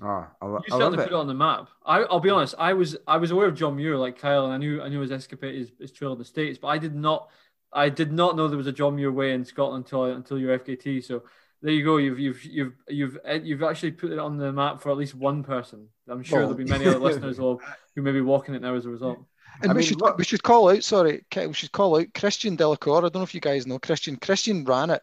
Oh, 0.00 0.06
I, 0.40 0.46
lo- 0.46 0.60
You 0.68 0.74
I 0.74 0.76
love 0.76 0.80
certainly 0.92 0.98
it. 0.98 1.06
put 1.08 1.12
it 1.14 1.20
on 1.20 1.26
the 1.26 1.34
map. 1.34 1.68
I, 1.84 2.02
I'll 2.02 2.20
be 2.20 2.30
honest. 2.30 2.54
I 2.58 2.72
was 2.74 2.96
I 3.06 3.16
was 3.16 3.30
aware 3.32 3.46
of 3.48 3.56
John 3.56 3.74
Muir 3.76 3.96
like 3.96 4.18
Kyle, 4.18 4.44
and 4.44 4.52
I 4.52 4.56
knew 4.56 4.80
I 4.80 4.88
knew 4.88 5.00
his 5.00 5.10
escapade, 5.10 5.56
his, 5.56 5.72
his 5.80 5.90
trail 5.90 6.12
in 6.12 6.18
the 6.18 6.24
states, 6.24 6.58
but 6.60 6.68
I 6.68 6.78
did 6.78 6.94
not 6.94 7.30
I 7.72 7.88
did 7.88 8.12
not 8.12 8.36
know 8.36 8.46
there 8.46 8.56
was 8.56 8.68
a 8.68 8.72
John 8.72 8.94
Muir 8.94 9.10
way 9.10 9.32
in 9.32 9.44
Scotland 9.44 9.84
until 9.86 10.04
until 10.04 10.38
your 10.38 10.56
FKT. 10.58 11.02
So 11.04 11.24
there 11.62 11.72
you 11.72 11.84
go. 11.84 11.96
You've 11.96 12.20
you've 12.20 12.44
you've 12.44 12.74
you've 12.88 13.18
eh, 13.24 13.40
you've 13.42 13.64
actually 13.64 13.90
put 13.90 14.12
it 14.12 14.20
on 14.20 14.36
the 14.36 14.52
map 14.52 14.80
for 14.80 14.92
at 14.92 14.96
least 14.96 15.16
one 15.16 15.42
person. 15.42 15.88
I'm 16.08 16.22
sure 16.22 16.38
Well- 16.38 16.48
there'll 16.50 16.64
be 16.64 16.70
many 16.70 16.86
other 16.86 16.98
listeners 17.08 17.36
who, 17.38 17.60
who 17.96 18.02
may 18.02 18.12
be 18.12 18.20
walking 18.20 18.54
it 18.54 18.62
now 18.62 18.76
as 18.76 18.86
a 18.86 18.90
result. 18.90 19.18
And 19.62 19.70
I 19.70 19.74
we 19.74 19.80
mean, 19.80 19.88
should 19.88 20.00
what- 20.00 20.18
we 20.18 20.24
should 20.24 20.42
call 20.42 20.70
out, 20.70 20.84
sorry, 20.84 21.24
we 21.34 21.52
should 21.52 21.72
call 21.72 21.98
out 21.98 22.14
Christian 22.14 22.56
Delacour. 22.56 22.98
I 22.98 23.00
don't 23.02 23.16
know 23.16 23.22
if 23.22 23.34
you 23.34 23.40
guys 23.40 23.66
know 23.66 23.78
Christian. 23.78 24.16
Christian 24.16 24.64
ran 24.64 24.90
it 24.90 25.02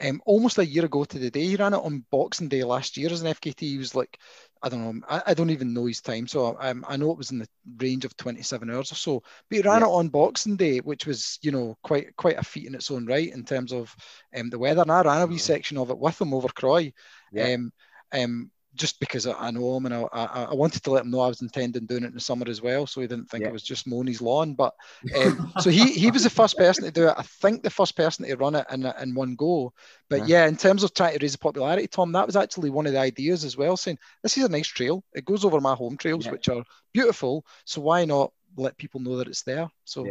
um, 0.00 0.22
almost 0.26 0.58
a 0.58 0.64
year 0.66 0.84
ago 0.84 1.02
to 1.04 1.18
the 1.18 1.30
day. 1.30 1.44
He 1.46 1.56
ran 1.56 1.74
it 1.74 1.78
on 1.82 2.04
Boxing 2.12 2.48
Day 2.48 2.62
last 2.62 2.96
year 2.96 3.10
as 3.10 3.22
an 3.22 3.26
FKT. 3.34 3.60
He 3.60 3.78
was 3.78 3.96
like, 3.96 4.18
I 4.62 4.68
don't 4.68 4.82
know, 5.00 5.06
I, 5.08 5.22
I 5.28 5.34
don't 5.34 5.50
even 5.50 5.74
know 5.74 5.86
his 5.86 6.00
time. 6.00 6.28
So 6.28 6.56
um, 6.60 6.84
I 6.88 6.96
know 6.96 7.10
it 7.10 7.18
was 7.18 7.32
in 7.32 7.40
the 7.40 7.48
range 7.78 8.04
of 8.04 8.16
27 8.16 8.70
hours 8.70 8.92
or 8.92 8.94
so. 8.94 9.22
But 9.50 9.56
he 9.56 9.62
ran 9.62 9.80
Yeah. 9.80 9.86
it 9.88 9.90
on 9.90 10.08
Boxing 10.08 10.54
Day, 10.56 10.78
which 10.78 11.04
was, 11.06 11.38
you 11.42 11.50
know, 11.50 11.76
quite 11.82 12.14
quite 12.16 12.38
a 12.38 12.44
feat 12.44 12.66
in 12.66 12.76
its 12.76 12.90
own 12.92 13.06
right 13.06 13.32
in 13.32 13.44
terms 13.44 13.72
of 13.72 13.94
um, 14.36 14.50
the 14.50 14.58
weather. 14.60 14.82
And 14.82 14.92
I 14.92 15.02
ran 15.02 15.22
a 15.22 15.26
wee 15.26 15.36
Mhm. 15.36 15.40
section 15.40 15.76
of 15.78 15.90
it 15.90 15.98
with 15.98 16.20
him 16.20 16.32
over 16.32 16.48
Croy. 16.48 16.92
Yeah. 17.32 17.54
Um, 17.54 17.72
um, 18.12 18.50
just 18.78 19.00
because 19.00 19.26
I, 19.26 19.50
know 19.50 19.76
him 19.76 19.86
and 19.86 19.94
I, 19.94 20.02
I, 20.12 20.44
I 20.44 20.54
wanted 20.54 20.82
to 20.84 20.90
let 20.90 21.04
him 21.04 21.10
know 21.10 21.20
I 21.20 21.28
was 21.28 21.42
intending 21.42 21.84
doing 21.86 22.04
it 22.04 22.08
in 22.08 22.14
the 22.14 22.20
summer 22.20 22.46
as 22.48 22.62
well, 22.62 22.86
so 22.86 23.00
he 23.00 23.06
didn't 23.06 23.28
think 23.28 23.42
Yeah. 23.42 23.48
it 23.48 23.52
was 23.52 23.62
just 23.62 23.86
mowing 23.86 24.06
his 24.06 24.22
lawn. 24.22 24.54
But 24.54 24.74
um, 25.16 25.52
so 25.60 25.68
he 25.70 25.92
he 25.92 26.10
was 26.10 26.22
the 26.22 26.30
first 26.30 26.56
person 26.56 26.84
to 26.84 26.90
do 26.90 27.08
it. 27.08 27.14
I 27.18 27.22
think 27.22 27.62
the 27.62 27.70
first 27.70 27.96
person 27.96 28.24
to 28.26 28.36
run 28.36 28.54
it 28.54 28.66
in 28.72 28.86
in 29.02 29.14
one 29.14 29.34
go. 29.34 29.72
But 30.08 30.20
Yeah. 30.20 30.42
yeah, 30.42 30.46
in 30.46 30.56
terms 30.56 30.82
of 30.84 30.94
trying 30.94 31.18
to 31.18 31.22
raise 31.22 31.32
the 31.32 31.38
popularity, 31.38 31.86
Tom, 31.88 32.12
that 32.12 32.26
was 32.26 32.36
actually 32.36 32.70
one 32.70 32.86
of 32.86 32.92
the 32.92 33.00
ideas 33.00 33.44
as 33.44 33.56
well. 33.56 33.76
Saying 33.76 33.98
this 34.22 34.38
is 34.38 34.44
a 34.44 34.48
nice 34.48 34.68
trail. 34.68 35.04
It 35.12 35.24
goes 35.24 35.44
over 35.44 35.60
my 35.60 35.74
home 35.74 35.96
trails, 35.96 36.24
Yeah. 36.24 36.32
which 36.32 36.48
are 36.48 36.64
beautiful. 36.94 37.44
So 37.64 37.80
why 37.80 38.04
not 38.04 38.32
let 38.56 38.78
people 38.78 39.00
know 39.00 39.16
that 39.16 39.28
it's 39.28 39.42
there? 39.42 39.68
So 39.84 40.06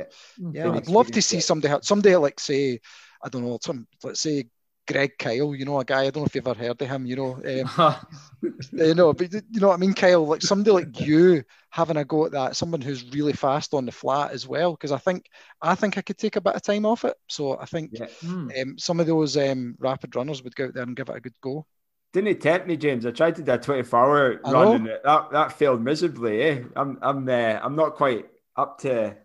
Yeah. 0.51 0.71
I'd 0.71 0.89
love 0.89 1.09
to 1.11 1.21
see 1.21 1.39
somebody 1.39 1.73
somebody 1.81 2.15
like 2.17 2.39
say, 2.39 2.81
I 3.23 3.29
don't 3.29 3.43
know, 3.43 3.57
some 3.61 3.87
let's 4.03 4.19
say 4.19 4.45
Greg 4.87 5.17
Kyle, 5.19 5.53
you 5.53 5.65
know, 5.65 5.79
a 5.79 5.85
guy 5.85 6.01
I 6.01 6.09
don't 6.09 6.17
know 6.17 6.25
if 6.25 6.35
you've 6.35 6.47
ever 6.47 6.59
heard 6.59 6.81
of 6.81 6.87
him, 6.87 7.05
you 7.05 7.15
know. 7.15 7.41
Um, 8.43 8.53
you 8.71 8.93
know, 8.93 9.13
but 9.13 9.33
you 9.33 9.41
know 9.59 9.69
what 9.69 9.73
I 9.73 9.77
mean, 9.77 9.93
Kyle. 9.93 10.25
Like 10.25 10.43
somebody 10.43 10.71
like 10.71 10.99
you 10.99 11.43
having 11.71 11.97
a 11.97 12.05
go 12.05 12.25
at 12.25 12.31
that, 12.33 12.55
someone 12.55 12.81
who's 12.81 13.03
really 13.11 13.33
fast 13.33 13.73
on 13.73 13.85
the 13.85 13.91
flat 13.91 14.31
as 14.31 14.47
well. 14.47 14.71
Because 14.71 14.91
I 14.91 14.97
think 14.97 15.25
I 15.61 15.73
think 15.73 15.97
I 15.97 16.01
could 16.01 16.17
take 16.17 16.35
a 16.35 16.41
bit 16.41 16.55
of 16.55 16.61
time 16.61 16.85
off 16.85 17.03
it. 17.03 17.15
So 17.27 17.59
I 17.59 17.65
think 17.65 17.91
Yeah. 17.93 18.07
Hmm. 18.21 18.49
um, 18.61 18.77
some 18.77 18.99
of 18.99 19.07
those 19.07 19.37
um, 19.37 19.75
rapid 19.79 20.15
runners 20.15 20.43
would 20.43 20.55
go 20.55 20.65
out 20.65 20.73
there 20.75 20.83
and 20.83 20.95
give 20.95 21.09
it 21.09 21.15
a 21.15 21.19
good 21.21 21.39
go. 21.41 21.65
Didn't 22.13 22.29
it 22.29 22.41
tempt 22.41 22.67
me, 22.67 22.77
James? 22.77 23.05
I 23.05 23.11
tried 23.11 23.35
to 23.35 23.43
do 23.43 23.51
a 23.51 23.57
24 23.57 23.99
hour 23.99 24.41
I 24.45 24.51
run 24.51 24.75
and 24.75 24.87
it, 24.87 25.01
that, 25.03 25.31
that 25.31 25.53
failed 25.53 25.81
miserably. 25.81 26.41
Eh? 26.41 26.63
I'm 26.75 26.99
I'm 27.01 27.27
uh, 27.27 27.59
I'm 27.61 27.75
not 27.75 27.95
quite 27.95 28.27
up 28.55 28.79
to 28.79 29.15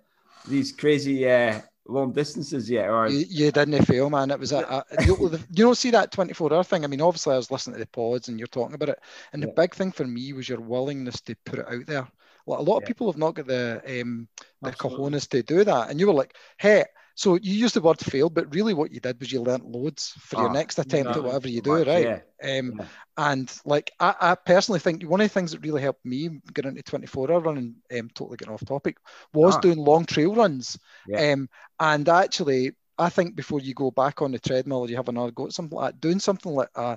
these 0.48 0.72
crazy 0.72 1.28
uh, 1.28 1.60
long 1.86 2.12
distances 2.12 2.70
yet. 2.70 2.88
Or 2.88 3.06
You, 3.06 3.24
you 3.28 3.50
didn't 3.50 3.84
fail, 3.86 4.10
man. 4.10 4.30
It 4.30 4.38
was 4.38 4.52
a, 4.52 4.58
a 4.60 4.84
you, 4.98 5.16
you 5.50 5.64
don't 5.64 5.74
see 5.76 5.90
that 5.90 6.12
24 6.12 6.52
hour 6.52 6.62
thing. 6.62 6.84
I 6.84 6.86
mean, 6.86 7.00
obviously, 7.00 7.34
I 7.34 7.36
was 7.36 7.50
listening 7.50 7.74
to 7.74 7.80
the 7.80 7.86
pods 7.86 8.28
and 8.28 8.38
you're 8.38 8.46
talking 8.46 8.74
about 8.74 8.90
it. 8.90 9.00
And 9.32 9.42
the 9.42 9.48
big 9.48 9.74
thing 9.74 9.90
for 9.92 10.06
me 10.06 10.32
was 10.32 10.48
your 10.48 10.60
willingness 10.60 11.20
to 11.22 11.34
put 11.44 11.58
it 11.58 11.68
out 11.68 11.86
there. 11.86 12.08
Like, 12.46 12.58
a 12.60 12.62
lot 12.62 12.76
of 12.78 12.84
Yeah. 12.84 12.86
people 12.86 13.10
have 13.10 13.18
not 13.18 13.34
got 13.34 13.46
the 13.46 13.82
um, 14.02 14.28
the 14.60 14.70
Absolutely. 14.70 14.72
cojones 14.72 15.28
to 15.30 15.42
do 15.42 15.64
that. 15.64 15.90
And 15.90 15.98
you 15.98 16.06
were 16.06 16.12
like, 16.12 16.36
hey, 16.58 16.84
so 17.14 17.34
you 17.36 17.54
used 17.54 17.74
the 17.74 17.80
word 17.80 18.00
fail, 18.00 18.30
but 18.30 18.52
really 18.54 18.74
what 18.74 18.92
you 18.92 19.00
did 19.00 19.18
was 19.20 19.30
you 19.32 19.40
learnt 19.42 19.66
loads 19.66 20.12
for 20.18 20.36
your 20.40 20.50
Ah, 20.50 20.52
next 20.52 20.78
attempt 20.78 21.16
at 21.16 21.22
whatever 21.22 21.48
you 21.48 21.60
do, 21.60 21.70
much, 21.78 21.86
right? 21.86 22.04
yeah. 22.42 22.58
Um, 22.58 22.74
Yeah. 22.78 22.86
And 23.16 23.60
like 23.64 23.90
I, 24.00 24.14
I 24.20 24.34
personally 24.34 24.80
think 24.80 25.02
one 25.04 25.20
of 25.20 25.26
the 25.26 25.32
things 25.34 25.52
that 25.52 25.62
really 25.64 25.82
helped 25.82 26.04
me 26.04 26.40
get 26.54 26.64
into 26.64 26.82
24 26.82 27.30
hour 27.30 27.40
running, 27.40 27.76
um, 27.98 28.08
totally 28.14 28.36
getting 28.38 28.54
off 28.54 28.64
topic, 28.64 28.96
was 29.34 29.54
Ah. 29.56 29.60
doing 29.60 29.78
long 29.78 30.04
trail 30.06 30.34
runs. 30.34 30.78
Yeah. 31.06 31.32
Um, 31.32 31.48
and 31.78 32.08
actually, 32.08 32.72
I 32.98 33.10
think 33.10 33.34
before 33.36 33.60
you 33.60 33.74
go 33.74 33.90
back 33.90 34.22
on 34.22 34.32
the 34.32 34.38
treadmill 34.38 34.80
or 34.80 34.88
you 34.88 34.96
have 34.96 35.08
another 35.08 35.30
go 35.30 35.46
at 35.46 35.52
something 35.52 35.76
like 35.76 35.92
that, 35.92 36.00
doing 36.00 36.20
something 36.20 36.52
like 36.52 36.68
uh, 36.74 36.96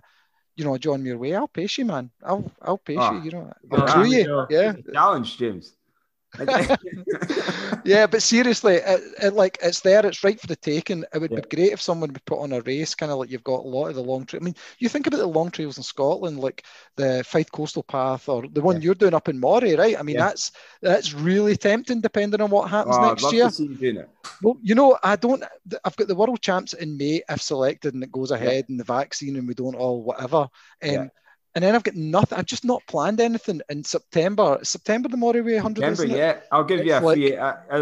you 0.56 0.64
know, 0.64 0.78
John 0.78 1.04
Muir 1.04 1.18
way, 1.18 1.36
I'll 1.36 1.50
pace 1.50 1.78
you, 1.78 1.86
man. 1.86 2.12
I'll 2.24 2.50
I'll 2.62 2.78
pace 2.78 2.98
Ah. 3.00 3.12
you. 3.12 3.20
You 3.20 3.32
know, 3.32 3.52
I'll 3.72 4.06
you. 4.08 4.24
sure. 4.24 4.48
Yeah, 4.50 4.74
Challenge, 4.94 5.38
James. 5.38 5.74
yeah, 7.86 8.08
but 8.08 8.22
seriously, 8.22 8.76
it, 8.76 9.02
it 9.22 9.34
like 9.34 9.58
it's 9.62 9.82
there, 9.82 10.06
it's 10.06 10.24
right 10.24 10.40
for 10.40 10.48
the 10.48 10.56
taking. 10.56 11.04
It 11.14 11.20
would 11.20 11.32
Yeah. 11.32 11.42
be 11.42 11.56
great 11.56 11.72
if 11.74 11.82
someone 11.82 12.12
would 12.12 12.26
put 12.26 12.40
on 12.40 12.54
a 12.54 12.62
race, 12.62 12.96
kind 12.96 13.12
of 13.12 13.20
like 13.20 13.30
you've 13.30 13.44
got 13.44 13.64
a 13.64 13.68
lot 13.68 13.88
of 13.88 13.96
the 13.96 14.04
long 14.04 14.26
trail. 14.26 14.42
I 14.42 14.46
mean, 14.46 14.56
you 14.80 14.90
think 14.90 15.08
about 15.08 15.18
the 15.18 15.28
long 15.28 15.52
trails 15.52 15.78
in 15.78 15.84
Scotland, 15.84 16.40
like 16.40 16.66
the 16.96 17.24
Fife 17.26 17.52
Coastal 17.52 17.84
Path 17.84 18.28
or 18.30 18.48
the 18.48 18.62
one 18.62 18.78
Yeah. 18.78 18.86
you're 18.86 18.96
doing 18.96 19.14
up 19.14 19.30
in 19.30 19.40
Moray, 19.40 19.76
right? 19.76 19.98
I 19.98 20.04
mean, 20.04 20.16
Yeah. 20.16 20.26
that's 20.26 20.52
that's 20.82 21.14
really 21.14 21.56
tempting, 21.56 22.02
depending 22.02 22.42
on 22.42 22.50
what 22.50 22.70
happens 22.70 22.98
Oh, 22.98 23.10
next 23.10 23.32
year. 23.32 23.50
you. 23.80 24.04
Well, 24.42 24.58
you 24.62 24.76
know, 24.76 24.98
I 25.02 25.16
don't. 25.16 25.44
I've 25.84 25.96
got 25.96 26.08
the 26.08 26.16
World 26.16 26.42
Champs 26.42 26.74
in 26.74 26.98
May 26.98 27.22
if 27.30 27.42
selected, 27.42 27.94
and 27.94 28.04
it 28.04 28.12
goes 28.12 28.32
ahead, 28.32 28.66
and 28.70 28.80
the 28.80 28.84
vaccine, 28.84 29.38
and 29.38 29.48
we 29.48 29.54
don't 29.54 29.76
all 29.76 30.04
whatever. 30.04 30.50
Um. 30.84 31.10
And 31.56 31.64
then 31.64 31.74
I've 31.74 31.84
got 31.84 31.96
nothing. 31.96 32.38
I've 32.38 32.46
just 32.46 32.66
not 32.66 32.86
planned 32.86 33.22
anything 33.22 33.62
in 33.70 33.84
September. 33.84 34.60
September, 34.64 35.08
the 35.08 35.16
Moray 35.18 35.40
Way 35.42 35.54
100, 35.56 35.80
Remember, 35.82 36.04
isn't 36.04 36.16
it? 36.16 36.18
yeah, 36.18 36.40
I'll 36.52 36.66
give 36.66 36.86
you 36.86 36.94
a 36.94 36.98
It's 36.98 37.06
like- 37.06 37.16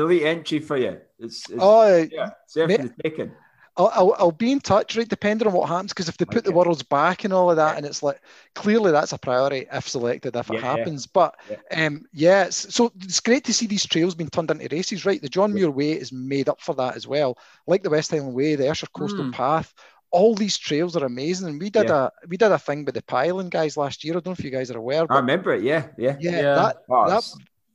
free 0.07 0.23
a, 0.23 0.27
entry 0.29 0.59
for 0.59 0.77
you. 0.77 0.99
It's, 1.19 1.49
it's 1.49 1.59
Oh, 1.59 2.07
yeah, 2.11 2.29
it's 2.45 2.53
the. 2.53 3.31
I'll, 3.75 3.89
I'll, 3.95 4.15
I'll 4.19 4.31
be 4.31 4.51
in 4.51 4.59
touch, 4.59 4.95
right? 4.95 5.07
Depending 5.07 5.47
on 5.47 5.53
what 5.55 5.67
happens, 5.67 5.91
because 5.93 6.07
if 6.07 6.17
they 6.17 6.25
put 6.25 6.43
the 6.43 6.51
worlds 6.51 6.83
back 6.83 7.23
and 7.23 7.33
all 7.33 7.49
of 7.49 7.55
that, 7.57 7.75
and 7.75 7.87
it's 7.87 8.03
like 8.03 8.21
clearly 8.53 8.91
that's 8.91 9.13
a 9.13 9.17
priority 9.17 9.65
if 9.73 9.89
selected, 9.89 10.35
if 10.35 10.47
it 10.51 10.53
Yeah, 10.53 10.59
yeah. 10.59 10.77
happens. 10.77 11.07
But 11.07 11.35
Yeah. 11.49 11.85
um, 11.87 12.05
yeah, 12.13 12.43
it's, 12.43 12.71
so 12.75 12.91
it's 13.01 13.19
great 13.19 13.43
to 13.45 13.53
see 13.53 13.65
these 13.65 13.83
trails 13.87 14.13
being 14.13 14.29
turned 14.29 14.51
into 14.51 14.67
races, 14.75 15.07
right? 15.07 15.19
The 15.19 15.27
John 15.29 15.49
Yeah. 15.49 15.55
Muir 15.55 15.71
Way 15.71 15.93
is 15.93 16.11
made 16.11 16.49
up 16.49 16.61
for 16.61 16.75
that 16.75 16.95
as 16.95 17.07
well, 17.07 17.35
like 17.65 17.81
the 17.81 17.89
West 17.89 18.11
Highland 18.11 18.35
Way, 18.35 18.53
the 18.55 18.67
Ayrshire 18.67 18.89
Coastal 18.95 19.25
Mm. 19.25 19.33
Path. 19.33 19.73
All 20.13 20.35
these 20.35 20.57
trails 20.57 20.95
are 20.95 21.05
amazing. 21.05 21.47
And 21.49 21.59
we 21.59 21.69
did 21.69 21.89
Yeah. 21.89 22.09
a 22.23 22.27
we 22.31 22.37
did 22.37 22.51
a 22.51 22.59
thing 22.67 22.85
with 22.85 22.95
the 22.95 23.03
Pylon 23.13 23.49
guys 23.49 23.75
last 23.83 24.03
year. 24.03 24.13
I 24.13 24.15
don't 24.15 24.27
know 24.27 24.37
if 24.39 24.43
you 24.45 24.51
guys 24.57 24.69
are 24.71 24.77
aware, 24.77 25.05
I 25.09 25.17
remember 25.17 25.51
it. 25.57 25.63
Yeah, 25.63 25.83
yeah. 25.97 26.15
yeah, 26.19 26.31
Yeah. 26.41 26.55
that 26.61 26.75
Oh, 26.89 27.09
that 27.09 27.23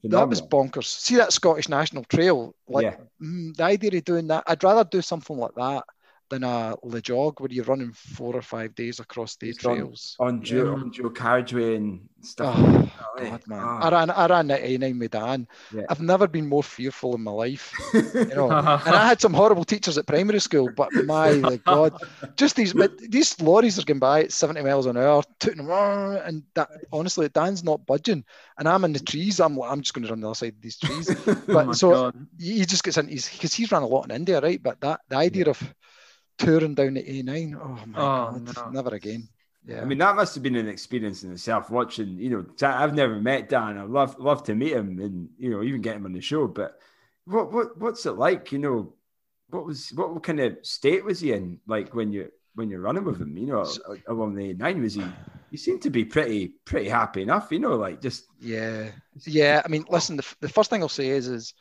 that 0.05 0.29
was 0.29 0.41
bonkers. 0.41 0.87
See 1.07 1.17
that 1.17 1.33
Scottish 1.33 1.69
National 1.69 2.05
Trail? 2.05 2.55
Like 2.69 2.85
Yeah. 2.85 2.97
mm, 3.21 3.57
the 3.57 3.65
idea 3.65 3.91
of 3.99 4.05
doing 4.05 4.29
that, 4.29 4.45
I'd 4.47 4.63
rather 4.63 4.85
do 4.85 5.03
something 5.03 5.37
like 5.37 5.55
that 5.57 5.83
than 6.31 6.45
a 6.45 6.77
Le 6.83 7.01
Jog 7.01 7.41
where 7.41 7.51
you're 7.51 7.65
running 7.65 7.93
four 7.93 8.35
or 8.37 8.43
five 8.43 8.75
days 8.75 9.01
across 9.01 9.37
the 9.37 9.49
Just 9.49 9.61
trails. 9.61 10.17
on 10.21 10.41
dual, 10.41 10.67
Yeah. 10.67 10.73
on 10.73 10.91
dual 10.91 11.11
carriageway 11.11 11.77
and 11.77 12.09
stuff. 12.23 12.55
Oh, 12.59 12.89
like 13.17 13.27
eh? 13.27 13.31
God, 13.31 13.47
man. 13.47 13.61
Ah. 13.63 13.87
I 13.87 13.91
ran 13.91 14.11
I 14.11 14.27
ran 14.27 14.47
99 14.49 14.99
with 14.99 15.11
Dan. 15.13 15.47
Yeah. 15.75 15.83
I've 15.89 16.01
never 16.01 16.27
been 16.27 16.49
more 16.49 16.63
fearful 16.63 17.15
in 17.15 17.23
my 17.23 17.31
life. 17.31 17.73
You 17.95 18.27
know, 18.35 18.51
and 18.87 18.95
I 18.95 19.07
had 19.07 19.21
some 19.21 19.33
horrible 19.35 19.65
teachers 19.65 19.97
at 19.99 20.07
primary 20.07 20.41
school, 20.41 20.69
but 20.77 20.91
my 21.05 21.59
God, 21.65 21.95
just 22.37 22.57
these 22.57 22.75
these 23.09 23.41
lorries 23.41 23.79
are 23.79 23.85
going 23.85 23.99
by 24.01 24.23
at 24.25 24.33
70 24.33 24.63
miles 24.63 24.87
an 24.87 24.97
hour, 24.97 25.23
and 26.25 26.43
that 26.55 26.69
honestly, 26.93 27.29
Dan's 27.29 27.65
not 27.65 27.87
budging, 27.87 28.25
and 28.59 28.69
I'm 28.69 28.85
in 28.85 28.93
the 28.93 29.01
trees. 29.01 29.41
I'm 29.41 29.61
I'm 29.63 29.81
just 29.81 29.95
going 29.95 30.05
to 30.05 30.11
run 30.11 30.21
the 30.21 30.29
other 30.29 30.35
side 30.35 30.55
of 30.55 30.61
these 30.63 30.79
trees. 30.79 31.09
Oh 31.29 31.35
But 31.47 31.67
my 31.67 31.73
so 31.73 31.91
God. 31.91 32.27
he 32.39 32.65
just 32.65 32.85
gets 32.85 32.97
in, 32.99 33.09
he's 33.09 33.29
because 33.29 33.55
he's 33.55 33.71
run 33.73 33.83
a 33.83 33.87
lot 33.87 34.05
in 34.05 34.15
India, 34.15 34.41
right? 34.41 34.63
But 34.63 34.81
that 34.81 35.01
the 35.09 35.17
idea 35.17 35.49
of 35.49 35.63
touring 36.39 36.75
down 36.75 36.95
the 36.95 37.03
A9, 37.03 37.55
oh 37.55 37.87
my 37.87 37.99
Oh, 38.01 38.39
God, 38.39 38.57
no. 38.57 38.71
never 38.71 38.95
again. 38.95 39.29
Yeah, 39.67 39.83
I 39.83 39.85
mean, 39.85 39.99
that 39.99 40.17
must 40.17 40.35
have 40.35 40.43
been 40.43 40.57
an 40.57 40.69
experience 40.69 41.25
in 41.25 41.33
itself. 41.33 41.71
Watching, 41.71 42.17
you 42.17 42.31
know, 42.31 42.47
I- 42.67 42.83
I've 42.85 42.95
never 42.95 43.21
met 43.21 43.49
Dan. 43.51 43.77
I'd 43.77 43.91
love 43.91 44.19
love 44.19 44.43
to 44.45 44.55
meet 44.55 44.73
him, 44.73 44.99
and 44.99 45.29
you 45.39 45.51
know, 45.51 45.63
even 45.63 45.83
get 45.83 45.97
him 45.97 46.07
on 46.07 46.13
the 46.13 46.21
show. 46.23 46.47
But 46.47 46.79
what 47.27 47.53
what 47.53 47.77
what's 47.79 48.07
it 48.07 48.13
like? 48.13 48.51
You 48.53 48.61
know, 48.61 48.95
what 49.51 49.67
was 49.67 49.91
what 49.93 50.23
kind 50.23 50.41
of 50.41 50.57
state 50.63 51.05
was 51.05 51.21
he 51.21 51.33
in? 51.33 51.61
Like 51.67 51.95
when 51.95 52.13
you 52.13 52.31
when 52.55 52.71
you're 52.71 52.81
running 52.81 53.05
with 53.05 53.21
him, 53.21 53.37
you 53.37 53.47
know, 53.47 53.67
along 54.07 54.37
the 54.37 54.55
nine, 54.55 54.81
was 54.81 54.95
he? 54.95 55.05
He 55.51 55.57
seemed 55.57 55.83
to 55.83 55.91
be 55.91 56.05
pretty 56.05 56.55
pretty 56.65 56.89
happy 56.89 57.23
enough, 57.23 57.49
you 57.51 57.59
know, 57.59 57.77
like 57.77 58.01
just 58.01 58.25
Yeah, 58.41 58.91
yeah. 59.27 59.61
I 59.65 59.69
mean, 59.69 59.85
listen. 59.91 60.17
The, 60.17 60.35
the 60.41 60.49
first 60.49 60.71
thing 60.71 60.83
I'll 60.83 60.89
say 60.89 61.09
is, 61.09 61.29
is 61.29 61.55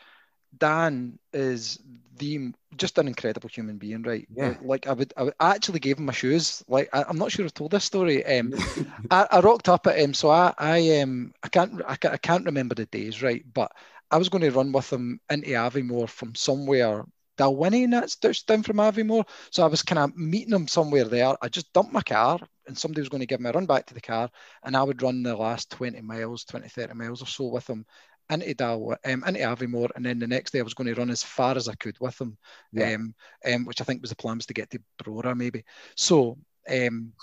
Dan 0.58 1.20
is 1.34 1.80
the 2.18 2.52
just 2.76 2.98
an 2.98 3.08
incredible 3.08 3.50
human 3.50 3.78
being, 3.78 4.04
right? 4.04 4.28
Yeah. 4.34 4.56
Like 4.62 4.88
I 4.88 4.93
would, 4.93 5.14
I, 5.18 5.24
would, 5.24 5.34
I 5.39 5.56
actually 5.56 5.80
gave 5.80 5.98
him 5.98 6.06
my 6.06 6.14
shoes. 6.14 6.64
Like 6.68 6.89
I, 6.93 7.04
I'm 7.08 7.18
not 7.18 7.32
sure 7.32 7.45
I've 7.45 7.54
told 7.54 7.72
this 7.72 7.86
story. 7.86 8.26
Um, 8.26 8.54
I, 9.12 9.28
I 9.32 9.39
rocked 9.39 9.70
up 9.70 9.88
at 9.88 9.98
him, 9.98 10.14
so 10.14 10.30
I, 10.30 10.54
I 10.58 11.00
um, 11.00 11.34
I 11.43 11.50
can't, 11.50 11.82
I 11.88 11.95
can't, 11.95 12.14
I 12.14 12.18
can't 12.18 12.45
remember 12.45 12.76
the 12.76 12.86
days, 12.86 13.24
right? 13.24 13.43
But 13.54 13.72
I 14.12 14.18
was 14.18 14.30
going 14.30 14.43
to 14.43 14.52
run 14.52 14.72
with 14.72 14.91
him 14.91 15.20
into 15.30 15.50
Aviemore 15.50 16.10
from 16.10 16.36
somewhere. 16.36 17.04
Dalwhinnie, 17.38 17.84
and 17.84 17.93
that's 17.93 18.16
down 18.16 18.64
from 18.64 18.78
Aviemore. 18.78 19.28
So 19.52 19.64
I 19.64 19.68
was 19.68 19.84
kind 19.84 20.00
of 20.00 20.18
meeting 20.18 20.56
him 20.56 20.68
somewhere 20.68 21.04
there. 21.04 21.36
I 21.39 21.50
just 21.50 21.72
dumped 21.72 21.93
my 21.93 22.02
car, 22.02 22.39
and 22.66 22.76
somebody 22.76 23.02
was 23.02 23.10
going 23.10 23.20
to 23.20 23.28
give 23.28 23.39
me 23.39 23.50
a 23.50 23.54
run 23.54 23.68
back 23.68 23.86
to 23.86 23.93
the 23.93 24.02
car, 24.02 24.32
and 24.64 24.76
I 24.76 24.82
would 24.82 25.04
run 25.04 25.22
the 25.22 25.36
last 25.36 25.70
20 25.70 26.02
miles, 26.02 26.45
20, 26.45 26.68
30 26.68 26.95
miles 26.95 27.22
or 27.22 27.28
so 27.28 27.45
with 27.45 27.70
him 27.70 27.86
into 28.30 28.53
Dal, 28.53 28.95
um, 29.05 29.23
into 29.25 29.39
Aviemore, 29.39 29.89
and 29.95 30.05
then 30.05 30.19
the 30.19 30.28
next 30.28 30.51
day 30.51 30.59
I 30.59 30.63
was 30.63 30.73
going 30.73 30.88
to 30.93 30.99
run 30.99 31.09
as 31.09 31.23
far 31.23 31.55
as 31.55 31.67
I 31.67 31.75
could 31.75 31.99
with 31.99 32.19
him, 32.19 32.38
Yeah. 32.73 32.93
um, 32.95 33.15
um, 33.45 33.65
which 33.65 33.82
I 33.82 33.84
think 33.84 34.01
was 34.01 34.09
the 34.09 34.15
plans 34.15 34.45
to 34.47 34.53
get 34.53 34.69
to 34.71 34.80
Brora 35.03 35.36
maybe. 35.36 35.63
So 35.95 36.38
um, 36.69 37.13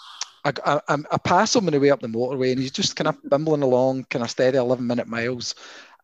I, 0.45 0.53
I, 0.65 0.81
I'm- 0.89 1.07
pass 1.25 1.55
him 1.57 1.67
on 1.67 1.73
the 1.73 1.81
way 1.81 1.91
up 1.91 2.01
the 2.01 2.09
motorway, 2.09 2.53
and 2.53 2.61
he's 2.61 2.71
just 2.71 2.97
kind 2.97 3.09
of 3.09 3.17
bumbling 3.29 3.63
along, 3.63 4.05
kind 4.11 4.25
of 4.25 4.31
steady 4.31 4.59
11 4.59 4.87
minute 4.87 5.07
miles, 5.09 5.55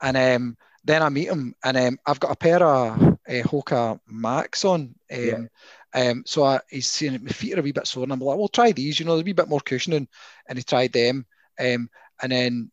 and 0.03 0.17
um, 0.17 0.57
then 0.85 1.03
I 1.03 1.09
meet 1.09 1.29
him, 1.29 1.55
and 1.65 1.77
um, 1.77 1.99
I've 2.07 2.21
got 2.21 2.33
a 2.33 2.37
pair 2.37 2.63
of 2.63 3.03
uh, 3.03 3.17
Hoka 3.29 4.01
Max 4.07 4.65
on. 4.65 4.95
Um, 5.13 5.19
Yeah. 5.19 5.39
um, 5.95 6.23
so 6.27 6.45
I, 6.45 6.61
he's 6.71 6.89
saying 6.89 7.19
my 7.23 7.31
feet 7.33 7.55
are 7.57 7.61
a 7.61 7.63
wee 7.63 7.73
bit 7.73 7.87
sore, 7.87 8.05
and 8.05 8.13
I'm 8.13 8.21
like, 8.21 8.39
well, 8.39 8.49
try 8.49 8.73
these, 8.73 8.99
you 8.99 9.05
know, 9.07 9.13
there's 9.13 9.23
a 9.23 9.25
wee 9.25 9.33
bit 9.33 9.49
more 9.49 9.61
cushioning, 9.61 10.09
and 10.49 10.59
he 10.59 10.63
tried 10.63 10.93
them, 10.93 11.27
um, 11.59 11.91
and 12.23 12.33
then 12.33 12.71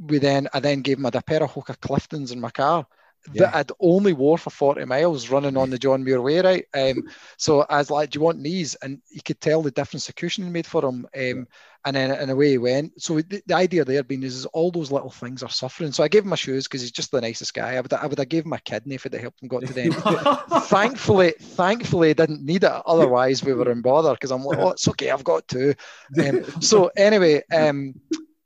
we 0.00 0.18
then 0.18 0.48
I 0.52 0.60
then 0.60 0.80
gave 0.82 0.98
him 0.98 1.06
a 1.06 1.10
pair 1.10 1.42
of 1.42 1.52
Hoka 1.52 1.76
Cliftons 1.76 2.32
in 2.32 2.40
my 2.40 2.50
car 2.50 2.86
Yeah. 3.32 3.42
that 3.44 3.54
I'd 3.54 3.72
only 3.80 4.14
wore 4.14 4.38
for 4.38 4.48
40 4.48 4.86
miles 4.86 5.28
running 5.28 5.56
on 5.58 5.68
the 5.68 5.78
John 5.78 6.02
Muir 6.02 6.22
Way, 6.22 6.40
right? 6.40 6.64
Um, 6.72 7.02
so 7.36 7.60
I 7.68 7.76
was 7.76 7.90
like, 7.90 8.10
do 8.10 8.18
you 8.18 8.24
want 8.24 8.42
these? 8.42 8.76
And 8.76 9.02
you 9.10 9.20
could 9.22 9.40
tell 9.42 9.60
the 9.60 9.70
difference 9.70 10.06
the 10.06 10.14
cushioning 10.14 10.52
made 10.52 10.66
for 10.66 10.82
him. 10.82 11.06
Um, 11.14 11.46
and 11.84 11.96
then 11.96 12.10
and 12.10 12.30
away 12.30 12.50
he 12.50 12.58
went. 12.58 13.00
So 13.00 13.20
the, 13.20 13.42
the 13.46 13.54
idea 13.54 13.84
there 13.84 14.02
being 14.02 14.22
is, 14.22 14.36
is 14.36 14.46
all 14.46 14.70
those 14.70 14.90
little 14.90 15.10
things 15.10 15.42
are 15.42 15.48
suffering. 15.50 15.92
So 15.92 16.02
I 16.02 16.08
gave 16.08 16.24
him 16.24 16.30
my 16.30 16.36
shoes 16.36 16.64
because 16.66 16.82
he's 16.82 16.90
just 16.92 17.10
the 17.10 17.20
nicest 17.20 17.54
guy. 17.54 17.76
I 17.76 17.80
would 17.80 17.92
I 17.92 18.06
would 18.06 18.18
have 18.18 18.28
gave 18.28 18.44
him 18.44 18.52
a 18.52 18.58
kidney 18.58 18.94
if 18.94 19.06
it 19.06 19.12
had 19.12 19.22
helped 19.22 19.42
him 19.42 19.48
got 19.48 19.64
to 19.66 19.72
them. 19.72 19.92
thankfully, 20.68 21.34
thankfully, 21.40 22.10
I 22.10 22.14
didn't 22.14 22.44
need 22.44 22.64
it. 22.64 22.82
Otherwise, 22.86 23.42
we 23.44 23.54
were 23.54 23.70
in 23.70 23.80
bother 23.82 24.12
because 24.12 24.30
I'm 24.30 24.44
like, 24.44 24.58
oh, 24.58 24.70
it's 24.70 24.88
okay, 24.88 25.10
I've 25.10 25.24
got 25.24 25.48
two. 25.48 25.74
Um, 26.18 26.44
so 26.60 26.90
anyway, 26.96 27.42
um, 27.50 27.94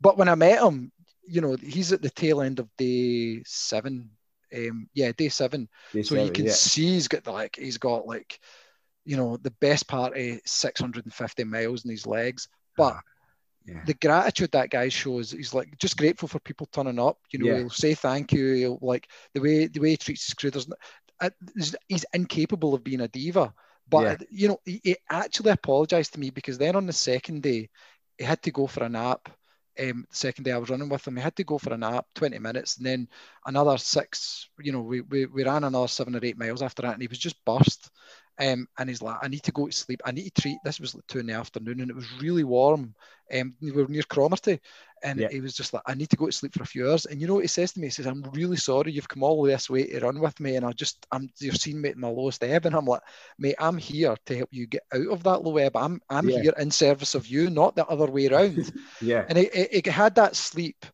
but 0.01 0.17
when 0.17 0.29
I 0.29 0.35
met 0.37 0.63
him, 0.63 0.93
you 1.27 1.41
know, 1.41 1.57
he's 1.57 1.93
at 1.93 2.03
the 2.03 2.11
tail 2.11 2.41
end 2.41 2.59
of 2.59 2.69
day 2.77 3.43
seven. 3.47 4.11
Um, 4.55 4.89
yeah, 4.95 5.13
day 5.17 5.29
seven. 5.29 5.69
So 6.03 6.15
you 6.15 6.31
can 6.31 6.47
yeah. 6.47 6.53
see 6.53 6.95
he's 6.95 7.09
got 7.09 7.27
like 7.27 7.57
he's 7.57 7.79
got 7.79 8.07
like, 8.07 8.39
you 9.05 9.17
know, 9.17 9.37
the 9.37 9.51
best 9.61 9.89
part 9.89 10.17
of 10.17 10.41
650 10.45 11.45
miles 11.45 11.85
in 11.85 11.91
his 11.91 12.07
legs. 12.07 12.49
But 12.77 12.97
yeah. 13.67 13.83
the 13.87 13.95
gratitude 13.95 14.53
that 14.53 14.71
guy 14.71 14.89
shows, 14.89 15.33
he's 15.33 15.55
like 15.55 15.77
just 15.79 15.97
grateful 15.97 16.29
for 16.29 16.39
people 16.41 16.69
turning 16.71 17.01
up. 17.01 17.19
You 17.33 17.41
know, 17.41 17.47
Yeah. 17.47 17.59
he'll 17.59 17.71
say 17.71 17.95
thank 17.95 18.33
you. 18.33 18.53
He'll 18.55 18.79
like 18.81 19.09
the 19.33 19.41
way 19.41 19.67
the 19.67 19.81
way 19.81 19.91
he 19.91 19.97
treats 19.97 20.27
his 20.27 20.35
crew. 20.35 20.51
There's, 20.51 20.69
n- 20.69 20.75
uh, 21.21 21.31
he's 21.89 22.05
incapable 22.13 22.75
of 22.75 22.85
being 22.85 23.01
a 23.01 23.09
diva. 23.09 23.53
But 23.89 24.23
you 24.31 24.49
know, 24.49 24.61
he, 24.65 24.81
he 24.83 24.97
actually 25.11 25.51
apologized 25.51 26.15
to 26.15 26.21
me 26.21 26.31
because 26.31 26.59
then 26.59 26.77
on 26.77 26.87
the 26.87 26.93
second 26.93 27.43
day, 27.43 27.69
he 28.19 28.25
had 28.25 28.43
to 28.43 28.51
go 28.51 28.67
for 28.67 28.85
a 28.85 28.89
nap. 28.89 29.29
Um, 29.81 30.07
the 30.11 30.17
second 30.17 30.45
day 30.45 30.53
I 30.53 30.59
was 30.59 30.71
running 30.71 30.89
with 30.89 31.07
him, 31.07 31.17
he 31.17 31.23
had 31.23 31.37
to 31.37 31.45
go 31.45 31.59
for 31.59 31.73
a 31.73 31.77
nap, 31.77 32.07
20 32.15 32.39
minutes, 32.39 32.77
and 32.77 32.87
then 32.87 33.09
another 33.47 33.77
six. 33.79 34.49
You 34.61 34.73
know, 34.73 34.81
we, 34.83 35.01
we, 35.03 35.27
we 35.27 35.45
ran 35.45 35.65
another 35.65 35.89
seven 35.89 36.15
or 36.17 36.21
eight 36.25 36.39
miles 36.39 36.63
after 36.63 36.83
that, 36.83 36.93
and 36.95 37.03
he 37.03 37.09
was 37.09 37.19
just 37.19 37.45
burst. 37.45 37.91
Um, 38.41 38.67
and 38.79 38.89
he's 38.89 39.03
like, 39.03 39.17
I 39.23 39.29
need 39.29 39.45
to 39.45 39.53
go 39.53 39.67
to 39.67 39.73
sleep. 39.73 40.01
I 40.05 40.11
need 40.11 40.35
to 40.35 40.43
treat. 40.43 40.59
This 40.65 40.81
was 40.81 40.95
like 40.95 41.07
two 41.07 41.21
in 41.21 41.27
the 41.27 41.35
afternoon, 41.35 41.81
and 41.81 41.91
it 41.91 41.95
was 41.97 42.11
really 42.21 42.43
warm. 42.43 42.95
Um, 43.33 43.55
we 43.61 43.71
were 43.71 43.87
near 43.87 44.03
Cromarty, 44.03 44.59
and 45.05 45.21
Yeah. 45.21 45.29
he 45.31 45.41
was 45.41 45.55
just 45.55 45.73
like, 45.73 45.83
I 45.87 45.95
need 45.95 46.11
to 46.11 46.17
go 46.17 46.27
to 46.27 46.33
sleep 46.33 46.55
for 46.55 46.63
a 46.63 46.67
few 46.67 46.91
hours. 46.91 47.07
And 47.07 47.21
you 47.21 47.27
know 47.29 47.35
what 47.35 47.45
he 47.45 47.49
says 47.49 47.73
to 47.73 47.81
me? 47.81 47.87
He 47.87 47.91
says, 47.91 48.07
I'm 48.07 48.23
really 48.33 48.57
sorry 48.57 48.91
you've 48.93 49.09
come 49.09 49.23
all 49.23 49.43
this 49.45 49.71
way 49.71 49.87
to 49.87 50.01
run 50.01 50.21
with 50.21 50.39
me, 50.41 50.57
and 50.57 50.67
I 50.67 50.73
just, 50.73 51.07
I'm, 51.13 51.31
you're 51.39 51.55
seeing 51.55 51.81
me 51.81 51.91
at 51.91 51.97
my 51.97 52.09
lowest 52.09 52.43
ebb, 52.43 52.67
and 52.67 52.75
I'm 52.75 52.87
like, 52.87 53.03
mate, 53.39 53.55
I'm 53.59 53.79
here 53.79 54.17
to 54.27 54.37
help 54.37 54.49
you 54.53 54.67
get 54.67 54.83
out 54.93 55.07
of 55.09 55.23
that 55.25 55.43
low 55.43 55.57
ebb. 55.59 55.77
I'm, 55.77 56.01
I'm 56.11 56.27
Yeah. 56.27 56.43
here 56.43 56.55
in 56.59 56.71
service 56.73 57.15
of 57.15 57.27
you, 57.29 57.51
not 57.51 57.77
the 57.77 57.87
other 57.87 58.11
way 58.11 58.27
around. 58.27 58.71
yeah. 59.01 59.25
and 59.29 59.39
he, 59.39 59.49
he, 59.55 59.81
he 59.85 59.91
had 59.91 60.17
that 60.17 60.37
sleep, 60.37 60.85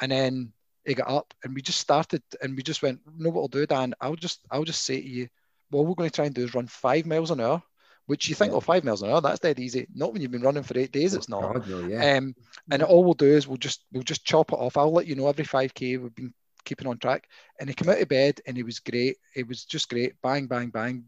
and 0.00 0.12
then 0.12 0.52
he 0.84 0.94
got 0.94 1.08
up, 1.08 1.32
and 1.44 1.54
we 1.54 1.62
just 1.62 1.80
started, 1.80 2.22
and 2.42 2.56
we 2.56 2.62
just 2.62 2.82
went, 2.82 3.00
know 3.16 3.30
what 3.30 3.42
I'll 3.42 3.48
do, 3.48 3.66
Dan? 3.66 3.94
I'll 4.00 4.16
just, 4.16 4.40
I'll 4.50 4.64
just 4.64 4.84
say 4.84 5.00
to 5.00 5.08
you, 5.08 5.28
what 5.70 5.86
we're 5.86 5.94
going 5.94 6.10
to 6.10 6.14
try 6.14 6.26
and 6.26 6.34
do 6.34 6.44
is 6.44 6.54
run 6.54 6.66
five 6.66 7.06
miles 7.06 7.30
an 7.30 7.40
hour. 7.40 7.62
Which 8.06 8.28
you 8.28 8.34
think, 8.34 8.50
Yeah. 8.50 8.56
oh, 8.56 8.60
five 8.60 8.82
miles 8.82 9.02
an 9.02 9.10
hour, 9.10 9.20
that's 9.20 9.38
dead 9.38 9.60
easy. 9.60 9.86
Not 9.94 10.12
when 10.12 10.20
you've 10.20 10.32
been 10.32 10.42
running 10.42 10.64
for 10.64 10.76
eight 10.76 10.90
days, 10.90 11.14
it's 11.14 11.28
not. 11.28 11.54
God, 11.54 11.68
no, 11.68 11.78
yeah. 11.86 12.16
Um, 12.16 12.34
and 12.72 12.82
all 12.82 13.04
we'll 13.04 13.14
do 13.14 13.26
is 13.26 13.46
we'll 13.46 13.56
just 13.56 13.84
we'll 13.92 14.02
just 14.02 14.24
chop 14.24 14.52
it 14.52 14.56
off. 14.58 14.76
I'll 14.76 14.92
let 14.92 15.06
you 15.06 15.14
know 15.14 15.28
every 15.28 15.44
5k 15.44 16.00
we've 16.00 16.14
been 16.14 16.34
keeping 16.64 16.88
on 16.88 16.98
track. 16.98 17.28
And 17.60 17.68
he 17.68 17.74
came 17.74 17.88
out 17.88 18.00
of 18.00 18.08
bed 18.08 18.40
and 18.46 18.56
he 18.56 18.64
was 18.64 18.80
great. 18.80 19.16
It 19.36 19.46
was 19.46 19.64
just 19.64 19.88
great. 19.88 20.14
Bang, 20.22 20.46
bang, 20.46 20.70
bang, 20.70 21.04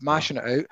mashing 0.00 0.38
it 0.38 0.44
out 0.44 0.64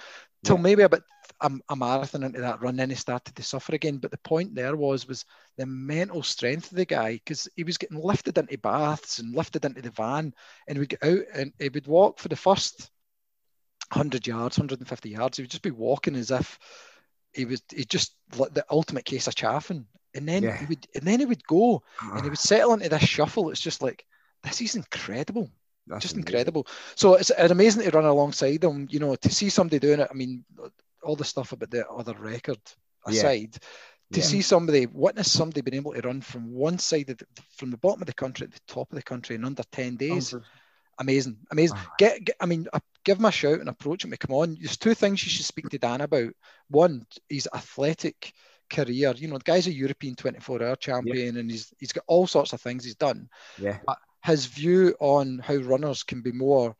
till 0.42 0.56
Yeah. 0.56 0.62
maybe 0.62 0.82
about 0.84 1.02
a, 1.42 1.50
a 1.68 1.76
marathon 1.76 2.22
into 2.22 2.40
that 2.40 2.62
run. 2.62 2.76
Then 2.76 2.88
he 2.88 2.96
started 2.96 3.36
to 3.36 3.42
suffer 3.42 3.74
again. 3.74 3.98
But 3.98 4.10
the 4.10 4.18
point 4.18 4.54
there 4.54 4.74
was 4.76 5.06
was 5.06 5.26
the 5.58 5.66
mental 5.66 6.22
strength 6.22 6.70
of 6.70 6.78
the 6.78 6.86
guy 6.86 7.14
because 7.14 7.46
he 7.56 7.64
was 7.64 7.76
getting 7.76 8.00
lifted 8.00 8.38
into 8.38 8.56
baths 8.56 9.18
and 9.18 9.34
lifted 9.36 9.66
into 9.66 9.82
the 9.82 9.90
van, 9.90 10.32
and 10.66 10.76
he 10.76 10.78
would 10.78 10.88
get 10.88 11.04
out 11.04 11.20
and 11.34 11.52
he 11.58 11.68
would 11.68 11.86
walk 11.86 12.20
for 12.20 12.28
the 12.28 12.36
first 12.36 12.90
100 13.90 14.26
yards, 14.26 14.58
150 14.58 15.08
yards. 15.08 15.36
He 15.36 15.42
would 15.42 15.50
just 15.50 15.62
be 15.62 15.70
walking 15.70 16.14
as 16.16 16.30
if 16.30 16.58
he 17.32 17.44
was 17.44 17.62
he 17.74 17.84
just 17.84 18.14
like 18.36 18.54
the 18.54 18.64
ultimate 18.70 19.04
case 19.04 19.26
of 19.26 19.34
chaffing. 19.34 19.86
And 20.14 20.28
then 20.28 20.42
Yeah. 20.42 20.56
he 20.58 20.66
would 20.66 20.86
and 20.94 21.04
then 21.04 21.20
he 21.20 21.26
would 21.26 21.46
go 21.46 21.82
and 22.00 22.20
he 22.20 22.26
Ah, 22.26 22.30
would 22.30 22.38
settle 22.38 22.74
into 22.74 22.88
this 22.88 23.02
shuffle. 23.02 23.50
It's 23.50 23.60
just 23.60 23.82
like 23.82 24.04
this 24.42 24.60
is 24.60 24.76
incredible. 24.76 25.50
that's 25.86 26.02
just 26.02 26.14
amazing. 26.14 26.28
incredible. 26.28 26.66
So 26.96 27.14
it's, 27.14 27.30
it's 27.30 27.50
amazing 27.50 27.82
to 27.82 27.90
run 27.90 28.04
alongside 28.04 28.60
them, 28.60 28.86
you 28.90 28.98
know, 29.00 29.14
to 29.16 29.30
see 29.30 29.48
somebody 29.48 29.78
doing 29.78 30.00
it. 30.00 30.08
I 30.10 30.14
mean, 30.14 30.44
all 31.02 31.16
the 31.16 31.24
stuff 31.24 31.52
about 31.52 31.70
the 31.70 31.88
other 31.88 32.14
record 32.14 32.60
Yeah. 33.06 33.20
aside, 33.20 33.52
to 34.12 34.20
Yeah. 34.20 34.26
see 34.26 34.42
somebody 34.42 34.86
witness 34.86 35.32
somebody 35.32 35.62
being 35.62 35.76
able 35.80 35.94
to 35.94 36.00
run 36.00 36.20
from 36.20 36.52
one 36.52 36.78
side 36.78 37.08
of 37.10 37.18
the, 37.18 37.26
from 37.56 37.70
the 37.70 37.78
bottom 37.78 38.02
of 38.02 38.06
the 38.06 38.12
country 38.14 38.46
to 38.46 38.52
the 38.52 38.60
top 38.66 38.90
of 38.92 38.96
the 38.96 39.02
country 39.02 39.36
in 39.36 39.44
under 39.44 39.62
10 39.72 39.96
days 39.96 40.34
amazing, 40.98 41.38
amazing. 41.50 41.76
Ah. 41.78 41.94
Get, 41.98 42.24
get, 42.24 42.36
I 42.40 42.46
mean, 42.46 42.66
give 43.08 43.18
him 43.18 43.24
a 43.24 43.32
shout 43.32 43.60
and 43.60 43.68
approach 43.68 44.04
him 44.04 44.12
come 44.12 44.34
on. 44.36 44.56
There's 44.60 44.76
two 44.76 44.94
things 44.94 45.24
you 45.24 45.30
should 45.30 45.46
speak 45.46 45.68
to 45.70 45.78
Dan 45.78 46.02
about. 46.02 46.32
One, 46.68 47.06
his 47.28 47.48
athletic 47.54 48.32
career. 48.70 49.14
You 49.16 49.28
know, 49.28 49.38
the 49.38 49.44
guy's 49.44 49.66
a 49.66 49.72
European 49.72 50.14
24-hour 50.14 50.76
champion, 50.76 51.38
and 51.38 51.50
he's 51.50 51.72
he's 51.78 51.92
got 51.92 52.04
all 52.06 52.26
sorts 52.26 52.52
of 52.52 52.60
things 52.60 52.84
he's 52.84 52.94
done. 52.96 53.28
Yeah. 53.58 53.78
His 54.24 54.44
view 54.46 54.94
on 55.00 55.38
how 55.38 55.56
runners 55.56 56.02
can 56.02 56.20
be 56.20 56.32
more 56.32 56.76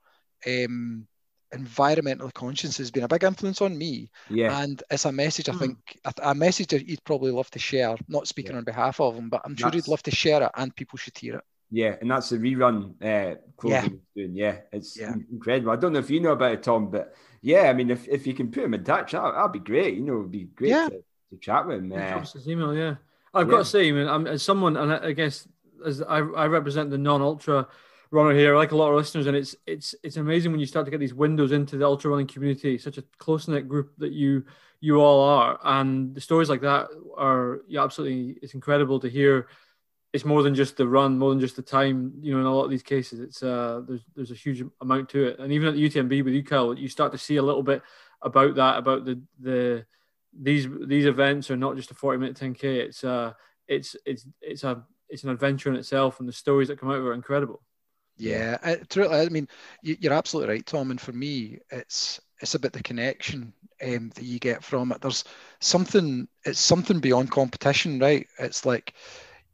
um, 0.47 1.07
environmentally 1.55 2.35
conscious 2.35 2.77
has 2.77 2.91
been 2.91 3.05
a 3.05 3.09
big 3.09 3.25
influence 3.25 3.63
on 3.63 3.79
me. 3.79 4.11
Yeah. 4.29 4.61
And 4.61 4.83
it's 4.91 5.07
a 5.07 5.13
message 5.13 5.49
I 5.49 5.53
Hmm. 5.53 5.59
think 5.59 5.79
a, 6.05 6.13
a 6.31 6.35
message 6.35 6.67
that 6.69 6.83
he'd 6.83 7.05
probably 7.05 7.31
love 7.31 7.51
to 7.53 7.59
share. 7.59 7.97
Not 8.07 8.29
speaking 8.29 8.53
Yeah. 8.53 8.59
on 8.59 8.65
behalf 8.65 9.01
of 9.01 9.17
him, 9.17 9.31
but 9.31 9.41
I'm 9.45 9.57
sure 9.57 9.67
That's- 9.71 9.87
he'd 9.87 9.91
love 9.91 10.03
to 10.03 10.11
share 10.11 10.43
it, 10.43 10.51
and 10.57 10.77
people 10.77 10.99
should 10.99 11.17
hear 11.17 11.37
it. 11.37 11.45
Yeah, 11.71 11.97
and 12.01 12.11
that's 12.11 12.31
the 12.31 12.37
rerun 12.39 12.95
uh, 13.03 13.37
clothing 13.57 13.83
Yeah. 13.83 13.89
he's 13.91 14.01
doing. 14.17 14.37
Yeah, 14.37 14.57
it's 14.73 14.97
Yeah. 14.99 15.15
incredible. 15.31 15.71
I 15.73 15.77
don't 15.77 15.93
know 15.93 15.99
if 15.99 16.11
you 16.11 16.21
know 16.21 16.33
about 16.33 16.53
it, 16.53 16.63
Tom, 16.63 16.91
but 16.91 17.15
yeah, 17.43 17.63
I 17.71 17.73
mean, 17.75 17.91
if, 17.91 18.09
if 18.09 18.27
you 18.27 18.35
can 18.35 18.51
put 18.51 18.65
him 18.65 18.75
in 18.75 18.85
touch, 18.85 19.13
that, 19.13 19.35
that'd 19.35 19.53
be 19.53 19.59
great. 19.59 19.95
You 19.95 20.03
know, 20.05 20.19
it'd 20.21 20.31
be 20.31 20.45
great 20.45 20.71
Yeah. 20.71 20.89
to, 20.89 21.05
to 21.31 21.37
chat 21.41 21.67
with 21.67 21.79
him. 21.79 21.91
Yeah, 21.93 22.17
Uh, 22.17 22.21
his 22.21 22.49
email, 22.49 22.75
yeah. 22.75 22.97
I've 23.35 23.47
Yeah. 23.47 23.51
got 23.51 23.59
to 23.59 23.65
say, 23.67 23.89
I 23.89 23.93
mean, 23.93 24.09
I'm, 24.09 24.27
as 24.27 24.43
someone, 24.43 24.77
and 24.77 24.93
I, 24.93 25.09
I 25.09 25.13
guess 25.13 25.47
as 25.85 26.01
I, 26.03 26.19
I 26.19 26.47
represent 26.47 26.91
the 26.91 26.99
non-ultra 26.99 27.69
runner 28.11 28.33
here, 28.35 28.57
like 28.57 28.73
a 28.73 28.77
lot 28.77 28.89
of 28.91 28.97
listeners, 28.97 29.27
and 29.27 29.37
it's 29.37 29.55
it's 29.67 29.95
it's 30.03 30.17
amazing 30.17 30.51
when 30.51 30.59
you 30.61 30.67
start 30.67 30.87
to 30.87 30.91
get 30.91 30.99
these 30.99 31.13
windows 31.15 31.53
into 31.53 31.77
the 31.77 31.85
ultra 31.85 32.11
running 32.11 32.27
community, 32.27 32.79
such 32.79 32.97
a 32.97 33.05
close 33.19 33.47
knit 33.47 33.69
group 33.69 33.93
that 33.99 34.13
you 34.13 34.45
you 34.81 34.97
all 35.01 35.21
are, 35.23 35.61
and 35.63 36.15
the 36.15 36.21
stories 36.21 36.49
like 36.49 36.63
that 36.63 36.89
are 37.17 37.61
yeah, 37.69 37.85
absolutely. 37.85 38.39
It's 38.43 38.55
incredible 38.55 38.99
to 39.01 39.09
hear. 39.11 39.49
It's 40.13 40.25
more 40.25 40.43
than 40.43 40.55
just 40.55 40.77
the 40.77 40.89
run, 40.89 41.19
more 41.19 41.31
than 41.31 41.41
just 41.41 41.57
the 41.57 41.63
time. 41.63 42.15
You 42.21 42.33
know, 42.35 42.41
in 42.41 42.47
a 42.47 42.55
lot 42.55 42.65
of 42.65 42.71
these 42.71 42.83
cases, 42.83 43.21
it's 43.21 43.43
uh, 43.43 43.83
there's 43.87 44.05
there's 44.17 44.31
a 44.31 44.35
huge 44.35 44.63
amount 44.81 45.11
to 45.11 45.25
it, 45.27 45.39
and 45.39 45.53
even 45.53 45.69
at 45.69 45.75
the 45.75 45.89
UTMB 45.89 46.25
with 46.25 46.35
you, 46.35 46.43
Kyle, 46.43 46.75
you 46.75 46.89
start 46.89 47.13
to 47.13 47.19
see 47.19 47.37
a 47.37 47.43
little 47.43 47.63
bit 47.63 47.83
about 48.23 48.55
that, 48.57 48.79
about 48.79 49.05
the 49.05 49.21
the 49.39 49.87
these 50.33 50.67
these 50.87 51.07
events 51.07 51.51
are 51.51 51.57
not 51.57 51.77
just 51.77 51.91
a 51.91 51.95
40 51.95 52.19
minute 52.19 52.37
10k 52.37 52.65
it's 52.65 53.03
uh 53.03 53.33
it's 53.67 53.97
it's 54.05 54.27
it's 54.41 54.65
a 54.65 54.85
it's 55.09 55.25
an 55.25 55.31
adventure 55.31 55.71
in 55.71 55.77
itself 55.77 56.21
and 56.21 56.29
the 56.29 56.33
stories 56.33 56.69
that 56.69 56.79
come 56.79 56.91
out 56.91 56.97
of 56.97 57.05
it 57.05 57.09
are 57.09 57.15
incredible 57.15 57.63
Yeah, 58.17 58.59
I, 58.63 58.77
truly, 58.77 59.17
I 59.17 59.29
mean, 59.29 59.49
you, 59.83 59.97
you're 60.01 60.13
absolutely 60.13 60.55
right, 60.55 60.67
Tom. 60.67 60.91
And 60.91 61.01
for 61.01 61.13
me, 61.13 61.59
it's 61.71 62.21
it's 62.41 62.55
about 62.55 62.73
the 62.73 62.83
connection 62.83 63.53
um, 63.83 64.11
that 64.15 64.25
you 64.25 64.39
get 64.41 64.65
from 64.65 64.93
it. 64.93 65.01
There's 65.01 65.25
something. 65.61 66.29
It's 66.45 66.59
something 66.61 66.99
beyond 67.01 67.31
competition, 67.31 67.99
right? 68.01 68.27
It's 68.39 68.67
like 68.67 68.95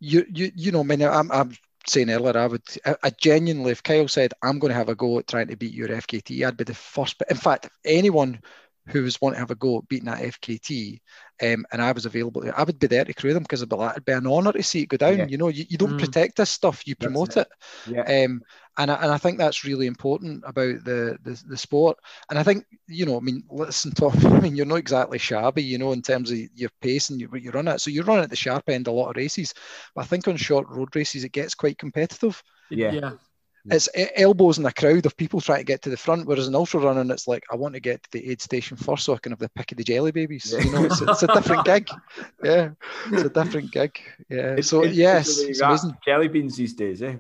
you 0.05 0.27
you 0.33 0.53
you 0.55 0.73
know. 0.73 0.81
I 0.81 0.85
mean, 0.85 1.03
I'm 1.03 1.31
I'm 1.33 1.53
saying 1.87 2.11
earlier, 2.11 2.37
I 2.39 2.47
would 2.47 2.63
I, 2.87 2.97
I 3.05 3.11
genuinely, 3.11 3.73
if 3.73 3.83
Kyle 3.83 4.09
said 4.09 4.33
I'm 4.43 4.59
going 4.59 4.71
to 4.71 4.77
have 4.79 4.89
a 4.89 4.95
go 4.95 5.19
at 5.19 5.29
trying 5.29 5.49
to 5.49 5.57
beat 5.57 5.75
your 5.75 5.93
FKT, 5.93 6.45
I'd 6.45 6.57
be 6.57 6.65
the 6.65 6.75
first. 6.75 7.19
But 7.19 7.31
in 7.31 7.37
fact, 7.37 7.67
if 7.67 7.73
anyone 7.85 8.41
who 8.89 9.03
was 9.03 9.21
wanting 9.21 9.37
to 9.37 9.41
have 9.41 9.51
a 9.51 9.55
go 9.57 9.79
at 9.79 9.89
beating 9.89 10.07
that 10.07 10.23
FKT, 10.23 11.01
um, 11.43 11.65
and 11.73 11.83
I 11.83 11.93
was 11.93 12.07
available, 12.07 12.45
I 12.55 12.63
would 12.65 12.79
be 12.79 12.87
there 12.87 13.05
to 13.05 13.15
crew 13.15 13.35
them 13.35 13.43
because 13.43 13.61
it'd 13.63 13.71
be 13.71 13.77
like 13.77 13.93
it'd 13.93 14.05
be 14.05 14.13
an 14.13 14.27
honour 14.27 14.53
to 14.53 14.63
see 14.63 14.83
it 14.83 14.89
go 14.89 14.97
down. 14.99 15.27
Yeah. 15.27 15.29
You 15.29 15.39
know, 15.39 15.49
you, 15.49 15.65
you 15.69 15.79
don't 15.79 15.97
Mm. 15.97 15.99
protect 15.99 16.37
this 16.37 16.51
stuff, 16.51 16.87
you 16.87 16.97
That's 17.01 17.23
promote 17.23 17.37
it. 17.37 17.39
it. 17.39 17.49
yeah, 17.85 18.07
Um, 18.07 18.43
and 18.79 18.91
I, 18.91 18.95
and 18.95 19.13
I 19.13 19.19
think 19.19 19.39
that's 19.39 19.65
really 19.65 19.87
important 19.87 20.43
about 20.47 20.85
the, 20.85 21.19
the 21.23 21.43
the 21.47 21.57
sport. 21.57 21.99
And 22.31 22.39
I 22.39 22.43
think 22.43 22.65
you 22.87 23.07
know, 23.07 23.17
I 23.17 23.21
mean, 23.21 23.45
listen, 23.51 23.91
Tom. 23.95 24.13
I 24.27 24.41
mean, 24.41 24.57
you're 24.57 24.67
not 24.67 24.77
exactly 24.77 25.19
shabby, 25.19 25.63
you 25.63 25.79
know, 25.79 25.93
in 25.93 26.03
terms 26.03 26.31
of 26.31 26.39
your 26.55 26.71
pace 26.81 27.11
and 27.11 27.21
you, 27.21 27.29
what 27.29 27.43
you 27.43 27.51
run 27.51 27.69
at. 27.69 27.81
So 27.81 27.91
you're 27.91 28.05
running 28.05 28.25
at 28.25 28.31
the 28.31 28.37
sharp 28.37 28.69
end 28.69 28.87
a 28.87 28.93
lot 28.93 29.11
of 29.11 29.17
races, 29.17 29.55
but 29.95 30.03
I 30.03 30.07
think 30.07 30.27
on 30.29 30.37
short 30.37 30.69
road 30.69 30.95
races 30.95 31.25
it 31.25 31.33
gets 31.33 31.55
quite 31.55 31.79
competitive. 31.79 32.43
Yeah. 32.71 32.93
yeah 32.93 33.13
It's 33.71 33.89
e- 33.97 34.07
elbows 34.17 34.59
in 34.59 34.67
a 34.67 34.73
crowd 34.73 35.07
of 35.07 35.17
people 35.17 35.41
trying 35.41 35.61
to 35.61 35.65
get 35.65 35.81
to 35.83 35.91
the 35.91 35.97
front, 35.97 36.27
whereas 36.27 36.49
in 36.49 36.55
ultra 36.55 36.81
running 36.81 37.11
it's 37.11 37.27
like 37.27 37.43
I 37.51 37.57
want 37.57 37.75
to 37.75 37.81
get 37.81 38.03
to 38.03 38.11
the 38.13 38.31
aid 38.31 38.43
station 38.43 38.77
first 38.77 39.05
so 39.05 39.15
I 39.15 39.19
can 39.19 39.33
have 39.33 39.39
the 39.39 39.49
pick 39.51 39.73
of 39.73 39.79
the 39.79 39.85
jelly 39.85 40.13
babies. 40.13 40.55
You 40.59 40.71
know, 40.71 40.85
it's, 40.85 41.01
it's 41.01 41.23
a 41.23 41.29
different 41.29 41.65
gig. 41.73 41.89
Yeah, 42.43 42.71
it's 43.11 43.23
a 43.23 43.31
different 43.31 43.71
gig. 43.73 43.99
Yeah. 44.29 44.53
It's- 44.53 44.67
so 44.67 44.81
it's- 44.83 44.97
yes, 44.97 45.29
it's, 45.29 45.41
it's 45.49 45.61
amazing. 45.63 45.97
jelly 46.05 46.29
beans 46.29 46.57
these 46.57 46.75
days, 46.75 47.03
eh? 47.03 47.17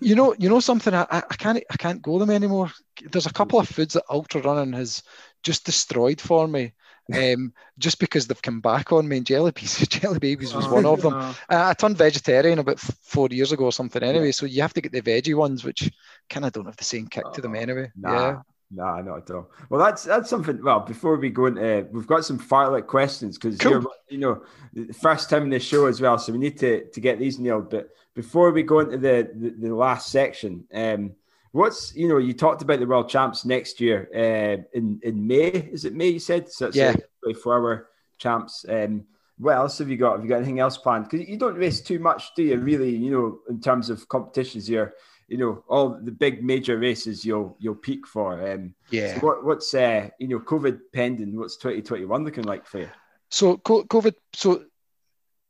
You 0.00 0.14
know, 0.16 0.34
you 0.38 0.48
know 0.48 0.60
something. 0.60 0.92
I, 0.94 1.06
I 1.10 1.18
I 1.30 1.34
can't, 1.36 1.62
I 1.70 1.76
can't 1.76 2.02
go 2.02 2.18
them 2.18 2.30
anymore. 2.30 2.70
There's 3.10 3.26
a 3.26 3.32
couple 3.32 3.60
of 3.60 3.68
foods 3.68 3.94
that 3.94 4.04
ultra 4.10 4.40
running 4.42 4.72
has 4.72 5.02
just 5.44 5.64
destroyed 5.64 6.20
for 6.20 6.48
me, 6.48 6.72
um, 7.14 7.52
just 7.78 7.98
because 7.98 8.26
they've 8.26 8.42
come 8.42 8.60
back 8.60 8.92
on 8.92 9.08
me. 9.08 9.18
And 9.18 9.26
jelly 9.26 9.50
beans, 9.52 9.78
jelly 9.88 10.18
babies 10.18 10.54
was 10.54 10.68
one 10.68 10.86
of 10.86 11.00
them. 11.02 11.14
Uh, 11.14 11.34
I, 11.48 11.72
turned 11.74 11.96
vegetarian 11.96 12.58
about 12.58 12.76
f- 12.76 12.96
four 13.02 13.28
years 13.30 13.52
ago 13.52 13.64
or 13.64 13.72
something. 13.72 14.02
Anyway, 14.02 14.32
so 14.32 14.46
you 14.46 14.62
have 14.62 14.74
to 14.74 14.80
get 14.80 14.92
the 14.92 15.02
veggie 15.02 15.34
ones, 15.34 15.64
which 15.64 15.90
kind 16.28 16.44
of 16.46 16.52
don't 16.52 16.66
have 16.66 16.76
the 16.76 16.84
same 16.84 17.06
kick 17.06 17.24
to 17.32 17.40
them 17.40 17.54
Oh, 17.54 17.58
anyway. 17.58 17.90
Nah, 17.96 18.12
Yeah. 18.12 18.38
nah, 18.70 19.00
not 19.00 19.18
at 19.18 19.30
all. 19.30 19.50
Well, 19.70 19.80
that's 19.84 20.04
that's 20.04 20.28
something. 20.28 20.62
Well, 20.62 20.80
before 20.80 21.16
we 21.16 21.30
go 21.30 21.46
into, 21.46 21.86
we've 21.90 22.06
got 22.06 22.24
some 22.24 22.38
fartlek 22.38 22.86
questions 22.86 23.38
because 23.38 23.56
Cool. 23.58 23.86
you 24.08 24.18
know, 24.18 24.42
the 24.74 24.92
first 24.92 25.30
time 25.30 25.44
in 25.44 25.50
the 25.50 25.60
show 25.60 25.86
as 25.86 26.00
well, 26.00 26.18
so 26.18 26.32
we 26.32 26.38
need 26.38 26.58
to 26.58 26.84
to 26.90 27.00
get 27.00 27.18
these 27.18 27.38
nailed. 27.38 27.70
But 27.70 27.88
before 28.14 28.50
we 28.50 28.62
go 28.62 28.80
into 28.80 28.98
the 28.98 29.30
the, 29.34 29.68
the 29.68 29.74
last 29.74 30.10
section, 30.10 30.64
um, 30.74 31.12
what's 31.52 31.94
you 31.94 32.08
know, 32.08 32.18
you 32.18 32.32
talked 32.32 32.62
about 32.62 32.80
the 32.80 32.86
world 32.86 33.08
champs 33.08 33.44
next 33.44 33.80
year, 33.80 34.08
uh, 34.14 34.62
in 34.76 35.00
in 35.02 35.26
May. 35.26 35.48
Is 35.48 35.84
it 35.84 35.94
May? 35.94 36.08
You 36.08 36.18
said 36.20 36.50
so. 36.50 36.68
It's 36.68 36.76
Yeah. 36.76 36.94
twenty 37.22 37.38
four 37.40 37.54
hour 37.54 37.88
champs. 38.18 38.64
Um, 38.68 39.04
what 39.38 39.56
else 39.56 39.78
have 39.78 39.88
you 39.88 39.96
got? 39.96 40.16
Have 40.16 40.24
you 40.24 40.28
got 40.28 40.38
anything 40.38 40.58
else 40.58 40.76
planned? 40.76 41.08
Because 41.08 41.28
you 41.28 41.36
don't 41.36 41.56
race 41.56 41.80
too 41.80 41.98
much, 42.00 42.34
do 42.34 42.42
you? 42.42 42.58
Really, 42.58 42.94
you 42.94 43.10
know, 43.10 43.38
in 43.48 43.60
terms 43.60 43.88
of 43.90 44.08
competitions 44.08 44.66
here 44.66 44.94
you 45.28 45.36
know 45.36 45.62
all 45.68 45.90
the 46.02 46.10
big 46.10 46.42
major 46.42 46.78
races 46.78 47.24
you'll 47.24 47.54
you'll 47.60 47.74
peak 47.74 48.06
for. 48.06 48.50
Um, 48.50 48.74
Yeah. 48.90 49.14
so 49.14 49.20
what 49.20 49.44
what's 49.44 49.72
uh, 49.74 50.08
you 50.18 50.26
know 50.28 50.40
COVID 50.40 50.80
pending? 50.92 51.36
What's 51.36 51.56
twenty 51.58 51.82
twenty 51.82 52.06
one 52.06 52.24
looking 52.24 52.44
like 52.44 52.66
for 52.66 52.78
you? 52.80 52.88
So 53.30 53.58
COVID. 53.58 54.14
So 54.32 54.64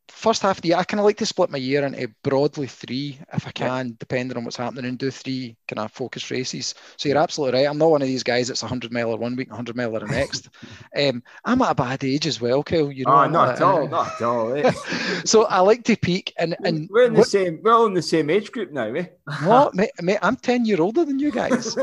first 0.09 0.43
half 0.43 0.59
of 0.59 0.63
the 0.63 0.69
year, 0.69 0.77
I 0.79 0.85
kind 0.85 1.01
of 1.01 1.05
like 1.07 1.17
to 1.19 1.27
split 1.27 1.51
my 1.51 1.59
year 1.59 1.85
into 1.85 2.09
broadly 2.23 2.67
three, 2.67 3.19
if 3.33 3.47
I 3.47 3.53
Yeah. 3.59 3.69
can, 3.69 3.97
depending 3.99 4.37
on 4.37 4.45
what's 4.45 4.57
happening, 4.57 4.85
and 4.87 4.99
do 4.99 5.11
three 5.11 5.57
kind 5.69 5.79
of 5.81 5.93
focus 5.93 6.31
races. 6.31 6.75
So 6.97 7.09
you're 7.09 7.19
absolutely 7.19 7.61
right. 7.61 7.69
I'm 7.69 7.79
not 7.79 7.91
one 7.91 8.03
of 8.03 8.09
these 8.09 8.23
guys 8.23 8.49
that's 8.49 8.63
a 8.63 8.67
hundred 8.67 8.93
miler 8.93 9.17
one 9.17 9.37
week, 9.37 9.51
a 9.51 9.55
hundred 9.57 9.77
miler 9.77 10.01
the 10.01 10.07
next. 10.07 10.49
um, 10.99 11.23
I'm 11.45 11.63
at 11.63 11.71
a 11.73 11.75
bad 11.75 12.05
age 12.05 12.27
as 12.27 12.41
well, 12.41 12.63
Kyle. 12.63 12.91
You 12.91 13.05
know, 13.05 13.13
oh, 13.13 13.27
not 13.29 13.49
at 13.51 13.55
at 13.57 13.63
all, 13.63 13.89
not 13.89 14.13
at 14.15 14.23
all. 14.23 14.73
so 15.25 15.45
I 15.45 15.61
like 15.61 15.85
to 15.85 15.97
peak, 15.97 16.33
and 16.39 16.57
and 16.65 16.89
we're 16.91 17.07
in 17.07 17.13
the 17.13 17.21
what- 17.21 17.29
same. 17.29 17.61
We're 17.63 17.73
all 17.73 17.87
in 17.87 17.95
the 17.95 18.03
same 18.03 18.31
age 18.31 18.51
group 18.53 18.73
now, 18.73 18.93
eh? 18.95 19.07
what, 19.45 19.75
mate, 19.75 19.91
mate, 20.01 20.19
I'm 20.23 20.37
ten 20.37 20.65
year 20.65 20.81
older 20.81 21.05
than 21.05 21.19
you 21.19 21.31
guys. 21.31 21.77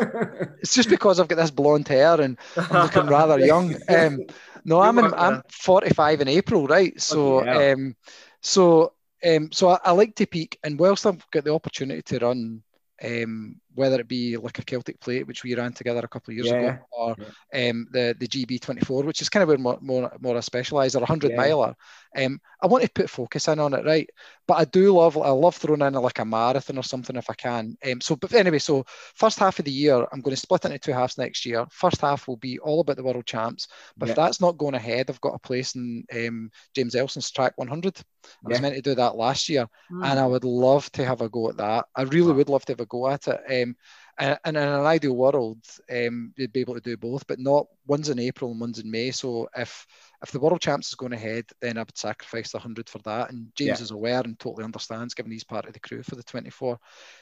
It's 0.62 0.74
just 0.74 0.90
because 0.90 1.20
I've 1.20 1.28
got 1.28 1.36
this 1.38 1.52
blonde 1.52 1.88
hair 1.88 2.20
and 2.20 2.38
I'm 2.58 2.84
looking 2.84 3.08
rather 3.08 3.40
young. 3.40 3.76
Um, 3.88 4.22
no, 4.66 4.82
I'm 4.82 5.00
in, 5.00 5.14
I'm 5.16 5.40
uh, 5.40 5.42
45 5.52 6.22
in 6.22 6.28
April, 6.28 6.68
right? 6.68 7.00
So, 7.02 7.46
um, 7.52 7.96
so, 8.42 8.94
um, 9.26 9.52
so 9.52 9.70
I, 9.70 9.80
I 9.86 9.92
like 9.92 10.16
to 10.18 10.28
peak, 10.28 10.60
and 10.64 10.80
whilst 10.80 11.06
I've 11.06 11.26
got 11.32 11.46
the 11.46 11.54
opportunity 11.54 12.02
to 12.04 12.20
run, 12.26 12.64
um, 13.04 13.62
whether 13.76 14.00
it 14.00 14.08
be 14.08 14.38
like 14.38 14.60
a 14.60 14.64
Celtic 14.64 15.00
Plate, 15.00 15.28
which 15.28 15.44
we 15.44 15.56
ran 15.56 15.74
together 15.74 16.02
a 16.04 16.08
couple 16.08 16.32
of 16.32 16.36
years 16.36 16.52
Yeah, 16.52 16.52
ago, 16.52 16.88
or 16.92 17.16
um, 17.54 17.88
the 17.92 18.16
the 18.20 18.28
GB24, 18.28 19.04
which 19.04 19.22
is 19.22 19.30
kind 19.30 19.44
of 19.44 19.50
where 19.50 19.58
more 19.58 19.78
more, 19.82 20.12
more 20.20 20.38
I 20.38 20.40
specialise, 20.42 20.96
or 20.96 21.04
a 21.04 21.08
hundred 21.08 21.34
Yeah. 21.34 21.36
miler. 21.36 21.76
Um, 22.18 22.40
I 22.62 22.68
want 22.68 22.84
to 22.84 22.90
put 22.90 23.10
focus 23.10 23.48
in 23.48 23.60
on 23.60 23.74
it, 23.74 23.86
right? 23.86 24.10
But 24.48 24.56
I 24.56 24.66
do 24.66 24.94
love 24.96 25.18
I 25.18 25.30
love 25.30 25.56
throwing 25.56 25.82
in 25.82 25.94
like 25.94 26.20
a 26.20 26.26
marathon 26.26 26.78
or 26.78 26.84
something 26.84 27.16
if 27.16 27.30
I 27.30 27.34
can. 27.34 27.78
Um, 27.90 28.02
so, 28.02 28.16
but 28.16 28.34
anyway, 28.34 28.60
so 28.60 28.86
first 29.16 29.40
half 29.40 29.60
of 29.60 29.66
the 29.66 29.72
year, 29.72 29.96
I'm 30.12 30.22
going 30.22 30.36
to 30.36 30.42
split 30.42 30.66
into 30.66 30.80
two 30.80 30.92
halves 30.94 31.18
next 31.18 31.46
year. 31.46 31.66
First 31.72 32.02
half 32.02 32.28
will 32.28 32.38
be 32.38 32.60
all 32.60 32.82
about 32.82 32.98
the 32.98 33.04
world 33.04 33.26
champs. 33.26 33.68
But 34.00 34.10
if 34.10 34.16
that's 34.16 34.42
not 34.42 34.58
going 34.58 34.76
ahead, 34.76 35.10
I've 35.10 35.22
got 35.22 35.36
a 35.36 35.40
place 35.40 35.76
in 35.76 36.06
um, 36.14 36.52
James 36.76 36.96
Elson's 36.96 37.32
track 37.32 37.54
100. 37.58 38.00
I 38.46 38.50
was 38.50 38.62
meant 38.62 38.76
to 38.76 38.82
do 38.82 38.96
that 38.96 39.16
last 39.16 39.50
year, 39.50 39.68
Hmm. 39.90 40.10
and 40.10 40.20
I 40.20 40.26
would 40.26 40.44
love 40.44 40.92
to 40.94 41.06
have 41.06 41.22
a 41.22 41.30
go 41.30 41.50
at 41.50 41.58
that. 41.58 41.86
I 41.96 42.04
really 42.04 42.34
would 42.34 42.50
love 42.50 42.66
to 42.66 42.72
have 42.74 42.80
a 42.80 42.86
go 42.86 43.08
at 43.10 43.28
it. 43.28 43.40
Um, 43.66 43.76
and, 44.18 44.40
and 44.46 44.58
in 44.58 44.64
an 44.64 44.86
ideal 44.86 45.16
world, 45.16 45.60
um, 45.92 46.34
you'd 46.38 46.54
be 46.54 46.62
able 46.62 46.76
to 46.76 46.82
do 46.82 46.98
both, 46.98 47.28
but 47.28 47.40
not 47.40 47.68
one's 47.88 48.10
in 48.10 48.20
April 48.20 48.52
and 48.52 48.60
one's 48.60 48.80
in 48.80 48.90
May. 48.92 49.12
So 49.12 49.48
if 49.56 49.86
if 50.24 50.32
the 50.32 50.40
world 50.40 50.62
champs 50.62 50.90
is 50.90 50.96
going 50.96 51.14
ahead, 51.14 51.46
then 51.62 51.78
I 51.78 51.82
would 51.82 51.98
sacrifice 51.98 52.52
the 52.52 52.60
hundred 52.60 52.90
for 52.90 53.00
that. 53.00 53.32
And 53.32 53.48
James 53.56 53.80
Yeah. 53.80 53.82
is 53.82 53.92
aware 53.92 54.22
and 54.22 54.40
totally 54.40 54.64
understands, 54.64 55.14
given 55.14 55.32
he's 55.32 55.44
part 55.44 55.66
of 55.66 55.74
the 55.74 55.80
crew 55.80 56.04
for 56.04 56.16
the 56.16 56.24
24. 56.24 56.80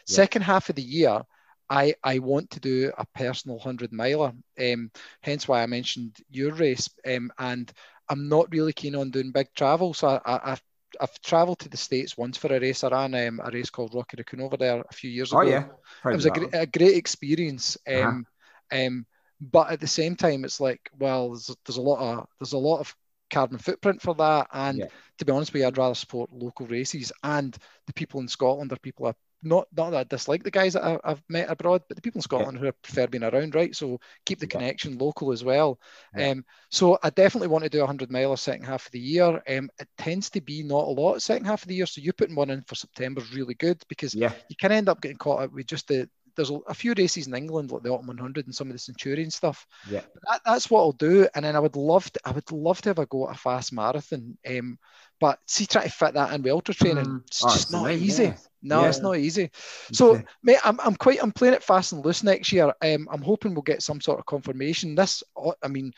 Yeah. 0.07 0.26
Second 0.28 0.44
half 0.44 0.70
of 0.70 0.76
the 0.76 0.84
year, 0.84 1.22
I, 1.70 1.95
I 2.03 2.20
want 2.20 2.52
to 2.52 2.60
do 2.60 2.91
a 2.98 3.06
personal 3.15 3.57
100 3.57 3.91
miler, 3.91 4.34
um, 4.60 4.91
hence 5.22 5.48
why 5.48 5.64
I 5.64 5.68
mentioned 5.68 6.18
your 6.30 6.53
race. 6.53 6.90
Um, 7.07 7.32
and 7.40 7.72
I'm 8.10 8.28
not 8.30 8.52
really 8.52 8.74
keen 8.74 8.95
on 8.95 9.11
doing 9.11 9.32
big 9.32 9.48
travel. 9.56 9.94
So 9.94 10.07
I, 10.07 10.20
I, 10.26 10.52
I've, 10.53 10.64
I've 10.99 11.20
travelled 11.22 11.60
to 11.60 11.70
the 11.70 11.78
States 11.78 12.18
once 12.18 12.38
for 12.38 12.53
a 12.56 12.60
race. 12.60 12.84
I 12.84 12.90
ran 12.90 13.14
um, 13.15 13.41
a 13.44 13.49
race 13.52 13.70
called 13.70 13.94
Rocky 13.94 14.15
Raccoon 14.18 14.41
over 14.41 14.57
there 14.57 14.82
a 14.82 14.94
few 14.94 15.10
years 15.10 15.32
Oh 15.32 15.41
ago. 15.41 15.49
yeah, 15.49 15.65
Proud 16.02 16.14
It 16.14 16.15
was 16.15 16.26
a 16.26 16.32
great, 16.32 16.49
a 16.53 16.65
great 16.65 16.95
experience. 16.98 17.78
Uh-huh. 17.94 18.10
Um, 18.10 18.26
um, 18.72 19.06
but 19.41 19.72
at 19.72 19.80
the 19.80 19.88
same 19.88 20.15
time, 20.15 20.45
it's 20.45 20.60
like, 20.60 20.90
well, 20.98 21.30
there's, 21.30 21.56
there's 21.65 21.78
a 21.78 21.82
lot 21.82 21.99
of 21.99 22.28
there's 22.40 22.53
a 22.53 22.57
lot 22.57 22.80
of 22.80 22.95
carbon 23.30 23.57
footprint 23.57 24.02
for 24.02 24.15
that. 24.15 24.48
And 24.53 24.80
Yeah. 24.80 24.88
to 25.18 25.26
be 25.26 25.32
honest 25.32 25.53
with 25.53 25.61
you, 25.61 25.68
I'd 25.68 25.78
rather 25.78 25.95
support 25.95 26.32
local 26.32 26.68
races. 26.68 27.11
And 27.24 27.57
the 27.88 27.94
people 27.94 28.22
in 28.22 28.28
Scotland 28.28 28.72
are 28.72 28.78
people 28.78 29.07
I 29.07 29.14
not 29.44 29.68
not 29.76 29.91
that 29.91 29.99
I 29.99 30.03
dislike 30.03 30.44
the 30.44 30.52
guys 30.52 30.74
that 30.74 30.84
I, 30.84 30.99
I've 31.03 31.24
met 31.30 31.49
abroad, 31.49 31.84
but 31.88 31.95
the 31.95 32.02
people 32.02 32.20
in 32.20 32.24
Scotland 32.24 32.57
who 32.57 32.68
I 32.68 32.72
prefer 32.72 33.07
being 33.07 33.24
around, 33.24 33.56
right? 33.56 33.76
So 33.76 33.99
keep 34.26 34.40
the 34.40 34.48
Yeah. 34.53 34.60
connection 34.60 34.98
local 34.98 35.32
as 35.32 35.44
well. 35.44 35.80
Yeah. 36.15 36.28
Um, 36.32 36.45
so 36.70 36.98
I 37.03 37.10
definitely 37.10 37.49
want 37.49 37.64
to 37.64 37.70
do 37.70 37.84
a 37.84 37.88
hundred 37.88 38.11
miler 38.11 38.38
second 38.38 38.65
half 38.65 38.86
of 38.86 38.91
the 38.91 38.99
year. 38.99 39.41
Um, 39.48 39.70
it 39.80 39.88
tends 39.98 40.30
to 40.32 40.41
be 40.41 40.64
not 40.64 40.86
a 40.86 40.91
lot 40.91 41.22
second 41.22 41.45
half 41.45 41.61
of 41.64 41.68
the 41.68 41.76
year, 41.76 41.86
so 41.86 42.02
you 42.02 42.14
putting 42.14 42.36
one 42.36 42.49
in 42.49 42.61
for 42.64 42.76
September 42.76 43.22
is 43.22 43.34
really 43.34 43.56
good 43.56 43.82
because 43.90 44.15
Yeah, 44.15 44.34
you 44.48 44.56
can 44.56 44.72
end 44.72 44.90
up 44.90 45.02
getting 45.02 45.18
caught 45.18 45.41
up 45.44 45.53
with 45.53 45.68
just 45.68 45.88
the 45.88 46.10
there's 46.36 46.49
a, 46.49 46.56
a 46.68 46.74
few 46.74 46.94
races 46.98 47.28
in 47.28 47.36
England 47.36 47.72
like 47.72 47.84
the 47.84 47.90
Autumn 47.90 48.07
100 48.07 48.48
and 48.48 48.56
some 48.56 48.68
of 48.68 48.74
the 48.74 48.80
Centurion 48.80 49.30
stuff. 49.30 49.68
Yeah. 49.84 50.02
That, 50.30 50.41
that's 50.45 50.70
what 50.70 50.80
I'll 50.82 50.91
do, 50.94 51.28
and 51.36 51.44
then 51.45 51.56
I 51.56 51.60
would 51.60 51.76
love 51.76 52.10
to 52.11 52.20
I 52.26 52.32
would 52.32 52.52
love 52.52 52.82
to 52.84 52.90
have 52.90 52.99
a 52.99 53.06
go 53.06 53.30
at 53.30 53.36
a 53.36 53.38
fast 53.38 53.74
marathon. 53.74 54.38
Um, 54.48 54.78
but 55.24 55.40
see, 55.48 55.66
try 55.66 55.84
to 55.84 55.90
fit 55.90 56.14
that 56.16 56.34
in 56.34 56.41
with 56.44 56.52
ultra 56.52 56.76
training, 56.76 57.06
Mm. 57.06 57.22
it's 57.28 57.41
Oh, 57.45 57.48
just 57.48 57.64
it's 57.64 57.72
not 57.72 57.84
nightmare. 57.84 58.06
easy. 58.08 58.34
No, 58.62 58.82
Yeah. 58.82 58.90
it's 58.90 59.00
not 59.00 59.16
easy. 59.18 59.50
So, 59.94 60.16
Okay. 60.16 60.26
mate, 60.44 60.60
I'm, 60.66 60.78
I'm 60.82 60.95
quite 60.98 61.24
I'm 61.24 61.32
playing 61.32 61.54
it 61.54 61.64
fast 61.64 61.94
and 61.94 62.04
loose 62.06 62.24
next 62.24 62.52
year. 62.52 62.74
Um, 62.82 63.08
I'm 63.10 63.22
hoping 63.22 63.54
we'll 63.54 63.62
get 63.62 63.82
some 63.82 64.02
sort 64.02 64.20
of 64.20 64.26
confirmation. 64.26 64.95
This, 64.95 65.24
I 65.64 65.68
mean, 65.70 65.94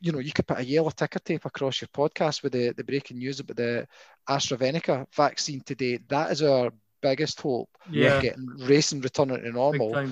you 0.00 0.12
know, 0.12 0.18
you 0.18 0.32
could 0.32 0.46
put 0.46 0.58
a 0.60 0.64
yellow 0.64 0.88
ticker 0.90 1.18
tape 1.18 1.44
across 1.44 1.82
your 1.82 1.88
podcast 1.88 2.42
with 2.42 2.52
the, 2.52 2.72
the 2.72 2.84
breaking 2.84 3.18
news 3.18 3.40
about 3.40 3.56
the 3.58 3.86
AstraZeneca 4.30 5.06
vaccine 5.14 5.60
today. 5.60 5.98
That 6.08 6.30
is 6.30 6.40
our 6.42 6.72
biggest 7.02 7.40
hope. 7.42 7.68
Yeah, 7.90 8.18
Getting 8.22 8.46
racing 8.60 9.02
returning 9.02 9.42
to 9.42 9.50
normal. 9.50 10.10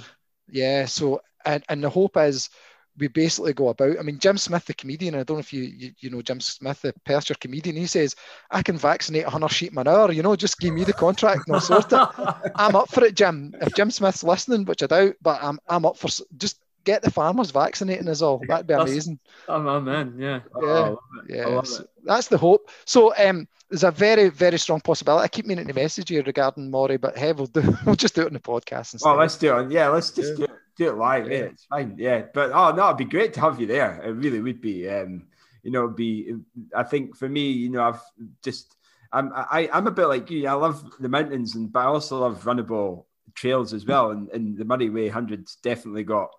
Yeah. 0.51 0.85
So, 0.87 1.23
and, 1.47 1.65
and 1.71 1.83
the 1.83 1.89
hope 1.91 2.17
is 2.19 2.51
we 2.99 3.09
basically 3.09 3.53
go 3.55 3.69
about. 3.69 3.99
I 3.99 4.03
mean, 4.03 4.19
Jim 4.19 4.37
Smith, 4.37 4.67
the 4.67 4.75
comedian, 4.75 5.15
I 5.15 5.23
don't 5.23 5.37
know 5.37 5.41
if 5.41 5.53
you 5.53 5.63
you, 5.63 5.93
you 5.99 6.11
know 6.11 6.23
Jim 6.23 6.41
Smith, 6.41 6.83
the 6.83 6.93
Perthshire 7.05 7.37
comedian. 7.41 7.77
He 7.77 7.87
says, 7.87 8.15
"I 8.51 8.63
can 8.63 8.77
vaccinate 8.77 9.25
100 9.25 9.49
sheep 9.49 9.77
an 9.77 9.89
hour. 9.89 10.13
You 10.13 10.23
know, 10.23 10.37
just 10.37 10.59
give 10.61 10.75
me 10.75 10.85
the 10.85 10.93
contract 10.93 11.47
and 11.47 11.57
I'll 11.57 11.61
sort 11.63 11.93
it." 11.93 12.09
I'm 12.57 12.77
up 12.77 12.91
for 12.91 13.05
it, 13.05 13.15
Jim. 13.15 13.55
If 13.61 13.75
Jim 13.75 13.91
Smith's 13.91 14.23
listening, 14.25 14.65
which 14.67 14.83
I 14.83 14.87
doubt, 14.87 15.15
but 15.23 15.43
I'm 15.43 15.59
I'm 15.69 15.87
up 15.87 15.97
for 15.97 16.09
just 16.37 16.61
get 16.85 17.01
the 17.01 17.11
farmers 17.11 17.51
vaccinating 17.53 18.09
us 18.09 18.23
all. 18.23 18.41
That'd 18.49 18.67
be 18.67 18.75
That's- 18.75 18.91
amazing. 18.91 19.19
I'm, 19.49 19.67
I'm 19.69 19.89
in. 19.89 20.19
Yeah. 20.19 20.41
Yeah. 20.61 20.67
I 20.69 20.81
love 20.81 20.99
it. 21.29 21.35
I 21.35 21.51
Yeah, 21.51 21.63
so 21.63 21.87
that's 22.05 22.27
the 22.29 22.37
hope. 22.39 22.69
So 22.85 23.15
um, 23.17 23.47
there's 23.71 23.85
a 23.85 23.91
very 23.91 24.29
very 24.29 24.59
strong 24.59 24.81
possibility. 24.81 25.23
I 25.25 25.29
keep 25.29 25.47
meaning 25.47 25.67
to 25.67 25.73
message 25.75 26.11
you 26.11 26.23
regarding 26.23 26.71
Moray, 26.71 26.97
but 26.97 27.17
hey, 27.17 27.33
we'll 27.33 27.47
do 27.47 27.63
we'll 27.87 27.95
just 27.95 28.15
do 28.17 28.23
it 28.23 28.27
on 28.27 28.33
the 28.35 28.41
podcast 28.41 28.93
instead. 28.95 29.09
Oh, 29.09 29.15
let's 29.17 29.37
do 29.39 29.57
it. 29.59 29.71
Yeah, 29.71 29.89
let's 29.89 30.11
just 30.11 30.33
Yeah. 30.39 30.47
do 30.47 30.53
it, 30.53 30.59
do 30.77 30.89
it 30.89 30.97
live. 30.97 31.31
Yeah. 31.31 31.39
Yeah. 31.39 31.45
it's 31.45 31.65
fine. 31.65 31.95
Yeah, 31.99 32.23
but 32.33 32.53
oh 32.53 32.73
no, 32.73 32.87
it'd 32.87 32.99
be 32.99 33.05
great 33.05 33.35
to 33.35 33.41
have 33.41 33.61
you 33.61 33.67
there. 33.67 34.01
It 34.05 34.11
really 34.13 34.41
would 34.41 34.61
be. 34.61 34.89
Um, 34.89 35.27
you 35.63 35.71
know, 35.71 35.85
it'd 35.85 35.97
be. 35.97 36.35
I 36.75 36.83
think 36.83 37.17
for 37.17 37.29
me, 37.29 37.51
you 37.51 37.71
know, 37.71 37.83
I've 37.83 38.01
just. 38.43 38.77
I'm 39.13 39.31
I, 39.35 39.69
I'm 39.73 39.87
a 39.87 39.91
bit 39.91 40.07
like 40.07 40.31
you. 40.31 40.49
I 40.49 40.53
love 40.55 40.83
the 40.99 41.09
mountains, 41.09 41.55
and 41.55 41.71
but 41.73 41.81
I 41.81 41.85
also 41.85 42.21
love 42.21 42.45
runnable 42.45 43.05
trails 43.35 43.73
as 43.75 43.85
well. 43.85 44.11
And, 44.11 44.29
and 44.31 44.57
the 44.57 44.65
Moray 44.65 44.89
Way 44.89 45.09
hundreds 45.09 45.57
definitely 45.57 46.05
got 46.05 46.31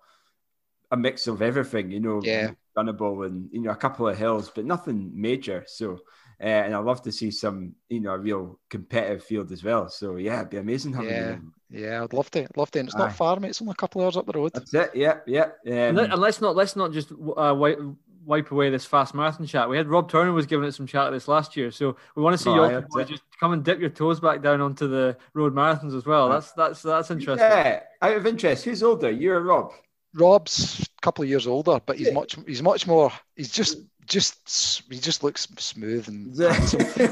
a 0.90 0.96
mix 0.96 1.26
of 1.26 1.40
everything. 1.40 1.90
You 1.90 2.00
know, 2.00 2.20
Yeah. 2.22 2.50
runnable 2.76 3.26
and 3.26 3.48
you 3.52 3.60
know 3.60 3.70
a 3.70 3.76
couple 3.76 4.08
of 4.08 4.18
hills, 4.18 4.50
but 4.54 4.64
nothing 4.64 5.12
major. 5.14 5.64
So. 5.66 6.00
Uh, 6.42 6.46
and 6.46 6.74
I'd 6.74 6.84
love 6.84 7.00
to 7.02 7.12
see 7.12 7.30
some, 7.30 7.74
you 7.88 8.00
know, 8.00 8.10
a 8.10 8.18
real 8.18 8.58
competitive 8.68 9.22
field 9.22 9.52
as 9.52 9.62
well. 9.62 9.88
So 9.88 10.16
yeah, 10.16 10.38
it'd 10.40 10.50
be 10.50 10.56
amazing 10.56 10.92
having. 10.92 11.08
Yeah. 11.08 11.20
there. 11.20 11.40
Yeah, 11.74 12.04
I'd 12.04 12.12
love 12.12 12.30
to. 12.32 12.46
Love 12.56 12.70
to. 12.72 12.78
And 12.78 12.88
it's 12.88 12.94
Aye. 12.96 13.00
not 13.00 13.16
far, 13.16 13.40
mate. 13.40 13.48
It's 13.48 13.60
only 13.60 13.72
a 13.72 13.74
couple 13.74 14.00
of 14.00 14.06
hours 14.06 14.16
up 14.16 14.26
the 14.26 14.32
road. 14.32 14.52
That's 14.54 14.72
it. 14.72 14.90
Yeah, 14.94 15.18
yeah. 15.26 15.48
And, 15.66 15.90
Um, 15.90 16.04
let, 16.04 16.12
and 16.12 16.20
let's 16.20 16.40
not 16.40 16.54
let's 16.56 16.76
not 16.76 16.92
just 16.92 17.10
uh, 17.12 17.54
wipe, 17.56 17.80
wipe 18.24 18.50
away 18.52 18.70
this 18.70 18.84
fast 18.84 19.14
marathon 19.14 19.46
chat. 19.46 19.68
We 19.68 19.76
had 19.76 19.88
Rob 19.88 20.10
Turner 20.10 20.32
was 20.32 20.46
giving 20.46 20.66
it 20.68 20.72
some 20.72 20.86
chat 20.86 21.10
this 21.10 21.26
last 21.26 21.56
year, 21.56 21.70
so 21.70 21.96
we 22.14 22.22
want 22.22 22.34
to 22.36 22.42
see 22.42 22.50
you 22.50 22.62
all 22.62 22.68
that's 22.70 22.94
boys 22.94 23.06
it. 23.06 23.08
just 23.10 23.22
come 23.40 23.52
and 23.52 23.64
dip 23.64 23.80
your 23.80 23.90
toes 23.90 24.20
back 24.20 24.40
down 24.40 24.60
onto 24.60 24.86
the 24.88 25.16
road 25.34 25.54
marathons 25.54 25.96
as 25.96 26.06
well. 26.06 26.28
That's 26.28 26.52
that's 26.52 26.82
that's 26.82 27.10
interesting. 27.10 27.46
Yeah, 27.48 27.80
out 28.00 28.16
of 28.16 28.26
interest, 28.26 28.64
who's 28.64 28.82
older, 28.82 29.10
you 29.10 29.32
or 29.32 29.42
Rob? 29.42 29.72
Rob's 30.14 30.80
a 30.80 30.86
couple 31.04 31.22
of 31.22 31.28
years 31.28 31.46
older, 31.46 31.80
but 31.86 31.96
he's 31.98 32.08
Yeah. 32.08 32.14
much. 32.14 32.36
He's 32.46 32.62
much 32.62 32.86
more. 32.86 33.12
He's 33.36 33.50
just, 33.50 33.78
just. 34.06 34.82
He 34.90 34.98
just 34.98 35.22
looks 35.22 35.46
smooth 35.58 36.08
and. 36.08 36.34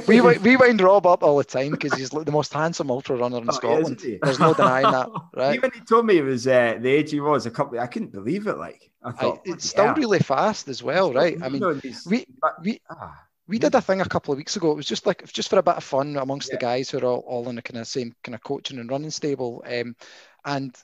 we 0.08 0.20
We 0.20 0.38
we 0.38 0.56
wind 0.56 0.80
Rob 0.80 1.06
up 1.06 1.22
all 1.22 1.36
the 1.36 1.44
time 1.58 1.72
because 1.72 1.94
he's 1.98 2.10
the 2.10 2.32
most 2.40 2.52
handsome 2.52 2.90
ultra 2.90 3.16
runner 3.16 3.38
in 3.38 3.48
Oh, 3.50 3.52
Scotland. 3.52 3.98
There's 4.22 4.40
no 4.40 4.54
denying 4.54 4.90
that, 4.98 5.08
right? 5.36 5.54
Even 5.54 5.70
he 5.74 5.80
told 5.80 6.06
me 6.06 6.18
it 6.18 6.24
was 6.34 6.46
uh, 6.46 6.78
the 6.80 6.90
age 6.98 7.10
he 7.10 7.20
was 7.20 7.46
a 7.46 7.50
couple. 7.50 7.78
I 7.78 7.86
couldn't 7.86 8.12
believe 8.12 8.46
it. 8.46 8.58
Like 8.58 8.90
I 9.02 9.10
I, 9.10 9.12
thought, 9.12 9.40
it's 9.44 9.68
still 9.68 9.84
yeah. 9.84 9.94
really 10.02 10.20
fast 10.20 10.68
as 10.68 10.82
well, 10.82 11.12
right? 11.12 11.36
I 11.42 11.48
mean, 11.48 11.62
we 12.06 12.26
we 12.64 12.80
ah, 12.90 13.14
we 13.48 13.58
did 13.58 13.74
a 13.74 13.80
thing 13.80 14.00
a 14.00 14.08
couple 14.14 14.32
of 14.32 14.38
weeks 14.38 14.56
ago. 14.56 14.72
It 14.72 14.76
was 14.76 14.86
just 14.86 15.06
like 15.06 15.30
just 15.32 15.50
for 15.50 15.58
a 15.58 15.62
bit 15.62 15.76
of 15.76 15.84
fun 15.84 16.16
amongst 16.16 16.50
the 16.50 16.56
guys 16.56 16.88
who 16.88 16.98
are 16.98 17.04
all, 17.04 17.24
all 17.26 17.48
in 17.48 17.56
the 17.56 17.62
kind 17.62 17.80
of 17.80 17.86
same 17.86 18.14
kind 18.24 18.34
of 18.34 18.42
coaching 18.42 18.78
and 18.78 18.90
running 18.90 19.10
stable. 19.10 19.62
Um, 19.66 19.94
and 20.44 20.74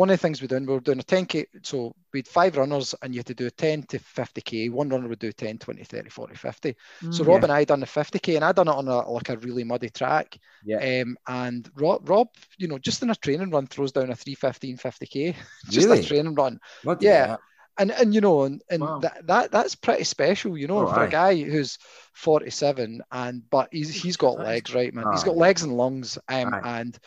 one 0.00 0.08
of 0.08 0.14
the 0.14 0.22
things 0.22 0.40
we're 0.40 0.48
doing, 0.48 0.64
we 0.64 0.72
were 0.72 0.80
doing 0.80 0.98
a 0.98 1.02
10k. 1.02 1.44
So 1.62 1.94
we 2.14 2.20
had 2.20 2.26
five 2.28 2.56
runners, 2.56 2.94
and 3.02 3.14
you 3.14 3.18
had 3.18 3.26
to 3.26 3.34
do 3.34 3.46
a 3.48 3.50
10 3.50 3.82
to 3.82 3.98
50k. 3.98 4.70
One 4.70 4.88
runner 4.88 5.08
would 5.08 5.18
do 5.18 5.30
10, 5.30 5.58
20, 5.58 5.84
30, 5.84 6.08
40, 6.08 6.34
50. 6.34 6.74
So 7.10 7.22
Mm. 7.22 7.26
Rob 7.26 7.42
Yeah. 7.42 7.44
and 7.44 7.52
I 7.52 7.64
done 7.64 7.80
the 7.80 7.86
50k, 7.86 8.36
and 8.36 8.44
I 8.44 8.52
done 8.52 8.68
it 8.68 8.74
on 8.74 8.88
a 8.88 9.10
like 9.10 9.28
a 9.28 9.36
really 9.36 9.62
muddy 9.62 9.90
track. 9.90 10.38
yeah, 10.64 10.80
Um, 10.80 11.18
and 11.28 11.70
Rob, 11.76 12.08
Rob, 12.08 12.28
you 12.56 12.66
know, 12.66 12.78
just 12.78 13.02
in 13.02 13.10
a 13.10 13.14
training 13.14 13.50
run, 13.50 13.66
throws 13.66 13.92
down 13.92 14.10
a 14.10 14.16
315, 14.16 14.78
50k. 14.78 15.36
Just 15.68 15.86
Really? 15.86 16.00
a 16.00 16.08
training 16.08 16.34
run 16.34 16.58
Bloody 16.82 17.06
yeah. 17.06 17.36
and 17.78 17.90
and 17.92 18.14
you 18.14 18.20
know 18.20 18.44
and, 18.44 18.62
and 18.70 18.82
Wow. 18.82 19.00
that, 19.02 19.26
that 19.26 19.50
that's 19.52 19.74
pretty 19.74 20.04
special 20.04 20.56
you 20.58 20.66
know 20.66 20.84
Oh, 20.84 20.86
for 20.86 21.02
aye. 21.02 21.04
a 21.04 21.08
guy 21.08 21.36
who's 21.36 21.78
47 22.14 23.00
and 23.12 23.42
but 23.50 23.68
he's 23.72 23.94
he's 23.94 24.16
got 24.16 24.38
legs 24.38 24.74
right 24.74 24.92
man 24.92 25.06
He's 25.10 25.22
got 25.24 25.36
legs 25.36 25.62
and 25.62 25.76
lungs 25.76 26.18
um 26.28 26.52
Aye. 26.52 26.62
and 26.62 26.98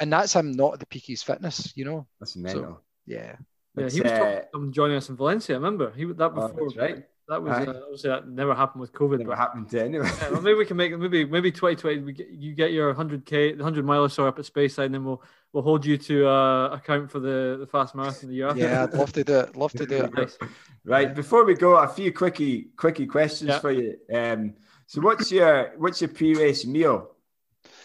and 0.00 0.12
that's 0.12 0.32
him 0.34 0.52
not 0.52 0.74
at 0.74 0.80
the 0.80 0.86
peak 0.86 1.04
of 1.04 1.08
his 1.08 1.22
fitness 1.22 1.72
you 1.76 1.84
know 1.84 2.06
That's 2.20 2.36
mental. 2.36 2.80
yeah 3.06 3.36
Yeah, 3.76 3.84
It's, 3.86 3.94
he 3.94 4.00
was 4.02 4.12
uh, 4.12 4.18
talking 4.18 4.48
about 4.54 4.70
joining 4.72 4.96
us 4.96 5.08
in 5.08 5.16
Valencia. 5.16 5.54
I 5.54 5.58
remember 5.58 5.92
he 5.96 6.04
that 6.04 6.22
oh, 6.24 6.30
before. 6.30 6.68
that's 6.68 6.76
right. 6.76 7.04
That 7.26 7.42
was 7.42 7.52
Aye. 7.52 7.64
uh, 7.64 7.80
obviously 7.84 8.10
that 8.10 8.28
never 8.28 8.54
happened 8.54 8.82
with 8.82 8.92
COVID. 8.92 9.18
Never 9.20 9.30
But 9.30 9.38
happened 9.38 9.70
to 9.70 9.82
anyone. 9.82 10.06
yeah, 10.20 10.28
well, 10.30 10.42
maybe 10.42 10.58
we 10.58 10.66
can 10.66 10.76
make 10.76 10.96
maybe 10.98 11.24
maybe 11.24 11.50
2020. 11.50 12.00
We 12.02 12.12
get, 12.12 12.28
you 12.28 12.52
get 12.54 12.70
your 12.72 12.94
100k, 12.94 13.56
100 13.56 13.82
mile 13.84 14.02
or 14.02 14.10
so 14.10 14.26
up 14.28 14.38
at 14.38 14.44
Speyside, 14.44 14.84
and 14.86 14.94
then 14.94 15.04
we'll 15.06 15.22
we'll 15.52 15.62
hold 15.62 15.86
you 15.86 15.96
to 15.96 16.28
uh, 16.28 16.68
account 16.78 17.10
for 17.10 17.20
the, 17.20 17.56
the 17.60 17.66
fast 17.66 17.94
marathon 17.94 18.28
the 18.28 18.34
year 18.36 18.48
after. 18.48 18.60
yeah 18.60 18.82
i'd 18.84 18.92
love 18.92 19.10
to 19.14 19.24
do 19.24 19.38
it 19.40 19.56
love 19.56 19.72
to 19.72 19.86
do 19.86 19.96
it 20.04 20.12
Nice. 20.18 20.36
Right, 20.84 21.14
before 21.14 21.44
we 21.46 21.54
go, 21.54 21.76
a 21.76 21.88
few 21.88 22.12
quickie 22.12 22.68
quickie 22.76 23.06
questions 23.06 23.48
Yeah. 23.48 23.58
for 23.60 23.72
you. 23.72 23.96
Um, 24.12 24.52
so 24.86 25.00
what's 25.00 25.32
your 25.32 25.72
what's 25.78 26.02
your 26.02 26.10
pre-race 26.10 26.66
meal, 26.66 27.08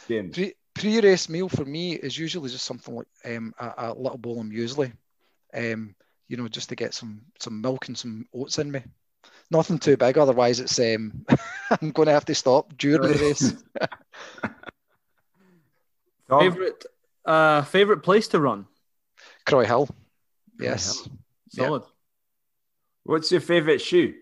James? 0.10 0.36
Pre, 0.36 0.53
pre-race 0.80 1.30
meal 1.30 1.50
for 1.50 1.66
me 1.66 1.94
is 1.94 2.18
usually 2.18 2.50
just 2.50 2.66
something 2.66 2.96
like 2.96 3.08
um, 3.26 3.54
a, 3.60 3.74
a 3.78 3.94
little 3.94 4.18
bowl 4.18 4.40
of 4.40 4.48
muesli 4.48 4.92
um, 5.54 5.96
you 6.28 6.38
know 6.38 6.48
just 6.48 6.70
to 6.70 6.76
get 6.76 6.94
some 6.94 7.22
some 7.40 7.62
milk 7.62 7.88
and 7.88 7.98
some 7.98 8.26
oats 8.34 8.58
in 8.58 8.72
me 8.72 8.82
nothing 9.52 9.78
too 9.78 9.98
big 9.98 10.18
otherwise 10.18 10.60
it's 10.60 10.80
um, 10.80 11.26
i'm 11.82 11.92
going 11.92 12.06
to 12.08 12.14
have 12.14 12.26
to 12.26 12.36
stop 12.36 12.76
during 12.78 13.02
the 13.02 13.20
race 13.20 13.54
Favorite 16.30 16.86
uh, 17.26 17.64
favorite 17.64 18.04
place 18.04 18.28
to 18.30 18.40
run? 18.40 18.68
Croy 19.46 19.66
Hill. 19.66 19.90
Yes. 20.60 21.10
Yeah. 21.52 21.66
Solid. 21.66 21.84
What's 23.04 23.32
your 23.32 23.42
favorite 23.42 23.82
shoe? 23.82 24.14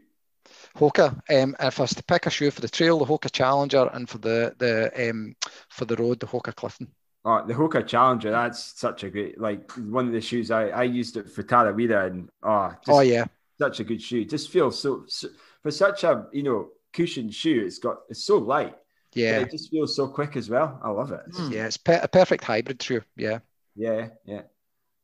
Hoka. 0.77 1.19
Um, 1.29 1.55
if 1.59 1.79
I 1.79 1.83
was 1.83 1.93
to 1.95 2.03
pick 2.03 2.25
a 2.25 2.29
shoe 2.29 2.51
for 2.51 2.61
the 2.61 2.69
trail, 2.69 2.99
the 2.99 3.05
Hoka 3.05 3.31
Challenger, 3.31 3.89
and 3.93 4.07
for 4.07 4.19
the 4.19 4.55
the 4.57 5.09
um, 5.09 5.35
for 5.69 5.85
the 5.85 5.95
road, 5.95 6.19
the 6.19 6.27
Hoka 6.27 6.55
Clifton. 6.55 6.87
Oh, 7.25 7.45
the 7.45 7.53
Hoka 7.53 7.85
Challenger. 7.85 8.31
That's 8.31 8.79
such 8.79 9.03
a 9.03 9.09
great, 9.09 9.39
like 9.39 9.69
one 9.73 10.07
of 10.07 10.13
the 10.13 10.21
shoes 10.21 10.49
I, 10.49 10.69
I 10.69 10.83
used 10.83 11.17
it 11.17 11.29
for 11.29 11.43
Tarawera 11.43 12.07
and 12.07 12.29
oh, 12.43 12.69
just 12.85 12.89
oh 12.89 13.01
yeah, 13.01 13.25
such 13.59 13.79
a 13.79 13.83
good 13.83 14.01
shoe. 14.01 14.23
Just 14.23 14.49
feels 14.49 14.79
so, 14.79 15.03
so 15.07 15.29
for 15.61 15.71
such 15.71 16.03
a 16.03 16.27
you 16.31 16.43
know 16.43 16.69
cushioned 16.93 17.33
shoe. 17.33 17.63
It's 17.65 17.79
got 17.79 17.97
it's 18.09 18.23
so 18.23 18.37
light. 18.37 18.75
yeah, 19.13 19.39
it 19.39 19.51
just 19.51 19.71
feels 19.71 19.95
so 19.95 20.07
quick 20.07 20.37
as 20.37 20.49
well. 20.49 20.79
I 20.83 20.89
love 20.89 21.11
it. 21.11 21.21
Hmm. 21.33 21.51
yeah. 21.51 21.65
It's 21.65 21.77
pe- 21.77 22.01
a 22.01 22.07
perfect 22.07 22.43
hybrid 22.43 22.81
shoe. 22.81 23.01
Yeah. 23.15 23.39
Yeah, 23.75 24.09
yeah. 24.25 24.41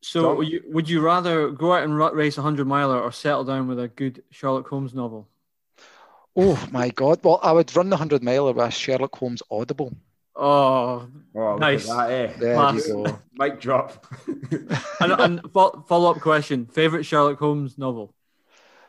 So 0.02 0.22
Tom? 0.24 0.38
would 0.38 0.48
you, 0.50 0.62
would 0.68 0.90
you 0.90 1.02
rather 1.02 1.50
go 1.50 1.74
out 1.74 1.84
and 1.84 1.96
ru- 1.96 2.14
race 2.14 2.38
a 2.38 2.42
hundred 2.42 2.68
miler 2.68 3.00
or 3.00 3.12
settle 3.12 3.44
down 3.44 3.68
with 3.68 3.80
a 3.80 3.88
good 3.88 4.24
Sherlock 4.32 4.68
Holmes 4.68 4.94
novel? 4.94 5.30
Oh 6.36 6.68
my 6.72 6.90
God. 6.92 7.24
Well, 7.24 7.40
I 7.42 7.52
would 7.54 7.76
run 7.76 7.90
the 7.90 7.98
hundred 7.98 8.22
miler 8.22 8.54
with 8.54 8.72
Sherlock 8.76 9.16
Holmes 9.16 9.42
Audible. 9.50 9.94
Oh, 10.36 11.10
Oh, 11.36 11.58
Nice. 11.60 11.88
Look 11.88 11.98
that, 11.98 12.10
eh? 12.12 12.34
There 12.38 12.54
Class. 12.54 12.76
you 12.76 12.84
go. 12.84 13.24
Mic 13.34 13.60
drop. 13.60 14.06
and, 15.02 15.12
and 15.14 15.42
follow 15.54 16.12
up 16.12 16.22
question: 16.22 16.66
favorite 16.68 17.04
Sherlock 17.04 17.40
Holmes 17.40 17.78
novel? 17.78 18.14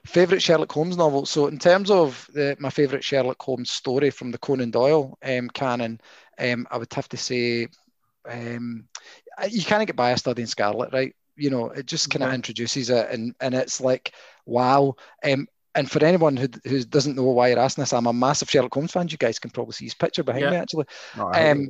Favorite 0.06 0.42
Sherlock 0.42 0.70
Holmes 0.70 0.96
novel. 0.98 1.24
So, 1.24 1.46
in 1.46 1.58
terms 1.58 1.90
of 1.90 2.28
the, 2.34 2.56
my 2.60 2.68
favorite 2.68 3.02
Sherlock 3.02 3.40
Holmes 3.42 3.70
story 3.70 4.10
from 4.10 4.30
the 4.30 4.38
Conan 4.38 4.70
Doyle 4.70 5.16
um, 5.22 5.48
canon, 5.48 5.98
um, 6.38 6.66
I 6.70 6.76
would 6.76 6.92
have 6.92 7.08
to 7.08 7.16
say, 7.16 7.68
um, 8.28 8.88
you 9.48 9.64
kind 9.64 9.82
of 9.82 9.86
get 9.86 9.96
by 9.96 10.10
a 10.10 10.18
Study 10.18 10.42
in 10.42 10.48
Scarlet, 10.48 10.92
right? 10.92 11.14
You 11.36 11.50
know, 11.50 11.70
it 11.70 11.86
just 11.86 12.10
kind 12.10 12.22
of 12.22 12.28
Okay. 12.28 12.34
introduces 12.34 12.90
it, 12.90 13.10
and 13.10 13.34
and 13.40 13.54
it's 13.54 13.80
like, 13.80 14.12
wow. 14.46 14.96
Um, 15.24 15.48
and 15.74 15.90
for 15.90 16.05
anyone 16.05 16.36
who, 16.36 16.48
who 16.64 16.82
doesn't 16.84 17.16
know 17.16 17.24
why 17.24 17.48
you're 17.48 17.59
asking 17.59 17.82
this, 17.82 17.92
I'm 17.92 18.06
a 18.06 18.12
massive 18.12 18.51
Sherlock 18.51 18.74
Holmes 18.74 18.92
fan. 18.92 19.09
You 19.09 19.16
guys 19.16 19.38
can 19.38 19.51
probably 19.51 19.72
see 19.72 19.86
his 19.86 19.94
picture 19.94 20.22
behind 20.22 20.42
Yeah. 20.44 20.51
me, 20.51 20.56
actually. 20.56 20.86
I 21.18 21.51
Um. 21.51 21.68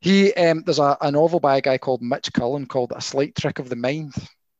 He 0.00 0.34
um, 0.34 0.62
there's 0.66 0.78
a, 0.78 0.98
a 1.00 1.10
novel 1.10 1.40
by 1.40 1.56
a 1.56 1.60
guy 1.62 1.78
called 1.78 2.02
Mitch 2.02 2.30
Cullin 2.32 2.66
called 2.66 2.92
A 2.94 3.00
Slight 3.00 3.34
Trick 3.34 3.58
of 3.58 3.70
the 3.70 3.76
Mind, 3.76 4.12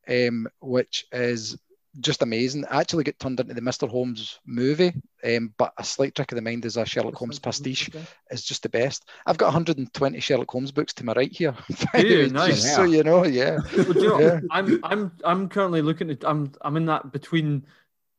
um, 0.09 0.49
which 0.61 1.05
is 1.13 1.59
just 2.01 2.23
amazing. 2.23 2.65
I 2.71 2.81
actually 2.81 3.05
got 3.05 3.19
turned 3.19 3.39
into 3.41 3.53
the 3.55 3.61
Mr. 3.61 3.87
Holmes 3.89 4.41
movie, 4.47 4.95
um, 5.23 5.53
but 5.59 5.73
a 5.79 5.85
slight 5.85 6.15
trick 6.15 6.33
of 6.33 6.37
the 6.37 6.43
mind 6.43 6.65
is 6.65 6.77
a 6.77 6.85
Sherlock 6.85 7.15
Holmes 7.15 7.39
pastiche 7.39 7.89
is 8.31 8.43
just 8.43 8.63
the 8.65 8.69
best. 8.69 9.09
I've 9.27 9.37
got 9.39 9.47
120 9.47 10.19
Sherlock 10.19 10.51
Holmes 10.51 10.73
books 10.73 10.93
to 10.95 11.05
my 11.05 11.13
right 11.13 11.31
here. 11.31 11.55
Ew, 11.95 12.31
nice. 12.31 12.63
Just 12.63 12.75
so 12.75 12.83
you 12.85 13.05
know, 13.05 13.25
yeah. 13.27 13.59
Well, 13.77 13.95
you 13.97 14.09
know, 14.09 14.19
Yeah. 14.21 14.41
I'm 14.51 14.81
I'm 14.83 15.13
I'm 15.25 15.49
currently 15.49 15.83
looking 15.83 16.11
at 16.11 16.25
I'm 16.25 16.51
I'm 16.63 16.77
in 16.79 16.87
that 16.87 17.13
between 17.13 17.67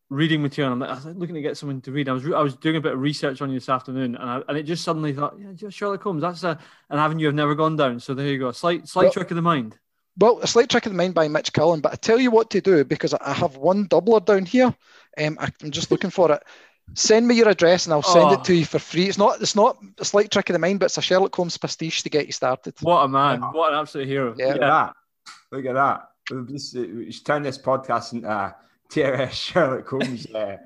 reading 0.10 0.42
material. 0.42 0.74
I'm, 0.74 0.80
like, 0.80 0.90
I 0.90 0.94
was 0.94 1.06
looking 1.06 1.36
to 1.36 1.42
get 1.42 1.58
someone 1.58 1.82
to 1.82 1.92
read. 1.92 2.10
I 2.10 2.14
was 2.14 2.24
re- 2.24 2.36
I 2.36 2.42
was 2.42 2.56
doing 2.56 2.76
a 2.76 2.82
bit 2.82 2.94
of 2.94 3.00
research 3.00 3.42
on 3.42 3.50
you 3.50 3.58
this 3.60 3.70
afternoon, 3.70 4.16
and 4.16 4.30
I, 4.30 4.42
and 4.48 4.58
it 4.58 4.64
just 4.64 4.84
suddenly 4.84 5.14
thought, 5.14 5.36
yeah, 5.40 5.52
just 5.54 5.76
Sherlock 5.78 6.04
Holmes. 6.04 6.22
That's 6.22 6.44
a 6.44 6.60
an 6.90 7.00
avenue 7.00 7.28
I've 7.28 7.34
never 7.36 7.56
gone 7.56 7.76
down. 7.76 8.00
So 8.00 8.14
there 8.14 8.28
you 8.28 8.40
go. 8.40 8.52
Slight 8.52 8.88
slight 8.88 9.06
Well- 9.06 9.14
trick 9.14 9.32
of 9.32 9.36
the 9.36 9.42
mind. 9.42 9.78
Well, 10.18 10.40
a 10.40 10.48
slight 10.48 10.70
trick 10.70 10.86
of 10.86 10.94
the 10.94 10.98
mind 10.98 11.14
by 11.14 11.28
Mitch 11.28 11.52
Cullin, 11.52 11.82
but 11.82 11.92
I 11.92 11.96
tell 11.98 12.18
you 12.20 12.32
what 12.32 12.50
to 12.52 12.62
do 12.62 12.86
because 12.86 13.14
I 13.14 13.34
have 13.34 13.58
one 13.58 13.86
doubler 13.90 14.24
down 14.24 14.46
here. 14.46 14.74
Um, 15.22 15.38
I- 15.42 15.52
I'm 15.62 15.72
just 15.72 15.92
looking 15.92 16.10
for 16.10 16.32
it. 16.32 16.42
Send 16.94 17.28
me 17.28 17.36
your 17.36 17.50
address 17.50 17.86
and 17.86 17.94
I'll 17.94 18.02
send 18.04 18.30
Oh. 18.30 18.34
it 18.34 18.44
to 18.46 18.54
you 18.56 18.64
for 18.64 18.80
free. 18.80 19.08
It's 19.08 19.18
not 19.18 19.42
it's 19.42 19.56
not 19.56 19.78
a 19.98 20.06
slight 20.06 20.32
trick 20.32 20.50
of 20.50 20.54
the 20.54 20.60
mind, 20.60 20.80
but 20.80 20.86
it's 20.86 20.98
a 20.98 21.02
Sherlock 21.02 21.36
Holmes 21.36 21.58
pastiche 21.58 22.04
to 22.04 22.10
get 22.10 22.28
you 22.28 22.32
started. 22.32 22.76
What 22.82 23.02
a 23.02 23.08
man! 23.10 23.42
What 23.42 23.74
an 23.74 23.80
absolute 23.80 24.08
hero! 24.08 24.34
Yeah. 24.38 24.46
Look 24.54 24.56
at 24.56 24.60
that. 24.62 24.94
Look 25.52 25.66
at 25.66 25.74
that. 25.74 26.10
We'll 26.32 26.46
just, 26.46 26.76
uh, 26.78 26.82
we 26.82 27.12
should 27.12 27.26
turn 27.26 27.44
this 27.44 27.58
podcast 27.58 28.14
into 28.14 28.30
a 28.30 28.56
TRS 28.96 29.32
Sherlock 29.32 29.88
Holmes. 29.90 30.26
Uh, 30.34 30.58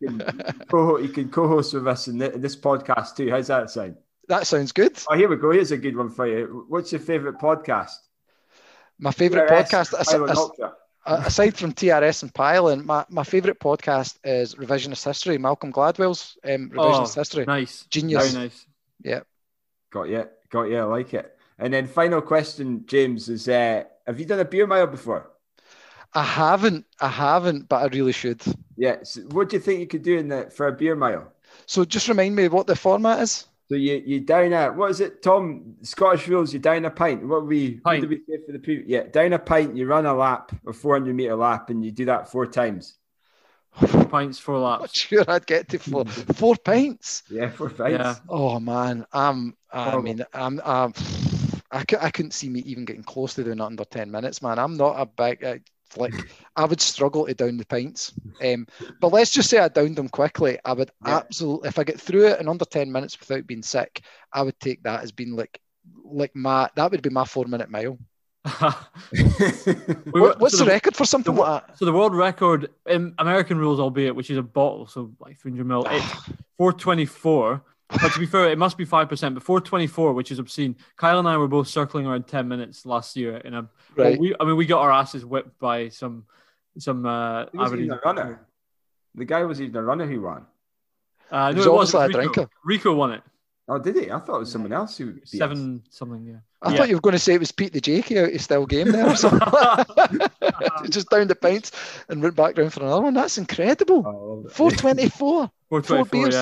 you, 0.00 0.08
can 0.08 0.42
co- 0.70 0.96
you 0.98 1.08
can 1.08 1.28
co-host 1.28 1.74
with 1.74 1.86
us 1.86 2.08
in, 2.08 2.18
thi- 2.18 2.38
this 2.38 2.56
podcast 2.56 3.16
too. 3.16 3.30
How's 3.30 3.48
that 3.48 3.70
sound? 3.70 3.96
That 4.28 4.46
sounds 4.46 4.72
good. 4.72 4.98
Oh, 5.10 5.14
here 5.14 5.28
we 5.28 5.36
go. 5.36 5.50
Here's 5.50 5.72
a 5.72 5.76
good 5.76 5.96
one 5.96 6.08
for 6.08 6.26
you. 6.26 6.64
What's 6.68 6.90
your 6.92 7.00
favourite 7.00 7.38
podcast? 7.38 7.92
My 8.98 9.10
favourite 9.10 9.48
podcast, 9.50 9.92
as- 9.98 10.14
as- 10.14 11.26
aside 11.26 11.56
from 11.56 11.72
TRS 11.72 12.22
and 12.22 12.32
Pylon, 12.32 12.86
my, 12.86 13.04
my 13.10 13.22
favourite 13.22 13.60
podcast 13.60 14.16
is 14.24 14.54
Revisionist 14.54 15.04
History, 15.04 15.36
Malcolm 15.36 15.70
Gladwell's 15.70 16.38
um, 16.44 16.70
Revisionist 16.70 17.14
History. 17.14 17.44
Nice, 17.44 17.84
Genius. 17.90 18.32
very 18.32 18.44
nice. 18.44 18.66
Yeah. 19.02 19.20
Got 19.90 20.08
you. 20.08 20.24
Got 20.50 20.64
you. 20.64 20.78
I 20.78 20.84
like 20.84 21.12
it. 21.12 21.36
And 21.58 21.72
then 21.74 21.86
final 21.86 22.22
question, 22.22 22.84
James, 22.86 23.28
is 23.28 23.48
uh, 23.48 23.84
have 24.06 24.18
you 24.18 24.24
done 24.26 24.40
a 24.40 24.44
beer 24.44 24.66
mile 24.66 24.86
before? 24.86 25.30
I 26.16 26.24
haven't, 26.24 26.84
I 27.00 27.08
haven't, 27.08 27.68
but 27.68 27.76
I 27.76 27.86
really 27.96 28.10
should. 28.12 28.42
Yeah. 28.76 29.02
So 29.02 29.22
what 29.22 29.48
do 29.50 29.56
you 29.56 29.62
think 29.62 29.80
you 29.80 29.86
could 29.86 30.02
do 30.02 30.18
in 30.18 30.28
the, 30.28 30.50
for 30.50 30.66
a 30.68 30.72
beer 30.72 30.96
mile? 30.96 31.32
So 31.66 31.84
just 31.84 32.08
remind 32.08 32.34
me 32.34 32.48
what 32.48 32.66
the 32.66 32.74
format 32.74 33.20
is. 33.20 33.46
So 33.68 33.74
you 33.74 34.02
you 34.06 34.20
down 34.20 34.52
a 34.52 34.72
what 34.72 34.90
is 34.92 35.00
it, 35.00 35.22
Tom? 35.22 35.76
Scottish 35.82 36.28
rules. 36.28 36.52
You 36.52 36.60
down 36.60 36.84
a 36.84 36.90
pint. 36.90 37.26
What 37.26 37.46
we 37.46 37.80
what 37.88 37.98
Pint. 37.98 38.00
did 38.00 38.10
we 38.10 38.18
say 38.28 38.38
for 38.46 38.52
the 38.52 38.58
pre? 38.60 38.84
Yeah, 38.86 39.04
down 39.04 39.32
a 39.32 39.38
pint. 39.40 39.76
You 39.76 39.86
run 39.86 40.06
a 40.06 40.14
lap, 40.14 40.52
a 40.66 40.72
four 40.72 40.94
hundred 40.94 41.16
meter 41.16 41.34
lap, 41.36 41.70
and 41.70 41.84
you 41.84 41.90
do 41.90 42.04
that 42.06 42.30
four 42.30 42.46
times. 42.46 42.96
Four 43.84 44.04
pints, 44.08 44.38
four 44.38 44.60
Not 44.78 44.80
laps. 44.80 44.94
sure 44.94 45.24
I'd 45.28 45.46
get 45.46 45.68
to 45.70 45.78
four, 45.78 46.04
four 46.34 46.56
pints. 46.56 47.22
Yeah, 47.28 47.50
four 47.50 47.70
pints. 47.70 48.04
Yeah. 48.04 48.16
Oh 48.28 48.60
man, 48.60 49.06
I'm. 49.12 49.56
I 49.72 49.90
Horrible. 49.90 50.02
mean, 50.02 50.24
I'm. 50.32 50.60
I'm 50.64 50.92
I, 51.70 51.84
cou- 51.84 51.98
I 52.00 52.10
couldn't 52.10 52.32
see 52.32 52.48
me 52.48 52.60
even 52.60 52.84
getting 52.84 53.02
close 53.04 53.34
to 53.34 53.44
doing 53.44 53.58
that 53.58 53.64
under 53.64 53.84
ten 53.84 54.10
minutes, 54.10 54.42
man. 54.42 54.58
I'm 54.58 54.76
not 54.76 55.00
a 55.00 55.06
big 55.06 55.44
uh, 55.44 55.58
like. 55.96 56.14
I 56.56 56.64
would 56.64 56.80
struggle 56.80 57.26
to 57.26 57.34
down 57.34 57.56
the 57.58 57.66
pints. 57.66 58.12
Um, 58.42 58.66
but 59.00 59.12
let's 59.12 59.30
just 59.30 59.50
say 59.50 59.58
I 59.58 59.68
downed 59.68 59.96
them 59.96 60.08
quickly. 60.08 60.58
I 60.64 60.72
would 60.72 60.90
Yeah. 61.06 61.18
absolutely, 61.18 61.68
if 61.68 61.78
I 61.78 61.84
get 61.84 62.00
through 62.00 62.28
it 62.28 62.40
in 62.40 62.48
under 62.48 62.64
ten 62.64 62.90
minutes 62.90 63.18
without 63.20 63.46
being 63.46 63.62
sick, 63.62 64.00
I 64.32 64.42
would 64.42 64.58
take 64.58 64.82
that 64.84 65.02
as 65.02 65.12
being 65.12 65.36
like, 65.36 65.60
like 66.04 66.34
my 66.34 66.68
that 66.76 66.90
would 66.90 67.02
be 67.02 67.10
my 67.10 67.24
four 67.24 67.44
minute 67.44 67.70
mile. 67.70 67.98
We 70.12 70.20
were- 70.20 70.34
what's 70.38 70.56
so 70.58 70.64
the 70.64 70.70
record 70.70 70.96
for 70.96 71.04
something 71.04 71.34
the- 71.34 71.40
like 71.40 71.66
that? 71.66 71.78
So 71.78 71.84
the 71.84 71.92
world 71.92 72.14
record 72.14 72.70
in 72.86 73.14
American 73.18 73.58
rules, 73.58 73.80
albeit, 73.80 74.14
which 74.16 74.30
is 74.30 74.38
a 74.38 74.42
bottle, 74.42 74.86
so 74.86 75.12
like 75.20 75.36
300 75.38 75.66
ml, 75.66 75.86
it's 75.90 76.12
424. 76.58 77.62
But 77.88 78.12
to 78.12 78.18
be 78.18 78.26
fair, 78.26 78.50
it 78.50 78.58
must 78.58 78.76
be 78.76 78.84
five 78.84 79.08
percent. 79.08 79.34
before 79.34 79.60
twenty 79.60 79.86
four, 79.86 80.12
which 80.12 80.30
is 80.32 80.38
obscene. 80.38 80.76
Kyle 80.96 81.18
and 81.18 81.28
I 81.28 81.36
were 81.36 81.46
both 81.48 81.68
circling 81.68 82.06
around 82.06 82.26
10 82.26 82.48
minutes 82.48 82.84
last 82.84 83.16
year 83.16 83.36
in 83.38 83.54
a. 83.54 83.68
well, 83.96 84.16
we, 84.18 84.34
I 84.40 84.44
mean, 84.44 84.56
we 84.56 84.66
got 84.66 84.80
our 84.82 84.90
asses 84.90 85.24
whipped 85.24 85.58
by 85.60 85.88
some 85.90 86.24
some 86.78 87.06
uh, 87.06 87.46
He 87.52 87.58
wasn't 87.58 87.82
even 87.82 87.92
a 87.92 88.00
runner. 88.04 88.46
The 89.14 89.24
guy 89.24 89.44
was 89.44 89.60
even 89.60 89.76
a 89.76 89.82
runner 89.82 90.04
who 90.06 90.20
won. 90.22 90.46
Uh, 91.30 91.48
He 91.52 91.54
no, 91.54 91.58
was 91.58 91.66
it 91.66 91.70
was, 91.72 91.94
obviously 91.94 92.00
it 92.00 92.04
a 92.04 92.28
Rico. 92.28 92.32
drinker. 92.34 92.50
Rico 92.64 92.94
won 92.94 93.12
it. 93.12 93.22
Oh, 93.68 93.78
did 93.78 93.96
he? 93.96 94.10
I 94.12 94.18
thought 94.20 94.36
it 94.36 94.40
was 94.40 94.52
someone 94.52 94.72
else 94.72 94.96
who 94.96 95.12
beat 95.14 95.22
us. 95.24 95.30
Seven 95.30 95.82
something, 95.90 96.24
yeah. 96.24 96.36
I 96.62 96.70
Yeah. 96.70 96.76
thought 96.76 96.88
you 96.88 96.94
were 96.96 97.00
going 97.00 97.14
to 97.14 97.18
say 97.18 97.34
it 97.34 97.40
was 97.40 97.50
Pete 97.50 97.72
the 97.72 97.80
Jakey 97.80 98.16
out 98.18 98.32
of 98.32 98.40
still 98.40 98.64
game 98.66 98.92
there 98.92 99.08
or 99.10 99.16
something. 99.16 99.40
Just 100.90 101.10
down 101.10 101.26
the 101.26 101.34
pints 101.34 101.72
and 102.08 102.22
went 102.22 102.36
back 102.36 102.54
down 102.54 102.70
for 102.70 102.80
another 102.80 103.02
one. 103.02 103.14
That's 103.14 103.38
incredible. 103.38 104.04
Oh, 104.06 104.10
I 104.10 104.34
love 104.36 104.44
it. 104.46 104.52
424. 104.52 105.50
424, 105.68 106.04
beers. 106.06 106.34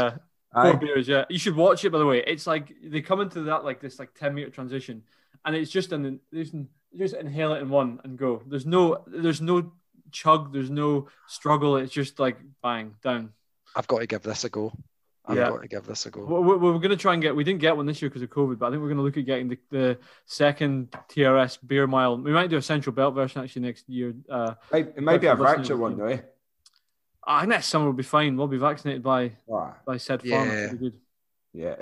Yeah. 0.56 0.70
Four 0.70 0.81
beers, 0.81 1.09
yeah. 1.09 1.24
You 1.28 1.39
should 1.39 1.56
watch 1.56 1.85
it, 1.85 1.90
by 1.90 1.98
the 1.98 2.06
way. 2.06 2.22
It's 2.26 2.47
like 2.47 2.72
they 2.82 3.01
come 3.01 3.20
into 3.20 3.43
that 3.44 3.64
like 3.64 3.81
this 3.81 3.98
like 3.98 4.14
10 4.14 4.35
meter 4.35 4.51
transition, 4.51 5.02
and 5.44 5.55
it's 5.56 5.70
just 5.70 5.93
an 5.93 6.20
there's 6.32 6.52
just 6.97 7.14
inhale 7.14 7.55
it 7.55 7.62
in 7.62 7.68
one 7.70 8.01
and 8.05 8.16
go. 8.18 8.43
There's 8.47 8.66
no 8.66 9.05
there's 9.06 9.40
no 9.40 9.72
chug, 10.12 10.52
there's 10.52 10.70
no 10.70 11.09
struggle. 11.26 11.76
It's 11.76 11.93
just 11.93 12.18
like 12.20 12.39
bang 12.62 12.94
down. 13.02 13.32
I've 13.76 13.86
got 13.89 13.98
to 14.01 14.06
give 14.06 14.22
this 14.22 14.44
a 14.44 14.48
go. 14.48 14.72
I've 15.26 15.36
Yeah. 15.39 15.48
got 15.48 15.62
to 15.62 15.68
give 15.68 15.86
this 15.86 16.05
a 16.06 16.10
go. 16.10 16.24
We're, 16.26 16.40
we're, 16.43 16.59
we're 16.59 16.78
going 16.78 16.90
to 16.90 16.97
try 16.97 17.14
and 17.14 17.22
get. 17.22 17.35
We 17.35 17.44
didn't 17.44 17.60
get 17.62 17.76
one 17.76 17.86
this 17.86 18.01
year 18.02 18.10
because 18.10 18.20
of 18.22 18.28
COVID, 18.28 18.59
but 18.59 18.66
I 18.66 18.70
think 18.70 18.82
we're 18.82 18.89
going 18.89 18.98
to 18.98 19.02
look 19.02 19.16
at 19.16 19.24
getting 19.24 19.48
the, 19.48 19.59
the 19.70 19.98
second 20.26 20.90
TRS 21.09 21.59
beer 21.66 21.86
mile. 21.86 22.18
We 22.18 22.31
might 22.31 22.51
do 22.51 22.59
a 22.59 22.62
Central 22.62 22.94
Belt 22.94 23.14
version 23.14 23.43
actually 23.43 23.62
next 23.62 23.89
year. 23.89 24.14
Uh, 24.28 24.55
Might- 24.70 24.93
It 24.97 25.02
might 25.02 25.20
be 25.22 25.26
a 25.26 25.35
Listening 25.35 25.64
to 25.64 25.76
virtual 25.76 25.76
the 25.78 25.82
one, 25.82 25.97
though. 25.97 26.05
Eh? 26.06 26.18
I 27.26 27.40
think 27.40 27.51
next 27.51 27.66
summer 27.66 27.86
will 27.86 27.92
be 27.92 28.02
fine. 28.02 28.36
We'll 28.36 28.48
be 28.48 28.59
vaccinated 28.59 29.02
by 29.02 29.32
Ah, 29.52 29.76
by 29.86 29.96
said 29.96 30.22
Yeah. 30.24 30.36
farmer. 30.36 30.76
Good. 30.76 31.01
yeah. 31.52 31.76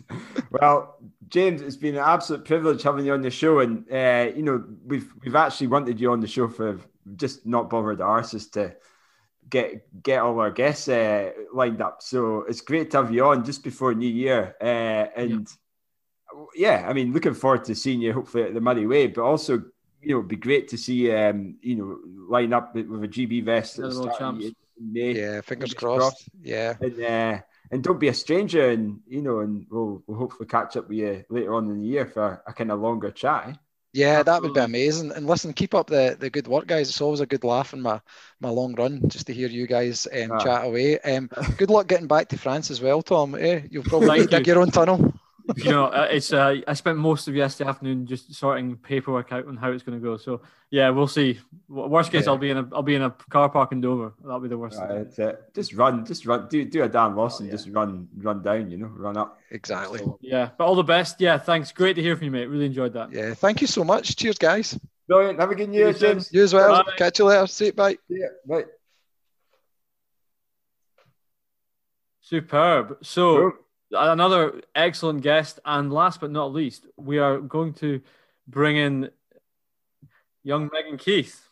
well, 0.50 0.96
James, 1.28 1.60
it's 1.60 1.76
been 1.76 1.96
an 1.96 2.04
absolute 2.04 2.44
privilege 2.44 2.82
having 2.82 3.04
you 3.04 3.12
on 3.12 3.22
the 3.22 3.30
show, 3.30 3.60
and 3.60 3.84
uh, 3.92 4.30
you 4.34 4.42
know 4.42 4.64
we've 4.86 5.12
we've 5.22 5.34
actually 5.36 5.66
wanted 5.66 6.00
you 6.00 6.10
on 6.12 6.20
the 6.20 6.26
show 6.26 6.48
for 6.48 6.78
just 7.16 7.46
not 7.46 7.70
bothered 7.70 8.00
our 8.00 8.20
arses 8.20 8.50
to 8.52 8.74
get 9.50 9.86
get 10.02 10.20
all 10.22 10.38
our 10.40 10.50
guests 10.50 10.88
uh, 10.88 11.32
lined 11.52 11.80
up. 11.82 12.02
So 12.02 12.42
it's 12.42 12.60
great 12.60 12.90
to 12.92 12.98
have 12.98 13.12
you 13.12 13.24
on 13.26 13.44
just 13.44 13.62
before 13.64 13.94
New 13.94 14.08
Year, 14.08 14.54
uh, 14.60 15.06
and 15.16 15.48
yeah. 16.54 16.86
I 16.88 16.92
mean, 16.92 17.12
looking 17.12 17.34
forward 17.34 17.64
to 17.64 17.74
seeing 17.74 18.00
you 18.00 18.12
hopefully 18.12 18.44
at 18.44 18.54
the 18.54 18.60
Muddy 18.60 18.86
Way, 18.86 19.08
but 19.08 19.22
also 19.22 19.62
you 20.00 20.10
know 20.10 20.18
it'd 20.18 20.28
be 20.28 20.36
great 20.36 20.68
to 20.68 20.78
see 20.78 21.12
um, 21.12 21.56
you 21.60 21.76
know 21.76 21.98
line 22.28 22.52
up 22.52 22.74
with, 22.74 22.86
with 22.86 23.04
a 23.04 23.08
GB 23.08 23.44
vest 23.44 23.78
at 23.78 23.82
the 23.82 23.88
Yeah, 23.88 23.94
the 23.94 24.14
start 24.14 24.18
of 24.80 24.92
the 24.92 25.00
champs. 25.00 25.12
in 25.12 25.12
May. 25.12 25.12
Yeah, 25.12 25.40
fingers 25.40 25.72
Fingers 25.72 25.74
crossed. 25.74 26.00
crossed. 26.00 26.28
Yeah. 26.42 26.74
and 26.80 27.02
uh, 27.02 27.38
and 27.70 27.82
don't 27.82 28.00
be 28.00 28.08
a 28.08 28.14
stranger, 28.14 28.70
and 28.70 29.00
you 29.06 29.22
know, 29.22 29.40
and 29.40 29.66
we'll 29.70 30.02
we'll 30.06 30.18
hopefully 30.18 30.46
catch 30.48 30.76
up 30.76 30.88
with 30.88 30.98
you 30.98 31.24
later 31.28 31.54
on 31.54 31.68
in 31.70 31.80
the 31.80 31.86
year 31.86 32.06
for 32.06 32.42
a 32.46 32.52
kind 32.52 32.72
of 32.72 32.80
longer 32.80 33.10
chat. 33.10 33.48
eh? 33.48 33.52
Yeah, 33.94 34.22
that 34.22 34.42
would 34.42 34.52
be 34.54 34.60
amazing. 34.60 35.12
And 35.12 35.26
listen, 35.26 35.52
keep 35.54 35.74
up 35.74 35.86
the, 35.88 36.14
the 36.20 36.28
good 36.30 36.46
work, 36.46 36.66
guys. 36.66 36.90
It's 36.90 37.00
always 37.00 37.20
a 37.20 37.26
good 37.26 37.42
laugh 37.42 37.72
in 37.72 37.80
my, 37.80 38.00
my 38.38 38.50
long 38.50 38.74
run 38.74 39.08
just 39.08 39.26
to 39.26 39.34
hear 39.34 39.48
you 39.48 39.66
guys 39.66 40.06
um, 40.12 40.30
Ah. 40.32 40.38
chat 40.38 40.64
away. 40.66 40.98
Um, 41.00 41.30
good 41.56 41.70
luck 41.70 41.86
getting 41.88 42.06
back 42.06 42.28
to 42.28 42.38
France 42.38 42.70
as 42.70 42.82
well, 42.82 43.02
Tom. 43.02 43.34
Eh? 43.34 43.62
You'll 43.70 43.82
probably 43.84 44.08
Thank 44.08 44.20
need 44.20 44.30
to 44.30 44.36
dig 44.36 44.46
you. 44.46 44.52
your 44.52 44.62
own 44.62 44.70
tunnel. 44.70 45.14
You 45.56 45.70
know, 45.70 45.86
uh, 45.86 46.08
it's 46.10 46.32
uh, 46.32 46.56
I 46.66 46.74
spent 46.74 46.98
most 46.98 47.28
of 47.28 47.34
yesterday 47.34 47.70
afternoon 47.70 48.06
just 48.06 48.34
sorting 48.34 48.76
paperwork 48.76 49.32
out 49.32 49.46
on 49.46 49.56
how 49.56 49.70
it's 49.72 49.82
going 49.82 49.98
to 49.98 50.02
go. 50.02 50.16
So 50.16 50.42
yeah, 50.70 50.90
we'll 50.90 51.08
see. 51.08 51.40
Worst 51.68 52.12
case, 52.12 52.24
Yeah. 52.26 52.32
I'll 52.32 52.38
be 52.38 52.50
in 52.50 52.58
a 52.58 52.68
I'll 52.72 52.82
be 52.82 52.94
in 52.94 53.02
a 53.02 53.10
car 53.30 53.48
park 53.48 53.72
in 53.72 53.80
Dover. 53.80 54.12
That'll 54.22 54.40
be 54.40 54.48
the 54.48 54.58
worst. 54.58 54.78
Right, 54.78 54.88
that's 55.04 55.18
it. 55.18 55.40
Just 55.54 55.72
run, 55.74 56.04
just 56.04 56.26
run, 56.26 56.48
do 56.48 56.64
do 56.64 56.82
a 56.82 56.88
Dan 56.88 57.16
Lawson, 57.16 57.46
yeah. 57.46 57.52
just 57.52 57.68
run, 57.70 58.08
run 58.18 58.42
down, 58.42 58.70
you 58.70 58.76
know, 58.76 58.86
run 58.86 59.16
up. 59.16 59.38
Exactly. 59.50 59.98
So, 60.00 60.18
Yeah, 60.20 60.50
but 60.58 60.66
all 60.66 60.74
the 60.74 60.82
best. 60.82 61.20
Yeah, 61.20 61.38
thanks. 61.38 61.72
Great 61.72 61.94
to 61.96 62.02
hear 62.02 62.16
from 62.16 62.26
you, 62.26 62.30
mate. 62.30 62.46
Really 62.46 62.66
enjoyed 62.66 62.92
that. 62.94 63.12
Yeah. 63.12 63.34
Thank 63.34 63.60
you 63.60 63.66
so 63.66 63.84
much. 63.84 64.16
Cheers, 64.16 64.38
guys. 64.38 64.78
brilliant. 65.06 65.40
Have 65.40 65.50
a 65.50 65.54
good 65.54 65.72
year, 65.72 65.92
See 65.94 66.06
you. 66.06 66.12
James. 66.12 66.32
You 66.32 66.42
as 66.44 66.52
well. 66.54 66.84
Bye. 66.84 66.92
Catch 66.96 67.18
you 67.18 67.24
later. 67.24 67.46
See 67.46 67.66
you. 67.66 67.72
Bye. 67.72 67.96
Yeah, 68.08 68.26
Bye. 68.46 68.64
Superb. 72.20 72.98
So 73.02 73.36
Cool. 73.36 73.52
Another 73.90 74.60
excellent 74.74 75.22
guest, 75.22 75.60
and 75.64 75.92
last 75.92 76.20
but 76.20 76.30
not 76.30 76.52
least, 76.52 76.86
we 76.96 77.18
are 77.18 77.38
going 77.38 77.72
to 77.74 78.00
bring 78.46 78.76
in 78.76 79.10
young 80.42 80.70
Megan 80.72 80.98
Keith. 80.98 81.48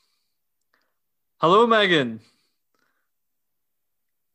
Hello, 1.38 1.66
Megan. 1.66 2.20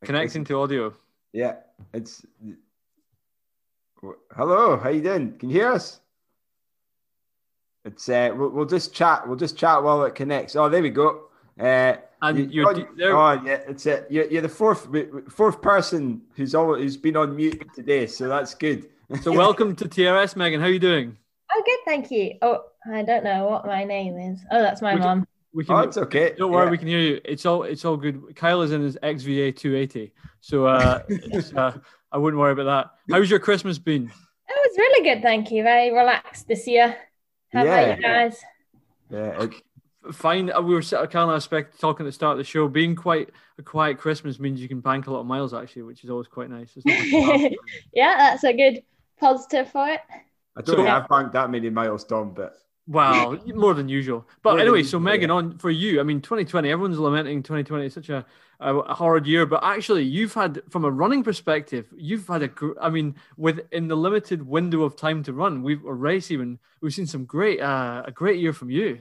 Connecting 0.04 0.44
to 0.44 0.58
audio. 0.58 0.94
Yeah, 1.32 1.56
it's. 1.92 2.24
Hello, 4.34 4.76
how 4.76 4.88
you 4.88 5.02
doing? 5.02 5.38
Can 5.38 5.48
you 5.48 5.60
hear 5.60 5.72
us? 5.72 6.00
It's 7.84 8.08
uh, 8.08 8.30
we'll, 8.34 8.50
we'll 8.50 8.66
just 8.66 8.92
chat. 8.92 9.26
We'll 9.26 9.36
just 9.36 9.56
chat 9.56 9.82
while 9.82 10.04
it 10.04 10.14
connects. 10.14 10.56
Oh, 10.56 10.68
there 10.68 10.82
we 10.82 10.90
go. 10.90 11.24
Uh, 11.58 11.94
And 12.22 12.38
you- 12.38 12.46
you're 12.50 12.68
oh, 12.68 12.86
there. 12.96 13.16
oh, 13.16 13.32
yeah, 13.44 13.60
it's 13.68 13.84
it. 13.86 14.06
You're, 14.08 14.26
you're 14.26 14.42
the 14.42 14.48
fourth 14.48 14.88
fourth 15.28 15.60
person 15.60 16.22
who's 16.36 16.54
all 16.54 16.74
who's 16.74 16.96
been 16.96 17.16
on 17.16 17.34
mute 17.36 17.62
today, 17.74 18.06
so 18.06 18.28
that's 18.28 18.54
good. 18.54 18.88
So 19.22 19.32
welcome 19.32 19.74
to 19.76 19.84
TRS, 19.88 20.36
Megan. 20.36 20.60
How 20.60 20.66
are 20.66 20.70
you 20.70 20.78
doing? 20.78 21.16
Oh, 21.52 21.62
good, 21.66 21.78
thank 21.84 22.10
you. 22.10 22.34
Oh, 22.40 22.64
I 22.90 23.02
don't 23.02 23.24
know 23.24 23.46
what 23.46 23.66
my 23.66 23.84
name 23.84 24.16
is. 24.18 24.38
Oh, 24.50 24.62
that's 24.62 24.80
my 24.80 24.94
Would 24.94 25.02
you- 25.02 25.08
mum. 25.08 25.26
We 25.54 25.64
can. 25.66 25.74
Oh, 25.74 25.78
it's 25.80 25.98
okay. 25.98 26.32
Don't 26.38 26.50
worry, 26.50 26.64
Yeah. 26.66 26.70
we 26.70 26.78
can 26.78 26.86
hear 26.88 26.98
you. 27.00 27.20
It's 27.26 27.44
all 27.44 27.64
it's 27.64 27.84
all 27.84 27.96
good. 27.98 28.34
Kyle 28.36 28.62
is 28.62 28.72
in 28.72 28.80
his 28.80 28.96
XVA 29.02 29.54
280, 29.54 30.12
so 30.40 30.64
uh, 30.66 31.02
it's, 31.08 31.52
uh, 31.52 31.76
I 32.10 32.16
wouldn't 32.18 32.40
worry 32.40 32.52
about 32.52 32.64
that. 32.64 33.14
How's 33.14 33.28
your 33.28 33.38
Christmas 33.40 33.78
been? 33.78 34.04
It 34.04 34.10
was 34.70 34.78
really 34.78 35.04
good, 35.04 35.22
thank 35.22 35.50
you. 35.50 35.62
Very 35.64 35.92
relaxed 35.92 36.46
this 36.48 36.66
year. 36.66 36.96
How 37.52 37.64
Yeah. 37.64 37.80
about 37.80 37.96
you 37.98 38.02
guys? 38.02 38.40
Yeah, 39.10 39.42
it- 39.42 39.62
Fine. 40.10 40.46
We 40.64 40.74
were 40.74 40.82
sort 40.82 41.04
of 41.04 41.10
kind 41.10 41.30
of 41.30 41.36
expect 41.36 41.78
talking 41.80 42.04
at 42.04 42.08
the 42.08 42.12
start 42.12 42.32
of 42.32 42.38
the 42.38 42.44
show. 42.44 42.66
Being 42.66 42.96
quite 42.96 43.30
a 43.58 43.62
quiet 43.62 43.98
Christmas 43.98 44.40
means 44.40 44.60
you 44.60 44.68
can 44.68 44.80
bank 44.80 45.06
a 45.06 45.10
lot 45.12 45.20
of 45.20 45.26
miles 45.26 45.54
actually, 45.54 45.82
which 45.82 46.02
is 46.02 46.10
always 46.10 46.26
quite 46.26 46.50
nice. 46.50 46.72
It's 46.76 46.84
not 46.84 47.28
like- 47.40 47.56
yeah, 47.92 48.16
that's 48.18 48.42
a 48.44 48.52
good 48.52 48.82
positive 49.20 49.70
for 49.70 49.86
it. 49.88 50.00
I 50.56 50.60
don't 50.62 50.66
So- 50.66 50.76
think 50.76 50.88
I've 50.88 51.08
banked 51.08 51.32
that 51.34 51.50
many 51.50 51.70
miles, 51.70 52.04
Tom, 52.04 52.34
but 52.34 52.54
Wow, 52.88 53.38
more 53.54 53.74
than 53.74 53.88
usual. 53.88 54.26
But 54.42 54.50
More 54.50 54.58
than 54.58 54.66
anyway, 54.66 54.82
so 54.82 54.98
Megan, 54.98 55.28
yeah. 55.30 55.36
on 55.36 55.56
for 55.58 55.70
you. 55.70 56.00
I 56.00 56.02
mean, 56.02 56.20
2020. 56.20 56.68
Everyone's 56.68 56.98
lamenting 56.98 57.40
2020. 57.40 57.86
It's 57.86 57.94
such 57.94 58.08
a, 58.08 58.26
a, 58.58 58.74
a 58.76 58.92
hard 58.94 59.24
year, 59.24 59.46
but 59.46 59.62
actually, 59.62 60.02
you've 60.02 60.34
had, 60.34 60.60
from 60.68 60.84
a 60.84 60.90
running 60.90 61.22
perspective, 61.22 61.86
you've 61.96 62.26
had 62.26 62.42
a. 62.42 62.48
gr- 62.48 62.72
I 62.80 62.90
mean, 62.90 63.14
within 63.36 63.86
the 63.86 63.94
limited 63.96 64.44
window 64.44 64.82
of 64.82 64.96
time 64.96 65.22
to 65.22 65.32
run, 65.32 65.62
we've 65.62 65.84
a 65.84 65.94
race 65.94 66.32
even. 66.32 66.58
We've 66.80 66.92
seen 66.92 67.06
some 67.06 67.24
great, 67.24 67.60
uh, 67.60 68.02
a 68.04 68.10
great 68.10 68.40
year 68.40 68.52
from 68.52 68.68
you. 68.68 68.98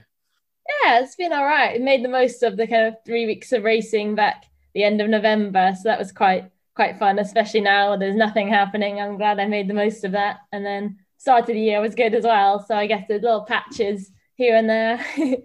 Yeah, 0.83 1.01
it's 1.01 1.15
been 1.15 1.33
all 1.33 1.45
right. 1.45 1.75
It 1.75 1.81
made 1.81 2.03
the 2.03 2.09
most 2.09 2.43
of 2.43 2.57
the 2.57 2.67
kind 2.67 2.87
of 2.87 2.95
three 3.05 3.25
weeks 3.25 3.51
of 3.51 3.63
racing 3.63 4.15
back 4.15 4.45
the 4.73 4.83
end 4.83 5.01
of 5.01 5.09
November, 5.09 5.73
so 5.75 5.83
that 5.89 5.99
was 5.99 6.11
quite 6.11 6.49
quite 6.75 6.97
fun. 6.97 7.19
Especially 7.19 7.61
now 7.61 7.95
there's 7.97 8.15
nothing 8.15 8.47
happening. 8.47 8.99
I'm 8.99 9.17
glad 9.17 9.39
I 9.39 9.47
made 9.47 9.67
the 9.67 9.73
most 9.73 10.03
of 10.03 10.13
that. 10.13 10.39
And 10.51 10.65
then 10.65 10.97
start 11.17 11.41
of 11.41 11.47
the 11.47 11.59
year 11.59 11.81
was 11.81 11.95
good 11.95 12.13
as 12.13 12.23
well. 12.23 12.63
So 12.65 12.75
I 12.75 12.87
guess 12.87 13.05
there's 13.07 13.21
little 13.21 13.43
patches 13.45 14.11
here 14.35 14.55
and 14.55 14.69
there. 14.69 15.05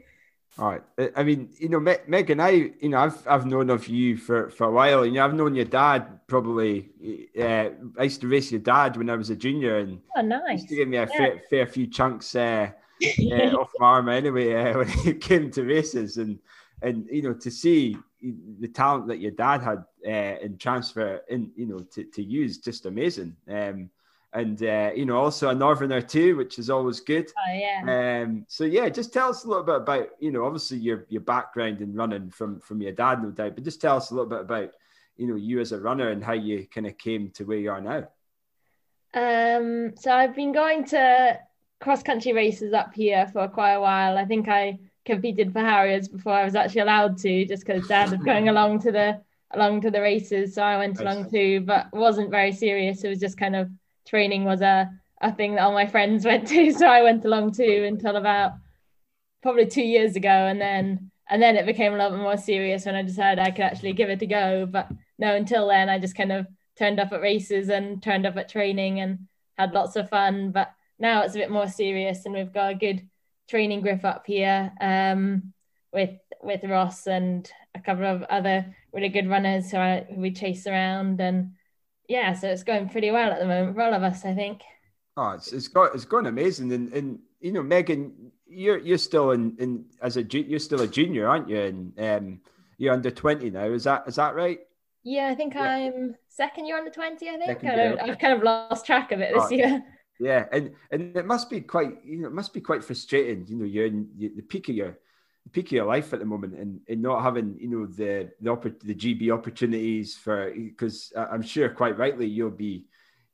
All 0.58 0.70
right. 0.70 0.82
I- 1.16 1.22
mean, 1.22 1.50
you 1.58 1.68
know, 1.68 1.80
Me- 1.80 1.96
Megan, 2.06 2.40
I, 2.40 2.70
you 2.80 2.88
know, 2.88 2.98
I've 2.98 3.28
I've 3.28 3.44
known 3.44 3.68
of 3.68 3.88
you 3.88 4.16
for, 4.16 4.48
for 4.48 4.64
a 4.68 4.70
while. 4.70 5.04
You 5.04 5.12
know, 5.12 5.24
I've 5.24 5.34
known 5.34 5.54
your 5.54 5.66
dad 5.66 6.26
probably. 6.28 6.88
Uh, 7.38 7.70
I 7.98 8.04
used 8.04 8.22
to 8.22 8.28
race 8.28 8.50
your 8.50 8.60
dad 8.60 8.96
when 8.96 9.10
I 9.10 9.16
was 9.16 9.28
a 9.28 9.36
junior, 9.36 9.76
and 9.78 10.00
oh, 10.16 10.22
he 10.22 10.26
nice. 10.28 10.58
used 10.60 10.68
to 10.70 10.76
give 10.76 10.88
me 10.88 10.96
a 10.96 11.00
Yeah. 11.00 11.06
fair, 11.18 11.42
fair 11.50 11.66
few 11.66 11.86
chunks 11.88 12.34
uh, 12.34 12.70
uh, 13.02 13.56
off 13.60 13.70
my 13.78 13.86
arm 13.86 14.08
anyway 14.08 14.54
uh, 14.72 14.78
when 14.78 14.88
it 15.06 15.20
came 15.20 15.50
to 15.52 15.64
races, 15.64 16.16
and 16.16 16.38
and 16.82 17.06
you 17.10 17.22
know 17.22 17.34
to 17.34 17.50
see 17.50 17.96
the 18.60 18.68
talent 18.68 19.06
that 19.08 19.20
your 19.20 19.32
dad 19.32 19.62
had 19.62 19.84
uh, 20.06 20.38
and 20.42 20.58
transfer 20.58 21.20
in, 21.28 21.50
you 21.56 21.66
know, 21.66 21.80
to 21.80 22.04
to 22.04 22.22
use 22.22 22.58
just 22.58 22.86
amazing. 22.86 23.36
Um, 23.48 23.90
and 24.32 24.62
uh, 24.62 24.90
you 24.94 25.06
know, 25.06 25.16
also 25.16 25.48
a 25.48 25.54
northerner 25.54 26.02
too, 26.02 26.36
which 26.36 26.58
is 26.58 26.68
always 26.68 27.00
good. 27.00 27.30
Oh 27.38 27.52
yeah. 27.52 28.22
Um, 28.22 28.44
so 28.48 28.64
yeah, 28.64 28.88
just 28.88 29.12
tell 29.12 29.30
us 29.30 29.44
a 29.44 29.48
little 29.48 29.62
bit 29.62 29.76
about 29.76 30.08
you 30.20 30.30
know 30.30 30.44
obviously 30.44 30.78
your 30.78 31.06
your 31.08 31.22
background 31.22 31.80
in 31.80 31.94
running 31.94 32.30
from 32.30 32.60
from 32.60 32.82
your 32.82 32.92
dad, 32.92 33.22
no 33.22 33.30
doubt, 33.30 33.54
but 33.54 33.64
just 33.64 33.80
tell 33.80 33.96
us 33.96 34.10
a 34.10 34.14
little 34.14 34.28
bit 34.28 34.40
about 34.40 34.72
you 35.16 35.26
know 35.26 35.36
you 35.36 35.60
as 35.60 35.72
a 35.72 35.80
runner 35.80 36.10
and 36.10 36.22
how 36.22 36.34
you 36.34 36.66
kind 36.66 36.86
of 36.86 36.98
came 36.98 37.30
to 37.30 37.44
where 37.44 37.58
you 37.58 37.70
are 37.70 37.80
now. 37.80 38.08
Um, 39.14 39.96
so 39.96 40.12
I've 40.12 40.34
been 40.34 40.52
going 40.52 40.84
to 40.86 41.40
cross 41.80 42.02
country 42.02 42.32
races 42.32 42.72
up 42.72 42.94
here 42.94 43.26
for 43.32 43.48
quite 43.48 43.72
a 43.74 43.80
while. 43.80 44.16
I 44.18 44.24
think 44.24 44.48
I 44.48 44.78
competed 45.04 45.52
for 45.52 45.60
Harriers 45.60 46.08
before 46.08 46.32
I 46.32 46.44
was 46.44 46.54
actually 46.54 46.80
allowed 46.82 47.18
to, 47.18 47.44
just 47.46 47.64
because 47.66 47.86
Dad 47.86 48.10
was 48.10 48.20
going 48.20 48.48
along 48.48 48.80
to 48.80 48.92
the 48.92 49.20
along 49.52 49.80
to 49.82 49.90
the 49.90 50.00
races. 50.00 50.54
So 50.54 50.62
I 50.62 50.76
went 50.76 50.94
Nice. 50.94 51.02
along 51.02 51.30
too, 51.30 51.60
but 51.60 51.86
wasn't 51.92 52.30
very 52.30 52.52
serious. 52.52 53.04
It 53.04 53.08
was 53.08 53.20
just 53.20 53.38
kind 53.38 53.54
of 53.56 53.70
training 54.06 54.44
was 54.44 54.60
a 54.60 54.90
a 55.22 55.32
thing 55.32 55.54
that 55.54 55.62
all 55.62 55.72
my 55.72 55.86
friends 55.86 56.24
went 56.30 56.46
to, 56.48 56.72
so 56.72 56.86
I 56.86 57.02
went 57.02 57.24
along 57.24 57.52
too 57.52 57.84
until 57.86 58.16
about 58.16 58.52
probably 59.42 59.66
two 59.66 59.82
years 59.82 60.16
ago, 60.16 60.28
and 60.28 60.60
then 60.60 61.10
and 61.28 61.42
then 61.42 61.56
it 61.56 61.66
became 61.66 61.92
a 61.92 61.96
little 61.96 62.12
bit 62.12 62.20
more 62.20 62.36
serious 62.36 62.86
when 62.86 62.94
I 62.94 63.02
decided 63.02 63.38
I 63.42 63.50
could 63.50 63.64
actually 63.64 63.92
give 63.94 64.10
it 64.10 64.22
a 64.22 64.26
go. 64.26 64.66
But 64.66 64.88
no, 65.18 65.34
until 65.34 65.68
then 65.68 65.88
I 65.88 65.98
just 65.98 66.16
kind 66.16 66.32
of 66.32 66.46
turned 66.78 67.00
up 67.00 67.12
at 67.12 67.20
races 67.20 67.68
and 67.68 68.02
turned 68.02 68.26
up 68.26 68.36
at 68.36 68.48
training 68.48 69.00
and 69.00 69.26
had 69.58 69.72
lots 69.72 69.96
of 69.96 70.08
fun. 70.10 70.50
But 70.52 70.72
now 70.98 71.22
it's 71.22 71.34
a 71.34 71.38
bit 71.38 71.50
more 71.50 71.68
serious, 71.68 72.24
and 72.24 72.34
we've 72.34 72.52
got 72.52 72.72
a 72.72 72.74
good 72.74 73.08
training 73.48 73.80
group 73.80 74.04
up 74.04 74.24
here 74.26 74.72
um, 74.80 75.52
with 75.92 76.10
with 76.42 76.64
Ross 76.64 77.06
and 77.06 77.50
a 77.74 77.80
couple 77.80 78.04
of 78.06 78.22
other 78.24 78.74
really 78.92 79.08
good 79.08 79.28
runners 79.28 79.70
who, 79.70 79.78
I, 79.78 80.06
who 80.08 80.20
we 80.20 80.32
chase 80.32 80.66
around, 80.66 81.20
and 81.20 81.52
yeah, 82.08 82.32
so 82.34 82.48
it's 82.48 82.62
going 82.62 82.88
pretty 82.88 83.10
well 83.10 83.32
at 83.32 83.38
the 83.40 83.46
moment 83.46 83.74
for 83.74 83.82
all 83.82 83.94
of 83.94 84.02
us, 84.02 84.24
I 84.24 84.34
think. 84.34 84.62
Oh, 85.16 85.30
it's 85.30 85.52
it's 85.52 85.68
got 85.68 85.94
it's 85.94 86.04
gone 86.04 86.26
amazing, 86.26 86.72
and 86.72 86.92
and 86.92 87.18
you 87.40 87.52
know 87.52 87.62
Megan, 87.62 88.32
you're 88.46 88.78
you're 88.78 88.98
still 88.98 89.30
in 89.32 89.56
in 89.58 89.84
as 90.02 90.16
a 90.16 90.22
you're 90.22 90.58
still 90.58 90.82
a 90.82 90.86
junior, 90.86 91.28
aren't 91.28 91.48
you? 91.48 91.60
And 91.60 92.00
um, 92.00 92.40
you're 92.78 92.92
under 92.92 93.10
twenty 93.10 93.50
now. 93.50 93.64
Is 93.66 93.84
that 93.84 94.04
is 94.06 94.16
that 94.16 94.34
right? 94.34 94.60
Yeah, 95.02 95.28
I 95.28 95.34
think 95.36 95.54
Yeah. 95.54 95.62
I'm 95.62 96.16
second 96.28 96.66
year 96.66 96.76
under 96.76 96.90
20, 96.90 97.30
I 97.30 97.36
think. 97.36 97.64
I 97.64 97.76
don't, 97.76 98.00
I've 98.00 98.18
kind 98.18 98.32
of 98.32 98.42
lost 98.42 98.84
track 98.84 99.12
of 99.12 99.20
it 99.20 99.32
this 99.32 99.44
Oh, 99.44 99.50
year. 99.54 99.84
Yeah, 100.18 100.46
and 100.50 100.72
and 100.90 101.16
it 101.16 101.26
must 101.26 101.50
be 101.50 101.60
quite 101.60 102.04
you 102.04 102.18
know 102.18 102.28
it 102.28 102.32
must 102.32 102.54
be 102.54 102.60
quite 102.60 102.82
frustrating. 102.84 103.46
You 103.46 103.56
know, 103.56 103.64
you're 103.64 103.86
in 103.86 104.08
the 104.18 104.42
peak 104.42 104.68
of 104.68 104.74
your 104.74 104.98
peak 105.52 105.66
of 105.66 105.72
your 105.72 105.86
life 105.86 106.12
at 106.12 106.20
the 106.20 106.24
moment, 106.24 106.54
and, 106.54 106.80
and 106.88 107.02
not 107.02 107.22
having 107.22 107.56
you 107.60 107.68
know 107.68 107.86
the 107.86 108.30
the 108.40 108.50
oppor- 108.50 108.80
the 108.80 108.94
GB 108.94 109.30
opportunities 109.30 110.16
for 110.16 110.52
because 110.54 111.12
I'm 111.16 111.42
sure 111.42 111.68
quite 111.68 111.98
rightly 111.98 112.26
you'll 112.26 112.50
be 112.50 112.86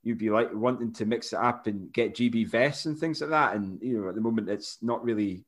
you'll 0.03 0.19
be 0.19 0.31
like 0.31 0.53
wanting 0.53 0.93
to 0.95 1.07
mix 1.07 1.33
it 1.33 1.39
up 1.39 1.69
and 1.69 1.93
get 1.93 2.17
GB 2.17 2.49
vests 2.49 2.87
and 2.87 2.99
things 2.99 3.21
like 3.21 3.31
that, 3.31 3.55
and 3.55 3.81
you 3.81 4.01
know 4.01 4.09
at 4.09 4.17
the 4.17 4.21
moment 4.21 4.51
it's 4.51 4.79
not 4.83 5.05
really 5.05 5.45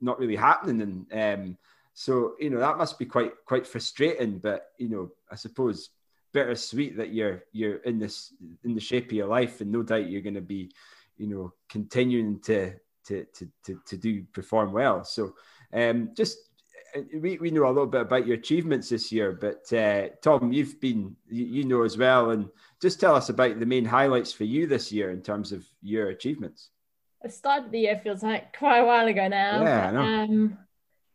not 0.00 0.18
really 0.20 0.36
happening, 0.36 1.06
and 1.12 1.40
um, 1.40 1.58
so 1.94 2.34
you 2.38 2.50
know 2.50 2.60
that 2.60 2.78
must 2.78 2.98
be 2.98 3.06
quite 3.06 3.32
quite 3.44 3.66
frustrating. 3.66 4.38
But 4.38 4.68
you 4.78 4.88
know, 4.88 5.10
I 5.30 5.34
suppose 5.34 5.90
bittersweet 6.32 6.96
that 6.96 7.12
you're 7.12 7.44
you're 7.52 7.76
in 7.78 7.98
this 7.98 8.32
in 8.64 8.74
the 8.74 8.80
shape 8.80 9.06
of 9.06 9.12
your 9.12 9.26
life, 9.26 9.60
and 9.60 9.70
no 9.70 9.82
doubt 9.82 10.10
you're 10.10 10.20
going 10.22 10.34
to 10.34 10.40
be, 10.40 10.70
you 11.16 11.26
know, 11.26 11.52
continuing 11.68 12.40
to 12.40 12.72
to 13.06 13.24
to 13.34 13.48
to, 13.64 13.80
to 13.86 13.96
do 13.96 14.22
perform 14.32 14.72
well. 14.72 15.04
So, 15.04 15.34
um, 15.72 16.10
just 16.16 16.38
uh, 16.96 17.00
we, 17.20 17.38
we 17.38 17.50
know 17.50 17.66
a 17.66 17.68
little 17.68 17.86
bit 17.86 18.02
about 18.02 18.26
your 18.26 18.36
achievements 18.36 18.88
this 18.88 19.12
year, 19.12 19.32
but 19.32 19.72
uh, 19.72 20.08
Tom, 20.22 20.52
you've 20.52 20.80
been 20.80 21.16
you, 21.28 21.44
you 21.44 21.64
know 21.64 21.82
as 21.82 21.96
well, 21.96 22.30
and 22.30 22.48
just 22.80 23.00
tell 23.00 23.14
us 23.14 23.28
about 23.28 23.58
the 23.58 23.66
main 23.66 23.84
highlights 23.84 24.32
for 24.32 24.44
you 24.44 24.66
this 24.66 24.90
year 24.92 25.10
in 25.10 25.22
terms 25.22 25.52
of 25.52 25.64
your 25.82 26.08
achievements. 26.08 26.70
I 27.24 27.28
started 27.28 27.70
the 27.70 27.80
year 27.80 28.00
feels 28.02 28.22
like 28.22 28.56
quite 28.56 28.78
a 28.78 28.86
while 28.86 29.06
ago 29.06 29.28
now. 29.28 29.62
Yeah, 29.62 29.88
I 29.88 29.90
know. 29.90 30.00
Um, 30.00 30.58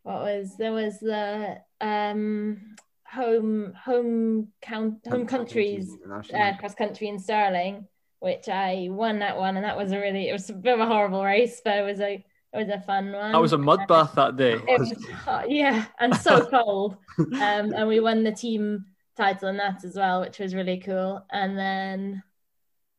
what 0.03 0.21
was 0.21 0.55
there 0.57 0.71
was 0.71 0.99
the 0.99 1.57
um 1.81 2.75
home 3.15 3.73
home 3.73 4.49
count 4.61 5.05
home 5.07 5.25
countries 5.25 5.93
International. 5.93 6.41
uh, 6.41 6.57
cross 6.57 6.75
country 6.75 7.07
in 7.07 7.17
Stirling, 7.19 7.87
which 8.19 8.47
I 8.49 8.87
won 8.91 9.19
that 9.19 9.37
one, 9.37 9.55
and 9.55 9.65
that 9.65 9.77
was 9.77 9.91
a 9.91 9.99
really 9.99 10.29
it 10.29 10.33
was 10.33 10.49
a 10.49 10.53
bit 10.53 10.73
of 10.73 10.79
a 10.79 10.85
horrible 10.85 11.23
race, 11.23 11.61
but 11.63 11.77
it 11.77 11.83
was 11.83 11.99
a 11.99 12.13
it 12.53 12.57
was 12.57 12.69
a 12.69 12.81
fun 12.81 13.11
one. 13.11 13.31
That 13.31 13.41
was 13.41 13.53
a 13.53 13.57
mud 13.57 13.87
bath 13.87 14.13
that 14.15 14.37
day. 14.37 14.53
It 14.53 14.79
was 14.79 14.93
hot, 15.25 15.49
yeah, 15.49 15.85
and 15.99 16.15
so 16.15 16.45
cold. 16.49 16.97
Um, 17.17 17.73
and 17.73 17.87
we 17.87 17.99
won 17.99 18.23
the 18.23 18.31
team 18.31 18.85
title 19.15 19.49
in 19.49 19.57
that 19.57 19.83
as 19.83 19.95
well, 19.95 20.21
which 20.21 20.39
was 20.39 20.55
really 20.55 20.79
cool. 20.79 21.25
And 21.31 21.57
then 21.57 22.23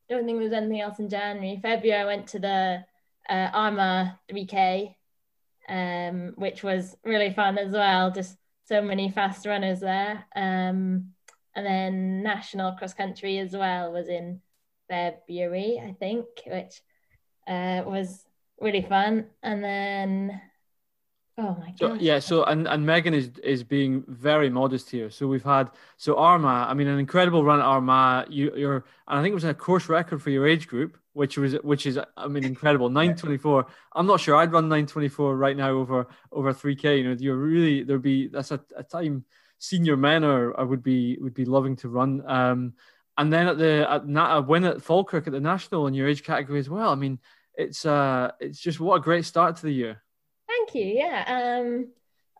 I 0.08 0.14
don't 0.14 0.24
think 0.24 0.38
there 0.38 0.44
was 0.44 0.52
anything 0.52 0.80
else 0.80 0.98
in 0.98 1.08
January. 1.08 1.58
February, 1.62 2.00
I 2.00 2.04
went 2.04 2.26
to 2.28 2.38
the 2.38 2.84
uh, 3.28 3.50
Armagh 3.52 4.12
3K, 4.30 4.94
um, 5.68 6.32
which 6.36 6.62
was 6.62 6.96
really 7.04 7.32
fun 7.32 7.58
as 7.58 7.72
well. 7.72 8.10
Just 8.10 8.36
so 8.66 8.82
many 8.82 9.10
fast 9.10 9.46
runners 9.46 9.80
there. 9.80 10.24
Um, 10.34 11.12
and 11.54 11.64
then 11.64 12.22
national 12.22 12.72
cross 12.72 12.92
country 12.92 13.38
as 13.38 13.52
well 13.52 13.92
was 13.92 14.08
in 14.08 14.40
February, 14.88 15.80
I 15.82 15.92
think, 15.98 16.26
which 16.46 16.82
uh, 17.48 17.82
was 17.86 18.24
really 18.60 18.82
fun. 18.82 19.26
And 19.42 19.64
then, 19.64 20.40
oh 21.38 21.56
my 21.58 21.72
So 21.78 21.94
yeah, 21.94 22.18
so 22.18 22.44
and 22.44 22.68
and 22.68 22.84
Megan 22.84 23.14
is 23.14 23.30
is 23.42 23.64
being 23.64 24.04
very 24.06 24.50
modest 24.50 24.90
here. 24.90 25.10
So 25.10 25.26
we've 25.26 25.44
had 25.44 25.70
so 25.96 26.16
Armagh, 26.16 26.68
I 26.68 26.74
mean, 26.74 26.88
an 26.88 26.98
incredible 26.98 27.44
run 27.44 27.60
at 27.60 27.64
Armagh. 27.64 28.26
You 28.30 28.52
you're 28.56 28.84
and 29.08 29.18
I 29.18 29.22
think 29.22 29.32
it 29.32 29.34
was 29.34 29.44
a 29.44 29.54
course 29.54 29.88
record 29.88 30.22
for 30.22 30.30
your 30.30 30.46
age 30.46 30.68
group, 30.68 30.98
which 31.16 31.38
was 31.38 31.54
which 31.62 31.86
is 31.86 31.98
I 32.16 32.28
mean 32.28 32.44
incredible. 32.52 32.90
Nine 32.90 33.16
twenty 33.16 33.38
four. 33.38 33.66
I'm 33.94 34.06
not 34.06 34.20
sure 34.20 34.36
I'd 34.36 34.52
run 34.52 34.68
nine 34.68 34.86
twenty 34.86 35.08
four 35.08 35.34
right 35.36 35.56
now 35.56 35.70
over 35.70 36.08
over 36.30 36.52
three 36.52 36.76
k. 36.76 36.98
You 36.98 37.04
know, 37.04 37.16
you're 37.18 37.36
really 37.36 37.82
there'd 37.82 38.02
be 38.02 38.28
that's 38.28 38.50
a, 38.50 38.60
a 38.76 38.82
time 38.82 39.24
senior 39.58 39.96
men 39.96 40.24
are 40.24 40.58
I 40.60 40.62
would 40.62 40.82
be 40.82 41.16
would 41.20 41.32
be 41.32 41.46
loving 41.46 41.74
to 41.76 41.88
run. 41.88 42.22
Um, 42.26 42.74
and 43.16 43.32
then 43.32 43.48
at 43.48 43.56
the 43.56 43.90
at 43.90 44.06
na- 44.06 44.36
a 44.36 44.42
win 44.42 44.64
at 44.64 44.82
Falkirk 44.82 45.26
at 45.26 45.32
the 45.32 45.40
national 45.40 45.86
in 45.86 45.94
your 45.94 46.06
age 46.06 46.22
category 46.22 46.58
as 46.58 46.68
well. 46.68 46.90
I 46.90 46.96
mean, 46.96 47.18
it's 47.54 47.86
uh 47.86 48.32
it's 48.38 48.60
just 48.60 48.78
what 48.78 48.96
a 48.96 49.00
great 49.00 49.24
start 49.24 49.56
to 49.56 49.62
the 49.62 49.72
year. 49.72 50.02
Thank 50.46 50.74
you. 50.74 50.84
Yeah. 50.84 51.24
Um, 51.62 51.88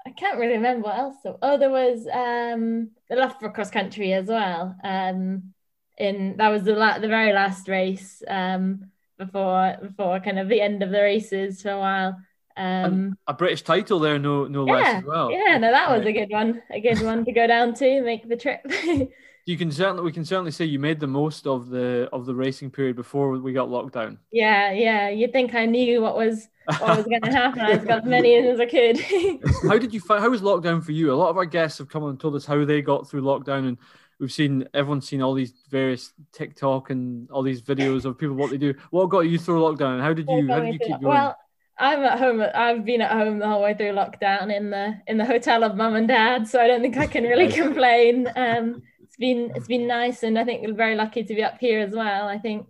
I 0.06 0.10
can't 0.10 0.38
really 0.38 0.52
remember 0.52 0.88
what 0.88 0.98
else. 0.98 1.16
So, 1.22 1.38
oh, 1.40 1.56
there 1.56 1.70
was 1.70 2.06
um 2.12 2.90
the 3.08 3.16
Loughborough 3.16 3.52
cross 3.52 3.70
country 3.70 4.12
as 4.12 4.26
well. 4.26 4.76
Um, 4.84 5.54
in 5.98 6.36
that 6.38 6.48
was 6.48 6.64
the 6.64 6.74
la- 6.74 6.98
the 6.98 7.08
very 7.08 7.32
last 7.32 7.68
race. 7.68 8.22
Um, 8.28 8.90
before 9.18 9.76
before 9.82 10.20
kind 10.20 10.38
of 10.38 10.48
the 10.48 10.60
end 10.60 10.82
of 10.82 10.90
the 10.90 11.00
races 11.00 11.62
for 11.62 11.70
a 11.70 11.78
while. 11.78 12.16
Um, 12.56 13.18
a 13.26 13.34
British 13.34 13.62
title 13.62 13.98
there, 13.98 14.18
no 14.18 14.46
no 14.46 14.64
less 14.64 14.86
yeah, 14.86 14.98
as 14.98 15.04
well. 15.04 15.30
yeah, 15.30 15.58
no, 15.58 15.70
that 15.70 15.90
was 15.90 16.06
a 16.06 16.12
good 16.12 16.30
one, 16.30 16.62
a 16.70 16.80
good 16.80 17.02
one 17.02 17.24
to 17.24 17.32
go 17.32 17.46
down 17.46 17.74
to 17.74 18.02
make 18.02 18.28
the 18.28 18.36
trip. 18.36 18.60
You 19.48 19.56
can 19.56 19.70
certainly 19.70 20.02
we 20.02 20.10
can 20.10 20.24
certainly 20.24 20.50
say 20.50 20.64
you 20.64 20.80
made 20.80 20.98
the 20.98 21.06
most 21.06 21.46
of 21.46 21.68
the 21.68 22.08
of 22.12 22.26
the 22.26 22.34
racing 22.34 22.68
period 22.68 22.96
before 22.96 23.30
we 23.30 23.52
got 23.52 23.70
locked 23.70 23.94
down. 23.94 24.18
yeah, 24.32 24.72
yeah, 24.72 25.08
you'd 25.08 25.32
think 25.32 25.54
I 25.54 25.66
knew 25.66 26.02
what 26.02 26.16
was 26.16 26.48
what 26.80 26.96
was 26.96 27.06
going 27.06 27.20
to 27.22 27.30
happen. 27.30 27.60
I 27.60 27.76
got 27.76 28.00
as 28.00 28.04
many 28.06 28.34
in 28.34 28.44
as 28.46 28.58
I 28.58 28.66
could. 28.66 28.98
how 29.70 29.78
did 29.78 29.94
you 29.94 30.00
find 30.00 30.20
how 30.20 30.30
was 30.30 30.40
lockdown 30.40 30.82
for 30.82 30.90
you? 30.90 31.12
A 31.12 31.14
lot 31.14 31.30
of 31.30 31.36
our 31.36 31.44
guests 31.44 31.78
have 31.78 31.88
come 31.88 32.02
on 32.02 32.10
and 32.10 32.18
told 32.18 32.34
us 32.34 32.44
how 32.44 32.64
they 32.64 32.82
got 32.82 33.08
through 33.08 33.22
lockdown 33.22 33.68
and 33.68 33.78
we've 34.18 34.32
seen 34.32 34.66
everyone's 34.74 35.08
seen 35.08 35.22
all 35.22 35.34
these 35.34 35.52
various 35.68 36.12
TikTok 36.32 36.90
and 36.90 37.30
all 37.30 37.42
these 37.42 37.62
videos 37.62 38.04
of 38.04 38.18
people 38.18 38.36
what 38.36 38.50
they 38.50 38.58
do. 38.58 38.74
What 38.90 39.06
got 39.06 39.20
you 39.20 39.38
through 39.38 39.60
lockdown 39.60 40.00
how 40.00 40.12
did 40.12 40.28
you 40.28 40.48
how 40.48 40.60
did 40.60 40.74
you 40.74 40.78
keep 40.78 41.00
going? 41.00 41.02
Well, 41.02 41.36
I'm 41.78 42.02
at 42.04 42.18
home. 42.18 42.42
I've 42.54 42.84
been 42.84 43.02
at 43.02 43.12
home 43.12 43.38
the 43.38 43.48
whole 43.48 43.62
way 43.62 43.74
through 43.74 43.92
lockdown 43.92 44.54
in 44.54 44.70
the 44.70 44.98
in 45.06 45.18
the 45.18 45.26
hotel 45.26 45.62
of 45.62 45.76
mum 45.76 45.94
and 45.94 46.08
dad, 46.08 46.48
so 46.48 46.60
I 46.60 46.66
don't 46.66 46.80
think 46.80 46.96
I 46.96 47.06
can 47.06 47.24
really 47.24 47.52
complain. 47.52 48.28
Um, 48.34 48.82
it's 49.02 49.16
been 49.16 49.52
it's 49.54 49.66
been 49.66 49.86
nice, 49.86 50.22
and 50.22 50.38
I 50.38 50.44
think 50.44 50.66
we're 50.66 50.74
very 50.74 50.96
lucky 50.96 51.22
to 51.24 51.34
be 51.34 51.42
up 51.42 51.58
here 51.58 51.80
as 51.80 51.92
well. 51.92 52.28
I 52.28 52.38
think 52.38 52.68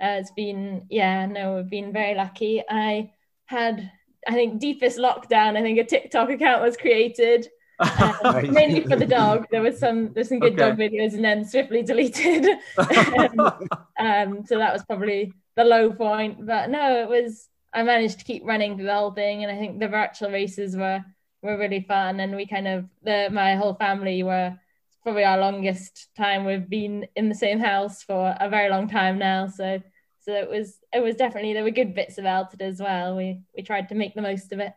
uh, 0.00 0.18
it's 0.20 0.30
been 0.30 0.86
yeah, 0.88 1.26
no, 1.26 1.56
we've 1.56 1.70
been 1.70 1.92
very 1.92 2.14
lucky. 2.14 2.62
I 2.68 3.10
had 3.46 3.90
I 4.26 4.32
think 4.32 4.60
deepest 4.60 4.98
lockdown. 4.98 5.56
I 5.56 5.62
think 5.62 5.78
a 5.78 5.84
TikTok 5.84 6.30
account 6.30 6.62
was 6.62 6.76
created. 6.76 7.48
Um, 7.78 8.14
mainly 8.48 8.86
for 8.86 8.96
the 8.96 9.06
dog. 9.06 9.46
There 9.50 9.62
was 9.62 9.78
some 9.78 10.12
there's 10.12 10.28
some 10.28 10.40
good 10.40 10.56
Okay. 10.56 10.58
dog 10.58 10.76
videos 10.76 11.14
and 11.14 11.24
then 11.24 11.44
swiftly 11.44 11.82
deleted. 11.82 12.46
um, 13.16 13.52
um, 13.98 14.44
so 14.46 14.58
that 14.58 14.72
was 14.72 14.84
probably 14.84 15.32
the 15.56 15.64
low 15.64 15.92
point. 15.92 16.44
But 16.46 16.70
no, 16.70 17.02
it 17.02 17.08
was 17.08 17.48
I 17.72 17.82
managed 17.82 18.18
to 18.20 18.24
keep 18.24 18.44
running 18.44 18.76
through 18.76 18.86
the 18.86 18.94
whole 18.94 19.12
thing, 19.12 19.42
and 19.44 19.52
I 19.52 19.58
think 19.58 19.80
the 19.80 19.88
virtual 19.88 20.30
races 20.30 20.76
were 20.76 21.04
were 21.42 21.58
really 21.58 21.80
fun. 21.82 22.20
And 22.20 22.36
we 22.36 22.46
kind 22.46 22.68
of 22.68 22.86
the 23.02 23.28
my 23.32 23.56
whole 23.56 23.74
family 23.74 24.22
were 24.22 24.56
probably 25.02 25.24
our 25.24 25.38
longest 25.38 26.08
time 26.16 26.44
we've 26.44 26.68
been 26.68 27.06
in 27.14 27.28
the 27.28 27.34
same 27.34 27.58
house 27.60 28.02
for 28.02 28.34
a 28.40 28.48
very 28.48 28.70
long 28.70 28.88
time 28.88 29.18
now. 29.18 29.48
So 29.48 29.82
so 30.20 30.32
it 30.32 30.48
was 30.48 30.78
it 30.92 31.00
was 31.02 31.16
definitely 31.16 31.52
there 31.52 31.64
were 31.64 31.70
good 31.70 31.94
bits 31.94 32.18
about 32.18 32.54
it 32.54 32.62
as 32.62 32.80
well. 32.80 33.16
We 33.16 33.40
we 33.56 33.62
tried 33.62 33.88
to 33.90 33.94
make 33.94 34.14
the 34.14 34.22
most 34.22 34.52
of 34.52 34.60
it. 34.60 34.72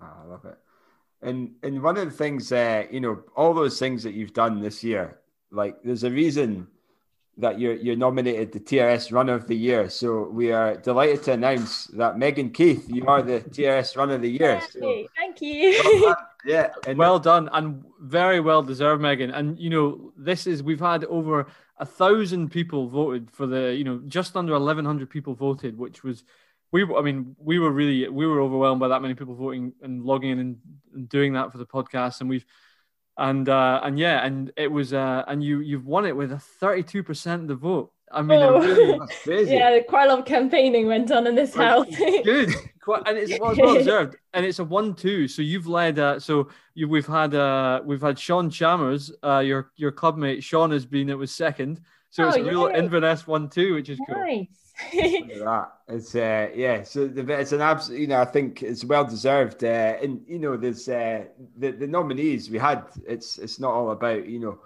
Oh, 0.00 0.06
I 0.24 0.26
love 0.26 0.44
it. 0.44 0.58
And 1.22 1.52
and 1.62 1.82
one 1.82 1.96
of 1.96 2.04
the 2.04 2.16
things, 2.16 2.50
uh, 2.52 2.84
you 2.90 3.00
know, 3.00 3.22
all 3.36 3.54
those 3.54 3.78
things 3.78 4.02
that 4.02 4.14
you've 4.14 4.32
done 4.32 4.60
this 4.60 4.82
year, 4.82 5.18
like 5.50 5.76
there's 5.82 6.04
a 6.04 6.10
reason 6.10 6.66
that 7.38 7.58
you're 7.58 7.74
you're 7.74 7.96
nominated 7.96 8.52
the 8.52 8.60
TRS 8.60 9.12
Runner 9.12 9.34
of 9.34 9.46
the 9.46 9.56
Year. 9.56 9.88
So 9.88 10.28
we 10.28 10.52
are 10.52 10.76
delighted 10.76 11.22
to 11.24 11.32
announce 11.32 11.86
that 11.86 12.18
Megan 12.18 12.50
Keith, 12.50 12.88
you 12.88 13.06
are 13.06 13.22
the 13.22 13.40
TRS 13.40 13.96
Runner 13.96 14.14
of 14.14 14.22
the 14.22 14.30
Year. 14.30 14.60
So, 14.70 14.80
Yay, 14.80 15.08
Thank 15.16 15.40
you. 15.40 16.02
well 16.02 16.16
yeah, 16.44 16.72
and 16.86 16.98
well 16.98 17.18
done 17.18 17.48
and 17.52 17.84
very 18.00 18.40
well 18.40 18.62
deserved, 18.62 19.02
Megan. 19.02 19.30
And 19.30 19.58
you 19.58 19.70
know, 19.70 20.12
this 20.16 20.46
is 20.46 20.62
we've 20.62 20.80
had 20.80 21.04
over 21.04 21.46
a 21.78 21.86
thousand 21.86 22.50
people 22.50 22.88
voted 22.88 23.30
for 23.30 23.46
the, 23.46 23.74
you 23.74 23.84
know, 23.84 24.00
just 24.06 24.36
under 24.36 24.54
eleven 24.54 24.84
hundred 24.84 25.10
people 25.10 25.34
voted, 25.34 25.78
which 25.78 26.02
was 26.02 26.24
we. 26.72 26.84
I 26.84 27.02
mean, 27.02 27.36
we 27.38 27.58
were 27.58 27.70
really 27.70 28.08
we 28.08 28.26
were 28.26 28.40
overwhelmed 28.40 28.80
by 28.80 28.88
that 28.88 29.02
many 29.02 29.14
people 29.14 29.34
voting 29.34 29.72
and 29.82 30.02
logging 30.02 30.30
in 30.30 30.38
and, 30.40 30.56
and 30.94 31.08
doing 31.08 31.34
that 31.34 31.52
for 31.52 31.58
the 31.58 31.66
podcast, 31.66 32.20
and 32.20 32.28
we've. 32.30 32.44
And 33.18 33.46
uh, 33.46 33.80
and 33.84 33.98
yeah, 33.98 34.24
and 34.24 34.50
it 34.56 34.68
was 34.72 34.94
uh, 34.94 35.22
and 35.28 35.44
you 35.44 35.60
you've 35.60 35.84
won 35.86 36.06
it 36.06 36.16
with 36.16 36.32
a 36.32 36.38
thirty 36.38 36.82
two 36.82 37.02
percent 37.02 37.42
of 37.42 37.48
the 37.48 37.54
vote. 37.56 37.92
I 38.10 38.22
mean, 38.22 38.40
Oh. 38.42 38.58
really 38.58 38.98
that's 38.98 39.22
crazy. 39.22 39.52
yeah, 39.54 39.78
quite 39.86 40.06
a 40.06 40.08
lot 40.08 40.20
of 40.20 40.24
campaigning 40.24 40.86
went 40.86 41.10
on 41.12 41.26
in 41.26 41.34
this 41.34 41.54
house. 41.54 41.86
good, 42.24 42.50
quite, 42.80 43.02
and 43.06 43.18
it's 43.18 43.38
well, 43.38 43.54
well 43.54 43.74
deserved. 43.78 44.16
And 44.32 44.46
it's 44.46 44.60
a 44.60 44.64
one-two. 44.64 45.28
So 45.28 45.42
you've 45.42 45.66
led. 45.66 45.98
Uh, 45.98 46.18
so 46.20 46.48
you, 46.74 46.88
we've 46.88 47.06
had 47.06 47.34
uh, 47.34 47.82
we've 47.84 48.00
had 48.00 48.18
Sean 48.18 48.48
Chalmers, 48.48 49.12
uh, 49.22 49.40
your 49.40 49.72
your 49.76 49.92
clubmate. 49.92 50.42
Sean 50.42 50.70
has 50.70 50.86
been. 50.86 51.10
It 51.10 51.18
was 51.18 51.32
second. 51.34 51.82
So 52.08 52.26
it's 52.28 52.38
Oh, 52.38 52.40
a 52.40 52.44
real 52.44 52.70
yay. 52.70 52.78
Inverness 52.78 53.26
one-two, 53.26 53.74
which 53.74 53.90
is 53.90 53.98
cool. 54.08 54.16
nice. 54.16 54.38
Look 54.38 54.48
at 54.48 54.61
that. 54.92 55.72
It's 55.88 56.14
uh, 56.14 56.48
yeah. 56.54 56.82
So 56.82 57.06
the, 57.06 57.38
it's 57.38 57.52
an 57.52 57.60
absolute. 57.60 58.00
You 58.00 58.06
know, 58.08 58.20
I 58.20 58.24
think 58.24 58.62
it's 58.62 58.84
well 58.84 59.04
deserved. 59.04 59.64
Uh, 59.64 59.96
and 60.02 60.22
you 60.26 60.38
know, 60.38 60.56
there's 60.56 60.88
uh, 60.88 61.24
the 61.56 61.72
the 61.72 61.86
nominees 61.86 62.50
we 62.50 62.58
had. 62.58 62.84
It's 63.06 63.38
it's 63.38 63.60
not 63.60 63.72
all 63.72 63.90
about 63.90 64.26
you 64.26 64.40
know 64.40 64.60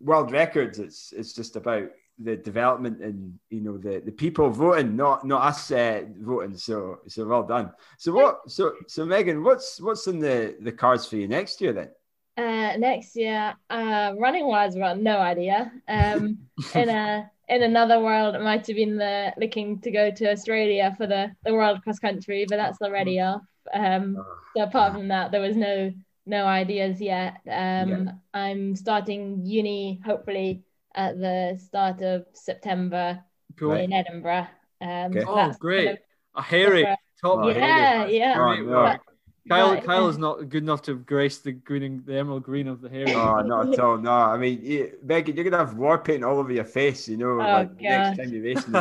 world 0.00 0.32
records. 0.32 0.78
It's 0.78 1.12
it's 1.12 1.32
just 1.32 1.56
about 1.56 1.90
the 2.18 2.36
development 2.36 3.00
and 3.00 3.38
you 3.50 3.60
know 3.60 3.76
the 3.76 4.00
the 4.04 4.12
people 4.12 4.50
voting, 4.50 4.96
not 4.96 5.24
not 5.24 5.42
us 5.42 5.70
uh, 5.70 6.02
voting. 6.18 6.56
So 6.56 7.00
so 7.08 7.26
well 7.26 7.44
done. 7.44 7.72
So 7.98 8.12
what? 8.12 8.50
So 8.50 8.74
so 8.88 9.04
Megan, 9.04 9.42
what's 9.42 9.80
what's 9.80 10.06
in 10.06 10.18
the 10.18 10.56
the 10.60 10.72
cards 10.72 11.06
for 11.06 11.16
you 11.16 11.28
next 11.28 11.60
year 11.60 11.72
then? 11.72 11.90
Uh, 12.36 12.76
next 12.78 13.14
year, 13.14 13.54
uh, 13.70 14.12
running 14.18 14.46
wise, 14.46 14.74
got 14.74 14.98
no 14.98 15.18
idea. 15.18 15.70
Um, 15.86 16.38
in 16.74 16.88
a 16.88 17.30
in 17.48 17.62
another 17.62 18.00
world, 18.00 18.34
it 18.34 18.40
might 18.42 18.66
have 18.66 18.76
been 18.76 18.96
the 18.96 19.32
looking 19.36 19.80
to 19.80 19.90
go 19.90 20.10
to 20.10 20.30
Australia 20.30 20.94
for 20.96 21.06
the 21.06 21.30
the 21.44 21.52
world 21.52 21.82
cross 21.82 21.98
country, 21.98 22.46
but 22.48 22.56
that's 22.56 22.80
already 22.80 23.20
off. 23.20 23.42
Um, 23.72 24.16
so 24.56 24.62
apart 24.62 24.92
from 24.94 25.08
that, 25.08 25.30
there 25.30 25.40
was 25.40 25.56
no 25.56 25.92
no 26.26 26.46
ideas 26.46 27.00
yet. 27.00 27.34
Um, 27.46 27.88
Yeah. 27.88 28.12
I'm 28.32 28.74
starting 28.76 29.44
uni 29.44 30.00
hopefully 30.04 30.62
at 30.94 31.18
the 31.18 31.58
start 31.58 32.00
of 32.02 32.24
September 32.32 33.22
Cool. 33.56 33.72
in 33.72 33.92
Edinburgh. 33.92 34.46
Um, 34.80 35.10
Okay. 35.12 35.20
so 35.20 35.26
Oh, 35.28 35.52
great. 35.58 35.86
kind 35.86 35.98
A 36.36 36.42
hairy 36.42 36.82
of- 36.86 36.98
top. 37.20 37.38
Oh, 37.40 37.48
yeah, 37.48 38.06
yeah. 38.06 38.34
Oh, 38.38 38.44
Great 38.54 38.64
no. 38.66 38.70
work. 38.72 39.00
Kyle, 39.48 39.74
But- 39.74 39.84
Kyle 39.84 40.08
is 40.08 40.16
not 40.18 40.48
good 40.48 40.62
enough 40.62 40.82
to 40.82 40.94
grace 40.96 41.38
the 41.38 41.52
greening, 41.52 42.02
the 42.06 42.16
emerald 42.18 42.42
green 42.44 42.66
of 42.66 42.80
the 42.80 42.88
hair. 42.88 43.04
Oh, 43.08 43.40
not 43.42 43.72
at 43.74 43.78
all. 43.78 43.98
No, 43.98 44.10
I 44.10 44.36
mean, 44.38 44.60
you, 44.64 44.92
Megan, 45.02 45.36
you're 45.36 45.44
gonna 45.44 45.58
have 45.64 45.76
war 45.76 45.98
paint 45.98 46.24
all 46.24 46.38
over 46.38 46.52
your 46.52 46.64
face. 46.64 47.08
You 47.08 47.18
know, 47.18 47.32
oh, 47.32 47.36
like 47.36 47.80
next 47.80 48.18
time 48.18 48.32
you 48.32 48.42
race. 48.42 48.66
me. 48.68 48.80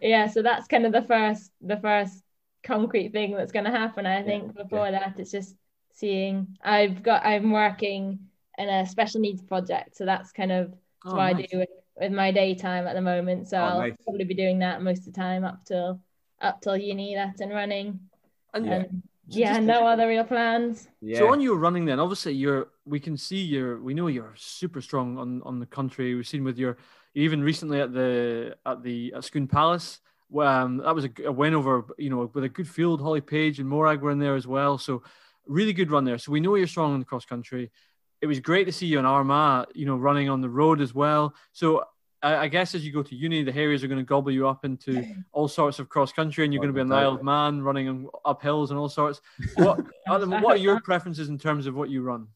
yeah, 0.00 0.26
so 0.28 0.42
that's 0.42 0.66
kind 0.66 0.86
of 0.86 0.92
the 0.92 1.02
first 1.02 1.50
the 1.60 1.76
first 1.78 2.22
concrete 2.62 3.12
thing 3.12 3.34
that's 3.36 3.52
going 3.52 3.64
to 3.64 3.70
happen. 3.70 4.06
I 4.06 4.22
think 4.22 4.54
before 4.56 4.90
that, 4.90 5.18
it's 5.18 5.30
just 5.30 5.54
seeing. 5.92 6.56
I've 6.62 7.02
got 7.02 7.24
I'm 7.24 7.50
working 7.52 8.18
in 8.58 8.68
a 8.68 8.86
special 8.86 9.20
needs 9.20 9.42
project, 9.42 9.96
so 9.96 10.04
that's 10.04 10.32
kind 10.32 10.52
of 10.52 10.74
Oh, 11.04 11.12
what 11.12 11.20
I 11.20 11.32
do 11.34 11.58
with, 11.58 11.68
with 12.00 12.10
my 12.12 12.32
daytime 12.32 12.86
at 12.88 12.94
the 12.94 13.00
moment. 13.00 13.46
So 13.48 13.58
Oh, 13.58 13.60
I'll 13.60 13.78
nice. 13.80 13.92
probably 14.02 14.24
be 14.24 14.34
doing 14.34 14.58
that 14.60 14.82
most 14.82 15.00
of 15.06 15.12
the 15.12 15.20
time 15.20 15.44
up 15.44 15.64
till 15.64 16.00
up 16.40 16.60
till 16.60 16.76
uni. 16.76 17.14
That's 17.14 17.40
and 17.40 17.52
running. 17.52 18.00
And 18.54 18.68
And 18.68 19.02
So 19.28 19.38
yeah, 19.40 19.58
no 19.58 19.86
other 19.86 20.06
real 20.06 20.24
plans. 20.24 20.88
Yeah. 21.00 21.18
So 21.18 21.32
on 21.32 21.40
your 21.40 21.56
running 21.56 21.84
then, 21.84 21.98
obviously 21.98 22.32
you're 22.34 22.68
we 22.84 23.00
can 23.00 23.16
see 23.16 23.38
you're 23.38 23.80
we 23.80 23.92
know 23.92 24.06
you're 24.06 24.34
super 24.36 24.80
strong 24.80 25.18
on 25.18 25.42
on 25.42 25.58
the 25.58 25.66
country. 25.66 26.14
We've 26.14 26.26
seen 26.26 26.44
with 26.44 26.58
your 26.58 26.76
even 27.14 27.42
recently 27.42 27.80
at 27.80 27.92
the 27.92 28.56
at 28.64 28.84
the 28.84 29.12
at 29.14 29.24
Scone 29.24 29.48
Palace. 29.48 30.00
Um, 30.36 30.78
that 30.78 30.94
was 30.94 31.06
a, 31.06 31.10
a 31.24 31.32
win 31.32 31.54
over 31.54 31.86
you 31.98 32.08
know 32.08 32.30
with 32.32 32.44
a 32.44 32.48
good 32.48 32.68
field. 32.68 33.00
Holly 33.00 33.20
Page 33.20 33.58
and 33.58 33.68
Morag 33.68 34.00
were 34.00 34.12
in 34.12 34.20
there 34.20 34.36
as 34.36 34.46
well. 34.46 34.78
So 34.78 35.02
really 35.46 35.72
good 35.72 35.90
run 35.90 36.04
there. 36.04 36.18
So 36.18 36.30
we 36.30 36.40
know 36.40 36.54
you're 36.54 36.68
strong 36.68 36.94
in 36.94 37.00
the 37.00 37.06
cross 37.06 37.24
country. 37.24 37.72
It 38.20 38.26
was 38.26 38.40
great 38.40 38.64
to 38.64 38.72
see 38.72 38.86
you 38.86 38.98
in 38.98 39.04
Armagh, 39.04 39.66
you 39.74 39.86
know, 39.86 39.96
running 39.96 40.28
on 40.28 40.40
the 40.40 40.48
road 40.48 40.80
as 40.80 40.94
well. 40.94 41.34
So 41.52 41.84
I, 42.26 42.42
I 42.42 42.48
guess 42.48 42.74
as 42.74 42.84
you 42.84 42.92
go 42.92 43.04
to 43.04 43.14
uni, 43.14 43.44
the 43.44 43.52
Harriers 43.52 43.84
are 43.84 43.88
going 43.88 44.00
to 44.00 44.04
gobble 44.04 44.32
you 44.32 44.48
up 44.48 44.64
into 44.64 45.06
all 45.32 45.46
sorts 45.46 45.78
of 45.78 45.88
cross 45.88 46.12
country, 46.12 46.44
and 46.44 46.52
you're 46.52 46.60
going 46.60 46.74
to 46.74 46.76
be 46.76 46.80
an 46.80 46.90
Isle 46.92 47.14
of 47.14 47.22
Man 47.22 47.62
running 47.62 48.08
up 48.24 48.42
hills 48.42 48.70
and 48.70 48.80
all 48.80 48.88
sorts. 48.88 49.20
What 49.54 49.80
Adam, 50.08 50.30
what 50.42 50.56
are 50.56 50.56
your 50.56 50.80
preferences 50.80 51.28
in 51.28 51.38
terms 51.38 51.66
of 51.66 51.76
what 51.76 51.88
you 51.88 52.02
run? 52.02 52.26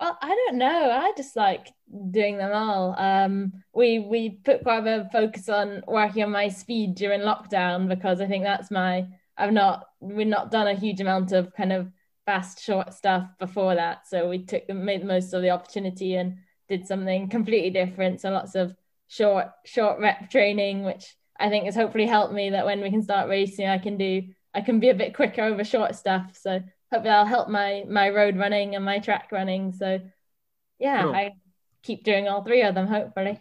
Well, 0.00 0.16
I 0.22 0.28
don't 0.28 0.58
know. 0.58 0.90
I 0.90 1.12
just 1.16 1.34
like 1.34 1.68
doing 2.10 2.38
them 2.38 2.52
all. 2.52 2.94
Um, 2.98 3.52
we 3.74 3.98
we 3.98 4.30
put 4.44 4.62
quite 4.62 4.78
a 4.78 4.82
bit 4.82 5.00
of 5.00 5.10
focus 5.10 5.48
on 5.48 5.82
working 5.88 6.22
on 6.22 6.30
my 6.30 6.48
speed 6.48 6.94
during 6.94 7.20
lockdown 7.22 7.88
because 7.88 8.20
I 8.20 8.26
think 8.26 8.44
that's 8.44 8.70
my. 8.70 9.08
I've 9.36 9.52
not 9.52 9.86
we've 10.00 10.26
not 10.26 10.52
done 10.52 10.68
a 10.68 10.74
huge 10.74 11.00
amount 11.00 11.32
of 11.32 11.52
kind 11.54 11.72
of 11.72 11.90
fast 12.26 12.62
short 12.62 12.94
stuff 12.94 13.28
before 13.40 13.74
that, 13.74 14.06
so 14.06 14.28
we 14.28 14.44
took 14.44 14.68
the 14.68 14.74
made 14.74 15.02
the 15.02 15.06
most 15.06 15.32
of 15.32 15.42
the 15.42 15.50
opportunity 15.50 16.14
and 16.14 16.36
did 16.68 16.86
something 16.86 17.28
completely 17.28 17.70
different. 17.70 18.20
So 18.20 18.30
lots 18.30 18.54
of 18.54 18.76
short 19.08 19.46
short 19.64 19.98
rep 20.00 20.30
training, 20.30 20.84
which 20.84 21.16
I 21.38 21.48
think 21.48 21.66
has 21.66 21.74
hopefully 21.74 22.06
helped 22.06 22.32
me 22.34 22.50
that 22.50 22.66
when 22.66 22.80
we 22.80 22.90
can 22.90 23.02
start 23.02 23.28
racing, 23.28 23.66
I 23.68 23.78
can 23.78 23.96
do 23.96 24.22
I 24.54 24.60
can 24.62 24.80
be 24.80 24.88
a 24.88 24.94
bit 24.94 25.14
quicker 25.14 25.42
over 25.42 25.64
short 25.64 25.94
stuff. 25.94 26.36
So 26.40 26.50
hopefully 26.92 27.10
that'll 27.10 27.26
help 27.26 27.48
my 27.48 27.84
my 27.88 28.08
road 28.10 28.36
running 28.36 28.74
and 28.74 28.84
my 28.84 28.98
track 28.98 29.28
running. 29.32 29.72
So 29.72 30.00
yeah, 30.78 31.02
Cool. 31.02 31.14
I 31.14 31.32
keep 31.82 32.04
doing 32.04 32.28
all 32.28 32.42
three 32.42 32.62
of 32.62 32.74
them 32.74 32.86
hopefully, 32.86 33.40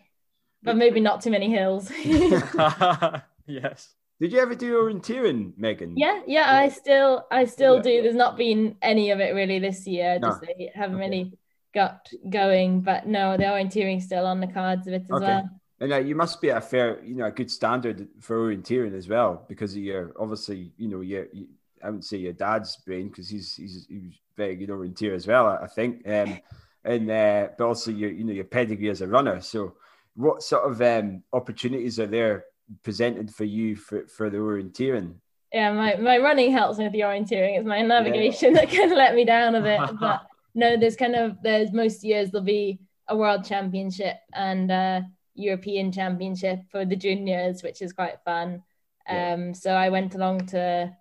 but 0.61 0.75
maybe 0.77 0.99
not 0.99 1.21
too 1.21 1.31
many 1.31 1.49
hills. 1.49 1.89
yes. 3.47 3.93
Did 4.19 4.31
you 4.31 4.39
ever 4.39 4.55
do 4.55 4.75
orienteering, 4.81 5.57
Megan? 5.57 5.93
yeah, 5.97 6.21
yeah, 6.25 6.45
I 6.49 6.69
still 6.69 7.25
I 7.31 7.45
still 7.45 7.75
Yeah. 7.77 7.81
do. 7.81 8.01
There's 8.01 8.15
not 8.15 8.37
been 8.37 8.77
any 8.81 9.11
of 9.11 9.19
it 9.19 9.33
really 9.35 9.59
this 9.59 9.85
year. 9.85 10.19
No. 10.19 10.29
Just 10.29 10.43
haven't 10.73 10.95
Okay. 10.95 11.09
really 11.09 11.37
got 11.76 12.10
going, 12.30 12.81
but 12.81 13.06
no, 13.06 13.38
the 13.38 13.43
orienteering 13.43 14.02
still 14.02 14.26
on 14.26 14.39
the 14.39 14.47
cards 14.47 14.88
of 14.88 14.93
it 14.93 15.03
as 15.03 15.11
Okay. 15.11 15.26
well. 15.26 15.49
And 15.81 15.91
uh, 15.91 15.97
you 15.97 16.15
must 16.15 16.41
be 16.41 16.49
at 16.52 16.57
a 16.57 16.61
fair, 16.61 17.03
you 17.03 17.15
know, 17.15 17.26
a 17.26 17.31
good 17.31 17.52
standard 17.52 18.07
for 18.22 18.38
orienteering 18.38 18.95
as 18.95 19.10
well, 19.10 19.45
because 19.49 19.76
you're 19.77 20.14
obviously, 20.18 20.72
you 20.77 20.88
know, 20.88 21.02
your, 21.02 21.27
you, 21.34 21.47
I 21.84 21.88
wouldn't 21.88 22.06
say 22.06 22.18
your 22.18 22.34
dad's 22.34 22.77
brain 22.77 23.10
because 23.10 23.27
he's 23.30 23.56
he's 23.56 23.85
he 23.89 23.99
was 23.99 24.14
very 24.38 24.56
good 24.56 24.69
orienteer 24.69 25.14
as 25.14 25.27
well, 25.27 25.47
I, 25.47 25.68
think. 25.68 26.07
Um, 26.07 26.39
and 26.85 27.11
uh, 27.11 27.49
but 27.57 27.65
also 27.68 27.91
your, 27.91 28.10
you 28.10 28.23
know, 28.23 28.31
your 28.31 28.45
pedigree 28.45 28.89
as 28.89 29.02
a 29.02 29.07
runner. 29.07 29.41
So, 29.41 29.73
what 30.15 30.43
sort 30.43 30.72
of 30.72 30.81
um, 30.81 31.23
opportunities 31.34 31.99
are 31.99 32.07
there 32.07 32.45
presented 32.84 33.34
for 33.34 33.43
you 33.43 33.76
for, 33.76 34.07
for 34.07 34.30
the 34.30 34.38
orienteering? 34.38 35.15
Yeah, 35.52 35.73
my, 35.73 35.95
my 35.95 36.18
running 36.18 36.52
helps 36.52 36.77
me 36.77 36.85
with 36.85 36.93
the 36.93 37.02
orienteering. 37.02 37.57
It's 37.57 37.68
my 37.68 37.81
navigation 37.81 38.53
that 38.53 38.69
kind 38.69 38.91
of 38.91 38.97
let 38.97 39.14
me 39.14 39.26
down 39.26 39.56
a 39.56 39.61
bit. 39.61 39.80
But 39.99 40.22
no, 40.56 40.77
there's 40.77 40.95
kind 40.95 41.15
of 41.15 41.38
there's 41.44 41.72
most 41.72 42.03
years 42.03 42.32
there'll 42.32 42.45
be 42.45 42.80
a 43.07 43.15
world 43.15 43.45
championship 43.45 44.18
and 44.34 44.72
a 44.72 45.06
European 45.36 45.91
championship 45.91 46.60
for 46.72 46.86
the 46.86 46.95
juniors, 46.95 47.61
which 47.61 47.82
is 47.82 47.94
quite 47.94 48.22
fun. 48.23 48.64
Yeah. 49.07 49.34
Um, 49.34 49.53
so 49.53 49.72
I 49.72 49.90
went 49.90 50.15
along 50.15 50.48
to 50.48 50.95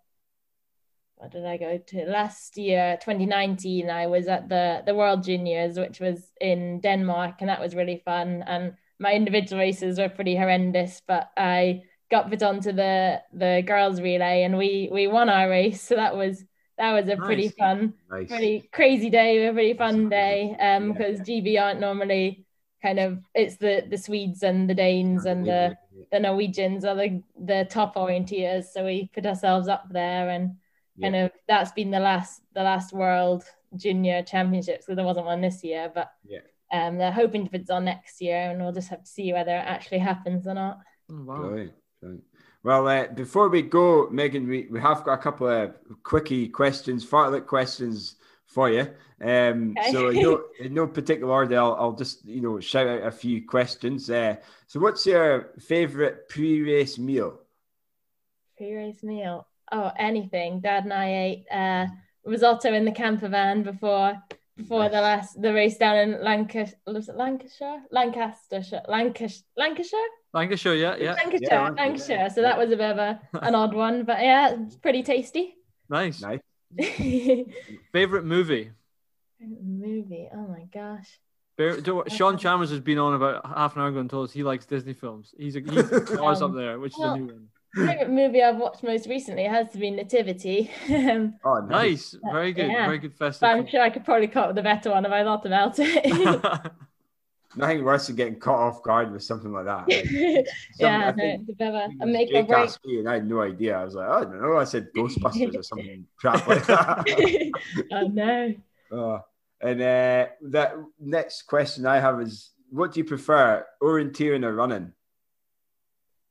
what 1.16 1.30
did 1.30 1.46
I 1.46 1.56
go 1.56 1.78
to 1.78 2.04
last 2.04 2.58
year, 2.58 2.98
2019? 3.00 3.88
I 3.88 4.08
was 4.08 4.26
at 4.26 4.48
the 4.48 4.82
the 4.84 4.94
World 4.94 5.22
Juniors, 5.22 5.78
which 5.78 6.00
was 6.00 6.30
in 6.40 6.80
Denmark, 6.80 7.36
and 7.40 7.48
that 7.48 7.60
was 7.60 7.74
really 7.74 8.02
fun. 8.04 8.42
And 8.46 8.74
my 8.98 9.14
individual 9.14 9.60
races 9.60 9.98
were 9.98 10.08
pretty 10.08 10.36
horrendous, 10.36 11.00
but 11.06 11.30
I 11.36 11.84
got 12.10 12.28
put 12.28 12.42
onto 12.42 12.72
the 12.72 13.22
the 13.32 13.62
girls 13.64 14.00
relay, 14.00 14.42
and 14.42 14.58
we 14.58 14.88
we 14.92 15.06
won 15.06 15.28
our 15.28 15.48
race. 15.48 15.82
So 15.88 15.94
that 15.94 16.16
was 16.16 16.44
that 16.78 16.92
was 16.92 17.08
a 17.08 17.16
pretty 17.16 17.48
fun 17.48 17.94
Nice. 18.10 18.28
pretty 18.28 18.68
crazy 18.72 19.10
day, 19.10 19.46
a 19.46 19.52
pretty 19.52 19.74
fun 19.74 20.08
day. 20.08 20.56
Um, 20.58 20.88
Yeah. 20.88 20.92
because 20.92 21.20
GB 21.20 21.60
aren't 21.60 21.80
normally 21.80 22.44
kind 22.82 22.98
of 22.98 23.22
it's 23.34 23.56
the 23.56 23.84
the 23.88 23.96
Swedes 23.98 24.42
and 24.42 24.68
the 24.68 24.74
Danes 24.74 25.24
and 25.26 25.46
the 25.46 25.76
the 26.12 26.20
Norwegians 26.20 26.84
are 26.84 26.94
the 26.94 27.22
the 27.38 27.66
top 27.70 27.94
orienteers. 27.96 28.64
So 28.66 28.84
we 28.84 29.10
put 29.14 29.26
ourselves 29.26 29.68
up 29.68 29.86
there, 29.90 30.28
and 30.30 30.56
kind 31.00 31.16
of 31.16 31.32
that's 31.48 31.72
been 31.72 31.90
the 31.90 32.00
last 32.00 32.42
the 32.54 32.62
last 32.62 32.92
World 32.92 33.44
Junior 33.76 34.22
Championships. 34.22 34.86
So 34.86 34.94
there 34.94 35.04
wasn't 35.04 35.26
one 35.26 35.40
this 35.40 35.64
year, 35.64 35.90
but 35.94 36.12
Yeah. 36.26 36.40
um, 36.72 36.98
they're 36.98 37.10
hoping 37.12 37.44
to 37.44 37.50
put 37.50 37.70
on 37.70 37.84
next 37.84 38.20
year, 38.20 38.50
and 38.50 38.60
we'll 38.60 38.72
just 38.72 38.90
have 38.90 39.02
to 39.02 39.10
see 39.10 39.32
whether 39.32 39.52
it 39.56 39.64
actually 39.66 39.98
happens 39.98 40.46
or 40.46 40.54
not. 40.54 40.78
Oh, 41.10 41.22
wow. 41.22 41.36
Brilliant, 41.36 41.72
brilliant. 42.00 42.24
Well, 42.64 42.88
uh, 42.88 43.08
before 43.08 43.50
we 43.50 43.60
go, 43.60 44.08
Megan, 44.10 44.48
we, 44.48 44.66
we 44.70 44.80
have 44.80 45.04
got 45.04 45.12
a 45.12 45.22
couple 45.22 45.46
of 45.46 45.74
quickie 46.02 46.48
questions, 46.48 47.04
fartlek 47.04 47.46
questions 47.46 48.16
for 48.46 48.70
you. 48.70 48.88
Um, 49.20 49.74
Okay. 49.78 49.92
So 49.92 50.08
in 50.08 50.22
no, 50.22 50.42
in 50.60 50.74
no 50.74 50.86
particular 50.86 51.30
order, 51.30 51.58
I'll, 51.58 51.76
I'll 51.78 51.92
just 51.92 52.24
you 52.24 52.40
know 52.40 52.58
shout 52.60 52.88
out 52.88 53.06
a 53.06 53.10
few 53.10 53.46
questions. 53.46 54.08
Uh, 54.08 54.36
so, 54.66 54.80
what's 54.80 55.04
your 55.04 55.50
favourite 55.60 56.28
pre-race 56.28 56.98
meal? 56.98 57.38
Pre-race 58.56 59.02
meal. 59.02 59.46
Oh, 59.70 59.92
anything. 59.98 60.60
Dad 60.60 60.84
and 60.84 60.92
I 60.92 61.06
ate 61.14 61.44
uh, 61.50 61.86
risotto 62.24 62.72
in 62.72 62.86
the 62.86 62.92
camper 62.92 63.28
van 63.28 63.62
before 63.62 64.22
before 64.56 64.88
the 64.88 65.00
last 65.00 65.40
the 65.40 65.52
race 65.52 65.76
down 65.76 65.96
in 65.96 66.24
Lancashire. 66.24 66.74
Was 66.86 67.08
it 67.08 67.16
Lancashire? 67.16 67.82
Lancaster. 67.90 68.62
Lancashire. 68.88 69.42
Lancashire. 69.56 70.10
Lancashire, 70.34 70.74
yeah, 70.74 70.96
yeah. 70.96 71.12
Lancashire. 71.14 71.38
Yeah, 71.42 71.60
Lancashire. 71.62 71.86
Lancashire. 71.86 72.30
So 72.30 72.42
that 72.42 72.58
was 72.58 72.72
a 72.72 72.76
bit 72.76 72.90
of 72.90 72.98
a, 72.98 73.20
an 73.40 73.54
odd 73.54 73.72
one, 73.72 74.04
but 74.04 74.20
yeah, 74.20 74.56
it's 74.58 74.74
pretty 74.76 75.02
tasty. 75.04 75.54
Nice. 75.88 76.20
Nice. 76.20 76.40
Favorite 77.92 78.24
movie? 78.24 78.72
Movie. 79.40 80.28
Oh 80.34 80.46
my 80.48 80.64
gosh. 80.72 81.20
Bear, 81.56 81.78
Sean 82.08 82.36
Chalmers 82.36 82.70
has 82.70 82.80
been 82.80 82.98
on 82.98 83.14
about 83.14 83.46
half 83.46 83.76
an 83.76 83.82
hour 83.82 83.88
ago 83.88 84.00
and 84.00 84.10
told 84.10 84.28
us 84.28 84.32
he 84.34 84.42
likes 84.42 84.66
Disney 84.66 84.92
films. 84.92 85.32
He's 85.38 85.54
a 85.54 85.60
he's 85.60 86.10
ours 86.18 86.42
up 86.42 86.52
there, 86.54 86.80
which 86.80 86.94
is 86.94 87.04
a 87.04 87.16
new 87.16 87.26
one. 87.26 87.48
Favorite 87.76 88.10
movie 88.10 88.42
I've 88.42 88.56
watched 88.56 88.82
most 88.82 89.08
recently 89.08 89.44
has 89.44 89.70
to 89.70 89.78
be 89.78 89.90
Nativity. 89.90 90.70
Um, 90.88 91.34
Oh, 91.44 91.60
nice. 91.68 92.14
Nice, 92.14 92.32
very 92.32 92.52
good, 92.52 92.70
Yeah. 92.70 92.86
very 92.86 92.98
good 92.98 93.12
but 93.18 93.40
I'm 93.42 93.66
sure 93.68 93.80
I 93.82 93.90
could 93.90 94.04
probably 94.04 94.28
come 94.28 94.44
up 94.44 94.48
with 94.50 94.58
a 94.58 94.62
better 94.62 94.90
one 94.90 95.04
if 95.04 95.12
I 95.12 95.22
thought 95.22 95.46
about 95.46 95.74
it. 95.78 96.72
film. 97.54 97.68
Nothing 97.68 97.84
worse 97.84 98.06
than 98.06 98.16
getting 98.16 98.38
caught 98.38 98.58
off 98.60 98.82
guard 98.82 99.12
with 99.12 99.22
something 99.22 99.52
like 99.52 99.64
that. 99.66 99.88
Like, 99.88 100.46
yeah, 100.78 101.08
I 101.08 101.10
no, 101.10 101.16
think 101.16 101.48
a 101.48 101.52
bit 101.52 101.68
of 101.68 101.74
a, 101.74 101.84
it 101.84 101.92
a 102.00 102.06
was 102.06 102.12
make 102.12 102.28
Jake 102.30 102.48
break. 102.48 102.58
asked 102.58 102.84
me 102.84 102.98
and 102.98 103.08
I 103.08 103.14
had 103.14 103.28
no 103.28 103.40
idea. 103.40 103.78
I 103.78 103.84
was 103.84 103.94
like, 103.94 104.08
I 104.08 104.20
don't 104.24 104.40
know. 104.40 104.56
I 104.56 104.64
said 104.64 104.88
Ghostbusters 104.96 105.56
or 105.58 105.62
something 105.62 106.06
crap 106.18 106.46
like 106.46 106.66
that. 106.66 107.52
oh 107.92 108.06
no. 108.08 108.54
Uh, 108.92 109.20
and 109.60 109.80
uh, 109.80 110.26
that 110.42 110.74
next 111.00 111.42
question 111.42 111.86
I 111.86 111.98
have 112.00 112.20
is, 112.20 112.50
what 112.70 112.92
do 112.92 113.00
you 113.00 113.04
prefer, 113.04 113.64
orienteering 113.82 114.44
or 114.44 114.54
running? 114.54 114.92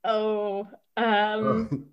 Oh, 0.03 0.67
um, 0.97 1.87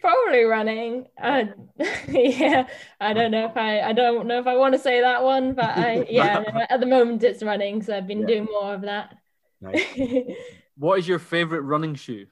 probably 0.00 0.44
running. 0.44 1.06
Uh, 1.20 1.44
yeah, 2.08 2.68
I 3.00 3.12
don't 3.12 3.30
know 3.30 3.46
if 3.46 3.56
I, 3.56 3.80
I 3.80 3.92
don't 3.92 4.26
know 4.26 4.38
if 4.40 4.46
I 4.46 4.56
want 4.56 4.74
to 4.74 4.78
say 4.78 5.00
that 5.00 5.22
one, 5.22 5.54
but 5.54 5.64
I, 5.78 6.06
yeah, 6.10 6.42
at 6.70 6.80
the 6.80 6.86
moment 6.86 7.22
it's 7.24 7.42
running, 7.42 7.82
so 7.82 7.96
I've 7.96 8.06
been 8.06 8.20
Yeah. 8.20 8.26
doing 8.26 8.44
more 8.44 8.74
of 8.74 8.82
that. 8.82 9.14
nice. 9.60 9.82
what 10.76 10.98
is 10.98 11.08
your 11.08 11.18
favorite 11.18 11.62
running 11.62 11.94
shoe? 11.94 12.26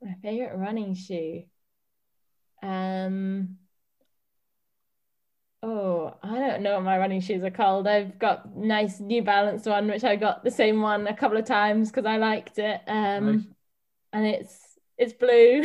My 0.00 0.14
favorite 0.22 0.56
running 0.56 0.94
shoe. 0.94 1.44
Um. 2.62 3.58
Oh, 5.62 6.16
I 6.22 6.38
don't 6.38 6.62
know 6.62 6.74
what 6.74 6.84
my 6.84 6.98
running 6.98 7.20
shoes 7.20 7.42
are 7.42 7.50
called. 7.50 7.86
I've 7.88 8.18
got 8.18 8.54
nice 8.56 9.00
New 9.00 9.22
Balance 9.22 9.66
one, 9.66 9.88
which 9.88 10.04
I 10.04 10.16
got 10.16 10.44
the 10.44 10.50
same 10.50 10.80
one 10.82 11.06
a 11.06 11.16
couple 11.16 11.38
of 11.38 11.44
times 11.46 11.90
because 11.90 12.06
I 12.06 12.18
liked 12.18 12.58
it. 12.58 12.82
Um, 12.86 13.42
Nice. 13.42 13.46
and 14.12 14.26
it's 14.26 14.78
it's 14.98 15.12
blue, 15.14 15.64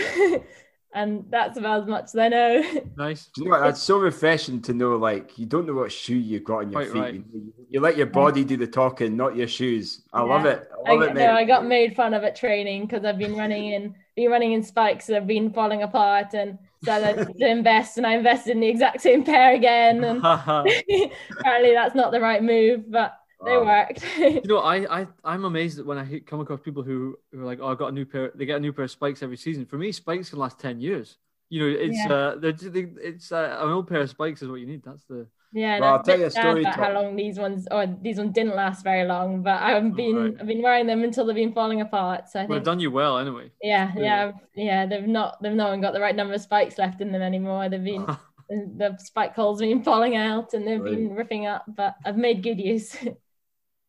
and 0.94 1.26
that's 1.30 1.58
about 1.58 1.84
as 1.84 1.88
much 1.88 2.06
as 2.06 2.16
I 2.18 2.28
know. 2.28 2.64
Nice. 2.98 3.28
Do 3.28 3.42
you 3.42 3.46
know 3.46 3.52
what? 3.52 3.64
That's 3.64 3.82
so 3.82 3.98
refreshing 3.98 4.62
to 4.64 4.74
know. 4.74 4.96
Like 4.96 5.38
you 5.40 5.46
don't 5.46 5.66
know 5.66 5.74
what 5.74 5.92
shoe 5.92 6.16
you've 6.16 6.44
got 6.44 6.60
on 6.60 6.72
your 6.72 6.82
Quite 6.82 6.92
feet. 6.92 7.00
right. 7.00 7.14
You, 7.14 7.54
you 7.70 7.80
let 7.80 7.98
your 7.98 8.08
mm. 8.08 8.14
body 8.14 8.44
do 8.44 8.58
the 8.58 8.68
talking, 8.68 9.16
not 9.16 9.36
your 9.36 9.48
shoes. 9.48 10.02
I 10.14 10.22
love 10.22 10.46
it. 10.46 10.70
I 10.86 10.92
I, 10.92 10.96
love 10.96 11.10
it, 11.10 11.14
no, 11.16 11.34
I 11.34 11.46
got 11.46 11.66
made 11.66 11.96
fun 11.96 12.14
of 12.14 12.24
at 12.24 12.36
training 12.36 12.86
because 12.86 13.06
I've 13.06 13.18
been 13.18 13.36
running 13.36 13.72
in 13.72 13.96
been 14.16 14.30
running 14.30 14.52
in 14.52 14.64
spikes 14.64 15.08
that 15.08 15.16
have 15.16 15.28
been 15.28 15.52
falling 15.54 15.84
apart, 15.84 16.34
and 16.34 16.60
so 16.84 16.92
I 16.92 17.00
had 17.00 17.38
to 17.38 17.48
invest, 17.50 17.98
and 17.98 18.06
I 18.06 18.16
invested 18.16 18.52
in 18.52 18.60
the 18.60 18.68
exact 18.68 19.02
same 19.02 19.24
pair 19.24 19.54
again, 19.54 20.04
and 20.04 20.20
apparently 20.24 21.74
that's 21.74 21.96
not 21.96 22.12
the 22.12 22.20
right 22.20 22.44
move, 22.44 22.92
but 22.92 23.18
they 23.46 23.56
Oh. 23.56 23.66
worked. 23.66 24.04
You 24.18 24.42
know, 24.48 24.60
I, 24.60 25.02
I 25.02 25.08
I'm 25.24 25.46
amazed 25.46 25.78
that 25.78 25.86
when 25.86 25.98
I 25.98 26.20
come 26.20 26.40
across 26.42 26.60
people 26.62 26.84
who, 26.84 27.18
who 27.32 27.42
are 27.42 27.46
like, 27.46 27.60
oh, 27.62 27.68
I 27.68 27.76
got 27.76 27.88
a 27.90 27.92
new 27.92 28.06
pair. 28.06 28.32
They 28.36 28.46
get 28.46 28.58
a 28.58 28.60
new 28.60 28.74
pair 28.74 28.86
of 28.86 28.92
spikes 28.92 29.24
every 29.24 29.38
season. 29.38 29.66
For 29.66 29.78
me, 29.78 29.92
spikes 29.92 30.30
can 30.30 30.40
last 30.40 30.60
ten 30.60 30.80
years. 30.80 31.18
You 31.50 31.60
know, 31.62 31.78
it's 31.80 31.98
Yeah. 31.98 32.14
uh, 32.14 32.36
they're, 32.38 32.54
they, 32.54 32.88
it's 33.02 33.32
uh, 33.32 33.58
an 33.60 33.70
old 33.70 33.88
pair 33.88 34.02
of 34.02 34.10
spikes 34.10 34.42
is 34.42 34.48
what 34.50 34.60
you 34.62 34.68
need. 34.68 34.84
That's 34.84 35.04
the 35.06 35.28
yeah, 35.54 35.76
and 35.76 35.82
Well, 35.82 35.94
I'll 35.96 36.04
tell 36.04 36.18
you 36.18 36.24
a 36.24 36.26
bit 36.28 36.34
sad 36.34 36.42
story, 36.44 36.62
about 36.62 36.76
how 36.76 36.94
long 36.94 37.16
these 37.18 37.38
ones 37.38 37.68
or 37.70 37.86
these 37.86 38.18
ones 38.18 38.32
didn't 38.32 38.56
last 38.56 38.84
very 38.86 39.06
long, 39.06 39.44
but 39.44 39.62
I've 39.62 39.94
been 39.96 40.16
right. 40.16 40.34
I've 40.40 40.48
been 40.48 40.62
wearing 40.62 40.88
them 40.88 41.04
until 41.04 41.26
they've 41.26 41.36
been 41.36 41.52
falling 41.54 41.82
apart. 41.82 42.30
So 42.30 42.40
I 42.40 42.44
well, 42.44 42.48
think 42.48 42.60
they've 42.60 42.64
done 42.64 42.80
you 42.80 42.90
well 42.92 43.18
anyway. 43.18 43.52
yeah, 43.62 43.92
Yeah. 43.98 44.32
yeah, 44.56 44.66
yeah, 44.66 44.86
they've 44.86 45.08
not 45.08 45.42
they've 45.42 45.52
not 45.54 45.76
got 45.82 45.92
the 45.94 46.00
right 46.00 46.16
number 46.16 46.34
of 46.36 46.42
spikes 46.42 46.78
left 46.78 47.02
in 47.02 47.12
them 47.12 47.22
anymore. 47.22 47.68
They've 47.68 47.84
been 47.84 48.06
the 48.50 48.98
spike 49.00 49.36
holes 49.36 49.60
have 49.60 49.70
been 49.70 49.84
falling 49.84 50.16
out 50.16 50.54
and 50.54 50.66
they've 50.66 50.84
been 50.84 51.16
ripping 51.16 51.48
up, 51.48 51.66
but 51.68 51.96
I've 52.06 52.18
made 52.18 52.44
good 52.44 52.60
use. 52.60 52.96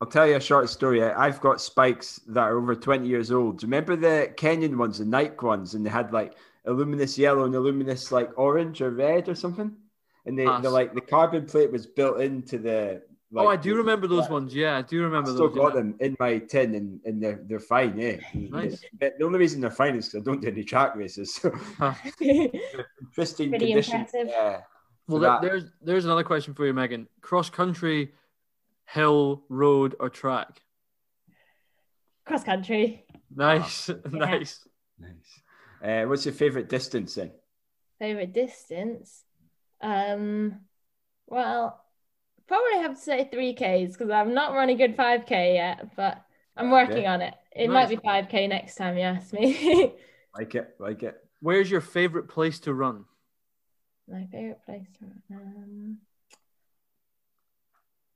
I'll 0.03 0.09
tell 0.09 0.27
you 0.27 0.35
a 0.35 0.41
short 0.41 0.69
story. 0.69 1.01
I- 1.01 1.27
I've 1.29 1.41
got 1.41 1.61
spikes 1.61 2.19
that 2.27 2.41
are 2.43 2.59
over 2.59 2.74
20 2.74 3.07
years 3.07 3.31
old. 3.31 3.59
Do 3.61 3.66
you 3.66 3.69
remember 3.70 3.95
the 3.95 4.33
Kenyan 4.37 4.77
ones, 4.77 4.99
the 4.99 5.05
Nike 5.05 5.37
ones, 5.47 5.74
and 5.74 5.87
they 5.87 5.91
had 5.91 6.12
like 6.12 6.35
luminous 6.66 7.16
yellow 7.16 7.45
and 7.45 7.55
luminous 7.55 8.11
like 8.11 8.37
orange 8.37 8.83
or 8.83 8.91
red 8.91 9.29
or 9.29 9.37
something? 9.37 9.70
And 10.27 10.37
they, 10.37 10.45
Pass. 10.45 10.61
they're 10.61 10.73
like 10.73 10.93
the 10.93 11.01
carbon 11.03 11.47
plate 11.47 11.70
was 11.70 11.87
built 11.87 12.20
into 12.20 12.59
the. 12.59 13.01
Like, 13.31 13.47
oh, 13.47 13.49
I 13.49 13.55
do 13.55 13.70
the- 13.70 13.77
remember 13.77 14.09
those 14.09 14.24
yeah. 14.27 14.33
ones. 14.33 14.53
Yeah, 14.57 14.77
I 14.79 14.83
do 14.83 14.99
I've 14.99 15.05
remember 15.12 15.31
still 15.31 15.47
those. 15.49 15.57
got 15.57 15.69
yeah. 15.69 15.81
them 15.81 15.95
in 16.01 16.16
my 16.19 16.39
tin 16.39 16.74
and, 16.74 17.01
and 17.05 17.23
they're, 17.23 17.41
they're 17.47 17.61
fine, 17.61 17.97
yeah. 17.97 18.16
Nice. 18.35 18.85
But 18.99 19.12
the 19.20 19.24
only 19.24 19.39
reason 19.39 19.61
they're 19.61 19.70
fine 19.70 19.95
is 19.95 20.09
because 20.09 20.27
I 20.27 20.31
don't 20.31 20.41
do 20.43 20.49
any 20.49 20.65
track 20.65 20.97
races. 20.97 21.33
So 21.37 21.51
Huh. 21.79 21.95
pristine 23.15 23.51
Pretty 23.51 23.66
condition. 23.69 24.01
impressive. 24.01 24.27
Yeah. 24.29 24.61
Well, 25.07 25.20
there, 25.20 25.31
that. 25.31 25.43
there's 25.43 25.65
there's 25.81 26.05
another 26.07 26.24
question 26.24 26.55
for 26.55 26.66
you, 26.66 26.73
Megan. 26.74 27.09
Cross 27.20 27.51
country, 27.51 28.12
hill, 28.87 29.45
road, 29.49 29.95
or 30.01 30.11
track? 30.11 30.63
Cross 32.25 32.45
country. 32.45 33.05
Nice, 33.35 33.89
nice. 34.11 34.67
Nice. 34.99 35.41
Uh, 35.83 36.07
what's 36.09 36.25
your 36.25 36.35
favorite 36.35 36.69
distance 36.69 37.15
then? 37.17 37.33
Favorite 37.99 38.33
distance? 38.33 39.25
Um, 39.81 40.61
well, 41.27 41.83
probably 42.47 42.79
have 42.83 42.95
to 42.95 43.01
say 43.01 43.29
three 43.33 43.55
Ks 43.55 43.93
because 43.93 44.11
I'm 44.11 44.35
not 44.35 44.53
running 44.55 44.77
good 44.77 44.97
five 44.97 45.27
K 45.27 45.55
yet, 45.55 45.97
but 45.97 46.23
I'm 46.57 46.71
working 46.71 46.99
Okay. 46.99 47.07
on 47.07 47.23
it. 47.23 47.35
It 47.55 47.69
might 47.71 47.89
be 47.89 47.97
five 47.97 48.29
K 48.29 48.47
next 48.47 48.77
time 48.77 48.97
you 48.97 49.03
ask 49.03 49.33
me. 49.33 49.95
Like 50.35 50.55
it, 50.55 50.77
like 50.79 51.03
it. 51.03 51.17
Where's 51.41 51.71
your 51.71 51.83
favorite 51.83 52.27
place 52.27 52.59
to 52.61 52.73
run? 52.73 53.05
My 54.09 54.27
favorite 54.33 54.61
place. 54.65 54.87
to- 54.99 55.35
Um, 55.35 55.99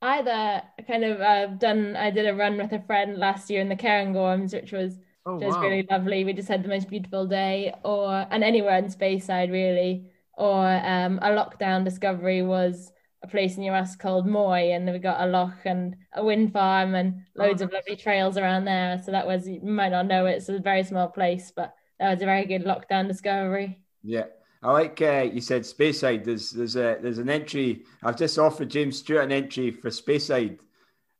either 0.07 0.62
kind 0.87 1.05
of 1.05 1.20
uh, 1.20 1.47
done. 1.59 1.97
I 1.97 2.11
did 2.11 2.27
a 2.27 2.35
run 2.35 2.57
with 2.59 2.73
a 2.73 2.81
friend 2.83 3.16
last 3.19 3.51
year 3.51 3.61
in 3.61 3.69
the 3.69 3.77
Cairngorms, 3.77 4.53
which 4.55 4.73
was 4.73 4.99
Oh, 5.27 5.37
was 5.41 5.57
wow. 5.57 5.61
really 5.61 5.87
lovely. 5.91 6.24
We 6.24 6.33
just 6.33 6.49
had 6.49 6.62
the 6.65 6.69
most 6.69 6.89
beautiful 6.89 7.27
day, 7.27 7.74
or 7.85 8.27
and 8.31 8.43
anywhere 8.45 8.78
in 8.78 8.87
Speyside 8.87 9.51
really, 9.53 10.11
or 10.35 10.66
um, 10.66 11.19
a 11.23 11.31
lockdown 11.31 11.85
discovery 11.85 12.43
was 12.43 12.93
a 13.23 13.28
place 13.28 13.57
near 13.57 13.74
us 13.74 13.97
called 13.97 14.27
Moy, 14.27 14.73
and 14.73 14.91
we 14.91 14.99
got 14.99 15.20
a 15.20 15.27
loch 15.31 15.65
and 15.65 15.97
a 16.12 16.24
wind 16.24 16.53
farm 16.53 16.95
and 16.95 17.23
loads 17.35 17.61
of 17.62 17.73
lovely 17.73 17.97
trails 17.97 18.37
around 18.37 18.65
there. 18.65 19.01
So 19.05 19.12
that 19.12 19.27
was 19.27 19.49
you 19.49 19.61
might 19.62 19.91
not 19.91 20.07
know 20.07 20.27
it, 20.27 20.37
it's 20.37 20.49
a 20.49 20.59
very 20.61 20.85
small 20.85 21.09
place, 21.09 21.53
but 21.55 21.74
that 21.99 22.12
was 22.12 22.23
a 22.23 22.27
very 22.27 22.47
good 22.47 22.65
lockdown 22.65 23.09
discovery. 23.09 23.81
Yeah. 24.03 24.27
I 24.67 24.73
like 24.73 25.01
uh, 25.01 25.29
you 25.33 25.41
said 25.41 25.63
Speyside. 25.63 26.25
There's 26.25 26.51
there's 26.51 26.75
a 26.75 26.99
there's 27.01 27.19
an 27.19 27.31
entry. 27.31 27.85
I've 28.03 28.17
just 28.17 28.37
offered 28.37 28.69
James 28.69 28.99
Stewart 28.99 29.23
an 29.25 29.31
entry 29.31 29.71
for 29.71 29.91
Speyside, 29.91 30.59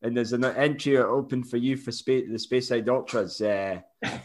and 0.02 0.16
there's 0.16 0.32
an 0.32 0.44
entry 0.44 0.98
open 0.98 1.44
for 1.44 1.56
you 1.56 1.77
for 1.77 1.93
Spa- 1.93 2.27
the 2.28 2.39
Speyside 2.39 2.89
Ultras 2.89 3.40
uh, 3.40 3.78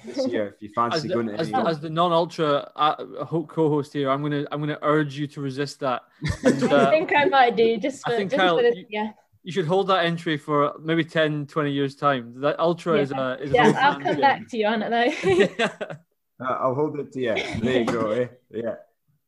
this 0.04 0.26
year 0.32 0.48
if 0.48 0.62
you 0.64 0.70
As 0.70 0.74
fancy 0.94 1.08
the, 1.08 1.14
going 1.14 1.28
to 1.28 1.36
as, 1.36 1.52
the, 1.52 1.58
as 1.58 1.80
the 1.80 1.90
non-ultra 1.92 2.72
uh, 2.76 3.24
ho- 3.26 3.46
co-host 3.46 3.94
here, 3.94 4.10
I'm 4.10 4.24
gonna 4.24 4.46
I'm 4.52 4.60
gonna 4.60 4.80
urge 4.82 5.16
you 5.20 5.28
to 5.28 5.42
resist 5.42 5.80
that. 5.82 6.02
And, 6.44 6.64
uh, 6.64 6.88
I 6.88 6.90
think 6.90 7.12
I 7.16 7.26
might 7.26 7.56
do 7.56 7.78
just 7.78 8.02
I 8.08 8.18
think, 8.18 8.32
just 8.32 8.40
Kyle, 8.40 8.58
for 8.58 8.64
this, 8.64 8.76
yeah. 8.90 9.12
you 9.44 9.52
should 9.52 9.68
hold 9.68 9.86
that 9.90 10.04
entry 10.04 10.36
for 10.38 10.74
maybe 10.82 11.04
10, 11.04 11.46
20 11.46 11.72
years 11.72 11.96
time. 11.96 12.42
That 12.42 12.60
ultra 12.60 12.98
is 13.00 13.12
a 13.12 13.38
is 13.40 13.52
Yeah, 13.54 13.68
an 13.70 13.76
I'll 13.76 13.94
come 13.94 14.04
man 14.04 14.20
back 14.20 14.48
to 14.50 14.58
you 14.58 14.66
on 14.66 14.82
it 14.82 14.90
though. 14.90 15.36
game. 15.36 15.70
Uh, 16.44 16.58
I'll 16.60 16.74
hold 16.74 16.98
it 17.00 17.12
to 17.14 17.20
you. 17.22 17.36
There 17.62 17.82
you 17.82 17.86
go. 17.86 18.10
eh? 18.14 18.26
Yeah. 18.50 18.74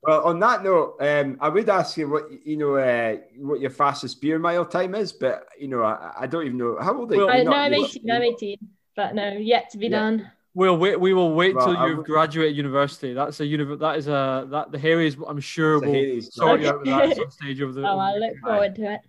Well, 0.05 0.23
on 0.25 0.39
that 0.39 0.63
note, 0.63 0.97
um, 0.99 1.37
I 1.39 1.49
would 1.49 1.69
ask 1.69 1.95
you 1.97 2.09
what 2.09 2.23
you 2.45 2.57
know 2.57 2.75
uh, 2.75 3.17
what 3.37 3.59
your 3.61 3.69
fastest 3.69 4.19
beer 4.21 4.37
mile 4.39 4.65
time 4.65 4.95
is, 4.95 5.13
but 5.13 5.47
you 5.57 5.67
know 5.67 5.81
I, 5.83 6.13
I 6.21 6.27
don't 6.27 6.45
even 6.45 6.57
know 6.57 6.77
how 6.81 6.97
old 6.97 7.11
are 7.11 7.15
you. 7.15 7.21
Well, 7.25 7.29
I, 7.29 7.37
You're 7.37 7.45
no, 7.45 7.51
I'm 7.53 7.73
18. 7.73 8.11
I'm 8.11 8.21
18, 8.21 8.57
but 8.95 9.15
no, 9.15 9.31
yet 9.31 9.69
to 9.71 9.77
be 9.77 9.87
Yeah. 9.87 9.99
done. 9.99 10.31
We'll 10.55 10.77
wait. 10.77 10.99
We 10.99 11.13
will 11.13 11.33
wait 11.33 11.55
Well, 11.55 11.65
till 11.67 11.77
I 11.77 11.87
you've 11.87 11.97
would- 11.99 12.05
graduated 12.05 12.55
university. 12.55 13.13
That's 13.13 13.39
a 13.39 13.43
univ- 13.43 13.79
That 13.79 13.97
is 13.97 14.07
a 14.07 14.45
that 14.51 14.71
the 14.71 14.77
Harry's. 14.77 15.15
I'm 15.27 15.39
sure 15.39 15.77
It's 15.77 15.85
will 15.85 15.93
Hades 15.93 16.33
sort 16.35 16.61
you 16.61 16.67
out 16.69 16.79
with 16.81 16.87
that 16.89 17.15
some 17.15 17.31
stage 17.31 17.61
over 17.61 17.71
the. 17.73 17.81
Oh, 17.87 17.97
I 17.97 18.15
look 18.17 18.37
forward 18.39 18.75
to 18.75 18.93
it. 18.93 18.99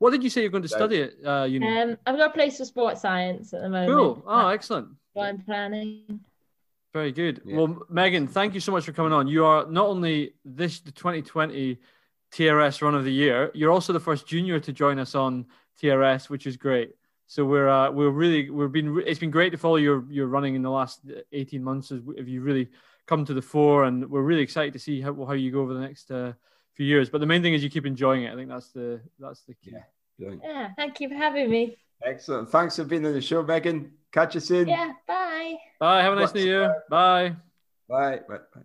What 0.00 0.10
did 0.10 0.24
you 0.24 0.30
say 0.30 0.40
you're 0.42 0.50
going 0.50 0.62
to 0.62 0.68
study 0.68 1.02
at 1.02 1.12
uh, 1.24 1.44
uni? 1.44 1.66
Um, 1.66 1.98
I've 2.06 2.16
got 2.16 2.30
a 2.30 2.32
place 2.32 2.56
for 2.58 2.64
sports 2.64 3.00
science 3.02 3.52
at 3.52 3.62
the 3.62 3.68
moment. 3.68 3.92
cool. 3.96 4.22
Oh, 4.26 4.48
excellent. 4.48 4.88
what 5.12 5.26
I'm 5.26 5.38
planning. 5.42 6.20
Very 6.92 7.12
good. 7.12 7.42
Yeah. 7.44 7.56
Well, 7.56 7.82
Megan, 7.90 8.26
thank 8.26 8.54
you 8.54 8.60
so 8.60 8.72
much 8.72 8.84
for 8.84 8.92
coming 8.92 9.12
on. 9.12 9.28
You 9.28 9.44
are 9.44 9.66
not 9.66 9.86
only 9.86 10.34
this 10.44 10.80
the 10.80 10.90
2020 10.92 11.78
TRS 12.32 12.82
Run 12.82 12.94
of 12.94 13.04
the 13.04 13.12
Year, 13.12 13.50
you're 13.54 13.70
also 13.70 13.92
the 13.92 14.00
first 14.00 14.26
junior 14.26 14.58
to 14.60 14.72
join 14.72 14.98
us 14.98 15.14
on 15.14 15.46
TRS, 15.82 16.30
which 16.30 16.46
is 16.46 16.56
great. 16.56 16.94
So 17.26 17.44
we're 17.44 17.68
uh, 17.68 17.90
we're 17.90 18.08
really 18.08 18.48
we've 18.48 18.72
been 18.72 19.02
it's 19.06 19.20
been 19.20 19.30
great 19.30 19.50
to 19.50 19.58
follow 19.58 19.76
your 19.76 20.04
your 20.10 20.28
running 20.28 20.54
in 20.54 20.62
the 20.62 20.70
last 20.70 21.00
18 21.32 21.62
months. 21.62 21.92
As 21.92 22.00
if 22.16 22.26
you 22.26 22.40
really 22.40 22.68
come 23.06 23.24
to 23.26 23.34
the 23.34 23.42
fore, 23.42 23.84
and 23.84 24.08
we're 24.08 24.22
really 24.22 24.42
excited 24.42 24.72
to 24.72 24.78
see 24.78 25.02
how, 25.02 25.12
how 25.26 25.34
you 25.34 25.52
go 25.52 25.60
over 25.60 25.74
the 25.74 25.80
next 25.80 26.10
uh, 26.10 26.32
few 26.72 26.86
years. 26.86 27.10
But 27.10 27.20
the 27.20 27.26
main 27.26 27.42
thing 27.42 27.52
is 27.52 27.62
you 27.62 27.68
keep 27.68 27.84
enjoying 27.84 28.22
it. 28.22 28.32
I 28.32 28.34
think 28.34 28.48
that's 28.48 28.70
the 28.70 29.00
that's 29.18 29.42
the 29.42 29.54
key. 29.54 29.72
Yeah. 30.18 30.34
Yeah, 30.42 30.70
thank 30.74 31.00
you 31.00 31.08
for 31.08 31.14
having 31.14 31.50
me. 31.50 31.76
Excellent. 32.02 32.50
Thanks 32.50 32.76
for 32.76 32.84
being 32.84 33.04
on 33.06 33.12
the 33.12 33.20
show, 33.20 33.42
Megan. 33.42 33.92
Catch 34.12 34.34
you 34.34 34.40
soon. 34.40 34.68
Yeah, 34.68 34.92
bye. 35.06 35.56
Bye. 35.78 36.02
Have 36.02 36.12
a 36.14 36.16
nice 36.16 36.34
new 36.34 36.42
year. 36.44 36.82
Bye. 36.88 37.36
Bye. 37.88 38.20
Bye. 38.28 38.38
Bye. 38.54 38.60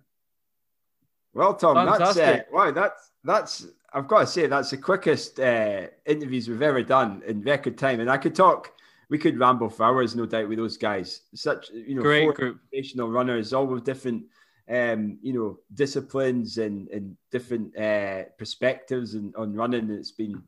Well, 1.34 1.56
Tom, 1.56 1.76
that's 1.86 2.00
uh, 2.00 2.14
Fantastic. 2.14 2.48
wow. 2.52 2.72
That's 2.72 3.12
that's. 3.24 3.68
I've 3.96 4.08
got 4.08 4.22
to 4.22 4.28
say 4.28 4.48
that's 4.48 4.72
the 4.72 4.78
quickest 4.78 5.40
uh, 5.40 5.88
interviews 6.06 6.48
we've 6.48 6.62
ever 6.62 6.82
done 6.84 7.22
in 7.28 7.42
record 7.42 7.78
time, 7.78 8.00
and 8.00 8.10
I 8.10 8.18
could 8.18 8.36
talk. 8.36 8.72
We 9.10 9.18
could 9.20 9.38
ramble 9.38 9.70
for 9.70 9.84
hours, 9.84 10.16
no 10.16 10.26
doubt, 10.26 10.50
with 10.50 10.58
those 10.58 10.78
guys. 10.78 11.22
Such 11.36 11.70
you 11.70 11.96
know, 11.96 12.02
Great 12.02 12.24
four 12.24 12.34
group. 12.34 12.60
professional 12.70 13.12
runners, 13.12 13.54
all 13.54 13.68
with 13.68 13.84
different, 13.84 14.24
um, 14.70 15.20
you 15.22 15.34
know, 15.34 15.60
disciplines 15.74 16.58
and 16.58 16.88
and 16.90 17.16
different 17.32 17.78
uh, 17.78 18.24
perspectives 18.38 19.14
and 19.14 19.36
on 19.36 19.54
running. 19.54 19.90
It's 19.92 20.12
been, 20.12 20.42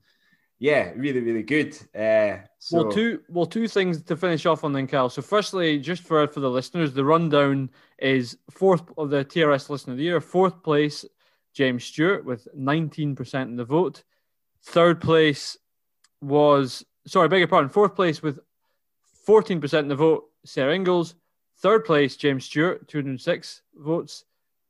yeah, 0.59 0.91
really, 0.95 1.19
really 1.19 1.43
good. 1.43 1.75
Uh, 1.93 2.45
so, 2.59 2.83
Well, 2.83 2.91
two 2.91 3.21
well 3.29 3.45
two 3.45 3.67
things 3.67 4.01
to 4.03 4.15
finish 4.15 4.45
off 4.45 4.63
on 4.63 4.73
then, 4.73 4.87
Cal. 4.87 5.09
So, 5.09 5.21
firstly, 5.21 5.79
just 5.79 6.03
for 6.03 6.25
for 6.27 6.39
the 6.39 6.49
listeners, 6.49 6.93
the 6.93 7.05
rundown 7.05 7.69
is 7.99 8.37
fourth 8.49 8.83
of 8.97 9.09
the 9.09 9.25
TRS 9.25 9.69
Listener 9.69 9.93
of 9.93 9.97
the 9.97 10.03
Year. 10.03 10.21
Fourth 10.21 10.63
place, 10.63 11.05
James 11.53 11.83
Stewart 11.83 12.25
with 12.25 12.47
19% 12.57 13.41
in 13.43 13.55
the 13.55 13.65
vote. 13.65 14.03
Third 14.63 15.01
place 15.01 15.57
was 16.21 16.85
sorry, 17.07 17.27
beg 17.27 17.39
your 17.39 17.47
pardon. 17.47 17.69
Fourth 17.69 17.95
place 17.95 18.21
with 18.21 18.39
14% 19.27 19.79
in 19.79 19.87
the 19.87 19.95
vote, 19.95 20.25
Sarah 20.45 20.75
Inglis. 20.75 21.15
Third 21.59 21.85
place, 21.85 22.17
James 22.17 22.45
Stewart, 22.45 22.87
206 22.87 23.61
votes. 23.75 24.25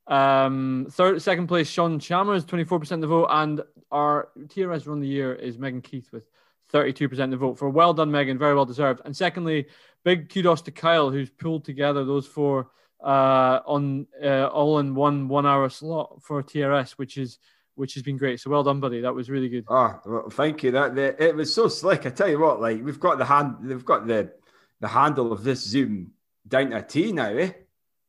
Um, 0.08 0.88
third, 0.92 1.22
second 1.22 1.48
place, 1.48 1.68
Sean 1.68 2.00
Chalmers, 2.00 2.46
24% 2.46 2.92
of 2.92 3.02
the 3.02 3.08
vote, 3.08 3.28
and 3.30 3.62
our 3.92 4.30
TRS 4.38 4.88
Run 4.88 5.00
the 5.00 5.08
Year 5.08 5.34
is 5.34 5.58
Megan 5.58 5.82
Keith 5.82 6.12
with 6.12 6.24
32% 6.72 7.12
of 7.12 7.32
the 7.32 7.38
vote. 7.38 7.58
For 7.58 7.70
well 7.70 7.94
done, 7.94 8.12
Megan, 8.12 8.38
very 8.38 8.56
well 8.56 8.66
deserved. 8.66 9.02
And 9.06 9.16
secondly, 9.16 9.68
big 10.04 10.30
kudos 10.30 10.62
to 10.64 10.72
Kyle, 10.72 11.10
who's 11.10 11.30
pulled 11.30 11.66
together 11.66 12.04
those 12.04 12.28
four 12.28 12.70
uh, 13.04 13.60
on 13.66 14.08
uh, 14.24 14.48
all 14.48 14.80
in 14.80 14.96
one 14.96 15.28
one 15.28 15.46
hour 15.46 15.70
slot 15.70 16.22
for 16.22 16.42
TRS, 16.42 16.92
which 16.92 17.18
is 17.18 17.40
which 17.76 17.94
has 17.94 18.04
been 18.04 18.18
great. 18.18 18.40
So 18.40 18.50
well 18.50 18.64
done, 18.64 18.80
buddy. 18.80 19.02
That 19.02 19.14
was 19.14 19.30
really 19.30 19.50
good. 19.50 19.66
Oh, 19.68 20.00
well, 20.06 20.30
thank 20.30 20.64
you. 20.64 20.72
That 20.72 20.96
the, 20.96 21.24
it 21.24 21.36
was 21.36 21.54
so 21.54 21.68
slick. 21.68 22.06
I 22.06 22.10
tell 22.10 22.30
you 22.30 22.40
what, 22.40 22.62
like 22.62 22.84
we've 22.84 23.00
got 23.00 23.18
the 23.18 23.26
hand, 23.26 23.58
they've 23.62 23.86
got 23.86 24.08
the 24.08 24.32
the 24.80 24.88
handle 24.88 25.32
of 25.32 25.44
this 25.44 25.64
Zoom 25.64 26.12
down 26.48 26.72
to 26.72 26.78
a 26.78 26.82
T 26.82 27.12
now, 27.12 27.30
eh? 27.30 27.52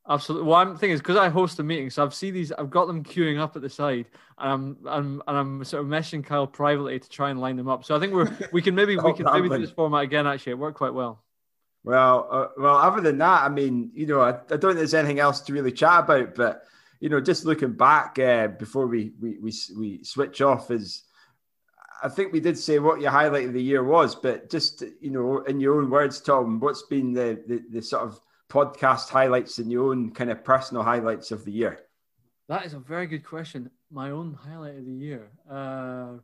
Absolutely. 0.09 0.49
Well, 0.49 0.57
I'm 0.57 0.77
thinking 0.77 0.93
is 0.93 1.01
because 1.01 1.17
I 1.17 1.29
host 1.29 1.57
the 1.57 1.65
meeting, 1.65 1.91
so 1.91 2.05
I've 2.05 2.15
seen 2.15 2.33
these. 2.33 2.53
I've 2.53 2.71
got 2.71 2.87
them 2.87 3.03
queuing 3.03 3.41
up 3.41 3.57
at 3.57 3.63
the 3.63 3.69
side, 3.69 4.07
and 4.39 4.53
I'm, 4.53 4.79
I'm 4.87 5.23
and 5.27 5.37
I'm 5.37 5.65
sort 5.65 5.83
of 5.83 5.89
messaging 5.89 6.25
Kyle 6.25 6.47
privately 6.47 7.01
to 7.01 7.09
try 7.09 7.31
and 7.31 7.41
line 7.41 7.57
them 7.57 7.69
up. 7.69 7.85
So 7.85 7.97
I 7.97 7.99
think 7.99 8.13
we're 8.13 8.31
we 8.53 8.63
can 8.63 8.75
maybe 8.77 8.97
we 9.05 9.13
can 9.15 9.27
maybe 9.33 9.49
do 9.49 9.59
this 9.59 9.71
format 9.71 10.05
again. 10.05 10.27
Actually, 10.27 10.53
it 10.53 10.59
worked 10.59 10.79
quite 10.79 10.95
well. 10.95 11.25
Well, 11.83 12.29
uh, 12.31 12.47
well. 12.57 12.77
Other 12.77 13.01
than 13.01 13.19
that, 13.19 13.43
I 13.43 13.49
mean, 13.49 13.91
you 13.95 14.07
know, 14.07 14.21
I, 14.21 14.31
I 14.31 14.57
don't 14.57 14.61
think 14.61 14.77
there's 14.77 14.95
anything 14.95 15.19
else 15.19 15.41
to 15.41 15.53
really 15.53 15.73
chat 15.73 16.05
about. 16.05 16.37
But 16.37 16.63
you 17.01 17.09
know, 17.09 17.21
just 17.21 17.45
looking 17.45 17.73
back 17.73 18.17
uh, 18.21 18.49
before 18.49 18.87
we, 18.87 19.13
we 19.21 19.39
we 19.39 19.53
we 19.77 20.05
switch 20.05 20.41
off 20.41 20.71
is, 20.71 21.03
I 22.01 22.09
think 22.09 22.33
we 22.33 22.39
did 22.39 22.57
say 22.57 22.79
what 22.79 23.01
your 23.01 23.11
highlight 23.11 23.47
of 23.47 23.55
the 23.55 23.63
year 23.63 23.83
was. 23.83 24.15
But 24.15 24.51
just 24.51 24.85
you 25.01 25.11
know, 25.11 25.39
in 25.43 25.59
your 25.59 25.81
own 25.81 25.91
words, 25.91 26.21
Tom, 26.21 26.61
what's 26.61 26.83
been 26.83 27.13
the 27.13 27.43
the, 27.49 27.63
the 27.73 27.83
sort 27.83 28.05
of 28.05 28.21
podcast 28.49 29.09
highlights 29.09 29.59
and 29.59 29.71
your 29.71 29.91
own 29.91 30.11
kind 30.11 30.31
of 30.31 30.45
personal 30.45 30.83
highlights 30.83 31.31
of 31.31 31.45
the 31.45 31.53
year? 31.53 31.81
That 32.49 32.65
is 32.65 32.75
a 32.75 32.79
very 32.79 33.07
good 33.07 33.25
question. 33.25 33.71
My 33.91 34.11
own 34.11 34.35
highlight 34.35 34.79
of 34.79 34.85
the 34.85 34.93
year. 34.93 35.31
Uh, 35.51 36.19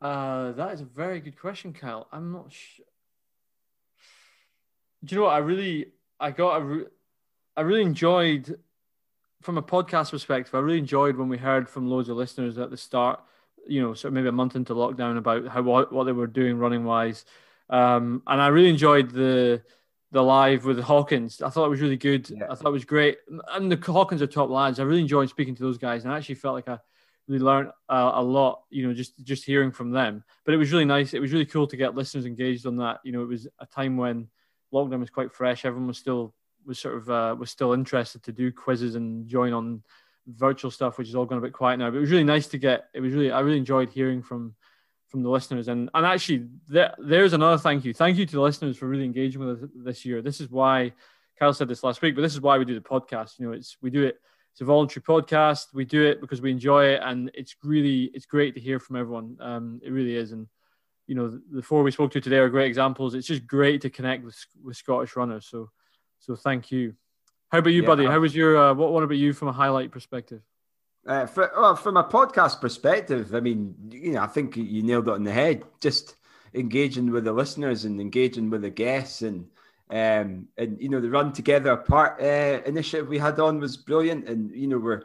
uh, 0.00 0.52
that 0.52 0.72
is 0.74 0.80
a 0.80 0.84
very 0.84 1.20
good 1.20 1.38
question, 1.38 1.72
Kyle. 1.72 2.06
I'm 2.12 2.32
not 2.32 2.52
sure. 2.52 2.86
Do 5.04 5.14
you 5.14 5.20
know 5.20 5.26
what? 5.26 5.34
I 5.34 5.38
really, 5.38 5.92
I 6.20 6.30
got 6.30 6.60
a, 6.60 6.64
re- 6.64 6.86
I 7.56 7.62
really 7.62 7.82
enjoyed, 7.82 8.58
from 9.42 9.58
a 9.58 9.62
podcast 9.62 10.10
perspective, 10.10 10.54
I 10.54 10.58
really 10.58 10.78
enjoyed 10.78 11.16
when 11.16 11.28
we 11.28 11.38
heard 11.38 11.68
from 11.68 11.88
loads 11.88 12.08
of 12.08 12.16
listeners 12.16 12.58
at 12.58 12.70
the 12.70 12.76
start, 12.76 13.20
you 13.66 13.82
know, 13.82 13.94
sort 13.94 14.10
of 14.10 14.14
maybe 14.14 14.28
a 14.28 14.32
month 14.32 14.56
into 14.56 14.74
lockdown 14.74 15.18
about 15.18 15.48
how 15.48 15.62
what, 15.62 15.92
what 15.92 16.04
they 16.04 16.12
were 16.12 16.26
doing 16.26 16.58
running 16.58 16.84
wise. 16.84 17.24
Um, 17.68 18.22
and 18.26 18.40
I 18.40 18.48
really 18.48 18.68
enjoyed 18.70 19.10
the 19.10 19.62
the 20.12 20.22
live 20.22 20.64
with 20.64 20.80
Hawkins. 20.80 21.42
I 21.42 21.50
thought 21.50 21.66
it 21.66 21.70
was 21.70 21.80
really 21.80 21.96
good. 21.96 22.30
Yeah. 22.30 22.46
I 22.48 22.54
thought 22.54 22.68
it 22.68 22.72
was 22.72 22.84
great. 22.84 23.18
And 23.52 23.70
the 23.70 23.92
Hawkins 23.92 24.22
are 24.22 24.26
top 24.26 24.50
lads. 24.50 24.78
I 24.78 24.84
really 24.84 25.00
enjoyed 25.00 25.28
speaking 25.28 25.54
to 25.56 25.62
those 25.62 25.78
guys, 25.78 26.04
and 26.04 26.12
I 26.12 26.16
actually 26.16 26.36
felt 26.36 26.54
like 26.54 26.68
I 26.68 26.78
really 27.26 27.44
learned 27.44 27.70
uh, 27.88 28.12
a 28.14 28.22
lot. 28.22 28.62
You 28.70 28.86
know, 28.86 28.94
just 28.94 29.22
just 29.24 29.44
hearing 29.44 29.72
from 29.72 29.90
them. 29.90 30.24
But 30.44 30.54
it 30.54 30.58
was 30.58 30.72
really 30.72 30.84
nice. 30.84 31.12
It 31.12 31.20
was 31.20 31.32
really 31.32 31.46
cool 31.46 31.66
to 31.66 31.76
get 31.76 31.94
listeners 31.94 32.26
engaged 32.26 32.66
on 32.66 32.76
that. 32.78 33.00
You 33.04 33.12
know, 33.12 33.22
it 33.22 33.28
was 33.28 33.48
a 33.58 33.66
time 33.66 33.96
when 33.96 34.28
lockdown 34.72 35.00
was 35.00 35.10
quite 35.10 35.32
fresh. 35.32 35.64
Everyone 35.64 35.88
was 35.88 35.98
still 35.98 36.34
was 36.64 36.78
sort 36.78 36.96
of 36.96 37.10
uh, 37.10 37.36
was 37.38 37.50
still 37.50 37.72
interested 37.72 38.22
to 38.24 38.32
do 38.32 38.52
quizzes 38.52 38.94
and 38.94 39.26
join 39.26 39.52
on 39.52 39.82
virtual 40.26 40.70
stuff, 40.70 40.98
which 40.98 41.08
is 41.08 41.14
all 41.14 41.26
gone 41.26 41.38
a 41.38 41.42
bit 41.42 41.52
quiet 41.52 41.78
now. 41.78 41.90
But 41.90 41.98
it 41.98 42.00
was 42.00 42.10
really 42.10 42.24
nice 42.24 42.46
to 42.48 42.58
get. 42.58 42.88
It 42.94 43.00
was 43.00 43.12
really 43.12 43.30
I 43.30 43.40
really 43.40 43.58
enjoyed 43.58 43.90
hearing 43.90 44.22
from 44.22 44.54
from 45.08 45.22
the 45.22 45.30
listeners. 45.30 45.68
And 45.68 45.90
and 45.94 46.06
actually, 46.06 46.46
there, 46.68 46.94
there's 46.98 47.32
another 47.32 47.58
thank 47.58 47.84
you. 47.84 47.94
Thank 47.94 48.18
you 48.18 48.26
to 48.26 48.32
the 48.32 48.40
listeners 48.40 48.76
for 48.76 48.86
really 48.86 49.04
engaging 49.04 49.40
with 49.40 49.62
us 49.62 49.70
this 49.74 50.04
year. 50.04 50.22
This 50.22 50.40
is 50.40 50.50
why 50.50 50.92
Kyle 51.38 51.52
said 51.52 51.68
this 51.68 51.84
last 51.84 52.02
week, 52.02 52.14
but 52.14 52.22
this 52.22 52.34
is 52.34 52.40
why 52.40 52.58
we 52.58 52.64
do 52.64 52.74
the 52.74 52.80
podcast. 52.80 53.38
You 53.38 53.46
know, 53.46 53.52
it's 53.52 53.76
we 53.80 53.90
do 53.90 54.04
it. 54.04 54.18
It's 54.52 54.62
a 54.62 54.64
voluntary 54.64 55.02
podcast. 55.02 55.74
We 55.74 55.84
do 55.84 56.02
it 56.02 56.20
because 56.20 56.40
we 56.40 56.50
enjoy 56.50 56.86
it, 56.86 57.00
and 57.02 57.30
it's 57.34 57.56
really 57.62 58.04
it's 58.14 58.26
great 58.26 58.54
to 58.54 58.60
hear 58.60 58.80
from 58.80 58.96
everyone. 58.96 59.36
Um, 59.40 59.80
it 59.84 59.90
really 59.90 60.16
is, 60.16 60.32
and 60.32 60.46
you 61.06 61.14
know, 61.14 61.28
the, 61.30 61.42
the 61.52 61.62
four 61.62 61.82
we 61.82 61.90
spoke 61.90 62.10
to 62.12 62.20
today 62.20 62.38
are 62.38 62.48
great 62.48 62.66
examples. 62.66 63.14
It's 63.14 63.26
just 63.26 63.46
great 63.46 63.82
to 63.82 63.90
connect 63.90 64.24
with 64.24 64.36
with 64.64 64.76
Scottish 64.76 65.14
runners. 65.14 65.46
So, 65.46 65.70
so 66.20 66.36
thank 66.36 66.70
you. 66.70 66.94
How 67.50 67.58
about 67.58 67.70
you, 67.70 67.82
Yeah, 67.82 67.86
buddy? 67.86 68.06
How 68.06 68.18
was 68.18 68.34
your? 68.34 68.56
Uh, 68.56 68.74
what? 68.74 68.92
What 68.92 69.04
about 69.04 69.18
you 69.18 69.32
from 69.32 69.48
a 69.48 69.52
highlight 69.52 69.92
perspective? 69.92 70.42
Uh, 71.06 71.24
for, 71.24 71.52
well, 71.56 71.76
from 71.76 71.96
a 71.96 72.02
podcast 72.04 72.60
perspective, 72.60 73.32
I 73.34 73.40
mean, 73.40 73.74
you 73.90 74.12
know, 74.12 74.22
I 74.22 74.26
think 74.26 74.56
you 74.56 74.82
nailed 74.82 75.06
it 75.06 75.14
on 75.14 75.22
the 75.22 75.32
head. 75.32 75.62
Just 75.80 76.16
engaging 76.52 77.12
with 77.12 77.24
the 77.24 77.32
listeners 77.32 77.84
and 77.84 78.00
engaging 78.00 78.50
with 78.50 78.62
the 78.62 78.70
guests, 78.70 79.22
and 79.22 79.46
um, 79.88 80.48
and 80.58 80.76
you 80.80 80.88
know, 80.88 81.00
the 81.00 81.10
run 81.10 81.32
together 81.32 81.76
part 81.76 82.20
uh, 82.20 82.60
initiative 82.66 83.06
we 83.06 83.18
had 83.18 83.38
on 83.38 83.60
was 83.60 83.76
brilliant. 83.76 84.28
And 84.28 84.50
you 84.50 84.66
know, 84.66 84.78
we're 84.78 85.02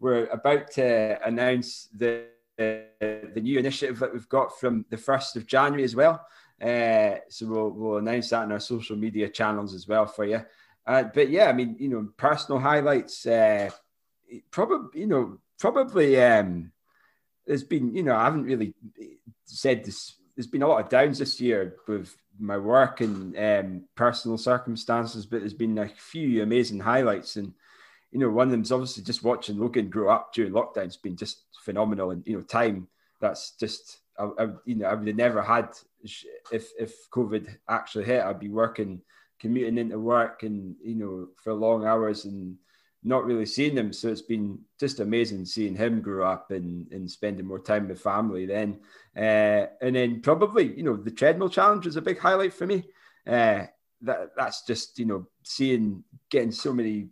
we're 0.00 0.24
about 0.26 0.70
to 0.72 1.18
announce 1.22 1.88
the 1.94 2.24
uh, 2.58 2.88
the 2.98 3.40
new 3.42 3.58
initiative 3.58 3.98
that 3.98 4.12
we've 4.12 4.28
got 4.30 4.58
from 4.58 4.86
the 4.88 4.96
first 4.96 5.36
of 5.36 5.46
January 5.46 5.84
as 5.84 5.94
well. 5.94 6.26
Uh, 6.62 7.16
so 7.28 7.46
we'll 7.46 7.70
we'll 7.70 7.98
announce 7.98 8.30
that 8.30 8.44
in 8.44 8.52
our 8.52 8.60
social 8.60 8.96
media 8.96 9.28
channels 9.28 9.74
as 9.74 9.86
well 9.86 10.06
for 10.06 10.24
you. 10.24 10.40
Uh, 10.86 11.04
but 11.14 11.28
yeah, 11.28 11.46
I 11.46 11.52
mean, 11.52 11.76
you 11.78 11.90
know, 11.90 12.08
personal 12.16 12.58
highlights. 12.58 13.26
Uh, 13.26 13.68
probably, 14.50 15.00
you 15.00 15.06
know, 15.06 15.38
probably. 15.58 16.20
Um, 16.20 16.72
there's 17.46 17.64
been, 17.64 17.94
you 17.94 18.02
know, 18.02 18.14
I 18.14 18.24
haven't 18.24 18.44
really 18.44 18.74
said 19.44 19.84
this. 19.84 20.14
There's 20.36 20.46
been 20.46 20.62
a 20.62 20.68
lot 20.68 20.82
of 20.82 20.88
downs 20.88 21.18
this 21.18 21.40
year 21.40 21.76
with 21.88 22.16
my 22.38 22.56
work 22.56 23.00
and 23.00 23.36
um, 23.36 23.84
personal 23.94 24.38
circumstances, 24.38 25.26
but 25.26 25.40
there's 25.40 25.52
been 25.54 25.76
a 25.78 25.88
few 25.88 26.42
amazing 26.42 26.80
highlights. 26.80 27.36
And 27.36 27.52
you 28.10 28.18
know, 28.18 28.30
one 28.30 28.48
of 28.48 28.52
them's 28.52 28.72
obviously 28.72 29.02
just 29.02 29.24
watching 29.24 29.58
Logan 29.58 29.90
grow 29.90 30.10
up 30.12 30.32
during 30.32 30.52
lockdown. 30.52 30.84
It's 30.84 30.96
been 30.96 31.16
just 31.16 31.44
phenomenal, 31.64 32.10
and 32.10 32.26
you 32.26 32.36
know, 32.36 32.42
time 32.42 32.88
that's 33.20 33.52
just, 33.52 33.98
I, 34.18 34.28
I, 34.38 34.48
you 34.64 34.76
know, 34.76 34.86
I 34.86 34.94
would 34.94 35.06
have 35.06 35.16
never 35.16 35.42
had 35.42 35.70
if 36.52 36.70
if 36.78 37.10
COVID 37.10 37.56
actually 37.68 38.04
hit. 38.04 38.22
I'd 38.22 38.40
be 38.40 38.48
working 38.48 39.00
commuting 39.38 39.78
into 39.78 39.98
work 39.98 40.44
and 40.44 40.76
you 40.84 40.94
know 40.94 41.28
for 41.42 41.52
long 41.52 41.84
hours 41.84 42.26
and 42.26 42.56
not 43.04 43.24
really 43.24 43.46
seeing 43.46 43.74
them. 43.74 43.92
So 43.92 44.08
it's 44.08 44.22
been 44.22 44.60
just 44.78 45.00
amazing 45.00 45.44
seeing 45.44 45.74
him 45.74 46.00
grow 46.00 46.26
up 46.26 46.50
and, 46.50 46.90
and 46.92 47.10
spending 47.10 47.46
more 47.46 47.58
time 47.58 47.88
with 47.88 48.00
family 48.00 48.46
then. 48.46 48.80
Uh, 49.16 49.66
and 49.80 49.96
then 49.96 50.20
probably, 50.20 50.76
you 50.76 50.82
know, 50.82 50.96
the 50.96 51.10
treadmill 51.10 51.48
challenge 51.48 51.86
is 51.86 51.96
a 51.96 52.02
big 52.02 52.18
highlight 52.18 52.52
for 52.52 52.66
me. 52.66 52.84
Uh, 53.26 53.66
that 54.02 54.32
that's 54.36 54.64
just, 54.66 54.98
you 54.98 55.04
know, 55.06 55.26
seeing 55.42 56.04
getting 56.30 56.52
so 56.52 56.72
many, 56.72 57.08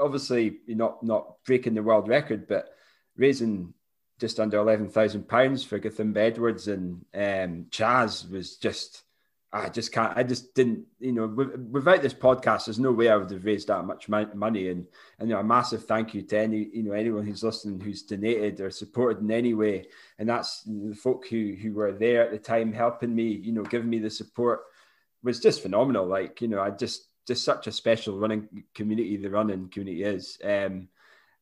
obviously 0.00 0.58
not 0.66 1.02
not 1.02 1.36
breaking 1.44 1.74
the 1.74 1.82
world 1.82 2.08
record, 2.08 2.46
but 2.48 2.70
raising 3.16 3.74
just 4.18 4.40
under 4.40 4.58
eleven 4.58 4.88
thousand 4.88 5.28
pounds 5.28 5.62
for 5.64 5.78
Gathimba 5.78 6.18
Edwards 6.18 6.68
and 6.68 7.04
um, 7.14 7.66
CHAS 7.70 8.26
was 8.26 8.56
just 8.56 9.02
I 9.50 9.70
just 9.70 9.92
can't. 9.92 10.16
I 10.16 10.24
just 10.24 10.54
didn't. 10.54 10.84
You 11.00 11.12
know, 11.12 11.26
without 11.26 12.02
this 12.02 12.12
podcast, 12.12 12.66
there's 12.66 12.78
no 12.78 12.92
way 12.92 13.08
I 13.08 13.16
would 13.16 13.30
have 13.30 13.46
raised 13.46 13.68
that 13.68 13.84
much 13.84 14.08
money. 14.08 14.68
And 14.68 14.86
and 15.18 15.28
you 15.28 15.34
know, 15.34 15.40
a 15.40 15.44
massive 15.44 15.86
thank 15.86 16.12
you 16.12 16.22
to 16.22 16.38
any 16.38 16.68
you 16.72 16.82
know 16.82 16.92
anyone 16.92 17.26
who's 17.26 17.42
listening 17.42 17.80
who's 17.80 18.02
donated 18.02 18.60
or 18.60 18.70
supported 18.70 19.22
in 19.22 19.30
any 19.30 19.54
way. 19.54 19.86
And 20.18 20.28
that's 20.28 20.64
the 20.64 20.94
folk 20.94 21.26
who 21.28 21.56
who 21.60 21.72
were 21.72 21.92
there 21.92 22.24
at 22.24 22.30
the 22.30 22.38
time 22.38 22.72
helping 22.74 23.14
me. 23.14 23.28
You 23.28 23.52
know, 23.52 23.62
giving 23.62 23.88
me 23.88 23.98
the 24.00 24.10
support 24.10 24.60
was 25.22 25.40
just 25.40 25.62
phenomenal. 25.62 26.06
Like 26.06 26.42
you 26.42 26.48
know, 26.48 26.60
I 26.60 26.70
just 26.70 27.08
just 27.26 27.42
such 27.42 27.66
a 27.66 27.72
special 27.72 28.18
running 28.18 28.48
community. 28.74 29.16
The 29.16 29.30
running 29.30 29.70
community 29.70 30.04
is. 30.04 30.38
Um, 30.44 30.88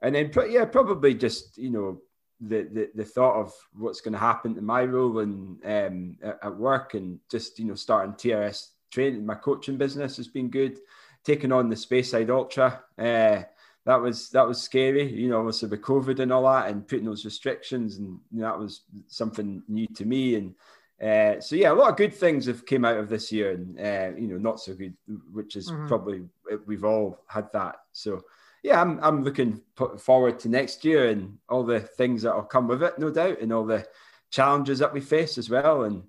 and 0.03 0.15
then 0.15 0.31
yeah, 0.49 0.67
probably 0.67 1.15
just 1.15 1.59
you 1.59 1.71
know 1.71 2.03
the, 2.41 2.69
the, 2.73 2.91
the 2.95 3.05
thought 3.05 3.41
of 3.41 3.53
what's 3.75 4.01
going 4.01 4.13
to 4.13 4.19
happen 4.19 4.55
to 4.55 4.63
my 4.63 4.85
role 4.85 5.21
and 5.21 5.65
um, 5.65 6.17
at 6.23 6.55
work 6.55 6.95
and 6.95 7.19
just 7.31 7.59
you 7.59 7.65
know 7.65 7.75
starting 7.75 8.15
TRS 8.15 8.69
training 8.91 9.25
my 9.25 9.35
coaching 9.35 9.77
business 9.77 10.17
has 10.17 10.29
been 10.29 10.49
good 10.49 10.79
taking 11.25 11.53
on 11.53 11.69
the 11.69 11.77
Speyside 11.77 12.31
Ultra 12.31 12.83
uh, 12.99 13.43
that 13.85 14.01
was 14.01 14.31
that 14.31 14.47
was 14.47 14.61
scary 14.61 15.11
you 15.11 15.29
know 15.29 15.39
obviously 15.39 15.69
with 15.69 15.81
COVID 15.81 16.19
and 16.21 16.33
all 16.33 16.45
that 16.45 16.69
and 16.69 16.87
putting 16.87 17.07
those 17.07 17.25
restrictions 17.25 17.97
and 17.97 18.19
you 18.33 18.41
know, 18.41 18.47
that 18.47 18.59
was 18.59 18.83
something 19.07 19.63
new 19.69 19.87
to 19.89 20.05
me 20.05 20.35
and 20.35 20.55
uh, 21.03 21.41
so 21.41 21.57
yeah 21.57 21.73
a 21.73 21.75
lot 21.75 21.91
of 21.91 21.97
good 21.97 22.15
things 22.15 22.47
have 22.47 22.67
came 22.67 22.85
out 22.85 22.99
of 22.99 23.09
this 23.09 23.33
year 23.33 23.53
and 23.53 23.79
uh, 23.81 24.19
you 24.19 24.29
know 24.29 24.39
not 24.39 24.61
so 24.61 24.75
good 24.75 24.95
which 25.33 25.57
is 25.57 25.71
mm-hmm. 25.71 25.87
probably 25.89 26.23
we've 26.67 26.85
all 26.85 27.19
had 27.29 27.51
that 27.53 27.77
so 27.93 28.23
yeah, 28.67 28.81
I'm, 28.81 28.99
I'm 29.01 29.23
looking 29.23 29.63
forward 29.97 30.41
to 30.41 30.49
next 30.49 30.85
year 30.85 31.09
and 31.11 31.39
all 31.49 31.63
the 31.63 31.79
things 31.79 32.23
that 32.23 32.35
will 32.35 32.43
come 32.43 32.67
with 32.67 32.83
it, 32.83 32.99
no 32.99 33.11
doubt, 33.11 33.41
and 33.41 33.53
all 33.53 33.65
the 33.65 33.87
challenges 34.31 34.81
that 34.81 34.93
we 34.93 35.01
face 35.01 35.39
as 35.39 35.49
well. 35.49 35.85
And, 35.85 36.03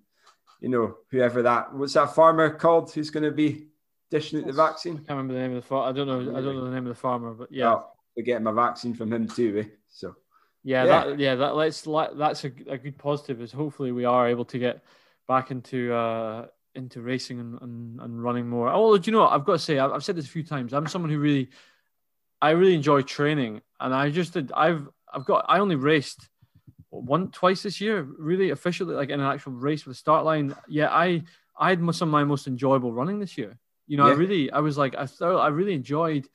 you 0.60 0.70
know, 0.70 0.96
whoever 1.12 1.44
that, 1.44 1.72
what's 1.76 1.94
that 1.94 2.16
farmer 2.16 2.50
called 2.50 2.92
who's 2.92 3.12
going 3.12 3.26
to 3.26 3.32
be 3.32 3.68
dishing 4.10 4.40
out 4.40 4.48
the 4.48 4.54
vaccine? 4.54 4.94
I 4.94 4.98
can't 4.98 5.10
remember 5.10 5.36
the 5.36 5.40
name 5.40 5.56
of 5.56 5.62
the 5.62 5.68
farmer. 5.68 5.88
I 5.88 5.92
don't 5.92 6.08
know. 6.08 6.36
I 6.36 6.42
don't 6.42 6.56
know 6.56 6.66
the 6.66 6.72
name 6.72 6.88
of 6.88 6.96
the 6.96 7.00
farmer, 7.00 7.32
but 7.36 7.52
yeah. 7.52 7.76
Oh, 7.76 7.92
we're 8.16 8.24
getting 8.24 8.44
my 8.44 8.52
vaccine 8.52 8.96
from 8.96 9.14
him 9.14 9.28
too, 9.28 9.60
eh? 9.60 9.70
So. 9.90 10.16
Yeah, 10.64 10.84
yeah, 10.84 11.06
that 11.06 11.20
yeah, 11.20 11.36
that 11.36 11.56
let's 11.56 11.82
that's 11.84 12.44
a, 12.44 12.52
a 12.68 12.78
good 12.80 12.98
positive. 12.98 13.40
Is 13.40 13.52
hopefully 13.52 13.92
we 13.92 14.06
are 14.06 14.28
able 14.28 14.46
to 14.46 14.58
get 14.58 14.84
back 15.28 15.52
into 15.52 15.94
uh 15.94 16.48
into 16.74 17.02
racing 17.02 17.40
and, 17.40 17.62
and, 17.62 18.02
and 18.02 18.24
running 18.24 18.50
more. 18.50 18.70
Oh, 18.70 18.98
do 18.98 19.10
you 19.10 19.16
know 19.16 19.24
what? 19.24 19.32
I've 19.32 19.46
got 19.46 19.54
to 19.54 19.60
say, 19.60 19.78
I've, 19.78 19.92
I've 19.92 20.04
said 20.04 20.16
this 20.16 20.26
a 20.26 20.30
few 20.30 20.44
times. 20.44 20.74
I'm 20.74 20.88
someone 20.88 21.12
who 21.12 21.20
really 21.20 21.50
I 22.42 22.52
really 22.52 22.76
enjoy 22.76 23.02
training, 23.02 23.62
and 23.80 23.94
I 23.94 24.10
just 24.10 24.34
did. 24.34 24.52
I've 24.52 24.88
I've 25.12 25.26
got. 25.26 25.46
I 25.48 25.60
only 25.60 25.76
raced 25.76 26.30
one 26.90 27.32
twice 27.32 27.64
this 27.64 27.82
year, 27.82 28.08
really 28.18 28.52
officially, 28.52 28.96
like 28.96 29.10
in 29.10 29.20
an 29.20 29.26
actual 29.26 29.54
race 29.54 29.86
with 29.86 29.96
the 29.96 30.00
start 30.00 30.26
line. 30.26 30.56
Yeah, 30.68 30.90
I 30.90 31.24
I 31.58 31.70
had 31.70 31.80
some 31.96 32.10
of 32.10 32.14
my 32.14 32.24
most 32.24 32.48
enjoyable 32.48 32.94
running 32.94 33.20
this 33.20 33.38
year. 33.38 33.58
You 33.88 33.98
know, 33.98 34.06
yeah. 34.06 34.14
I 34.14 34.16
really, 34.16 34.52
I 34.52 34.60
was 34.60 34.78
like, 34.78 34.96
I 34.96 35.06
thought 35.06 35.40
I 35.40 35.48
really 35.48 35.74
enjoyed 35.74 36.28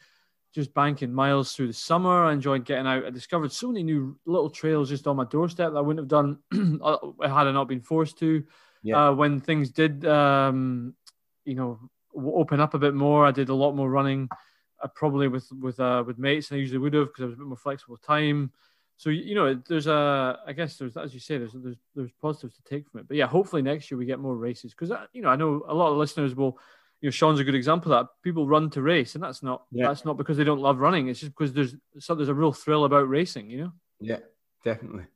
just 0.55 0.75
banking 0.75 1.13
miles 1.13 1.55
through 1.55 1.69
the 1.69 1.73
summer. 1.73 2.25
I 2.25 2.33
enjoyed 2.33 2.65
getting 2.65 2.87
out. 2.87 3.05
I 3.05 3.11
discovered 3.11 3.53
so 3.53 3.69
many 3.69 3.83
new 3.83 4.19
little 4.27 4.51
trails 4.51 4.89
just 4.89 5.07
on 5.07 5.17
my 5.17 5.25
doorstep 5.25 5.73
that 5.73 5.79
I 5.79 5.83
wouldn't 5.83 6.01
have 6.01 6.09
done 6.09 6.39
had 7.23 7.47
I 7.47 7.53
not 7.53 7.69
been 7.69 7.81
forced 7.81 8.19
to. 8.19 8.45
Yeah. 8.83 9.09
Uh, 9.09 9.13
when 9.13 9.41
things 9.41 9.71
did, 9.71 10.05
um, 10.07 10.95
you 11.45 11.55
know, 11.55 11.79
open 12.15 12.61
up 12.61 12.75
a 12.75 12.79
bit 12.79 12.95
more, 12.95 13.27
I 13.27 13.31
did 13.31 13.49
a 13.49 13.55
lot 13.55 13.77
more 13.77 13.89
running 13.89 14.29
uh, 14.83 14.89
probably 14.89 15.29
with 15.29 15.51
with 15.61 15.79
uh, 15.81 16.03
with 16.07 16.19
mates 16.19 16.49
than 16.49 16.57
I 16.57 16.61
usually 16.61 16.79
would 16.79 16.95
have 16.95 17.09
because 17.09 17.23
I 17.23 17.27
was 17.27 17.35
a 17.35 17.39
bit 17.39 17.47
more 17.47 17.57
flexible 17.57 17.93
with 17.93 18.03
time. 18.03 18.53
So 18.97 19.11
you 19.11 19.35
know, 19.35 19.61
there's 19.69 19.87
a 19.87 20.39
I 20.47 20.53
guess 20.53 20.77
there's 20.77 20.97
as 20.97 21.15
you 21.15 21.21
say, 21.21 21.39
there's 21.39 21.53
there's 21.55 21.77
there's 21.95 22.13
positives 22.21 22.57
to 22.57 22.63
take 22.63 22.89
from 22.89 23.01
it. 23.01 23.09
But 23.09 23.17
yeah, 23.17 23.27
hopefully 23.27 23.63
next 23.63 23.91
year 23.91 23.99
we 23.99 24.07
get 24.07 24.19
more 24.19 24.37
races 24.37 24.73
because 24.73 24.91
uh, 24.91 25.07
you 25.13 25.23
know 25.23 25.29
I 25.29 25.37
know 25.37 25.65
a 25.69 25.75
lot 25.75 25.91
of 25.91 25.99
listeners 25.99 26.35
will. 26.35 26.59
You 27.01 27.09
know, 27.09 27.11
Sean's 27.11 27.41
a 27.41 27.45
good 27.45 27.57
example 27.57 27.93
of 27.93 27.99
that. 27.99 28.13
People 28.23 28.47
run 28.47 28.71
to 28.71 28.83
race, 28.83 29.17
and 29.17 29.25
that's 29.25 29.43
not 29.43 29.65
yeah. 29.73 29.89
that's 29.89 30.05
not 30.05 30.17
because 30.17 30.37
they 30.37 30.45
don't 30.45 30.61
love 30.61 30.79
running. 30.79 31.09
It's 31.09 31.19
just 31.19 31.33
because 31.33 31.53
there's 31.53 31.75
so 31.99 32.15
there's 32.15 32.29
a 32.29 32.35
real 32.35 32.53
thrill 32.53 32.85
about 32.85 33.09
racing. 33.09 33.51
You 33.51 33.59
know. 33.59 33.73
Yeah, 34.01 34.19
definitely. 34.65 35.07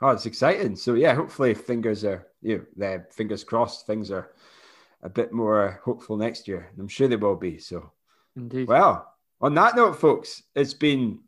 Oh, 0.00 0.10
it's 0.10 0.26
exciting. 0.26 0.76
So 0.76 0.94
yeah, 0.94 1.14
hopefully 1.14 1.54
fingers 1.54 2.04
are 2.04 2.28
you 2.42 2.66
know, 2.76 3.02
fingers 3.10 3.42
crossed. 3.42 3.86
Things 3.86 4.12
are 4.12 4.32
a 5.02 5.08
bit 5.08 5.32
more 5.32 5.80
hopeful 5.84 6.16
next 6.16 6.46
year. 6.46 6.70
I'm 6.78 6.86
sure 6.86 7.08
they 7.08 7.16
will 7.16 7.34
be. 7.34 7.58
So 7.58 7.90
Indeed. 8.36 8.68
Well, 8.68 9.11
on 9.42 9.54
that 9.54 9.76
note, 9.76 10.00
folks, 10.00 10.44
it's 10.54 10.72
been 10.72 11.18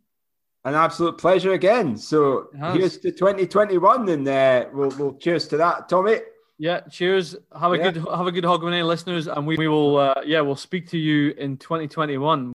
an 0.65 0.74
absolute 0.74 1.19
pleasure 1.19 1.53
again. 1.53 1.97
So 1.97 2.49
here's 2.73 2.99
to 2.99 3.11
2021, 3.11 4.09
and 4.09 4.27
uh, 4.27 4.66
we'll, 4.73 4.91
we'll 4.91 5.15
cheers 5.15 5.47
to 5.49 5.57
that, 5.59 5.89
Tommy. 5.89 6.19
Yeah, 6.57 6.81
cheers. 6.82 7.35
Have 7.59 7.73
a 7.73 7.77
yeah. 7.77 7.91
good 7.91 7.97
have 8.09 8.27
a 8.27 8.32
good 8.32 8.45
Hogmanay 8.45 8.86
listeners, 8.86 9.27
and 9.27 9.47
we, 9.47 9.57
we 9.57 9.66
will 9.66 9.97
uh, 9.97 10.23
yeah 10.24 10.41
we'll 10.41 10.55
speak 10.55 10.89
to 10.91 10.99
you 10.99 11.31
in 11.32 11.57
2021. 11.57 12.53